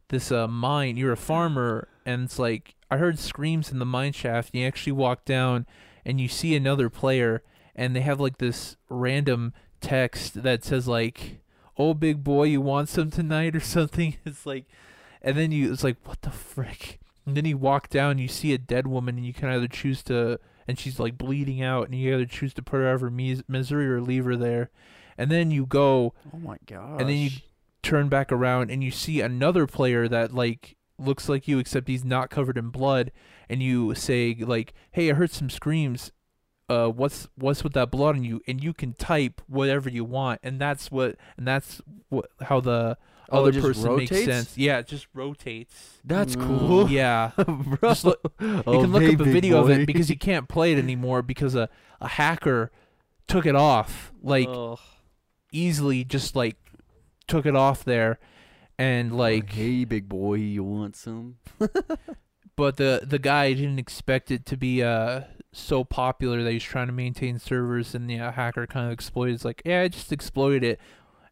this 0.08 0.30
uh 0.30 0.46
mine 0.46 0.96
you're 0.96 1.12
a 1.12 1.16
farmer 1.16 1.88
and 2.04 2.24
it's 2.24 2.38
like 2.38 2.74
I 2.90 2.96
heard 2.96 3.18
screams 3.18 3.70
in 3.70 3.78
the 3.78 3.86
mine 3.86 4.12
shaft 4.12 4.50
and 4.52 4.60
you 4.60 4.66
actually 4.66 4.92
walk 4.92 5.24
down 5.24 5.66
and 6.04 6.20
you 6.20 6.28
see 6.28 6.56
another 6.56 6.90
player 6.90 7.42
and 7.74 7.94
they 7.94 8.00
have 8.00 8.20
like 8.20 8.38
this 8.38 8.76
random 8.88 9.54
text 9.80 10.42
that 10.42 10.64
says 10.64 10.88
like 10.88 11.39
oh 11.80 11.94
big 11.94 12.22
boy 12.22 12.44
you 12.44 12.60
want 12.60 12.88
some 12.88 13.10
tonight 13.10 13.56
or 13.56 13.60
something? 13.60 14.16
It's 14.26 14.44
like 14.46 14.66
and 15.22 15.36
then 15.36 15.50
you 15.52 15.72
it's 15.72 15.84
like 15.84 15.96
what 16.04 16.20
the 16.22 16.30
frick? 16.30 16.98
And 17.26 17.36
then 17.36 17.44
you 17.44 17.56
walk 17.56 17.88
down 17.88 18.18
you 18.18 18.28
see 18.28 18.52
a 18.52 18.58
dead 18.58 18.86
woman 18.86 19.16
and 19.16 19.26
you 19.26 19.32
can 19.32 19.48
either 19.48 19.68
choose 19.68 20.02
to 20.04 20.38
and 20.68 20.78
she's 20.78 21.00
like 21.00 21.16
bleeding 21.18 21.62
out 21.62 21.86
and 21.86 21.94
you 21.94 22.12
either 22.14 22.26
choose 22.26 22.54
to 22.54 22.62
put 22.62 22.76
her 22.78 22.88
out 22.88 22.96
of 22.96 23.00
her 23.00 23.10
mis- 23.10 23.42
misery 23.48 23.88
or 23.90 24.00
leave 24.00 24.24
her 24.24 24.36
there. 24.36 24.70
And 25.18 25.30
then 25.30 25.50
you 25.50 25.66
go 25.66 26.14
Oh 26.34 26.38
my 26.38 26.58
god. 26.66 27.00
and 27.00 27.08
then 27.08 27.16
you 27.16 27.30
turn 27.82 28.08
back 28.08 28.30
around 28.30 28.70
and 28.70 28.84
you 28.84 28.90
see 28.90 29.20
another 29.20 29.66
player 29.66 30.06
that 30.08 30.34
like 30.34 30.76
looks 30.98 31.28
like 31.30 31.48
you 31.48 31.58
except 31.58 31.88
he's 31.88 32.04
not 32.04 32.30
covered 32.30 32.58
in 32.58 32.68
blood. 32.68 33.10
And 33.48 33.62
you 33.62 33.94
say 33.94 34.36
like 34.38 34.72
hey 34.92 35.10
i 35.10 35.14
heard 35.14 35.30
some 35.30 35.50
screams 35.50 36.12
uh 36.70 36.88
what's 36.88 37.28
what's 37.34 37.62
with 37.64 37.72
that 37.74 37.90
blood 37.90 38.14
on 38.16 38.24
you 38.24 38.40
and 38.46 38.62
you 38.64 38.72
can 38.72 38.92
type 38.94 39.42
whatever 39.48 39.90
you 39.90 40.04
want 40.04 40.40
and 40.42 40.60
that's 40.60 40.90
what 40.90 41.16
and 41.36 41.46
that's 41.46 41.82
what 42.08 42.30
how 42.42 42.60
the 42.60 42.96
Oh, 43.32 43.42
other 43.42 43.52
just 43.52 43.64
person 43.64 43.96
makes 43.96 44.10
sense 44.24 44.58
yeah 44.58 44.78
it 44.78 44.88
just 44.88 45.06
rotates 45.14 45.98
That's 46.04 46.34
No. 46.36 46.44
cool. 46.46 46.90
yeah 47.00 47.30
Bro. 47.36 47.94
Look- 48.02 48.20
you 48.40 48.62
can 48.64 48.90
look 48.92 49.02
up 49.14 49.20
a 49.20 49.24
video 49.24 49.60
of 49.62 49.70
it 49.70 49.86
because 49.86 50.10
you 50.10 50.18
can't 50.18 50.48
play 50.48 50.72
it 50.72 50.78
anymore 50.78 51.22
because 51.22 51.54
a, 51.54 51.68
a 52.00 52.08
hacker 52.08 52.72
took 53.28 53.46
it 53.46 53.54
off 53.54 54.12
like 54.22 54.48
Ugh. 54.48 54.78
easily 55.52 56.02
just 56.04 56.34
like 56.34 56.56
took 57.28 57.46
it 57.46 57.54
off 57.54 57.84
there 57.84 58.18
and 58.78 59.16
like 59.16 59.52
hey, 59.52 59.84
big 59.84 60.08
boy, 60.08 60.34
you 60.34 60.64
want 60.64 60.96
some? 60.96 61.36
but 62.56 62.76
the 62.78 63.02
the 63.06 63.18
guy 63.20 63.52
didn't 63.52 63.78
expect 63.78 64.30
it 64.32 64.44
to 64.46 64.56
be 64.56 64.82
uh 64.82 65.20
so 65.52 65.82
popular 65.84 66.42
that 66.42 66.52
he's 66.52 66.62
trying 66.62 66.86
to 66.86 66.92
maintain 66.92 67.38
servers 67.38 67.94
and 67.94 68.08
the 68.08 68.18
uh, 68.18 68.30
hacker 68.32 68.66
kind 68.66 68.86
of 68.86 68.92
exploits 68.92 69.44
like 69.44 69.60
yeah 69.64 69.80
i 69.82 69.88
just 69.88 70.12
exploited 70.12 70.62
it 70.62 70.80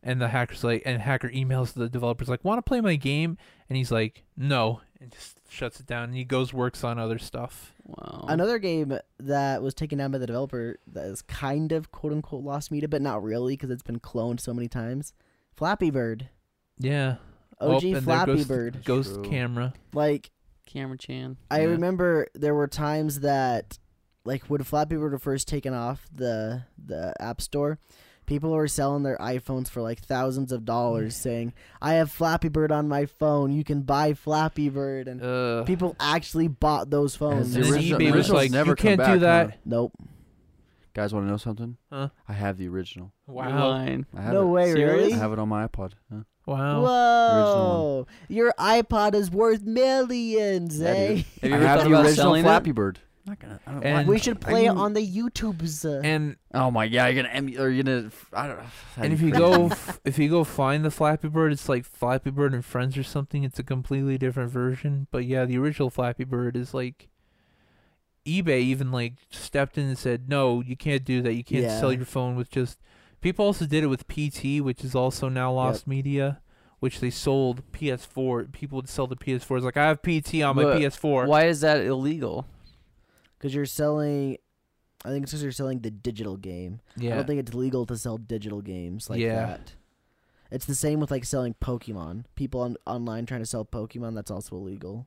and 0.02 0.20
the 0.20 0.28
hacker's 0.28 0.64
like 0.64 0.82
and 0.84 1.00
hacker 1.00 1.28
emails 1.28 1.72
the 1.74 1.88
developers 1.88 2.28
like 2.28 2.44
want 2.44 2.58
to 2.58 2.62
play 2.62 2.80
my 2.80 2.96
game 2.96 3.36
and 3.68 3.76
he's 3.76 3.92
like 3.92 4.24
no 4.36 4.80
and 5.00 5.12
just 5.12 5.38
shuts 5.48 5.78
it 5.78 5.86
down 5.86 6.04
and 6.04 6.14
he 6.16 6.24
goes 6.24 6.52
works 6.52 6.82
on 6.82 6.98
other 6.98 7.18
stuff 7.18 7.72
wow. 7.86 8.24
Another 8.28 8.58
game 8.58 8.98
that 9.18 9.62
was 9.62 9.72
taken 9.72 9.96
down 9.98 10.10
by 10.10 10.18
the 10.18 10.26
developer 10.26 10.78
that 10.92 11.06
is 11.06 11.22
kind 11.22 11.70
of 11.72 11.90
quote 11.92 12.12
unquote 12.12 12.42
lost 12.44 12.70
media, 12.72 12.88
but 12.88 13.00
not 13.00 13.22
really 13.22 13.54
because 13.54 13.70
it's 13.70 13.82
been 13.82 14.00
cloned 14.00 14.40
so 14.40 14.52
many 14.52 14.68
times. 14.68 15.14
Flappy 15.56 15.90
Bird, 15.90 16.28
yeah 16.78 17.16
OG 17.60 17.84
Oh, 17.84 18.00
Flappy 18.02 18.34
goes- 18.34 18.44
Bird. 18.46 18.82
ghost 18.84 19.14
True. 19.14 19.22
camera 19.24 19.72
Like 19.94 20.30
Camera 20.66 20.98
Chan. 20.98 21.36
I 21.50 21.60
Yeah. 21.60 21.66
remember 21.68 22.26
there 22.34 22.54
were 22.54 22.66
times 22.68 23.20
that, 23.20 23.78
like 24.24 24.44
when 24.44 24.62
Flappy 24.62 24.96
Bird 24.96 25.12
were 25.12 25.18
first 25.18 25.48
taken 25.48 25.74
off 25.74 26.06
the 26.14 26.62
the 26.82 27.14
App 27.20 27.40
Store, 27.40 27.78
people 28.26 28.50
were 28.50 28.68
selling 28.68 29.02
their 29.02 29.16
iPhones 29.18 29.68
for 29.68 29.80
like 29.80 30.00
thousands 30.00 30.52
of 30.52 30.64
dollars, 30.64 31.16
saying, 31.26 31.52
"I 31.80 31.94
have 31.94 32.10
Flappy 32.10 32.48
Bird 32.48 32.70
on 32.72 32.88
my 32.88 33.06
phone. 33.06 33.52
You 33.52 33.64
can 33.64 33.82
buy 33.82 34.14
Flappy 34.14 34.68
Bird." 34.68 35.08
And 35.08 35.22
uh 35.22 35.64
people 35.64 35.96
actually 36.00 36.48
bought 36.48 36.90
those 36.90 37.16
phones. 37.16 37.54
And 37.54 37.64
then 37.64 37.72
original- 37.72 37.98
eBay 38.00 38.04
the 38.04 38.06
was 38.06 38.14
original's 38.30 38.42
like, 38.42 38.50
never 38.50 38.70
"You 38.70 38.76
come 38.76 38.82
can't 38.96 38.98
do 39.00 39.04
back, 39.04 39.20
that." 39.20 39.50
huh? 39.50 39.56
Nope. 39.64 39.92
Guys, 40.94 41.14
want 41.14 41.26
to 41.26 41.30
know 41.30 41.36
something? 41.36 41.76
Huh? 41.92 42.08
I 42.28 42.32
have 42.32 42.56
the 42.58 42.66
original. 42.68 43.12
You're 43.28 43.36
wow 43.36 43.68
lying. 43.68 44.06
I 44.16 44.22
have 44.22 44.32
No 44.34 44.42
it. 44.42 44.46
way, 44.50 44.72
Serious? 44.72 44.92
really? 44.92 45.12
I 45.12 45.16
have 45.16 45.32
it 45.32 45.38
on 45.38 45.48
my 45.48 45.66
iPod. 45.68 45.92
Huh? 46.12 46.22
wow 46.44 46.82
Whoa! 46.82 48.06
Your 48.28 48.52
iPod 48.58 49.14
is 49.14 49.30
worth 49.30 49.62
millions, 49.62 50.80
Yeah, 50.80 50.88
eh? 50.88 51.08
dude. 51.08 51.16
Have 51.18 51.50
you 51.50 51.50
I 51.50 51.56
ever 51.58 51.66
have 51.66 51.78
thought 51.78 51.84
the 51.84 51.90
about 51.90 52.04
original 52.06 52.24
selling 52.24 52.42
Flappy 52.42 52.70
it? 52.70 52.74
Bird. 52.76 52.98
I'm 53.28 53.30
not 53.32 53.38
gonna. 53.40 53.60
I 53.66 53.72
don't, 53.72 53.84
And- 53.84 54.08
why- 54.08 54.12
we 54.14 54.18
should 54.18 54.38
I 54.44 54.50
play 54.50 54.64
it 54.66 54.68
on 54.70 54.92
the 54.94 55.06
YouTubes. 55.06 55.84
Uh, 55.84 56.00
and 56.02 56.36
Oh 56.54 56.70
my 56.70 56.88
god, 56.88 57.12
you're 57.14 57.22
gonna 57.22 57.36
emu- 57.36 57.60
or 57.60 57.68
you're 57.68 57.84
gonna. 57.84 58.10
I 58.32 58.46
don't. 58.46 58.56
know. 58.58 58.64
and 58.96 59.12
if 59.12 59.20
you 59.20 59.30
go 59.30 59.70
if 60.04 60.18
you 60.18 60.28
go 60.28 60.44
find 60.44 60.84
the 60.84 60.90
Flappy 60.90 61.28
Bird, 61.28 61.52
it's 61.52 61.68
like 61.68 61.84
Flappy 61.84 62.30
Bird 62.30 62.54
and 62.54 62.64
Friends 62.64 62.96
or 62.96 63.02
something. 63.02 63.44
It's 63.44 63.58
a 63.58 63.62
completely 63.62 64.16
different 64.18 64.50
version. 64.50 65.06
But 65.10 65.24
yeah, 65.26 65.44
the 65.44 65.58
original 65.58 65.90
Flappy 65.90 66.24
Bird 66.24 66.56
is 66.56 66.72
like 66.74 67.08
eBay 68.26 68.60
even 68.60 68.90
like 68.92 69.14
stepped 69.30 69.78
in 69.78 69.86
and 69.86 69.98
said, 69.98 70.28
"No, 70.28 70.60
you 70.60 70.76
can't 70.76 71.04
do 71.04 71.22
that. 71.22 71.34
You 71.34 71.44
can't 71.44 71.64
Yeah. 71.64 71.80
sell 71.80 71.92
your 71.92 72.04
phone 72.04 72.36
with 72.36 72.50
just." 72.50 72.78
People 73.20 73.44
also 73.46 73.66
did 73.66 73.82
it 73.82 73.88
with 73.88 74.06
PT, 74.06 74.60
which 74.60 74.84
is 74.84 74.94
also 74.94 75.28
now 75.28 75.52
lost 75.52 75.86
media, 75.88 76.40
which 76.78 77.00
they 77.00 77.10
sold 77.10 77.62
PS4. 77.72 78.44
People 78.52 78.76
would 78.76 78.88
sell 78.88 79.06
the 79.08 79.16
PS4s 79.16 79.62
like, 79.64 79.76
"I 79.76 79.86
have 79.88 80.02
PT 80.02 80.42
on 80.42 80.54
my 80.56 80.62
But 80.64 80.78
PS4." 80.78 81.26
Why 81.26 81.44
is 81.46 81.60
that 81.62 81.80
illegal? 81.84 82.46
Because 83.38 83.54
you're 83.54 83.66
selling, 83.66 84.38
I 85.04 85.10
think 85.10 85.22
it's 85.22 85.32
because 85.32 85.42
you're 85.42 85.52
selling 85.52 85.80
the 85.80 85.90
digital 85.90 86.36
game. 86.36 86.80
Yeah. 86.96 87.12
I 87.12 87.16
don't 87.16 87.26
think 87.26 87.40
it's 87.40 87.54
legal 87.54 87.86
to 87.86 87.96
sell 87.96 88.18
digital 88.18 88.60
games 88.60 89.08
like 89.08 89.20
Yeah. 89.20 89.46
that. 89.46 89.74
It's 90.50 90.64
the 90.66 90.74
same 90.74 90.98
with 90.98 91.10
like 91.10 91.24
selling 91.24 91.54
Pokemon. 91.60 92.24
People 92.34 92.60
on 92.62 92.76
online 92.86 93.26
trying 93.26 93.40
to 93.40 93.46
sell 93.46 93.64
Pokemon. 93.64 94.14
That's 94.14 94.30
also 94.30 94.56
illegal. 94.56 95.06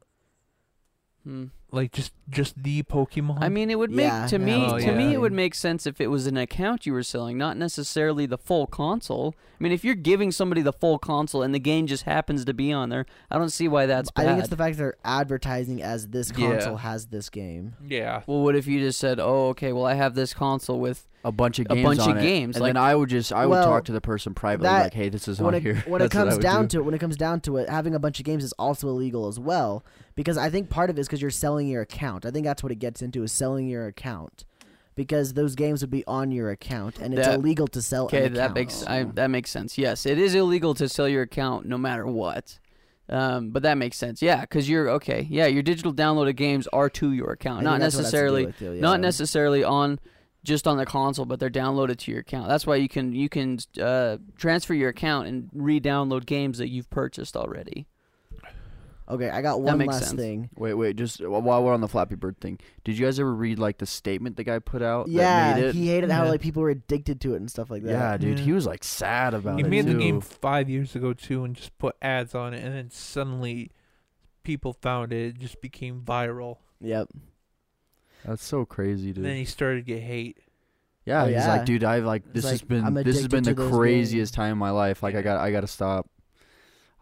Hmm. 1.23 1.45
Like 1.71 1.91
just 1.91 2.11
just 2.29 2.61
the 2.61 2.83
Pokemon. 2.83 3.37
I 3.41 3.49
mean, 3.49 3.69
it 3.69 3.77
would 3.79 3.91
make 3.91 4.05
Yeah, 4.07 4.27
to 4.27 4.37
yeah, 4.37 4.45
me 4.45 4.65
Oh, 4.67 4.77
to 4.79 4.85
yeah. 4.85 4.95
me 4.95 5.13
it 5.13 5.19
would 5.21 5.33
make 5.33 5.53
sense 5.55 5.85
if 5.85 5.99
it 6.01 6.07
was 6.07 6.27
an 6.27 6.37
account 6.37 6.85
you 6.85 6.93
were 6.93 7.03
selling, 7.03 7.37
not 7.37 7.57
necessarily 7.57 8.25
the 8.25 8.37
full 8.37 8.67
console. 8.67 9.35
I 9.59 9.63
mean, 9.63 9.71
if 9.71 9.83
you're 9.85 9.95
giving 9.95 10.31
somebody 10.31 10.61
the 10.61 10.73
full 10.73 10.97
console 10.97 11.43
and 11.43 11.53
the 11.53 11.59
game 11.59 11.87
just 11.87 12.03
happens 12.03 12.45
to 12.45 12.53
be 12.53 12.71
on 12.71 12.89
there, 12.89 13.05
I 13.29 13.37
don't 13.37 13.49
see 13.49 13.67
why 13.67 13.85
that's 13.85 14.09
I 14.15 14.23
think 14.25 14.39
it's 14.39 14.49
the 14.49 14.57
fact 14.57 14.77
that 14.77 14.83
they're 14.83 14.97
advertising 15.05 15.81
as 15.81 16.07
this 16.07 16.31
Yeah. 16.35 16.51
console 16.53 16.77
has 16.77 17.07
this 17.07 17.29
game. 17.29 17.75
yeah. 17.87 18.21
well, 18.27 18.41
what 18.41 18.55
if 18.55 18.67
you 18.67 18.79
just 18.79 18.99
said, 18.99 19.19
"Oh, 19.19 19.49
okay, 19.49 19.71
well, 19.71 19.85
I 19.85 19.93
have 19.93 20.15
this 20.15 20.33
console 20.33 20.79
with 20.79 21.07
A 21.23 21.31
bunch 21.31 21.59
of 21.59 21.67
A 21.69 21.75
games 21.75 21.83
bunch 21.85 21.99
of 21.99 22.07
on 22.07 22.17
it, 22.17 22.21
games, 22.23 22.55
and 22.55 22.63
like- 22.63 22.69
then 22.73 22.81
I 22.81 22.95
would 22.95 23.07
just 23.09 23.31
I 23.31 23.45
would 23.45 23.51
Well, 23.51 23.63
talk 23.65 23.85
to 23.85 23.91
the 23.91 24.01
person 24.01 24.33
privately 24.33 24.67
that- 24.69 24.83
like, 24.85 24.93
hey, 24.95 25.07
this 25.09 25.27
is 25.27 25.39
when 25.39 25.49
on 25.49 25.53
it, 25.55 25.61
here. 25.61 25.83
when 25.85 26.01
it 26.01 26.05
That's 26.05 26.15
what 26.15 26.21
I 26.21 26.23
comes 26.25 26.35
would 26.37 26.41
down 26.41 26.61
do. 26.63 26.67
to 26.69 26.81
it, 26.81 26.85
when 26.85 26.93
it 26.95 26.99
comes 26.99 27.15
down 27.15 27.41
to 27.41 27.57
it, 27.57 27.69
having 27.69 27.93
a 27.93 27.99
bunch 27.99 28.19
of 28.19 28.25
games 28.25 28.43
is 28.43 28.53
also 28.53 28.87
illegal 28.89 29.27
as 29.27 29.39
well. 29.39 29.85
Because 30.15 30.35
I 30.37 30.49
think 30.49 30.69
part 30.71 30.89
of 30.89 30.97
it 30.97 31.01
is 31.01 31.07
because 31.07 31.21
you're 31.21 31.29
selling 31.31 31.60
your 31.67 31.81
account. 31.81 32.25
I 32.25 32.31
think 32.31 32.45
that's 32.45 32.63
what 32.63 32.71
it 32.71 32.79
gets 32.79 33.01
into 33.01 33.23
is 33.23 33.31
selling 33.31 33.67
your 33.67 33.87
account. 33.87 34.45
Because 34.93 35.33
those 35.33 35.55
games 35.55 35.81
would 35.81 35.89
be 35.89 36.03
on 36.05 36.31
your 36.31 36.51
account, 36.51 36.99
and 36.99 37.13
it's 37.13 37.25
That- 37.25 37.35
illegal 37.35 37.65
to 37.69 37.81
sell. 37.81 38.05
Okay, 38.05 38.27
that 38.27 38.53
makes 38.53 38.85
I, 38.85 39.03
that 39.03 39.29
makes 39.29 39.49
sense. 39.49 39.77
Yes, 39.77 40.05
it 40.05 40.19
is 40.19 40.35
illegal 40.35 40.73
to 40.75 40.89
sell 40.89 41.07
your 41.07 41.21
account 41.21 41.65
no 41.65 41.77
matter 41.77 42.05
what. 42.05 42.59
Um, 43.07 43.49
but 43.51 43.63
that 43.63 43.77
makes 43.77 43.97
sense. 43.97 44.21
Yeah, 44.21 44.41
because 44.41 44.69
you're 44.69 44.89
okay. 44.91 45.27
Yeah, 45.29 45.47
your 45.47 45.63
digital 45.63 45.93
downloaded 45.93 46.35
games 46.35 46.67
are 46.71 46.89
to 46.91 47.11
your 47.13 47.31
account, 47.31 47.63
not 47.63 47.79
that's 47.79 47.95
what 47.95 48.01
it 48.01 48.03
has 48.03 48.11
to 48.11 48.17
do 48.17 48.23
necessarily 48.23 48.43
it, 48.43 48.75
yeah. 48.75 48.81
not 48.81 48.99
necessarily 48.99 49.63
on 49.63 49.99
just 50.43 50.67
on 50.67 50.77
the 50.77 50.85
console, 50.85 51.25
but 51.25 51.39
they're 51.39 51.49
downloaded 51.49 51.97
to 51.97 52.11
your 52.11 52.21
account. 52.21 52.47
That's 52.47 52.65
why 52.65 52.77
you 52.77 52.89
can 52.89 53.13
you 53.13 53.29
can 53.29 53.59
uh, 53.81 54.17
transfer 54.37 54.73
your 54.73 54.89
account 54.89 55.27
and 55.27 55.49
re-download 55.53 56.25
games 56.25 56.57
that 56.57 56.69
you've 56.69 56.89
purchased 56.89 57.35
already. 57.35 57.85
Okay, 59.11 59.29
I 59.29 59.41
got 59.41 59.61
one 59.61 59.77
last 59.79 60.05
sense. 60.07 60.13
thing. 60.19 60.49
Wait, 60.55 60.73
wait, 60.73 60.95
just 60.95 61.19
while 61.25 61.63
we're 61.63 61.73
on 61.73 61.81
the 61.81 61.87
Flappy 61.87 62.15
Bird 62.15 62.39
thing, 62.39 62.59
did 62.85 62.97
you 62.97 63.05
guys 63.05 63.19
ever 63.19 63.33
read 63.33 63.59
like 63.59 63.77
the 63.77 63.85
statement 63.85 64.37
the 64.37 64.43
guy 64.45 64.59
put 64.59 64.81
out? 64.81 65.07
that 65.07 65.11
Yeah, 65.11 65.53
made 65.55 65.63
it? 65.65 65.75
he 65.75 65.87
hated 65.89 66.09
how 66.09 66.25
like 66.27 66.39
people 66.41 66.61
were 66.63 66.69
addicted 66.69 67.19
to 67.21 67.33
it 67.33 67.37
and 67.37 67.51
stuff 67.51 67.69
like 67.69 67.83
that. 67.83 67.91
yeah, 67.91 68.17
dude, 68.17 68.39
Yeah. 68.39 68.45
he 68.45 68.51
was 68.53 68.65
like 68.65 68.83
sad 68.83 69.33
about 69.33 69.55
He 69.55 69.61
it 69.61 69.65
He 69.65 69.69
made 69.69 69.85
the 69.85 69.93
game 69.95 70.21
five 70.21 70.69
years 70.69 70.95
ago 70.95 71.13
too, 71.13 71.43
and 71.43 71.55
just 71.55 71.77
put 71.77 71.95
ads 72.01 72.33
on 72.33 72.53
it, 72.53 72.63
and 72.63 72.73
then 72.73 72.89
suddenly 72.89 73.71
people 74.43 74.73
found 74.73 75.11
it. 75.13 75.35
It 75.35 75.39
just 75.39 75.59
became 75.61 76.01
viral. 76.01 76.57
Yep. 76.79 77.09
That's 78.25 78.43
so 78.43 78.65
crazy, 78.65 79.07
And 79.07 79.15
dude. 79.15 79.25
then 79.25 79.35
he 79.35 79.45
started 79.45 79.85
to 79.85 79.93
get 79.93 80.01
hate. 80.03 80.37
yeah, 81.05 81.23
Oh, 81.23 81.25
he's 81.25 81.33
yeah. 81.35 81.47
like, 81.47 81.65
dude, 81.65 81.83
I've 81.83 82.05
like 82.05 82.23
It's 82.27 82.43
this 82.43 82.49
has 82.51 82.61
been 82.61 82.93
this 82.93 83.17
has 83.17 83.27
been 83.27 83.43
the 83.43 83.55
craziest 83.55 84.31
games. 84.33 84.35
time 84.35 84.51
in 84.53 84.57
my 84.57 84.69
life. 84.71 85.01
Like, 85.03 85.15
I 85.15 85.21
got 85.21 85.39
I 85.39 85.51
got 85.51 85.61
to 85.61 85.67
stop. 85.67 86.07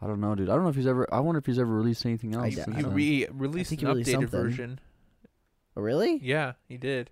I 0.01 0.07
don't 0.07 0.21
know, 0.21 0.33
dude. 0.35 0.49
I 0.49 0.53
don't 0.55 0.63
know 0.63 0.69
if 0.69 0.75
he's 0.75 0.87
ever. 0.87 1.07
I 1.13 1.19
wonder 1.19 1.39
if 1.39 1.45
he's 1.45 1.59
ever 1.59 1.73
released 1.73 2.05
anything 2.05 2.33
else. 2.33 2.45
I- 2.45 2.49
since 2.51 2.67
I 2.69 2.77
He 2.77 2.83
then. 2.83 2.93
re- 2.93 3.27
released 3.31 3.71
an 3.73 3.77
he 3.79 3.85
released 3.85 4.09
updated 4.09 4.13
something. 4.13 4.29
version. 4.29 4.79
Oh, 5.75 5.81
really? 5.81 6.17
Yeah, 6.23 6.53
he 6.67 6.77
did. 6.77 7.09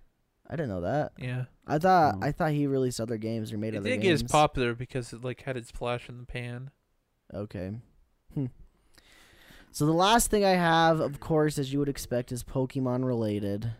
I 0.50 0.56
didn't 0.56 0.70
know 0.70 0.80
that. 0.80 1.12
Yeah, 1.18 1.44
I 1.66 1.78
thought 1.78 2.14
Oh. 2.16 2.26
I 2.26 2.32
thought 2.32 2.52
he 2.52 2.66
released 2.66 3.00
other 3.00 3.18
games 3.18 3.52
or 3.52 3.58
made 3.58 3.74
it 3.74 3.78
other 3.78 3.90
did 3.90 4.00
get 4.00 4.12
as 4.12 4.22
games. 4.22 4.32
popular 4.32 4.74
because 4.74 5.12
it 5.12 5.22
like 5.22 5.42
had 5.42 5.56
its 5.58 5.70
flash 5.70 6.08
in 6.08 6.16
the 6.18 6.24
pan. 6.24 6.70
Okay. 7.34 7.72
Hmm. 8.34 8.46
So 9.70 9.84
the 9.84 9.92
last 9.92 10.30
thing 10.30 10.44
I 10.46 10.50
have, 10.54 10.98
of 11.00 11.20
course, 11.20 11.58
as 11.58 11.72
you 11.72 11.78
would 11.78 11.88
expect, 11.90 12.32
is 12.32 12.42
Pokemon 12.42 13.04
related. 13.04 13.72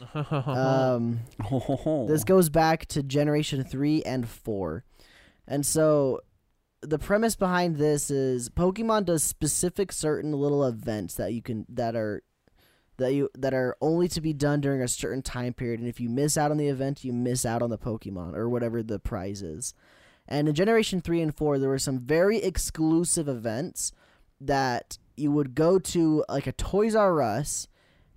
Um, 0.14 1.20
this 2.08 2.22
goes 2.24 2.48
back 2.50 2.86
to 2.86 3.02
Generation 3.02 3.62
three 3.64 4.02
and 4.04 4.28
four, 4.28 4.84
and 5.46 5.64
so 5.66 6.20
the 6.80 6.98
premise 6.98 7.36
behind 7.36 7.76
this 7.76 8.10
is 8.10 8.48
Pokemon 8.50 9.06
does 9.06 9.22
specific 9.22 9.92
certain 9.92 10.32
little 10.32 10.64
events 10.64 11.14
that 11.14 11.32
you 11.32 11.42
can 11.42 11.66
that 11.68 11.96
are 11.96 12.22
that 12.98 13.14
you 13.14 13.30
that 13.34 13.54
are 13.54 13.76
only 13.80 14.08
to 14.08 14.20
be 14.20 14.32
done 14.32 14.60
during 14.60 14.82
a 14.82 14.88
certain 14.88 15.22
time 15.22 15.54
period, 15.54 15.80
and 15.80 15.88
if 15.88 16.00
you 16.00 16.08
miss 16.08 16.36
out 16.36 16.50
on 16.50 16.56
the 16.56 16.68
event, 16.68 17.04
you 17.04 17.12
miss 17.12 17.44
out 17.44 17.62
on 17.62 17.70
the 17.70 17.78
Pokemon 17.78 18.34
or 18.34 18.48
whatever 18.48 18.82
the 18.82 18.98
prize 18.98 19.42
is. 19.42 19.74
And 20.26 20.48
in 20.48 20.54
Generation 20.54 21.00
three 21.00 21.20
and 21.20 21.34
four, 21.34 21.58
there 21.58 21.70
were 21.70 21.78
some 21.78 22.00
very 22.00 22.38
exclusive 22.38 23.28
events 23.28 23.92
that 24.40 24.98
you 25.16 25.32
would 25.32 25.54
go 25.54 25.78
to 25.78 26.24
like 26.28 26.46
a 26.46 26.52
Toys 26.52 26.94
R 26.94 27.22
Us 27.22 27.66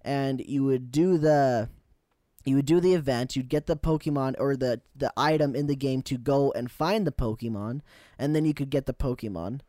and 0.03 0.41
you 0.41 0.63
would 0.63 0.91
do 0.91 1.17
the 1.17 1.69
you 2.47 2.55
would 2.55 2.65
do 2.65 2.79
the 2.79 2.93
event, 2.93 3.35
you'd 3.35 3.49
get 3.49 3.67
the 3.67 3.75
Pokemon 3.75 4.35
or 4.39 4.55
the 4.55 4.81
the 4.95 5.11
item 5.15 5.55
in 5.55 5.67
the 5.67 5.75
game 5.75 6.01
to 6.03 6.17
go 6.17 6.51
and 6.51 6.71
find 6.71 7.05
the 7.05 7.11
Pokemon, 7.11 7.81
and 8.17 8.35
then 8.35 8.45
you 8.45 8.53
could 8.53 8.69
get 8.69 8.85
the 8.85 8.93
Pokemon. 8.93 9.61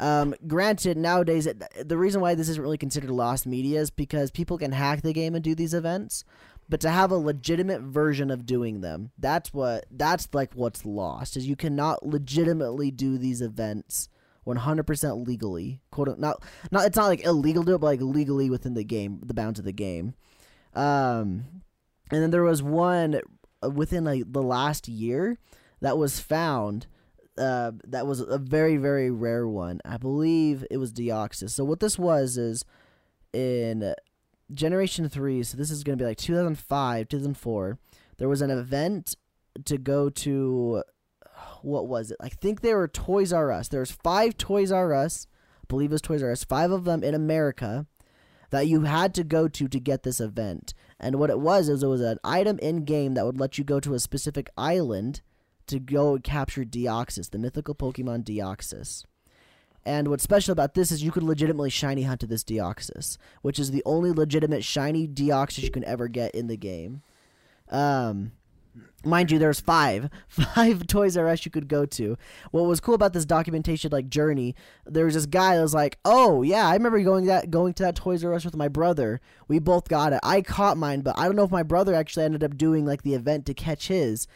Um, 0.00 0.34
granted, 0.46 0.96
nowadays 0.96 1.46
it, 1.46 1.62
the 1.86 1.96
reason 1.96 2.20
why 2.20 2.34
this 2.34 2.48
isn't 2.48 2.62
really 2.62 2.78
considered 2.78 3.10
lost 3.10 3.46
media 3.46 3.80
is 3.80 3.90
because 3.90 4.30
people 4.30 4.58
can 4.58 4.72
hack 4.72 5.02
the 5.02 5.12
game 5.12 5.34
and 5.34 5.44
do 5.44 5.54
these 5.54 5.74
events, 5.74 6.24
but 6.68 6.80
to 6.80 6.90
have 6.90 7.10
a 7.10 7.16
legitimate 7.16 7.82
version 7.82 8.30
of 8.30 8.46
doing 8.46 8.80
them, 8.80 9.12
that's 9.18 9.52
what 9.52 9.86
that's 9.90 10.28
like 10.32 10.54
what's 10.54 10.84
lost 10.84 11.36
is 11.36 11.46
you 11.46 11.56
cannot 11.56 12.04
legitimately 12.04 12.90
do 12.90 13.18
these 13.18 13.42
events 13.42 14.08
100% 14.46 15.26
legally. 15.26 15.80
Quote 15.90 16.18
not 16.18 16.42
not 16.70 16.86
it's 16.86 16.96
not 16.96 17.06
like 17.06 17.24
illegal 17.24 17.62
to 17.62 17.66
do 17.66 17.74
it, 17.74 17.78
but 17.78 17.86
like 17.86 18.00
legally 18.00 18.50
within 18.50 18.74
the 18.74 18.84
game, 18.84 19.20
the 19.24 19.34
bounds 19.34 19.58
of 19.58 19.64
the 19.64 19.72
game. 19.72 20.14
Um, 20.74 21.62
and 22.12 22.22
then 22.22 22.30
there 22.30 22.42
was 22.42 22.62
one 22.62 23.20
uh, 23.64 23.70
within 23.70 24.04
like 24.04 24.24
the 24.30 24.42
last 24.42 24.86
year 24.86 25.38
that 25.80 25.98
was 25.98 26.20
found. 26.20 26.86
Uh, 27.38 27.72
that 27.84 28.06
was 28.06 28.20
a 28.20 28.36
very 28.36 28.76
very 28.76 29.10
rare 29.10 29.48
one. 29.48 29.80
I 29.84 29.96
believe 29.96 30.64
it 30.70 30.76
was 30.76 30.92
Deoxys. 30.92 31.50
So 31.50 31.64
what 31.64 31.80
this 31.80 31.98
was 31.98 32.36
is 32.36 32.64
in 33.32 33.94
Generation 34.52 35.08
Three. 35.08 35.42
So 35.42 35.56
this 35.56 35.70
is 35.70 35.82
going 35.82 35.98
to 35.98 36.02
be 36.02 36.08
like 36.08 36.18
2005, 36.18 37.08
2004. 37.08 37.78
There 38.18 38.28
was 38.28 38.42
an 38.42 38.50
event 38.50 39.16
to 39.64 39.78
go 39.78 40.10
to. 40.10 40.84
What 41.62 41.86
was 41.86 42.10
it? 42.10 42.18
I 42.20 42.28
think 42.28 42.60
they 42.60 42.74
were 42.74 42.88
Toys 42.88 43.32
R 43.32 43.50
Us. 43.50 43.68
There 43.68 43.80
was 43.80 43.90
five 43.90 44.36
Toys 44.36 44.70
R 44.70 44.92
Us. 44.92 45.26
I 45.62 45.64
believe 45.68 45.90
it 45.90 45.94
was 45.94 46.02
Toys 46.02 46.22
R 46.22 46.30
Us. 46.30 46.44
Five 46.44 46.70
of 46.70 46.84
them 46.84 47.02
in 47.02 47.14
America 47.14 47.86
that 48.50 48.66
you 48.66 48.82
had 48.82 49.14
to 49.14 49.24
go 49.24 49.48
to 49.48 49.66
to 49.66 49.80
get 49.80 50.02
this 50.02 50.20
event. 50.20 50.74
And 51.02 51.16
what 51.16 51.30
it 51.30 51.40
was 51.40 51.68
is 51.68 51.82
it 51.82 51.88
was 51.88 52.00
an 52.00 52.18
item 52.22 52.60
in 52.60 52.84
game 52.84 53.14
that 53.14 53.26
would 53.26 53.38
let 53.38 53.58
you 53.58 53.64
go 53.64 53.80
to 53.80 53.94
a 53.94 54.00
specific 54.00 54.48
island 54.56 55.20
to 55.66 55.80
go 55.80 56.18
capture 56.22 56.64
Deoxys, 56.64 57.30
the 57.30 57.38
mythical 57.38 57.74
Pokemon 57.74 58.24
Deoxys. 58.24 59.04
And 59.84 60.08
what's 60.08 60.22
special 60.22 60.52
about 60.52 60.74
this 60.74 60.92
is 60.92 61.02
you 61.02 61.10
could 61.10 61.24
legitimately 61.24 61.70
shiny 61.70 62.04
hunt 62.04 62.20
to 62.20 62.26
this 62.26 62.44
Deoxys, 62.44 63.18
which 63.42 63.58
is 63.58 63.72
the 63.72 63.82
only 63.84 64.12
legitimate 64.12 64.62
shiny 64.62 65.08
Deoxys 65.08 65.64
you 65.64 65.70
can 65.70 65.84
ever 65.84 66.06
get 66.06 66.34
in 66.36 66.46
the 66.46 66.56
game. 66.56 67.02
Um, 67.68 68.32
mind 69.04 69.30
you, 69.30 69.38
there's 69.38 69.60
five, 69.60 70.08
five 70.28 70.86
Toys 70.86 71.16
R 71.16 71.28
Us 71.28 71.44
you 71.44 71.50
could 71.50 71.68
go 71.68 71.86
to. 71.86 72.16
What 72.50 72.62
was 72.62 72.80
cool 72.80 72.94
about 72.94 73.12
this 73.12 73.24
documentation 73.24 73.90
like 73.90 74.08
journey, 74.08 74.54
there 74.86 75.04
was 75.04 75.14
this 75.14 75.26
guy 75.26 75.56
that 75.56 75.62
was 75.62 75.74
like, 75.74 75.98
"Oh 76.04 76.42
yeah, 76.42 76.66
I 76.66 76.74
remember 76.74 77.00
going 77.02 77.26
that 77.26 77.50
going 77.50 77.74
to 77.74 77.82
that 77.84 77.96
Toys 77.96 78.24
R 78.24 78.34
Us 78.34 78.44
with 78.44 78.56
my 78.56 78.68
brother. 78.68 79.20
We 79.48 79.58
both 79.58 79.88
got 79.88 80.12
it. 80.12 80.20
I 80.22 80.42
caught 80.42 80.76
mine, 80.76 81.00
but 81.00 81.18
I 81.18 81.26
don't 81.26 81.36
know 81.36 81.44
if 81.44 81.50
my 81.50 81.62
brother 81.62 81.94
actually 81.94 82.24
ended 82.24 82.44
up 82.44 82.56
doing 82.56 82.84
like 82.84 83.02
the 83.02 83.14
event 83.14 83.46
to 83.46 83.54
catch 83.54 83.88
his." 83.88 84.26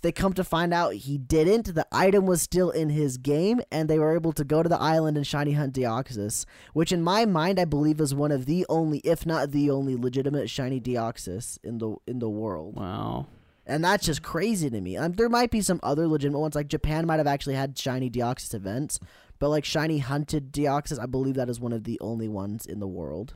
They 0.00 0.10
come 0.10 0.32
to 0.34 0.44
find 0.44 0.72
out 0.72 0.94
he 0.94 1.18
didn't. 1.18 1.74
The 1.74 1.86
item 1.92 2.24
was 2.24 2.40
still 2.40 2.70
in 2.70 2.88
his 2.88 3.18
game, 3.18 3.60
and 3.70 3.90
they 3.90 3.98
were 3.98 4.14
able 4.14 4.32
to 4.32 4.42
go 4.44 4.62
to 4.62 4.68
the 4.68 4.80
island 4.80 5.18
and 5.18 5.26
shiny 5.26 5.52
hunt 5.52 5.74
Deoxys, 5.74 6.46
which 6.72 6.92
in 6.92 7.02
my 7.02 7.26
mind 7.26 7.60
I 7.60 7.66
believe 7.66 8.00
is 8.00 8.14
one 8.14 8.32
of 8.32 8.46
the 8.46 8.64
only, 8.70 8.98
if 9.00 9.26
not 9.26 9.50
the 9.50 9.70
only, 9.70 9.94
legitimate 9.94 10.48
shiny 10.48 10.80
Deoxys 10.80 11.58
in 11.62 11.76
the 11.76 11.96
in 12.06 12.20
the 12.20 12.30
world. 12.30 12.74
Wow. 12.76 13.26
And 13.66 13.84
that's 13.84 14.04
just 14.04 14.22
crazy 14.22 14.68
to 14.70 14.80
me. 14.80 14.96
Um, 14.96 15.12
there 15.12 15.28
might 15.28 15.50
be 15.50 15.60
some 15.60 15.78
other 15.82 16.08
legitimate 16.08 16.40
ones, 16.40 16.54
like 16.56 16.66
Japan 16.68 17.06
might 17.06 17.18
have 17.18 17.26
actually 17.28 17.54
had 17.54 17.78
shiny 17.78 18.10
Deoxys 18.10 18.54
events, 18.54 18.98
but 19.38 19.50
like 19.50 19.64
shiny 19.64 19.98
hunted 19.98 20.52
Deoxys, 20.52 20.98
I 21.00 21.06
believe 21.06 21.36
that 21.36 21.48
is 21.48 21.60
one 21.60 21.72
of 21.72 21.84
the 21.84 21.98
only 22.00 22.26
ones 22.28 22.66
in 22.66 22.80
the 22.80 22.88
world. 22.88 23.34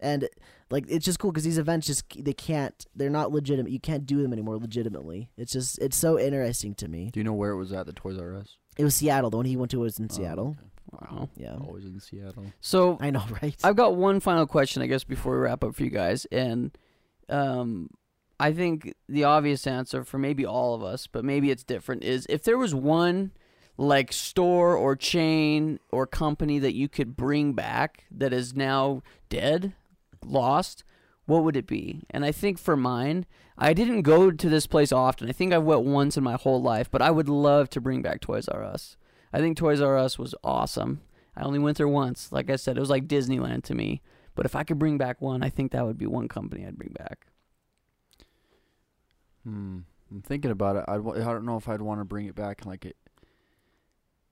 And 0.00 0.28
like 0.70 0.84
it's 0.88 1.04
just 1.04 1.18
cool 1.20 1.30
because 1.30 1.44
these 1.44 1.58
events 1.58 1.86
just 1.86 2.04
they 2.24 2.32
can't 2.32 2.86
they're 2.96 3.08
not 3.10 3.30
legitimate. 3.30 3.70
You 3.70 3.78
can't 3.78 4.04
do 4.04 4.20
them 4.22 4.32
anymore 4.32 4.56
legitimately. 4.56 5.30
It's 5.36 5.52
just 5.52 5.78
it's 5.78 5.96
so 5.96 6.18
interesting 6.18 6.74
to 6.76 6.88
me. 6.88 7.10
Do 7.12 7.20
you 7.20 7.24
know 7.24 7.34
where 7.34 7.50
it 7.52 7.56
was 7.56 7.72
at 7.72 7.86
the 7.86 7.92
Toys 7.92 8.18
R 8.18 8.34
Us? 8.36 8.56
It 8.76 8.82
was 8.84 8.96
Seattle. 8.96 9.30
The 9.30 9.36
one 9.36 9.46
he 9.46 9.56
went 9.56 9.70
to 9.72 9.78
was 9.80 9.98
in 10.00 10.08
Oh, 10.10 10.14
Seattle. 10.14 10.56
okay. 10.58 10.68
Wow. 11.12 11.28
Yeah, 11.36 11.54
Always 11.54 11.84
in 11.84 12.00
Seattle. 12.00 12.46
So 12.60 12.98
I 13.00 13.10
know, 13.10 13.22
right? 13.42 13.54
I've 13.62 13.76
got 13.76 13.94
one 13.94 14.18
final 14.18 14.46
question, 14.46 14.82
I 14.82 14.86
guess, 14.86 15.04
before 15.04 15.34
we 15.36 15.42
wrap 15.42 15.62
up 15.62 15.74
for 15.76 15.84
you 15.84 15.90
guys, 15.90 16.26
and 16.32 16.76
um, 17.28 17.88
I 18.42 18.52
think 18.52 18.94
the 19.08 19.22
obvious 19.22 19.68
answer 19.68 20.02
for 20.02 20.18
maybe 20.18 20.44
all 20.44 20.74
of 20.74 20.82
us, 20.82 21.06
but 21.06 21.24
maybe 21.24 21.52
it's 21.52 21.62
different, 21.62 22.02
is 22.02 22.26
if 22.28 22.42
there 22.42 22.58
was 22.58 22.74
one 22.74 23.30
like 23.78 24.12
store 24.12 24.76
or 24.76 24.96
chain 24.96 25.78
or 25.92 26.08
company 26.08 26.58
that 26.58 26.74
you 26.74 26.88
could 26.88 27.16
bring 27.16 27.52
back 27.52 28.04
that 28.10 28.32
is 28.32 28.56
now 28.56 29.04
dead, 29.28 29.74
lost, 30.24 30.82
what 31.26 31.44
would 31.44 31.56
it 31.56 31.68
be? 31.68 32.02
And 32.10 32.24
I 32.24 32.32
think 32.32 32.58
for 32.58 32.76
mine, 32.76 33.26
I 33.56 33.72
didn't 33.74 34.02
go 34.02 34.32
to 34.32 34.48
this 34.48 34.66
place 34.66 34.90
often. 34.90 35.28
I 35.28 35.32
think 35.32 35.52
I 35.52 35.58
went 35.58 35.84
once 35.84 36.16
in 36.16 36.24
my 36.24 36.34
whole 36.34 36.60
life, 36.60 36.90
but 36.90 37.00
I 37.00 37.12
would 37.12 37.28
love 37.28 37.70
to 37.70 37.80
bring 37.80 38.02
back 38.02 38.20
Toys 38.20 38.48
R 38.48 38.64
Us. 38.64 38.96
I 39.32 39.38
think 39.38 39.56
Toys 39.56 39.80
R 39.80 39.96
Us 39.96 40.18
was 40.18 40.34
awesome. 40.42 41.02
I 41.36 41.44
only 41.44 41.60
went 41.60 41.76
there 41.76 41.86
once. 41.86 42.32
Like 42.32 42.50
I 42.50 42.56
said, 42.56 42.76
it 42.76 42.80
was 42.80 42.90
like 42.90 43.06
Disneyland 43.06 43.62
to 43.64 43.74
me. 43.76 44.02
But 44.34 44.46
if 44.46 44.56
I 44.56 44.64
could 44.64 44.80
bring 44.80 44.98
back 44.98 45.22
one, 45.22 45.44
I 45.44 45.48
think 45.48 45.70
that 45.70 45.86
would 45.86 45.96
be 45.96 46.06
one 46.06 46.26
company 46.26 46.66
I'd 46.66 46.76
bring 46.76 46.94
back. 46.98 47.28
Hmm. 49.44 49.78
I'm 50.10 50.22
thinking 50.22 50.50
about 50.50 50.76
it. 50.76 50.84
I'd, 50.88 51.00
wa- 51.00 51.14
I 51.14 51.18
don't 51.20 51.44
know 51.46 51.56
if 51.56 51.68
I'd 51.68 51.80
want 51.80 52.00
to 52.00 52.04
bring 52.04 52.26
it 52.26 52.34
back 52.34 52.66
like 52.66 52.84
it. 52.84 52.96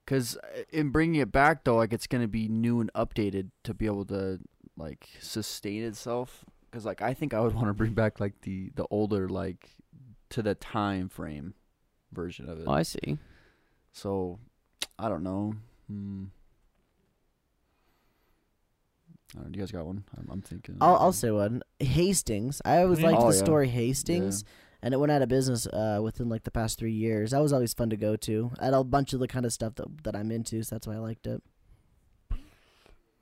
Cause 0.06 0.36
uh, 0.42 0.62
in 0.70 0.90
bringing 0.90 1.20
it 1.20 1.30
back 1.32 1.64
though, 1.64 1.76
like 1.76 1.92
it's 1.92 2.06
gonna 2.06 2.26
be 2.28 2.48
new 2.48 2.80
and 2.80 2.92
updated 2.94 3.50
to 3.64 3.72
be 3.74 3.86
able 3.86 4.04
to 4.06 4.40
like 4.76 5.08
sustain 5.20 5.84
itself. 5.84 6.44
Cause 6.72 6.84
like 6.84 7.00
I 7.00 7.14
think 7.14 7.32
I 7.32 7.40
would 7.40 7.54
want 7.56 7.68
to 7.68 7.74
bring 7.74 7.92
back 7.94 8.18
like 8.20 8.40
the 8.42 8.70
the 8.74 8.86
older 8.90 9.28
like 9.28 9.70
to 10.30 10.42
the 10.42 10.54
time 10.54 11.08
frame 11.08 11.54
version 12.12 12.48
of 12.48 12.58
it. 12.58 12.64
Oh, 12.66 12.72
I 12.72 12.82
see. 12.82 13.18
So 13.92 14.38
I 14.98 15.08
don't 15.08 15.22
know. 15.22 15.54
Hmm. 15.88 16.24
I 19.32 19.42
don't 19.42 19.44
know, 19.52 19.56
you 19.56 19.60
guys 19.60 19.70
got 19.70 19.86
one? 19.86 20.02
I'm, 20.18 20.28
I'm 20.30 20.42
thinking. 20.42 20.76
I'll, 20.80 20.96
I'll 20.96 21.12
say 21.12 21.30
one. 21.30 21.62
Hastings. 21.78 22.60
I 22.64 22.78
always 22.82 23.00
liked 23.00 23.18
Oh, 23.20 23.30
the 23.30 23.36
yeah. 23.36 23.44
store 23.44 23.64
Hastings, 23.64 24.44
and 24.82 24.94
it 24.94 24.98
went 24.98 25.12
out 25.12 25.22
of 25.22 25.28
business 25.28 25.66
uh, 25.66 26.00
within 26.02 26.28
like 26.28 26.44
the 26.44 26.50
past 26.50 26.78
three 26.78 26.92
years. 26.92 27.30
That 27.30 27.42
was 27.42 27.52
always 27.52 27.74
fun 27.74 27.90
to 27.90 27.96
go 27.96 28.16
to. 28.16 28.50
I 28.58 28.66
had 28.66 28.74
a 28.74 28.84
bunch 28.84 29.12
of 29.12 29.20
the 29.20 29.28
kind 29.28 29.46
of 29.46 29.52
stuff 29.52 29.74
that 29.76 30.04
that 30.04 30.16
I'm 30.16 30.30
into, 30.30 30.62
so 30.62 30.74
that's 30.74 30.86
why 30.86 30.94
I 30.94 30.98
liked 30.98 31.26
it. 31.26 31.42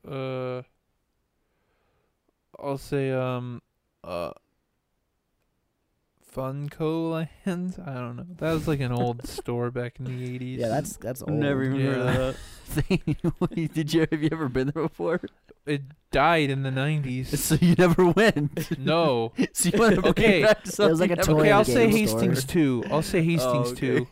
Uh, 0.08 0.62
I'll 2.58 2.78
say 2.78 3.10
um, 3.10 3.62
uh, 4.02 4.30
Funko 6.34 7.10
Land. 7.46 7.82
I 7.84 7.94
don't 7.94 8.16
know. 8.16 8.26
That 8.38 8.52
was 8.52 8.68
like 8.68 8.80
an 8.80 8.92
old 8.92 9.26
store 9.26 9.70
back 9.70 9.98
in 9.98 10.04
the 10.04 10.34
eighties. 10.34 10.60
Yeah, 10.60 10.68
that's 10.68 10.96
that's 10.96 11.22
old. 11.22 11.32
Never 11.32 11.64
even 11.64 11.80
heard 11.80 11.98
of 11.98 12.14
that. 12.14 12.36
thing. 12.68 13.68
Did 13.74 13.92
you 13.92 14.06
have 14.10 14.22
you 14.22 14.28
ever 14.32 14.48
been 14.48 14.70
there 14.74 14.82
before? 14.84 15.20
it 15.66 15.82
died 16.10 16.50
in 16.50 16.62
the 16.62 16.70
nineties. 16.70 17.38
So 17.40 17.56
you 17.60 17.74
never 17.76 18.06
went. 18.06 18.78
no. 18.78 19.32
so 19.52 19.68
you 19.68 19.78
want 19.78 19.94
to 19.94 20.00
bring 20.02 20.10
Okay. 20.10 20.42
back 20.42 20.66
It 20.66 20.78
was 20.78 21.00
like 21.00 21.10
a 21.10 21.16
toy 21.16 21.40
Okay, 21.40 21.52
I'll 21.52 21.60
a 21.62 21.64
say 21.64 21.90
store. 21.90 21.98
Hastings 21.98 22.44
too. 22.44 22.84
I'll 22.90 23.02
say 23.02 23.22
Hastings 23.22 23.68
oh, 23.68 23.72
okay. 23.72 23.74
too. 23.74 24.08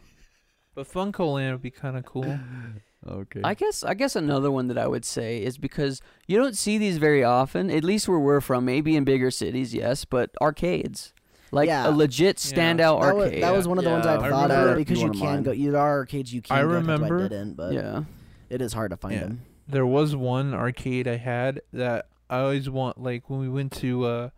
But 0.75 0.89
Funko 0.89 1.35
Land 1.35 1.53
would 1.55 1.63
be 1.63 1.71
kind 1.71 1.97
of 1.97 2.05
cool. 2.05 2.39
Okay. 3.09 3.41
I 3.45 3.55
guess 3.55 3.85
I 3.85 3.95
guess 3.95 4.17
another 4.17 4.51
one 4.51 4.69
that 4.69 4.79
I 4.79 4.87
would 4.87 5.05
say 5.05 5.43
is 5.43 5.59
because 5.59 6.01
you 6.27 6.37
don't 6.39 6.57
see 6.57 6.77
these 6.77 6.99
very 6.99 7.23
often. 7.23 7.71
At 7.71 7.85
least 7.85 8.09
where 8.09 8.19
we're 8.19 8.41
from, 8.41 8.65
maybe 8.65 8.97
in 8.97 9.05
bigger 9.05 9.31
cities, 9.31 9.73
yes, 9.75 10.05
but 10.05 10.31
arcades, 10.41 11.15
like 11.57 11.67
Yeah. 11.69 11.89
a 11.89 11.91
legit 11.91 12.45
Yeah. 12.45 12.57
standout 12.57 13.01
That 13.03 13.15
was, 13.17 13.25
arcade. 13.25 13.43
that 13.43 13.55
was 13.57 13.67
one 13.69 13.79
of 13.79 13.85
the 13.85 13.91
ones 13.91 14.07
I 14.07 14.17
I 14.17 14.29
thought 14.31 14.51
of 14.51 14.77
because 14.77 15.01
You 15.01 15.07
you 15.07 15.11
can 15.13 15.21
mine. 15.21 15.43
go. 15.43 15.53
There 15.55 15.77
are 15.81 15.99
arcades 15.99 16.33
you 16.33 16.43
can 16.43 16.57
I 16.57 16.63
go. 16.63 16.69
that's 16.69 16.87
why 16.87 16.93
remember- 16.95 17.19
I 17.19 17.29
didn't, 17.29 17.55
but 17.55 17.73
yeah. 17.73 18.03
it 18.51 18.61
is 18.63 18.73
hard 18.75 18.91
to 18.93 18.97
find 18.97 19.15
Yeah. 19.15 19.21
them. 19.21 19.41
there 19.69 19.87
was 19.87 20.15
one 20.15 20.55
arcade 20.55 21.09
I 21.09 21.17
had 21.17 21.61
that 21.73 22.07
I 22.31 22.39
always 22.41 22.71
want. 22.71 23.03
Like 23.03 23.29
when 23.29 23.41
we 23.41 23.49
went 23.49 23.73
to 23.73 24.05
uh, 24.05 24.29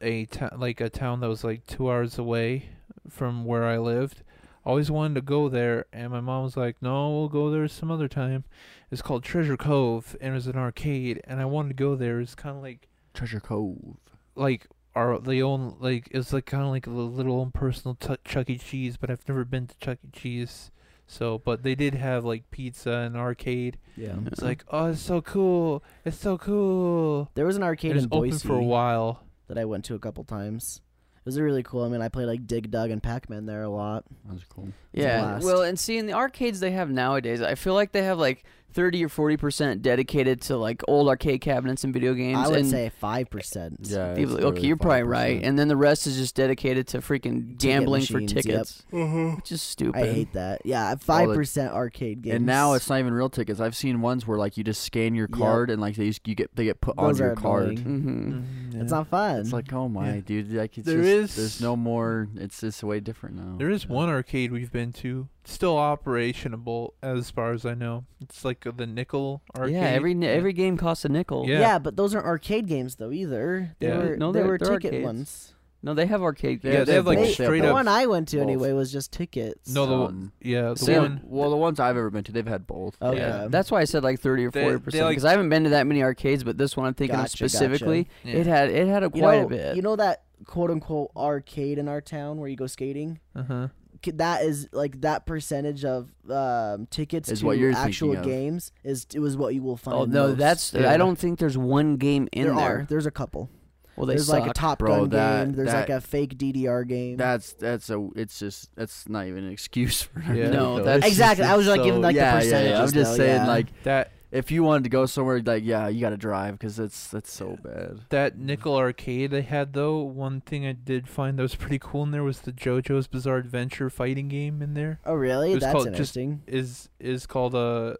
a 0.00 0.24
ta- 0.26 0.50
like 0.56 0.80
a 0.80 0.88
town 0.88 1.20
that 1.20 1.28
was 1.28 1.44
like 1.44 1.66
two 1.66 1.90
hours 1.90 2.18
away 2.18 2.70
from 3.08 3.44
where 3.44 3.64
I 3.64 3.78
lived. 3.78 4.22
Always 4.64 4.90
wanted 4.90 5.14
to 5.14 5.20
go 5.22 5.48
there, 5.48 5.84
and 5.92 6.10
my 6.10 6.20
mom 6.20 6.42
was 6.42 6.56
like, 6.56 6.76
"No, 6.82 7.10
we'll 7.10 7.28
go 7.28 7.50
there 7.50 7.68
some 7.68 7.90
other 7.90 8.08
time." 8.08 8.44
It's 8.90 9.00
called 9.02 9.22
Treasure 9.22 9.56
Cove, 9.56 10.16
and 10.20 10.32
it 10.32 10.34
was 10.34 10.46
an 10.48 10.56
arcade, 10.56 11.20
and 11.24 11.40
I 11.40 11.44
wanted 11.44 11.68
to 11.68 11.74
go 11.74 11.94
there. 11.94 12.18
It's 12.20 12.34
kind 12.34 12.56
of 12.56 12.62
like 12.62 12.88
Treasure 13.14 13.40
Cove. 13.40 13.96
like 14.34 14.66
our 14.96 15.18
they 15.20 15.42
own 15.42 15.76
like 15.78 16.08
it's 16.10 16.32
like 16.32 16.46
kind 16.46 16.64
of 16.64 16.70
like 16.70 16.86
a 16.86 16.90
little 16.90 17.40
own 17.40 17.50
personal 17.52 17.94
t- 17.94 18.16
Chuck 18.24 18.50
E. 18.50 18.58
Cheese, 18.58 18.96
but 18.96 19.10
I've 19.10 19.26
never 19.28 19.44
been 19.44 19.66
to 19.68 19.78
Chuck 19.78 19.98
E. 20.04 20.08
Cheese. 20.12 20.70
So, 21.06 21.38
but 21.38 21.62
they 21.62 21.76
did 21.76 21.94
have 21.94 22.24
like 22.24 22.50
pizza 22.50 22.90
and 22.90 23.16
arcade. 23.16 23.78
Yeah. 23.96 24.16
It's 24.26 24.42
like, 24.42 24.64
oh, 24.72 24.86
it's 24.86 25.00
so 25.00 25.20
cool. 25.20 25.84
It's 26.04 26.18
so 26.18 26.36
cool. 26.36 27.30
There 27.34 27.46
was 27.46 27.56
an 27.56 27.62
It 27.62 27.66
arcade 27.66 27.94
was 27.94 28.04
in 28.04 28.08
open 28.12 28.30
Boise 28.30 28.48
for 28.48 28.54
a 28.56 28.62
while. 28.64 29.22
that 29.46 29.56
I 29.56 29.64
went 29.66 29.84
to 29.84 29.94
a 29.94 30.00
couple 30.00 30.24
times. 30.24 30.80
It 31.18 31.24
was 31.24 31.38
really 31.40 31.62
cool. 31.62 31.84
I 31.84 31.88
mean, 31.88 32.02
I 32.02 32.08
played 32.08 32.26
like 32.26 32.46
Dig 32.46 32.70
Dug 32.72 32.90
and 32.90 33.00
Pac 33.02 33.30
Man 33.30 33.46
there 33.46 33.62
a 33.62 33.68
lot. 33.68 34.04
That 34.24 34.32
was 34.34 34.44
cool. 34.48 34.68
Yeah. 34.92 35.20
blast. 35.20 35.44
Well, 35.44 35.62
and 35.62 35.78
see 35.78 35.96
in 35.98 36.06
the 36.06 36.12
arcades 36.14 36.58
they 36.58 36.72
have 36.72 36.90
nowadays, 36.90 37.40
I 37.40 37.54
feel 37.54 37.74
like 37.74 37.92
they 37.92 38.02
have 38.02 38.18
like 38.18 38.42
30 38.76 39.06
or 39.06 39.08
40% 39.08 39.80
dedicated 39.80 40.42
to 40.42 40.56
like 40.58 40.82
old 40.86 41.08
arcade 41.08 41.40
cabinets 41.40 41.82
and 41.82 41.94
video 41.94 42.12
games 42.12 42.38
I 42.38 42.48
would 42.48 42.58
and 42.58 42.68
say 42.68 42.90
five 42.90 43.30
percent. 43.30 43.78
Yeah. 43.80 44.08
Okay, 44.08 44.26
literally 44.26 44.66
you're 44.66 44.76
probably 44.76 45.02
right. 45.04 45.42
And 45.42 45.58
then 45.58 45.68
the 45.68 45.76
rest 45.78 46.06
is 46.06 46.16
just 46.18 46.34
dedicated 46.34 46.86
to 46.88 46.98
freaking 46.98 47.56
gambling 47.56 48.04
for 48.04 48.20
machines, 48.20 48.34
yep. 48.34 48.44
tickets. 48.44 48.84
Which 48.90 49.50
is 49.50 49.62
stupid. 49.62 50.02
I 50.02 50.12
hate 50.12 50.32
that. 50.34 50.60
Yeah, 50.66 50.94
five 50.96 51.28
percent 51.34 51.72
arcade 51.72 52.20
games. 52.20 52.36
And 52.36 52.44
now 52.44 52.74
it's 52.74 52.90
not 52.90 52.98
even 52.98 53.14
real 53.14 53.30
tickets. 53.30 53.60
I've 53.60 53.74
seen 53.74 54.02
ones 54.02 54.26
where 54.26 54.36
like 54.36 54.58
you 54.58 54.62
just 54.64 54.82
scan 54.84 55.14
your 55.14 55.26
Yep. 55.30 55.38
card 55.38 55.70
and 55.70 55.80
like 55.80 55.96
they 55.96 56.08
just, 56.08 56.28
you 56.28 56.34
get 56.34 56.54
they 56.54 56.64
get 56.64 56.82
put 56.82 56.96
Those 56.98 57.18
on 57.18 57.26
your 57.26 57.34
card. 57.34 57.76
Mm-hmm. 57.78 58.30
Mm, 58.32 58.66
It's 58.82 58.92
yeah. 58.92 58.98
not 58.98 59.08
fun. 59.08 59.40
It's 59.40 59.52
like 59.54 59.72
oh 59.72 59.88
my 59.88 60.16
Yeah. 60.16 60.20
dude, 60.20 60.52
like 60.52 60.76
it's 60.76 60.86
There 60.86 60.98
just, 61.02 61.08
is- 61.08 61.36
there's 61.36 61.60
no 61.62 61.76
more. 61.76 62.28
It's 62.36 62.60
just 62.60 62.84
way 62.84 63.00
different 63.00 63.36
now. 63.36 63.56
There 63.56 63.70
is 63.70 63.84
Yeah. 63.86 63.92
one 63.94 64.08
arcade 64.10 64.52
we've 64.52 64.70
been 64.70 64.92
to, 64.94 65.28
still 65.52 65.76
operationable 65.76 66.90
as 67.02 67.30
far 67.30 67.52
as 67.52 67.64
I 67.66 67.74
know. 67.74 68.04
It's 68.20 68.44
like 68.44 68.66
the 68.76 68.86
nickel 68.86 69.42
arcade. 69.56 69.74
Yeah, 69.74 69.80
every 69.88 70.14
ni- 70.14 70.26
every 70.26 70.52
game 70.52 70.76
costs 70.76 71.04
a 71.04 71.08
nickel. 71.08 71.44
Yeah. 71.46 71.60
yeah. 71.60 71.78
but 71.78 71.96
those 71.96 72.14
aren't 72.14 72.26
arcade 72.26 72.66
games 72.66 72.96
though 72.96 73.12
either. 73.12 73.74
They 73.80 73.88
Yeah. 73.88 73.98
were 73.98 74.16
No, 74.16 74.32
they 74.32 74.40
they're- 74.40 74.48
were 74.48 74.58
they're 74.58 74.78
ticket 74.78 74.92
arcades. 74.94 75.04
ones. 75.04 75.52
No, 75.82 75.94
they 75.94 76.06
have 76.06 76.22
arcade 76.22 76.60
Yeah, 76.64 76.72
Yeah, 76.72 76.84
they 76.84 76.94
have 76.94 77.06
like 77.06 77.18
They- 77.18 77.24
both. 77.26 77.32
straight 77.34 77.60
the 77.60 77.68
up. 77.68 77.74
one 77.74 77.86
I 77.86 78.06
went 78.06 78.28
to 78.28 78.38
Both. 78.38 78.42
anyway 78.42 78.72
was 78.72 78.90
just 78.90 79.12
tickets. 79.12 79.72
No, 79.72 79.86
the 79.86 79.94
Um, 79.94 80.32
yeah, 80.40 80.70
the 80.70 80.76
See, 80.78 80.98
one. 80.98 81.20
well, 81.22 81.50
the 81.50 81.56
ones 81.56 81.78
I've 81.78 81.96
ever 81.96 82.10
been 82.10 82.24
to, 82.24 82.32
they've 82.32 82.46
had 82.46 82.66
both. 82.66 82.96
Okay. 83.00 83.18
Yeah. 83.18 83.46
That's 83.48 83.70
why 83.70 83.82
I 83.82 83.84
said 83.84 84.02
like 84.02 84.18
30 84.18 84.46
or 84.46 84.50
They- 84.50 84.62
40 84.62 84.78
they 84.78 84.82
percent 84.84 85.04
like- 85.04 85.10
because 85.12 85.24
I 85.26 85.30
haven't 85.30 85.50
been 85.50 85.64
to 85.64 85.70
that 85.70 85.86
many 85.86 86.02
arcades, 86.02 86.42
but 86.42 86.58
this 86.58 86.76
one 86.76 86.86
I'm 86.86 86.94
thinking 86.94 87.14
of 87.14 87.22
Gotcha, 87.22 87.44
gotcha. 87.44 87.48
specifically. 87.50 88.08
Yeah. 88.24 88.34
It 88.36 88.46
had 88.46 88.70
it 88.70 88.88
had 88.88 89.02
a 89.04 89.10
you 89.14 89.22
quite 89.22 89.40
know, 89.40 89.46
a 89.46 89.48
bit. 89.48 89.76
You 89.76 89.82
know 89.82 89.94
that 89.96 90.22
quote 90.44 90.70
unquote 90.72 91.10
arcade 91.16 91.78
in 91.78 91.86
our 91.88 92.00
town 92.00 92.38
where 92.38 92.48
you 92.48 92.56
go 92.56 92.66
skating? 92.66 93.20
Uh 93.36 93.42
huh. 93.44 93.68
K- 94.02 94.10
That 94.12 94.42
is 94.44 94.68
like 94.72 95.00
that 95.02 95.26
percentage 95.26 95.84
of 95.84 96.10
um, 96.30 96.86
tickets 96.90 97.30
Is 97.30 97.40
to 97.40 97.46
what 97.46 97.58
you're 97.58 97.72
actual 97.72 98.12
thinking 98.14 98.18
of. 98.18 98.24
games 98.24 98.72
is 98.84 99.06
it 99.14 99.20
was 99.20 99.36
what 99.36 99.54
you 99.54 99.62
will 99.62 99.76
find. 99.76 99.96
oh 99.96 100.04
no, 100.04 100.28
most. 100.28 100.38
that's 100.38 100.72
Yeah. 100.74 100.90
I 100.90 100.96
don't 100.96 101.16
think 101.16 101.38
there's 101.38 101.58
one 101.58 101.96
game 101.96 102.28
in 102.32 102.46
there 102.46 102.54
there. 102.54 102.78
are. 102.80 102.86
There's 102.88 103.06
a 103.06 103.10
couple. 103.10 103.50
Well, 103.96 104.04
they 104.06 104.16
There's 104.16 104.26
suck. 104.26 104.40
like 104.40 104.50
a 104.50 104.52
Top 104.52 104.78
Bro, 104.80 105.06
Gun 105.06 105.08
that- 105.10 105.44
game. 105.46 105.54
There's 105.54 105.68
that- 105.72 105.88
like 105.88 105.90
a 105.90 106.00
fake 106.02 106.36
DDR 106.36 106.86
game. 106.86 107.16
That's 107.16 107.54
that's 107.54 107.88
a. 107.88 108.08
It's 108.14 108.38
just 108.38 108.68
that's 108.76 109.08
not 109.08 109.26
even 109.26 109.44
an 109.44 109.50
excuse 109.52 110.02
for 110.02 110.20
Yeah. 110.20 110.48
to 110.48 110.50
No, 110.50 110.76
that's- 110.84 111.08
Exactly, 111.10 111.42
just- 111.44 111.52
I 111.52 111.56
was, 111.56 111.66
like, 111.66 111.78
so- 111.78 111.84
giving, 111.84 112.02
like, 112.02 112.14
the 112.14 112.20
yeah, 112.20 112.42
yeah, 112.42 112.62
yeah. 112.62 112.82
I'm 112.82 112.92
just 112.92 112.94
though, 113.12 113.16
saying 113.16 113.40
yeah. 113.42 113.46
like 113.48 113.82
That 113.84 114.10
if 114.36 114.50
you 114.50 114.62
wanted 114.62 114.84
to 114.84 114.90
go 114.90 115.06
somewhere 115.06 115.40
like 115.44 115.64
yeah 115.64 115.88
you 115.88 116.00
got 116.00 116.10
to 116.10 116.16
drive 116.16 116.52
because 116.58 116.78
it's 116.78 117.08
that's 117.08 117.32
so 117.32 117.56
bad. 117.62 118.00
that 118.10 118.38
nickel 118.38 118.76
arcade 118.76 119.30
they 119.30 119.42
had 119.42 119.72
though. 119.72 119.98
One 120.02 120.40
thing 120.40 120.66
I 120.66 120.72
did 120.72 121.08
find 121.08 121.38
that 121.38 121.42
was 121.42 121.54
pretty 121.54 121.78
cool 121.78 122.02
in 122.02 122.10
there 122.10 122.22
was 122.22 122.40
the 122.40 122.52
JoJo's 122.52 123.06
Bizarre 123.06 123.38
Adventure 123.38 123.90
fighting 123.90 124.28
game 124.28 124.62
in 124.62 124.74
there. 124.74 125.00
oh 125.04 125.14
really? 125.14 125.54
That's 125.54 125.72
called 125.72 125.84
just- 125.84 125.94
interesting. 125.94 126.42
Is 126.46 126.88
is 127.00 127.26
called 127.26 127.54
a. 127.54 127.96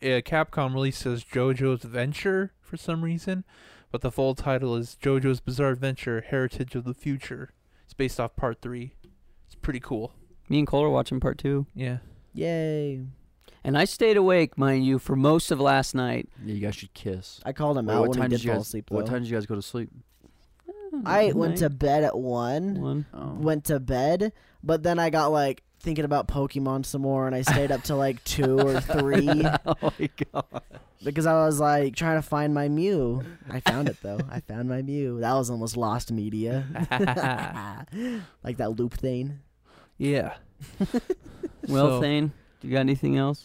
Uh, 0.00 0.22
Capcom 0.22 0.74
released 0.74 1.04
as 1.06 1.24
JoJo's 1.24 1.84
Adventure 1.84 2.52
for 2.60 2.76
some 2.76 3.02
reason, 3.02 3.44
but 3.90 4.00
the 4.00 4.12
full 4.12 4.36
title 4.36 4.76
is 4.76 4.96
JoJo's 5.02 5.40
Bizarre 5.40 5.70
Adventure: 5.70 6.24
Heritage 6.28 6.76
of 6.76 6.84
the 6.84 6.94
Future. 6.94 7.50
It's 7.84 7.94
based 7.94 8.20
off 8.20 8.36
Part 8.36 8.60
Three. 8.62 8.92
It's 9.46 9.56
pretty 9.56 9.80
cool. 9.80 10.12
Me 10.48 10.58
and 10.60 10.68
Cole 10.68 10.84
are 10.84 10.90
watching 10.90 11.18
part 11.20 11.36
two, 11.38 11.66
Yeah. 11.74 11.98
Yay! 12.32 13.00
And 13.64 13.76
I 13.78 13.84
stayed 13.84 14.16
awake, 14.16 14.56
mind 14.58 14.84
you, 14.86 14.98
for 14.98 15.16
most 15.16 15.50
of 15.50 15.60
last 15.60 15.94
night. 15.94 16.28
Yeah, 16.44 16.54
you 16.54 16.60
guys 16.60 16.76
should 16.76 16.94
kiss. 16.94 17.40
I 17.44 17.52
called 17.52 17.78
him 17.78 17.86
Wait, 17.86 17.94
out 17.94 18.00
what 18.00 18.08
when 18.10 18.18
time 18.18 18.30
he 18.30 18.36
did 18.36 18.38
did 18.38 18.44
you 18.44 18.50
fall 18.52 18.58
guys? 18.60 18.66
asleep. 18.66 18.90
What 18.90 19.06
time 19.06 19.20
did 19.22 19.28
you 19.30 19.36
guys 19.36 19.46
go 19.46 19.54
to 19.54 19.62
sleep? 19.62 19.90
Oh, 20.92 21.02
I 21.04 21.32
went 21.32 21.58
to 21.58 21.68
bed 21.70 22.02
at 22.04 22.16
one. 22.18 22.80
one. 22.80 23.06
Oh. 23.12 23.34
Went 23.34 23.64
to 23.66 23.78
bed, 23.78 24.32
but 24.64 24.82
then 24.82 24.98
I 24.98 25.10
got 25.10 25.26
like 25.32 25.62
thinking 25.80 26.04
about 26.04 26.26
Pokemon 26.28 26.84
some 26.86 27.02
more, 27.02 27.26
and 27.26 27.36
I 27.36 27.42
stayed 27.42 27.70
up 27.70 27.82
till 27.82 27.98
like 27.98 28.22
two 28.24 28.58
or 28.58 28.80
three 28.80 29.28
oh 29.66 29.74
my 29.82 30.10
god. 30.32 30.62
because 31.04 31.26
I 31.26 31.34
was 31.44 31.60
like 31.60 31.94
trying 31.94 32.16
to 32.16 32.22
find 32.26 32.52
my 32.54 32.68
Mew. 32.68 33.22
I 33.50 33.60
found 33.60 33.88
it 33.88 33.98
though. 34.02 34.18
I 34.30 34.40
found 34.40 34.68
my 34.68 34.80
Mew. 34.82 35.20
That 35.20 35.34
was 35.34 35.50
almost 35.50 35.76
lost 35.76 36.10
media, 36.10 36.64
like 38.42 38.56
that 38.56 38.70
loop 38.78 38.94
thing. 38.94 39.40
yeah. 39.98 40.34
Well, 41.68 41.88
So- 41.88 42.00
Thane, 42.00 42.32
do 42.60 42.68
you 42.68 42.72
got 42.74 42.80
anything 42.80 43.16
else? 43.18 43.44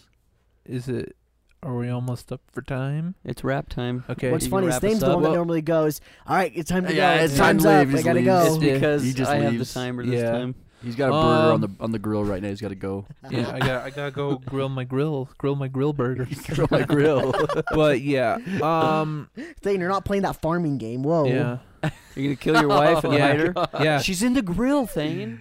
Is 0.66 0.88
it? 0.88 1.16
Are 1.62 1.76
we 1.76 1.90
almost 1.90 2.32
up 2.32 2.42
for 2.52 2.62
time? 2.62 3.16
It's 3.24 3.44
rap 3.44 3.70
time. 3.70 4.04
Okay. 4.10 4.32
What's 4.32 4.48
funny 4.48 4.68
is 4.68 4.74
wrap 4.74 4.82
Thane's 4.82 5.00
the 5.00 5.14
one 5.14 5.24
that 5.24 5.32
normally 5.34 5.62
goes, 5.62 6.02
"All 6.28 6.36
right, 6.36 6.52
it's 6.54 6.70
time 6.70 6.86
to 6.88 6.94
Yeah, 6.94 7.18
go. 7.18 7.24
it's 7.24 7.38
time 7.38 7.58
Time's 7.60 7.64
to 7.64 7.70
up. 7.70 7.80
leave. 7.80 7.90
I 7.90 7.92
Just 7.94 8.04
gotta 8.06 8.16
leaves. 8.20 8.26
go." 8.28 8.46
It's 8.46 8.58
because 8.58 9.04
He 9.04 9.14
just 9.14 9.32
I 9.32 9.36
have 9.38 9.54
the 9.54 9.58
leaves. 9.60 9.74
timer 9.74 10.06
this 10.06 10.22
Yeah. 10.22 10.32
time. 10.32 10.56
He's 10.84 10.98
got 10.98 11.08
a 11.08 11.12
burger 11.12 11.54
on 11.54 11.62
the 11.62 11.68
Um, 11.68 11.78
on 11.80 11.92
the 11.94 12.00
grill 12.00 12.26
right 12.26 12.42
now. 12.44 12.50
He's 12.50 12.60
got 12.60 12.68
to 12.68 12.76
go. 12.76 13.06
yeah, 13.30 13.50
I 13.54 13.60
got 13.60 13.86
I 13.86 13.90
gotta 13.92 14.12
go 14.12 14.36
grill 14.46 14.68
my 14.68 14.84
grill, 14.84 15.30
grill 15.38 15.56
my 15.56 15.70
grill 15.70 15.94
burger. 15.94 16.28
Grill 16.54 16.68
my 16.70 16.82
grill. 16.84 17.34
but 17.74 18.02
yeah, 18.02 18.38
um, 18.62 19.30
Thane, 19.62 19.80
you're 19.80 19.88
not 19.90 20.04
playing 20.04 20.24
that 20.24 20.42
farming 20.42 20.78
game. 20.80 21.04
Whoa. 21.04 21.24
yeah, 21.26 21.60
You're 22.18 22.26
gonna 22.26 22.36
kill 22.36 22.60
your 22.60 22.68
wife 22.68 23.06
and 23.06 23.14
Yeah. 23.14 23.28
hide 23.28 23.40
her. 23.40 23.54
yeah. 23.82 24.00
She's 24.02 24.22
in 24.22 24.34
the 24.34 24.42
grill, 24.42 24.86
Thane. 24.86 25.40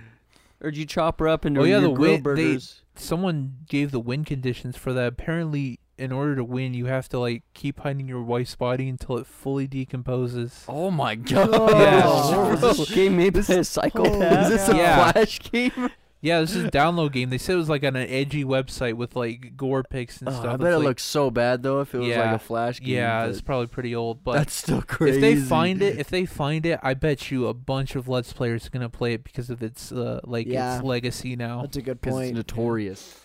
Or 0.63 0.71
did 0.71 0.79
you 0.79 0.87
chop 0.87 1.19
her 1.21 1.29
up 1.29 1.45
into 1.45 1.61
Oh, 1.61 1.65
yeah, 1.65 1.79
your 1.81 1.89
the 1.91 1.95
grill 1.95 2.19
wi- 2.19 2.35
they- 2.55 2.59
Someone 2.95 3.57
gave 3.69 3.91
the 3.91 3.99
wind 4.01 4.27
conditions 4.27 4.77
for 4.77 4.93
that. 4.93 5.09
Apparently, 5.09 5.81
in 5.97 6.13
order 6.13 6.37
to 6.37 6.45
win, 6.45 6.75
you 6.75 6.87
have 6.87 7.09
to 7.09 7.19
like 7.19 7.43
keep 7.55 7.81
hiding 7.81 8.07
your 8.07 8.23
wife's 8.23 8.55
body 8.55 8.89
until 8.89 9.17
it 9.19 9.27
fully 9.27 9.67
decomposes. 9.67 10.65
Oh 10.69 10.91
my 10.91 11.15
god. 11.17 11.71
Yeah. 11.71 12.53
Is 12.53 12.61
this 12.79 12.91
game 12.95 13.17
made 13.17 13.33
by 13.35 13.41
a 13.41 13.65
psychopath? 13.65 14.45
Is 14.45 14.51
this 14.51 14.69
a 14.69 14.77
Yeah. 14.77 15.11
flash 15.13 15.39
game? 15.51 15.91
Yeah, 16.25 16.41
this 16.41 16.55
is 16.55 16.63
a 16.65 16.71
download 16.71 17.11
game. 17.13 17.31
They 17.31 17.37
said 17.39 17.55
it 17.55 17.59
was 17.59 17.69
like 17.69 17.83
on 17.83 17.97
an 17.97 18.09
edgy 18.09 18.45
website 18.45 18.95
with 18.95 19.17
like 19.17 19.57
gore 19.57 19.83
pics 19.83 20.21
and 20.21 20.29
Oh, 20.29 20.33
stuff. 20.33 20.47
I 20.47 20.55
It's 20.55 20.63
bet 20.63 20.73
it 20.73 20.77
like- 20.77 20.85
looks 20.87 21.03
so 21.03 21.31
bad 21.33 21.65
though 21.65 21.81
if 21.81 21.93
it 21.95 21.99
was 21.99 22.17
like 22.17 22.37
a 22.37 22.39
flash 22.39 22.79
game. 22.81 22.95
Yeah, 22.95 23.25
it's 23.27 23.41
probably 23.41 23.67
pretty 23.67 23.93
old, 23.95 24.23
but 24.23 24.35
that's 24.35 24.55
still 24.55 24.83
crazy. 24.83 25.17
if 25.17 25.21
they 25.21 25.35
find 25.37 25.83
it, 25.83 25.99
if 25.99 26.09
they 26.11 26.25
find 26.25 26.65
it, 26.65 26.79
I 26.81 26.95
bet 26.95 27.33
you 27.33 27.49
a 27.49 27.55
bunch 27.55 27.97
of 27.97 28.07
Let's 28.09 28.33
Players 28.33 28.67
are 28.67 28.71
gonna 28.71 28.89
play 28.89 29.15
it 29.15 29.25
because 29.25 29.51
of 29.51 29.63
its 29.65 29.91
uh, 29.91 30.21
like 30.23 30.47
Yeah. 30.47 30.77
its 30.77 30.85
legacy 30.85 31.35
now. 31.35 31.63
That's 31.63 31.77
a 31.77 31.83
good 31.83 32.01
'Cause 32.01 32.13
it's 32.13 32.19
point. 32.27 32.37
notorious. 32.37 33.19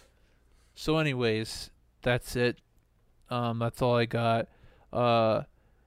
So, 0.74 0.98
anyways, 0.98 1.70
that's 2.02 2.36
it. 2.36 2.58
Um, 3.30 3.60
that's 3.60 3.80
all 3.82 3.96
I 3.96 4.06
got. 4.06 4.48
Uh, 4.92 5.44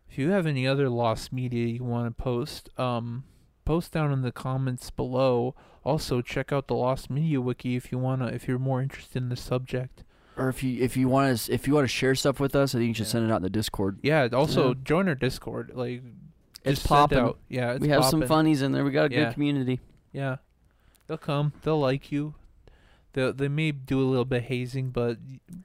if 0.08 0.16
you 0.18 0.30
have 0.30 0.46
any 0.46 0.66
other 0.66 0.88
lost 0.88 1.32
media 1.32 1.66
you 1.66 1.82
want 1.82 2.06
to 2.16 2.22
post, 2.22 2.68
um, 2.78 3.24
post 3.64 3.92
down 3.92 4.12
in 4.12 4.22
the 4.22 4.30
comments 4.32 4.90
below. 4.90 5.56
Also, 5.84 6.20
check 6.20 6.52
out 6.52 6.66
the 6.68 6.74
Lost 6.74 7.08
Media 7.10 7.40
Wiki 7.40 7.74
if 7.76 7.90
you 7.90 7.98
wanna, 7.98 8.26
if 8.26 8.46
you're 8.46 8.58
more 8.58 8.82
interested 8.82 9.22
in 9.22 9.28
the 9.30 9.36
subject. 9.36 10.04
Or 10.36 10.48
if 10.48 10.62
you 10.62 10.82
if 10.82 10.96
you 10.96 11.08
want 11.08 11.36
to 11.38 11.52
if 11.52 11.66
you 11.66 11.74
want 11.74 11.84
to 11.84 11.88
share 11.88 12.14
stuff 12.14 12.38
with 12.40 12.54
us, 12.54 12.74
I 12.74 12.78
think 12.78 12.88
you 12.88 12.94
should 12.94 13.06
Yeah. 13.06 13.12
send 13.12 13.24
it 13.28 13.32
out 13.32 13.36
in 13.38 13.42
the 13.42 13.50
Discord. 13.50 13.98
Yeah. 14.02 14.28
Also, 14.32 14.68
Yeah. 14.68 14.74
join 14.84 15.08
our 15.08 15.14
Discord. 15.14 15.72
Like, 15.74 16.02
It's 16.64 16.86
popping. 16.86 17.18
out- 17.18 17.38
Yeah, 17.48 17.72
it's 17.72 17.80
we 17.82 17.88
have 17.88 18.04
some 18.04 18.22
funnies 18.26 18.62
in 18.62 18.72
there. 18.72 18.84
We 18.84 18.90
got 18.90 19.10
a 19.10 19.14
Yeah. 19.14 19.24
good 19.24 19.34
community. 19.34 19.80
Yeah, 20.12 20.36
they'll 21.06 21.18
come. 21.18 21.52
They'll 21.62 21.80
like 21.80 22.10
you. 22.12 22.34
They 23.12 23.32
they 23.32 23.48
may 23.48 23.72
do 23.72 24.00
a 24.00 24.06
little 24.08 24.24
bit 24.24 24.44
hazing, 24.44 24.90
but 24.90 25.18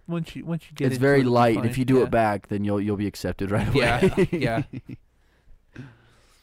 once 0.07 0.35
you 0.35 0.43
once 0.45 0.63
you 0.69 0.75
get 0.75 0.87
it's 0.91 0.97
very 0.97 1.23
light, 1.23 1.55
and 1.55 1.63
fine. 1.63 1.69
if 1.69 1.77
you 1.77 1.85
do 1.85 1.97
yeah. 1.97 2.03
it 2.03 2.11
back, 2.11 2.47
then 2.47 2.63
you'll 2.63 2.81
you'll 2.81 2.97
be 2.97 3.07
accepted 3.07 3.51
right 3.51 3.67
away. 3.67 4.27
Yeah, 4.31 4.31
yeah. 4.31 4.63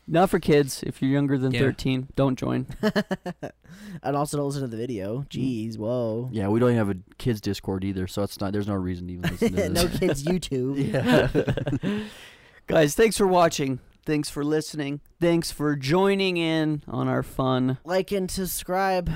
Not 0.06 0.30
for 0.30 0.40
kids. 0.40 0.82
If 0.84 1.00
you're 1.00 1.10
younger 1.10 1.38
than 1.38 1.52
Yeah. 1.52 1.60
13, 1.60 2.08
don't 2.16 2.36
join. 2.36 2.66
and 4.02 4.16
also 4.16 4.36
don't 4.36 4.46
listen 4.46 4.62
to 4.62 4.68
the 4.68 4.76
video. 4.76 5.24
Jeez, 5.30 5.78
whoa. 5.78 6.28
Yeah, 6.32 6.48
we 6.48 6.58
don't 6.60 6.70
even 6.70 6.78
have 6.78 6.90
a 6.90 6.98
kids 7.18 7.40
Discord 7.40 7.84
either, 7.84 8.06
so 8.06 8.22
it's 8.22 8.40
not. 8.40 8.52
There's 8.52 8.66
no 8.68 8.74
reason 8.74 9.06
to 9.06 9.12
even 9.14 9.30
listen 9.30 9.48
to 9.50 9.54
this. 9.54 9.70
no 9.72 9.84
this. 9.84 9.98
kids 9.98 10.24
YouTube. 10.24 11.82
Yeah. 11.82 12.04
Guys, 12.66 12.94
thanks 12.94 13.16
for 13.16 13.26
watching. 13.26 13.78
Thanks 14.04 14.28
for 14.28 14.44
listening. 14.44 15.00
Thanks 15.20 15.52
for 15.52 15.76
joining 15.76 16.36
in 16.36 16.82
on 16.88 17.06
our 17.06 17.22
fun. 17.22 17.78
Like 17.84 18.10
and 18.12 18.30
subscribe 18.30 19.10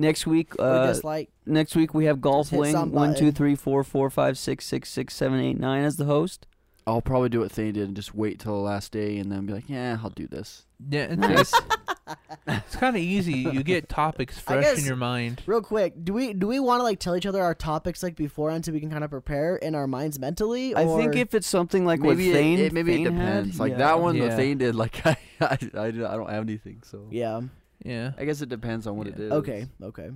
Next 0.00 0.28
week, 0.28 0.54
or 0.60 0.64
uh, 0.64 0.86
dislike. 0.92 1.28
next 1.44 1.74
week 1.74 1.92
we 1.92 2.04
have 2.04 2.20
Golf 2.20 2.44
Just 2.44 2.50
hit 2.52 2.60
Wing 2.60 2.72
some 2.72 2.92
one 2.92 3.14
two 3.14 3.24
button. 3.26 3.32
three 3.32 3.54
four 3.56 3.82
four 3.82 4.10
five 4.10 4.38
six 4.38 4.64
six 4.64 4.90
six 4.90 5.12
seven 5.14 5.40
eight 5.40 5.58
nine 5.58 5.82
as 5.82 5.96
the 5.96 6.04
host. 6.04 6.46
I'll 6.88 7.02
probably 7.02 7.28
do 7.28 7.40
what 7.40 7.52
Thane 7.52 7.74
did 7.74 7.86
and 7.86 7.94
just 7.94 8.14
wait 8.14 8.38
till 8.40 8.54
the 8.54 8.60
last 8.62 8.92
day 8.92 9.18
and 9.18 9.30
then 9.30 9.44
be 9.44 9.52
like, 9.52 9.68
yeah, 9.68 9.98
I'll 10.02 10.08
do 10.10 10.26
this. 10.26 10.64
Yeah, 10.88 11.08
it's, 11.10 11.16
Nice. 11.18 11.54
it's 12.48 12.76
kind 12.76 12.96
of 12.96 13.02
easy. 13.02 13.32
You 13.40 13.62
get 13.62 13.88
topics 13.90 14.38
fresh 14.38 14.64
guess- 14.64 14.78
in 14.78 14.86
your 14.86 14.96
mind. 14.96 15.42
Real 15.46 15.60
quick, 15.60 15.92
do 16.02 16.14
we 16.14 16.32
do 16.32 16.46
we 16.46 16.58
want 16.60 16.80
to 16.80 16.84
like 16.84 16.98
tell 16.98 17.14
each 17.14 17.26
other 17.26 17.42
our 17.42 17.54
topics 17.54 18.02
like 18.02 18.16
beforehand 18.16 18.64
so 18.64 18.72
we 18.72 18.80
can 18.80 18.90
kind 18.90 19.04
of 19.04 19.10
prepare 19.10 19.56
in 19.56 19.74
our 19.74 19.86
minds 19.86 20.18
mentally? 20.18 20.74
I 20.74 20.86
think 20.86 21.14
if 21.16 21.34
it's 21.34 21.46
something 21.46 21.84
like 21.84 22.00
maybe 22.00 22.28
what 22.28 22.36
Thane, 22.36 22.58
it, 22.58 22.64
it 22.66 22.72
maybe 22.72 22.94
Thane 22.96 23.06
it 23.06 23.10
depends. 23.10 23.50
Had, 23.56 23.60
like 23.60 23.72
yeah. 23.72 23.78
that 23.78 24.00
one 24.00 24.16
Yeah. 24.16 24.28
that 24.28 24.36
Thane 24.36 24.56
did, 24.58 24.74
like 24.74 25.04
I, 25.06 25.16
I, 25.42 25.58
I, 25.74 25.84
I 25.86 25.90
don't 25.90 26.30
have 26.30 26.42
anything, 26.42 26.82
so 26.84 27.06
yeah. 27.10 27.40
Yeah. 27.84 28.12
I 28.18 28.24
guess 28.24 28.40
it 28.40 28.48
depends 28.48 28.86
on 28.86 28.96
what 28.96 29.06
it 29.08 29.14
Yeah. 29.18 29.26
is. 29.26 29.32
Okay. 29.32 29.66
Okay. 29.82 30.08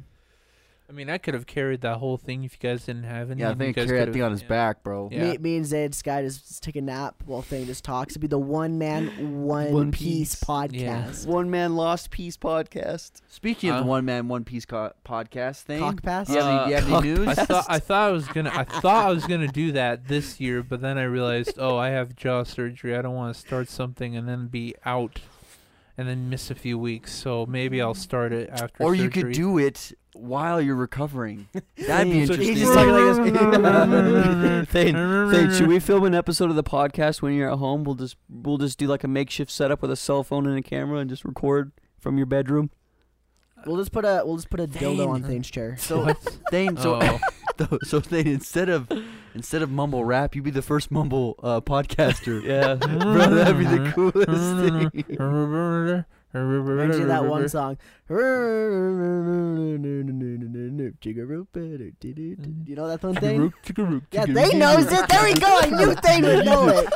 I 0.93 0.95
mean, 0.95 1.09
I 1.09 1.17
could 1.17 1.33
have 1.33 1.47
carried 1.47 1.81
that 1.81 1.97
whole 1.97 2.19
thing 2.19 2.45
if 2.45 2.53
you 2.53 2.69
guys 2.69 2.85
didn't 2.85 3.05
have 3.05 3.31
any. 3.31 3.41
Yeah, 3.41 3.49
I 3.49 3.53
and 3.53 3.61
you 3.61 3.65
think 3.69 3.77
guys 3.77 3.87
carry 3.87 4.05
that 4.05 4.13
thing 4.13 4.23
on 4.23 4.31
his 4.33 4.43
yeah. 4.43 4.49
back, 4.49 4.83
bro. 4.83 5.09
Yeah. 5.11 5.33
Me, 5.33 5.39
me 5.39 5.57
and 5.57 5.65
Zayd 5.65 5.95
Sky 5.95 6.21
just, 6.21 6.47
just 6.47 6.63
take 6.63 6.77
a 6.77 6.83
nap 6.83 7.15
while 7.25 7.41
Thing 7.41 7.65
just 7.65 7.83
talks. 7.83 8.13
It'd 8.13 8.21
be 8.21 8.27
the 8.27 8.39
one 8.39 8.77
man, 8.77 9.43
one, 9.43 9.73
One 9.73 9.91
piece, 9.91 10.35
piece. 10.35 10.45
podcast. 10.45 11.27
One 11.27 11.49
Man 11.51 11.77
Lost 11.77 12.11
piece 12.11 12.37
podcast. 12.37 13.23
Speaking 13.29 13.71
of 13.71 13.77
Uh, 13.77 13.81
the 13.81 13.87
one 13.87 14.05
man, 14.05 14.29
one 14.29 14.45
piece 14.45 14.67
co- 14.67 14.93
podcast 15.03 15.63
thing, 15.63 15.81
Cock 15.81 16.03
pass. 16.03 16.27
do 16.27 16.35
you 16.35 16.41
have 16.41 16.61
any, 16.67 16.71
you 16.71 16.75
have 16.77 16.85
any 16.87 16.95
Uh, 16.97 17.01
news? 17.01 17.29
I 17.29 17.35
thought 17.47 17.65
I 17.71 17.79
thought 17.79 18.09
I 18.11 18.13
was 18.13 18.29
gonna 18.29 18.53
I 18.55 18.65
thought 18.81 19.07
I 19.07 19.11
was 19.13 19.27
gonna 19.27 19.49
do 19.49 19.73
that 19.73 20.09
this 20.09 20.41
year, 20.41 20.63
but 20.63 20.83
then 20.83 20.99
I 20.99 21.05
realized, 21.05 21.55
oh, 21.59 21.79
I 21.79 21.89
have 21.89 22.15
jaw 22.17 22.43
surgery. 22.43 22.95
I 22.95 23.01
don't 23.01 23.15
want 23.15 23.35
to 23.35 23.41
start 23.41 23.71
something 23.71 24.15
and 24.15 24.29
then 24.29 24.49
be 24.49 24.75
out, 24.85 25.21
and 25.97 26.07
then 26.07 26.29
miss 26.29 26.51
a 26.51 26.55
few 26.55 26.79
weeks. 26.79 27.15
So 27.15 27.47
maybe 27.47 27.81
I'll 27.81 27.95
start 27.95 28.35
it 28.35 28.51
after. 28.51 28.83
or 28.85 28.95
you 28.95 29.09
could 29.09 29.33
do 29.33 29.57
it 29.57 29.93
while 30.15 30.61
you're 30.61 30.77
recovering. 30.77 31.49
That'd 31.77 32.13
be 32.13 32.21
interesting. 32.21 32.49
He's 32.49 32.61
just 32.61 32.75
talking 32.75 32.93
like 32.93 34.69
Thane, 34.69 34.95
Thane, 35.31 35.53
should 35.53 35.67
we 35.69 35.79
film 35.81 36.05
an 36.05 36.15
episode 36.15 36.51
of 36.51 36.57
the 36.57 36.63
podcast 36.65 37.23
when 37.23 37.35
you're 37.35 37.51
at 37.51 37.59
home? 37.59 37.85
We'll 37.85 37.95
just 37.95 38.17
we'll 38.29 38.59
just 38.59 38.79
do 38.79 38.87
like 38.87 39.05
a 39.05 39.09
makeshift 39.09 39.51
setup 39.51 39.83
with 39.83 39.91
a 39.91 39.97
cell 39.97 40.23
phone 40.23 40.47
and 40.47 40.59
a 40.59 40.63
camera 40.63 40.99
and 40.99 41.09
just 41.11 41.25
record 41.25 41.73
from 41.99 42.17
your 42.17 42.27
bedroom. 42.27 42.71
We'll 43.65 43.77
just 43.77 43.93
put 43.93 44.05
a 44.05 44.23
we'll 44.25 44.37
just 44.37 44.51
put 44.51 44.61
a 44.61 44.67
dildo 44.67 45.09
on 45.09 45.23
Thane's 45.23 45.51
chair. 45.51 45.77
so 45.79 46.13
Thane, 46.51 46.77
so 46.77 46.99
Oh. 47.01 47.19
so, 47.59 47.79
so 47.83 48.01
Thane, 48.01 48.27
instead 48.27 48.69
of 48.69 48.91
instead 49.35 49.63
of 49.63 49.71
mumble 49.71 50.05
rap, 50.05 50.35
you'd 50.35 50.45
be 50.45 50.51
the 50.51 50.63
first 50.63 50.91
mumble 50.91 51.39
uh, 51.43 51.61
podcaster. 51.61 52.43
Yeah. 52.43 52.75
Bro, 52.75 53.31
that'd 53.35 53.59
be 53.59 53.65
the 53.65 53.93
coolest 53.93 55.05
thing. 55.07 55.17
Reminds 56.33 56.99
you 56.99 57.07
that 57.07 57.25
one 57.27 57.49
song. 57.57 57.77
You 58.09 58.17
know 62.77 62.89
that 62.89 63.03
one 63.03 63.15
thing? 63.17 63.53
Yeah, 64.13 64.25
Thane 64.25 64.59
knows 64.59 64.87
it. 64.91 65.09
There 65.09 65.25
we 65.25 65.35
go. 65.35 65.59
I 65.61 65.67
knew 65.71 65.95
Thane 65.95 66.23
would 66.25 66.45
know 66.47 66.69
it. 66.69 66.89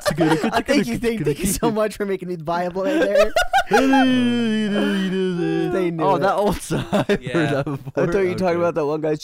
I 0.52 0.62
thank 0.62 0.86
you, 0.86 0.98
Thane. 0.98 1.24
Thank 1.24 1.40
you 1.40 1.46
so 1.46 1.70
much 1.70 1.96
for 1.96 2.06
making 2.06 2.28
me 2.28 2.36
viable 2.36 2.84
right 2.84 3.00
there. 3.00 3.32
They 3.70 3.86
knew 5.90 6.04
oh, 6.04 6.16
it. 6.16 6.20
that 6.20 6.34
old 6.34 6.56
song. 6.56 6.84
I've 6.92 7.06
heard 7.08 7.22
Yeah. 7.22 7.62
that 7.62 7.64
before. 7.64 7.92
I 7.96 8.06
thought 8.06 8.18
you 8.20 8.28
were 8.30 8.34
talking 8.36 8.58
about 8.58 8.74
that 8.74 8.86
one 8.86 9.00
guy. 9.00 9.16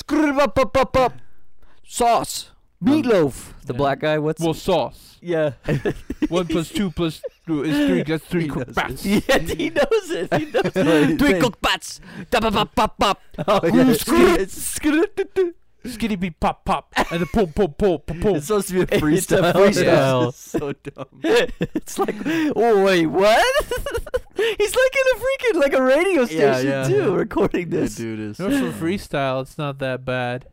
Sauce. 1.87 2.51
Meatloaf. 2.85 3.53
The 3.65 3.73
Yeah. 3.73 3.77
black 3.79 4.01
guy. 4.01 4.19
What's 4.19 4.43
Well, 4.43 4.55
sauce. 4.55 5.17
yeah. 5.21 5.53
One 6.29 6.47
plus 6.49 6.69
two 6.69 6.91
plus 6.91 7.23
two 7.47 7.64
is 7.64 7.86
three. 7.89 8.02
That's 8.02 8.24
three 8.24 8.43
He 8.43 8.48
cooked 8.48 8.74
bats. 8.74 9.05
yeah, 9.06 9.39
he 9.39 9.70
knows 9.70 10.10
it. 10.10 10.32
He 10.35 10.44
knows 10.47 10.62
it. 10.77 11.19
Three 11.19 11.32
Thane. 11.32 11.40
cooked 11.43 11.60
bats. 11.62 12.01
Da-ba-ba-ba-ba. 12.31 13.16
Oh, 13.48 13.60
yeah. 13.64 13.70
Mm, 13.70 14.39
it's- 14.39 14.78
Skitty 15.85 16.20
beep 16.20 16.39
pop 16.39 16.64
pop 16.64 16.94
and 17.10 17.20
the 17.23 17.27
pull 17.27 17.48
pull 17.48 17.66
pull 17.69 17.98
pull 17.98 18.16
pull. 18.20 18.36
It's 18.36 18.47
supposed 18.47 18.69
to 18.69 18.74
be 18.74 18.81
a 18.82 18.82
It's 18.85 18.93
a 19.32 19.36
freestyle. 19.39 19.52
freestyle. 19.52 20.28
It's 20.28 20.39
so 20.39 20.73
dumb. 20.74 21.06
it's 21.74 21.98
like, 21.98 22.14
oh 22.55 22.85
wait, 22.85 23.06
what? 23.06 23.44
He's 24.36 24.77
like 24.77 24.94
in 24.97 25.06
a 25.10 25.19
freaking 25.19 25.60
like 25.60 25.73
a 25.73 25.82
radio 25.82 26.24
station 26.27 26.40
Yeah, 26.69 26.86
yeah. 26.86 26.89
too, 26.89 27.12
recording 27.16 27.70
That 27.70 27.77
this. 27.78 27.97
dude 27.97 28.20
is. 28.20 28.39
No, 28.39 28.48
for 28.70 28.85
freestyle, 28.86 29.43
it's 29.43 29.59
not 29.59 29.81
that 29.81 30.05
bad. 30.05 30.47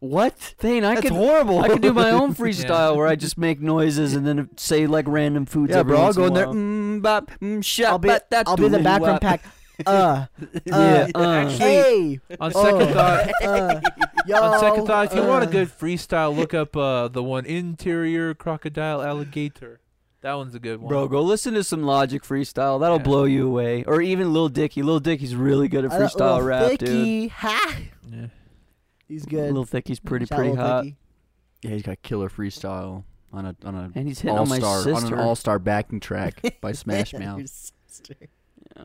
What? 0.00 0.34
Thane, 0.34 0.84
I 0.84 0.94
That's 0.94 1.08
could 1.08 1.12
horrible. 1.16 1.58
I 1.58 1.68
could 1.68 1.82
do 1.82 1.92
my 1.92 2.10
own 2.10 2.34
freestyle 2.36 2.96
where 2.96 3.08
I 3.08 3.16
just 3.16 3.36
make 3.36 3.60
noises 3.60 4.14
and 4.14 4.24
then 4.26 4.48
say 4.56 4.86
like 4.86 5.06
random 5.08 5.44
foods. 5.44 5.72
Yeah, 5.72 5.78
every 5.80 5.90
bro. 5.90 5.98
I'll 5.98 6.04
once 6.04 6.16
go 6.16 6.24
in 6.26 6.32
a 6.32 6.34
there. 6.34 6.46
while. 6.46 6.54
Mm, 6.54 7.02
bop, 7.02 7.30
mm, 7.40 7.64
shop, 7.64 7.90
I'll 7.92 7.98
be 7.98 8.08
bat, 8.08 8.30
that 8.30 8.46
I'll 8.48 8.56
be 8.56 8.68
the 8.68 8.78
background 8.78 9.20
pack. 9.20 9.42
Uh, 9.86 10.26
Yeah, 10.64 11.06
uh, 11.14 11.18
uh. 11.20 11.32
Actually, 11.34 11.58
hey, 11.58 12.20
On 12.40 12.50
oh, 12.52 12.64
second 12.64 12.94
thought, 12.94 13.30
uh, 13.44 13.80
yo, 14.26 14.42
on 14.42 14.58
second 14.58 14.86
thought, 14.86 15.06
if 15.06 15.14
you 15.14 15.22
want 15.22 15.44
a 15.44 15.46
uh. 15.46 15.50
good 15.52 15.68
freestyle, 15.68 16.34
look 16.34 16.52
up 16.52 16.76
uh, 16.76 17.06
the 17.06 17.22
one 17.22 17.46
interior 17.46 18.34
crocodile 18.34 19.00
alligator. 19.00 19.78
That 20.22 20.34
one's 20.34 20.56
a 20.56 20.58
good 20.58 20.80
one. 20.80 20.88
Bro, 20.88 21.06
go 21.08 21.22
listen 21.22 21.54
to 21.54 21.62
some 21.62 21.84
Logic 21.84 22.24
freestyle. 22.24 22.80
That'll 22.80 22.96
Yeah. 22.96 23.02
blow 23.04 23.22
you 23.22 23.46
away. 23.46 23.84
Or 23.84 24.02
even 24.02 24.32
Lil 24.32 24.48
Dicky. 24.48 24.82
Lil 24.82 24.98
Dicky's 24.98 25.36
really 25.36 25.68
good 25.68 25.84
at 25.84 25.92
Uh, 25.92 26.00
freestyle 26.00 26.38
Lil 26.38 26.42
rap, 26.42 26.70
dude. 26.70 26.80
Thicky, 26.80 27.28
Ha! 27.28 27.76
Yeah. 28.10 28.26
He's 29.08 29.24
good. 29.24 29.52
Lil 29.52 29.64
Thicky's 29.64 30.00
pretty 30.00 30.26
Shout 30.26 30.36
pretty 30.38 30.52
Lil 30.52 30.60
hot. 30.60 30.84
Thicky. 30.84 30.96
Yeah, 31.62 31.70
he's 31.70 31.82
got 31.82 32.02
killer 32.02 32.28
freestyle 32.28 33.04
on 33.32 33.46
a 33.46 33.56
on 33.64 33.74
a 33.74 33.90
And 33.94 34.06
he's 34.06 34.20
hitting 34.20 34.36
all 34.36 34.42
on 34.42 34.48
my 34.48 34.58
star 34.58 34.78
on 34.78 34.84
sister. 34.84 35.14
an 35.14 35.20
all 35.20 35.34
star 35.34 35.58
backing 35.58 36.00
track 36.00 36.40
by 36.60 36.72
Smash 36.72 37.12
Your 37.12 37.22
Mouth. 37.22 37.48
sister. 37.48 38.14
Yeah. 38.76 38.84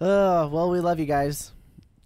Oh, 0.00 0.48
well, 0.48 0.70
we 0.70 0.80
love 0.80 0.98
you 0.98 1.06
guys. 1.06 1.52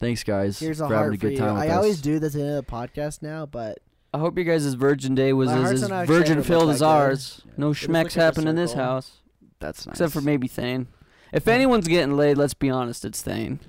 Thanks, 0.01 0.25
guys, 0.25 0.59
Here's 0.59 0.81
a 0.81 0.89
for 0.89 0.95
having 0.95 0.99
heart 1.11 1.15
a 1.15 1.17
for 1.19 1.21
good 1.21 1.33
you. 1.33 1.39
time 1.39 1.55
with 1.55 1.63
I 1.63 1.69
us. 1.69 1.77
always 1.77 2.01
do 2.03 2.19
this 2.19 2.35
in 2.35 2.47
a 2.59 2.63
podcast 2.63 3.23
now, 3.23 3.47
but 3.47 3.79
I 4.13 4.19
hope 4.19 4.37
you 4.37 4.45
guys' 4.45 4.75
Virgin 4.75 5.15
Day 5.15 5.33
was 5.33 5.49
My 5.49 5.55
heart's 5.57 5.71
as, 5.73 5.83
as 5.85 5.89
not 5.89 6.03
excited 6.03 6.19
virgin 6.21 6.39
about 6.39 6.47
filled 6.47 6.69
that 6.69 6.73
as 6.75 6.79
good. 6.81 6.85
ours. 6.87 7.43
Yeah. 7.47 7.53
No 7.57 7.69
was 7.69 7.79
schmecks 7.79 8.03
like 8.05 8.17
a 8.17 8.21
happen 8.21 8.49
in 8.49 8.57
this 8.57 8.73
circle. 8.73 8.85
house. 8.85 9.13
That's 9.61 9.87
nice. 9.87 9.95
Except 9.95 10.13
for 10.13 10.21
maybe 10.21 10.47
Thane. 10.49 10.89
If 11.33 11.49
anyone's 11.49 11.89
getting 11.89 12.17
laid, 12.17 12.37
let's 12.37 12.55
be 12.55 12.71
honest, 12.71 13.05
it's 13.05 13.23
Thane. 13.23 13.61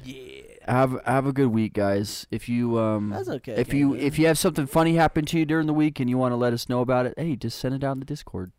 Have 0.67 0.99
have 1.05 1.25
a 1.25 1.33
good 1.33 1.47
week, 1.47 1.73
guys. 1.73 2.25
If 2.31 2.49
you 2.49 2.79
um 2.79 3.09
that's 3.09 3.29
okay. 3.29 3.53
if 3.53 3.73
you 3.73 3.95
if 3.95 4.17
you 4.17 4.27
have 4.27 4.37
something 4.37 4.65
funny 4.65 4.95
happen 4.95 5.25
to 5.25 5.39
you 5.39 5.45
during 5.45 5.67
the 5.67 5.73
week 5.73 5.99
and 5.99 6.09
you 6.09 6.17
want 6.17 6.31
to 6.31 6.35
let 6.37 6.53
us 6.53 6.69
know 6.69 6.81
about 6.81 7.05
it, 7.05 7.13
hey, 7.17 7.35
just 7.35 7.59
send 7.59 7.75
it 7.75 7.79
down 7.79 7.99
the 7.99 8.05
Discord. 8.05 8.51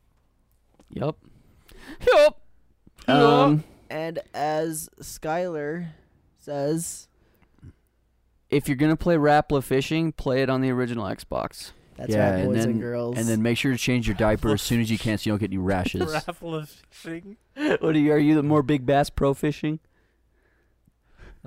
Yup. 0.91 1.19
Yup. 2.13 2.41
Um, 3.09 3.65
and 3.91 4.19
as 4.35 4.89
Skylar 5.01 5.89
says, 6.39 7.09
if 8.51 8.69
you're 8.69 8.77
gonna 8.77 8.97
play 8.97 9.17
Rapala 9.17 9.63
Fishing, 9.63 10.13
play 10.13 10.43
it 10.43 10.51
on 10.51 10.61
the 10.61 10.71
original 10.71 11.05
Xbox. 11.05 11.73
That's 11.97 12.13
yeah, 12.13 12.31
right, 12.31 12.39
and 12.41 12.49
boys 12.49 12.59
then 12.59 12.71
and 12.71 12.81
girls. 12.81 13.17
and 13.17 13.27
then 13.27 13.43
make 13.43 13.57
sure 13.57 13.73
to 13.73 13.79
change 13.79 14.07
your 14.07 14.17
diaper 14.17 14.53
as 14.53 14.61
soon 14.61 14.81
as 14.81 14.91
you 14.91 14.99
can, 14.99 15.17
so 15.17 15.29
you 15.29 15.33
don't 15.33 15.39
get 15.39 15.51
any 15.51 15.59
rashes. 15.59 16.13
Raffle 16.13 16.55
of 16.55 16.69
fishing. 16.91 17.37
What 17.55 17.83
are 17.83 17.99
you? 17.99 18.13
Are 18.13 18.19
you 18.19 18.35
the 18.35 18.43
more 18.43 18.63
big 18.63 18.85
bass 18.85 19.09
pro 19.09 19.33
fishing? 19.35 19.81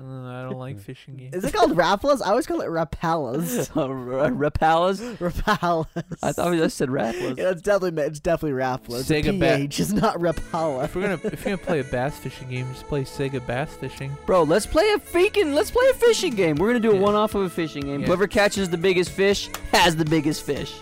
Uh, 0.00 0.28
I 0.28 0.42
don't 0.48 0.58
like 0.58 0.78
fishing 0.78 1.14
games. 1.16 1.34
is 1.34 1.44
it 1.44 1.52
called 1.52 1.72
Rapalas? 1.76 2.22
I 2.24 2.30
always 2.30 2.46
call 2.46 2.62
it 2.62 2.68
Rapalas. 2.68 3.68
Rapalas? 3.74 5.16
Rapalas. 5.18 5.86
I 6.22 6.32
thought 6.32 6.50
we 6.52 6.56
just 6.56 6.76
said 6.78 6.88
Rapalas. 6.88 7.36
Yeah, 7.38 7.50
it's 7.50 7.60
definitely 7.62 8.02
it's 8.04 8.20
definitely 8.20 8.58
Rapalas. 8.58 9.00
It's 9.00 9.10
Sega 9.10 9.38
Bat- 9.38 9.58
PH, 9.58 9.80
it's 9.80 9.92
not 9.92 10.16
Rapala. 10.18 10.84
if 10.84 10.94
we're 10.96 11.02
gonna 11.02 11.20
if 11.24 11.44
you're 11.44 11.56
gonna 11.56 11.66
play 11.66 11.80
a 11.80 11.84
bass 11.92 12.16
fishing 12.18 12.48
game, 12.48 12.66
just 12.72 12.86
play 12.86 13.02
Sega 13.04 13.46
Bass 13.46 13.74
Fishing. 13.74 14.16
Bro, 14.26 14.44
let's 14.44 14.64
play 14.66 14.90
a 14.92 14.98
freaking 14.98 15.52
let's 15.54 15.70
play 15.70 15.84
a 15.90 15.94
fishing 15.94 16.34
game. 16.34 16.56
We're 16.56 16.68
gonna 16.68 16.80
do 16.80 16.92
a 16.92 16.94
Yeah. 16.94 17.00
one 17.00 17.14
off 17.14 17.34
of 17.34 17.42
a 17.42 17.50
fishing 17.50 17.82
game. 17.82 18.00
Yeah. 18.00 18.06
Whoever 18.06 18.26
catches 18.26 18.70
the 18.70 18.78
biggest 18.78 19.10
fish 19.10 19.48
has 19.72 19.96
the 19.96 20.04
biggest 20.06 20.44
fish. 20.44 20.72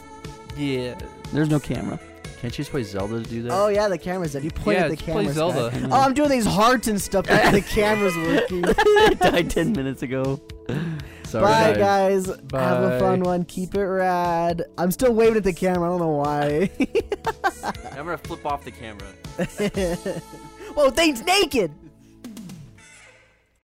Yeah. 0.56 0.96
There's 1.32 1.48
no 1.50 1.58
camera. 1.60 1.98
Can't 2.40 2.52
you 2.56 2.62
just 2.62 2.70
play 2.70 2.84
Zelda 2.84 3.22
to 3.22 3.28
do 3.28 3.42
that? 3.42 3.52
Oh 3.52 3.66
yeah, 3.68 3.88
the 3.88 3.98
camera's 3.98 4.32
dead. 4.34 4.44
You 4.44 4.50
point 4.50 4.78
Yeah, 4.78 4.84
at 4.84 4.90
the 4.90 4.94
let's 4.96 5.02
play 5.02 5.12
camera. 5.24 5.32
Zelda. 5.32 5.70
Sky. 5.76 5.88
Oh, 5.90 6.00
I'm 6.02 6.14
doing 6.14 6.28
these 6.30 6.46
hearts 6.46 6.86
and 6.86 7.00
stuff, 7.00 7.26
but 7.26 7.50
the 7.50 7.60
camera's 7.68 8.16
working. 8.16 8.62
it 8.66 9.18
died 9.18 9.50
ten 9.50 9.72
minutes 9.72 10.02
ago. 10.02 10.40
Sorry, 11.24 11.44
Bye, 11.44 11.74
guys. 11.74 12.26
guys. 12.28 12.36
Have 12.52 12.82
a 12.82 12.98
fun 13.00 13.20
Bye. 13.22 13.28
one. 13.30 13.44
Keep 13.44 13.74
it 13.74 13.82
rad. 13.84 14.62
I'm 14.78 14.90
still 14.92 15.12
waving 15.12 15.36
at 15.38 15.44
the 15.44 15.52
camera. 15.52 15.88
I 15.88 15.98
don't 15.98 16.00
know 16.00 16.08
why. 16.08 16.70
I'm 17.92 18.04
gonna 18.06 18.16
flip 18.18 18.46
off 18.46 18.64
the 18.64 18.70
camera. 18.70 19.08
Whoa, 20.74 20.90
thing's 20.90 21.22
naked. 21.24 21.72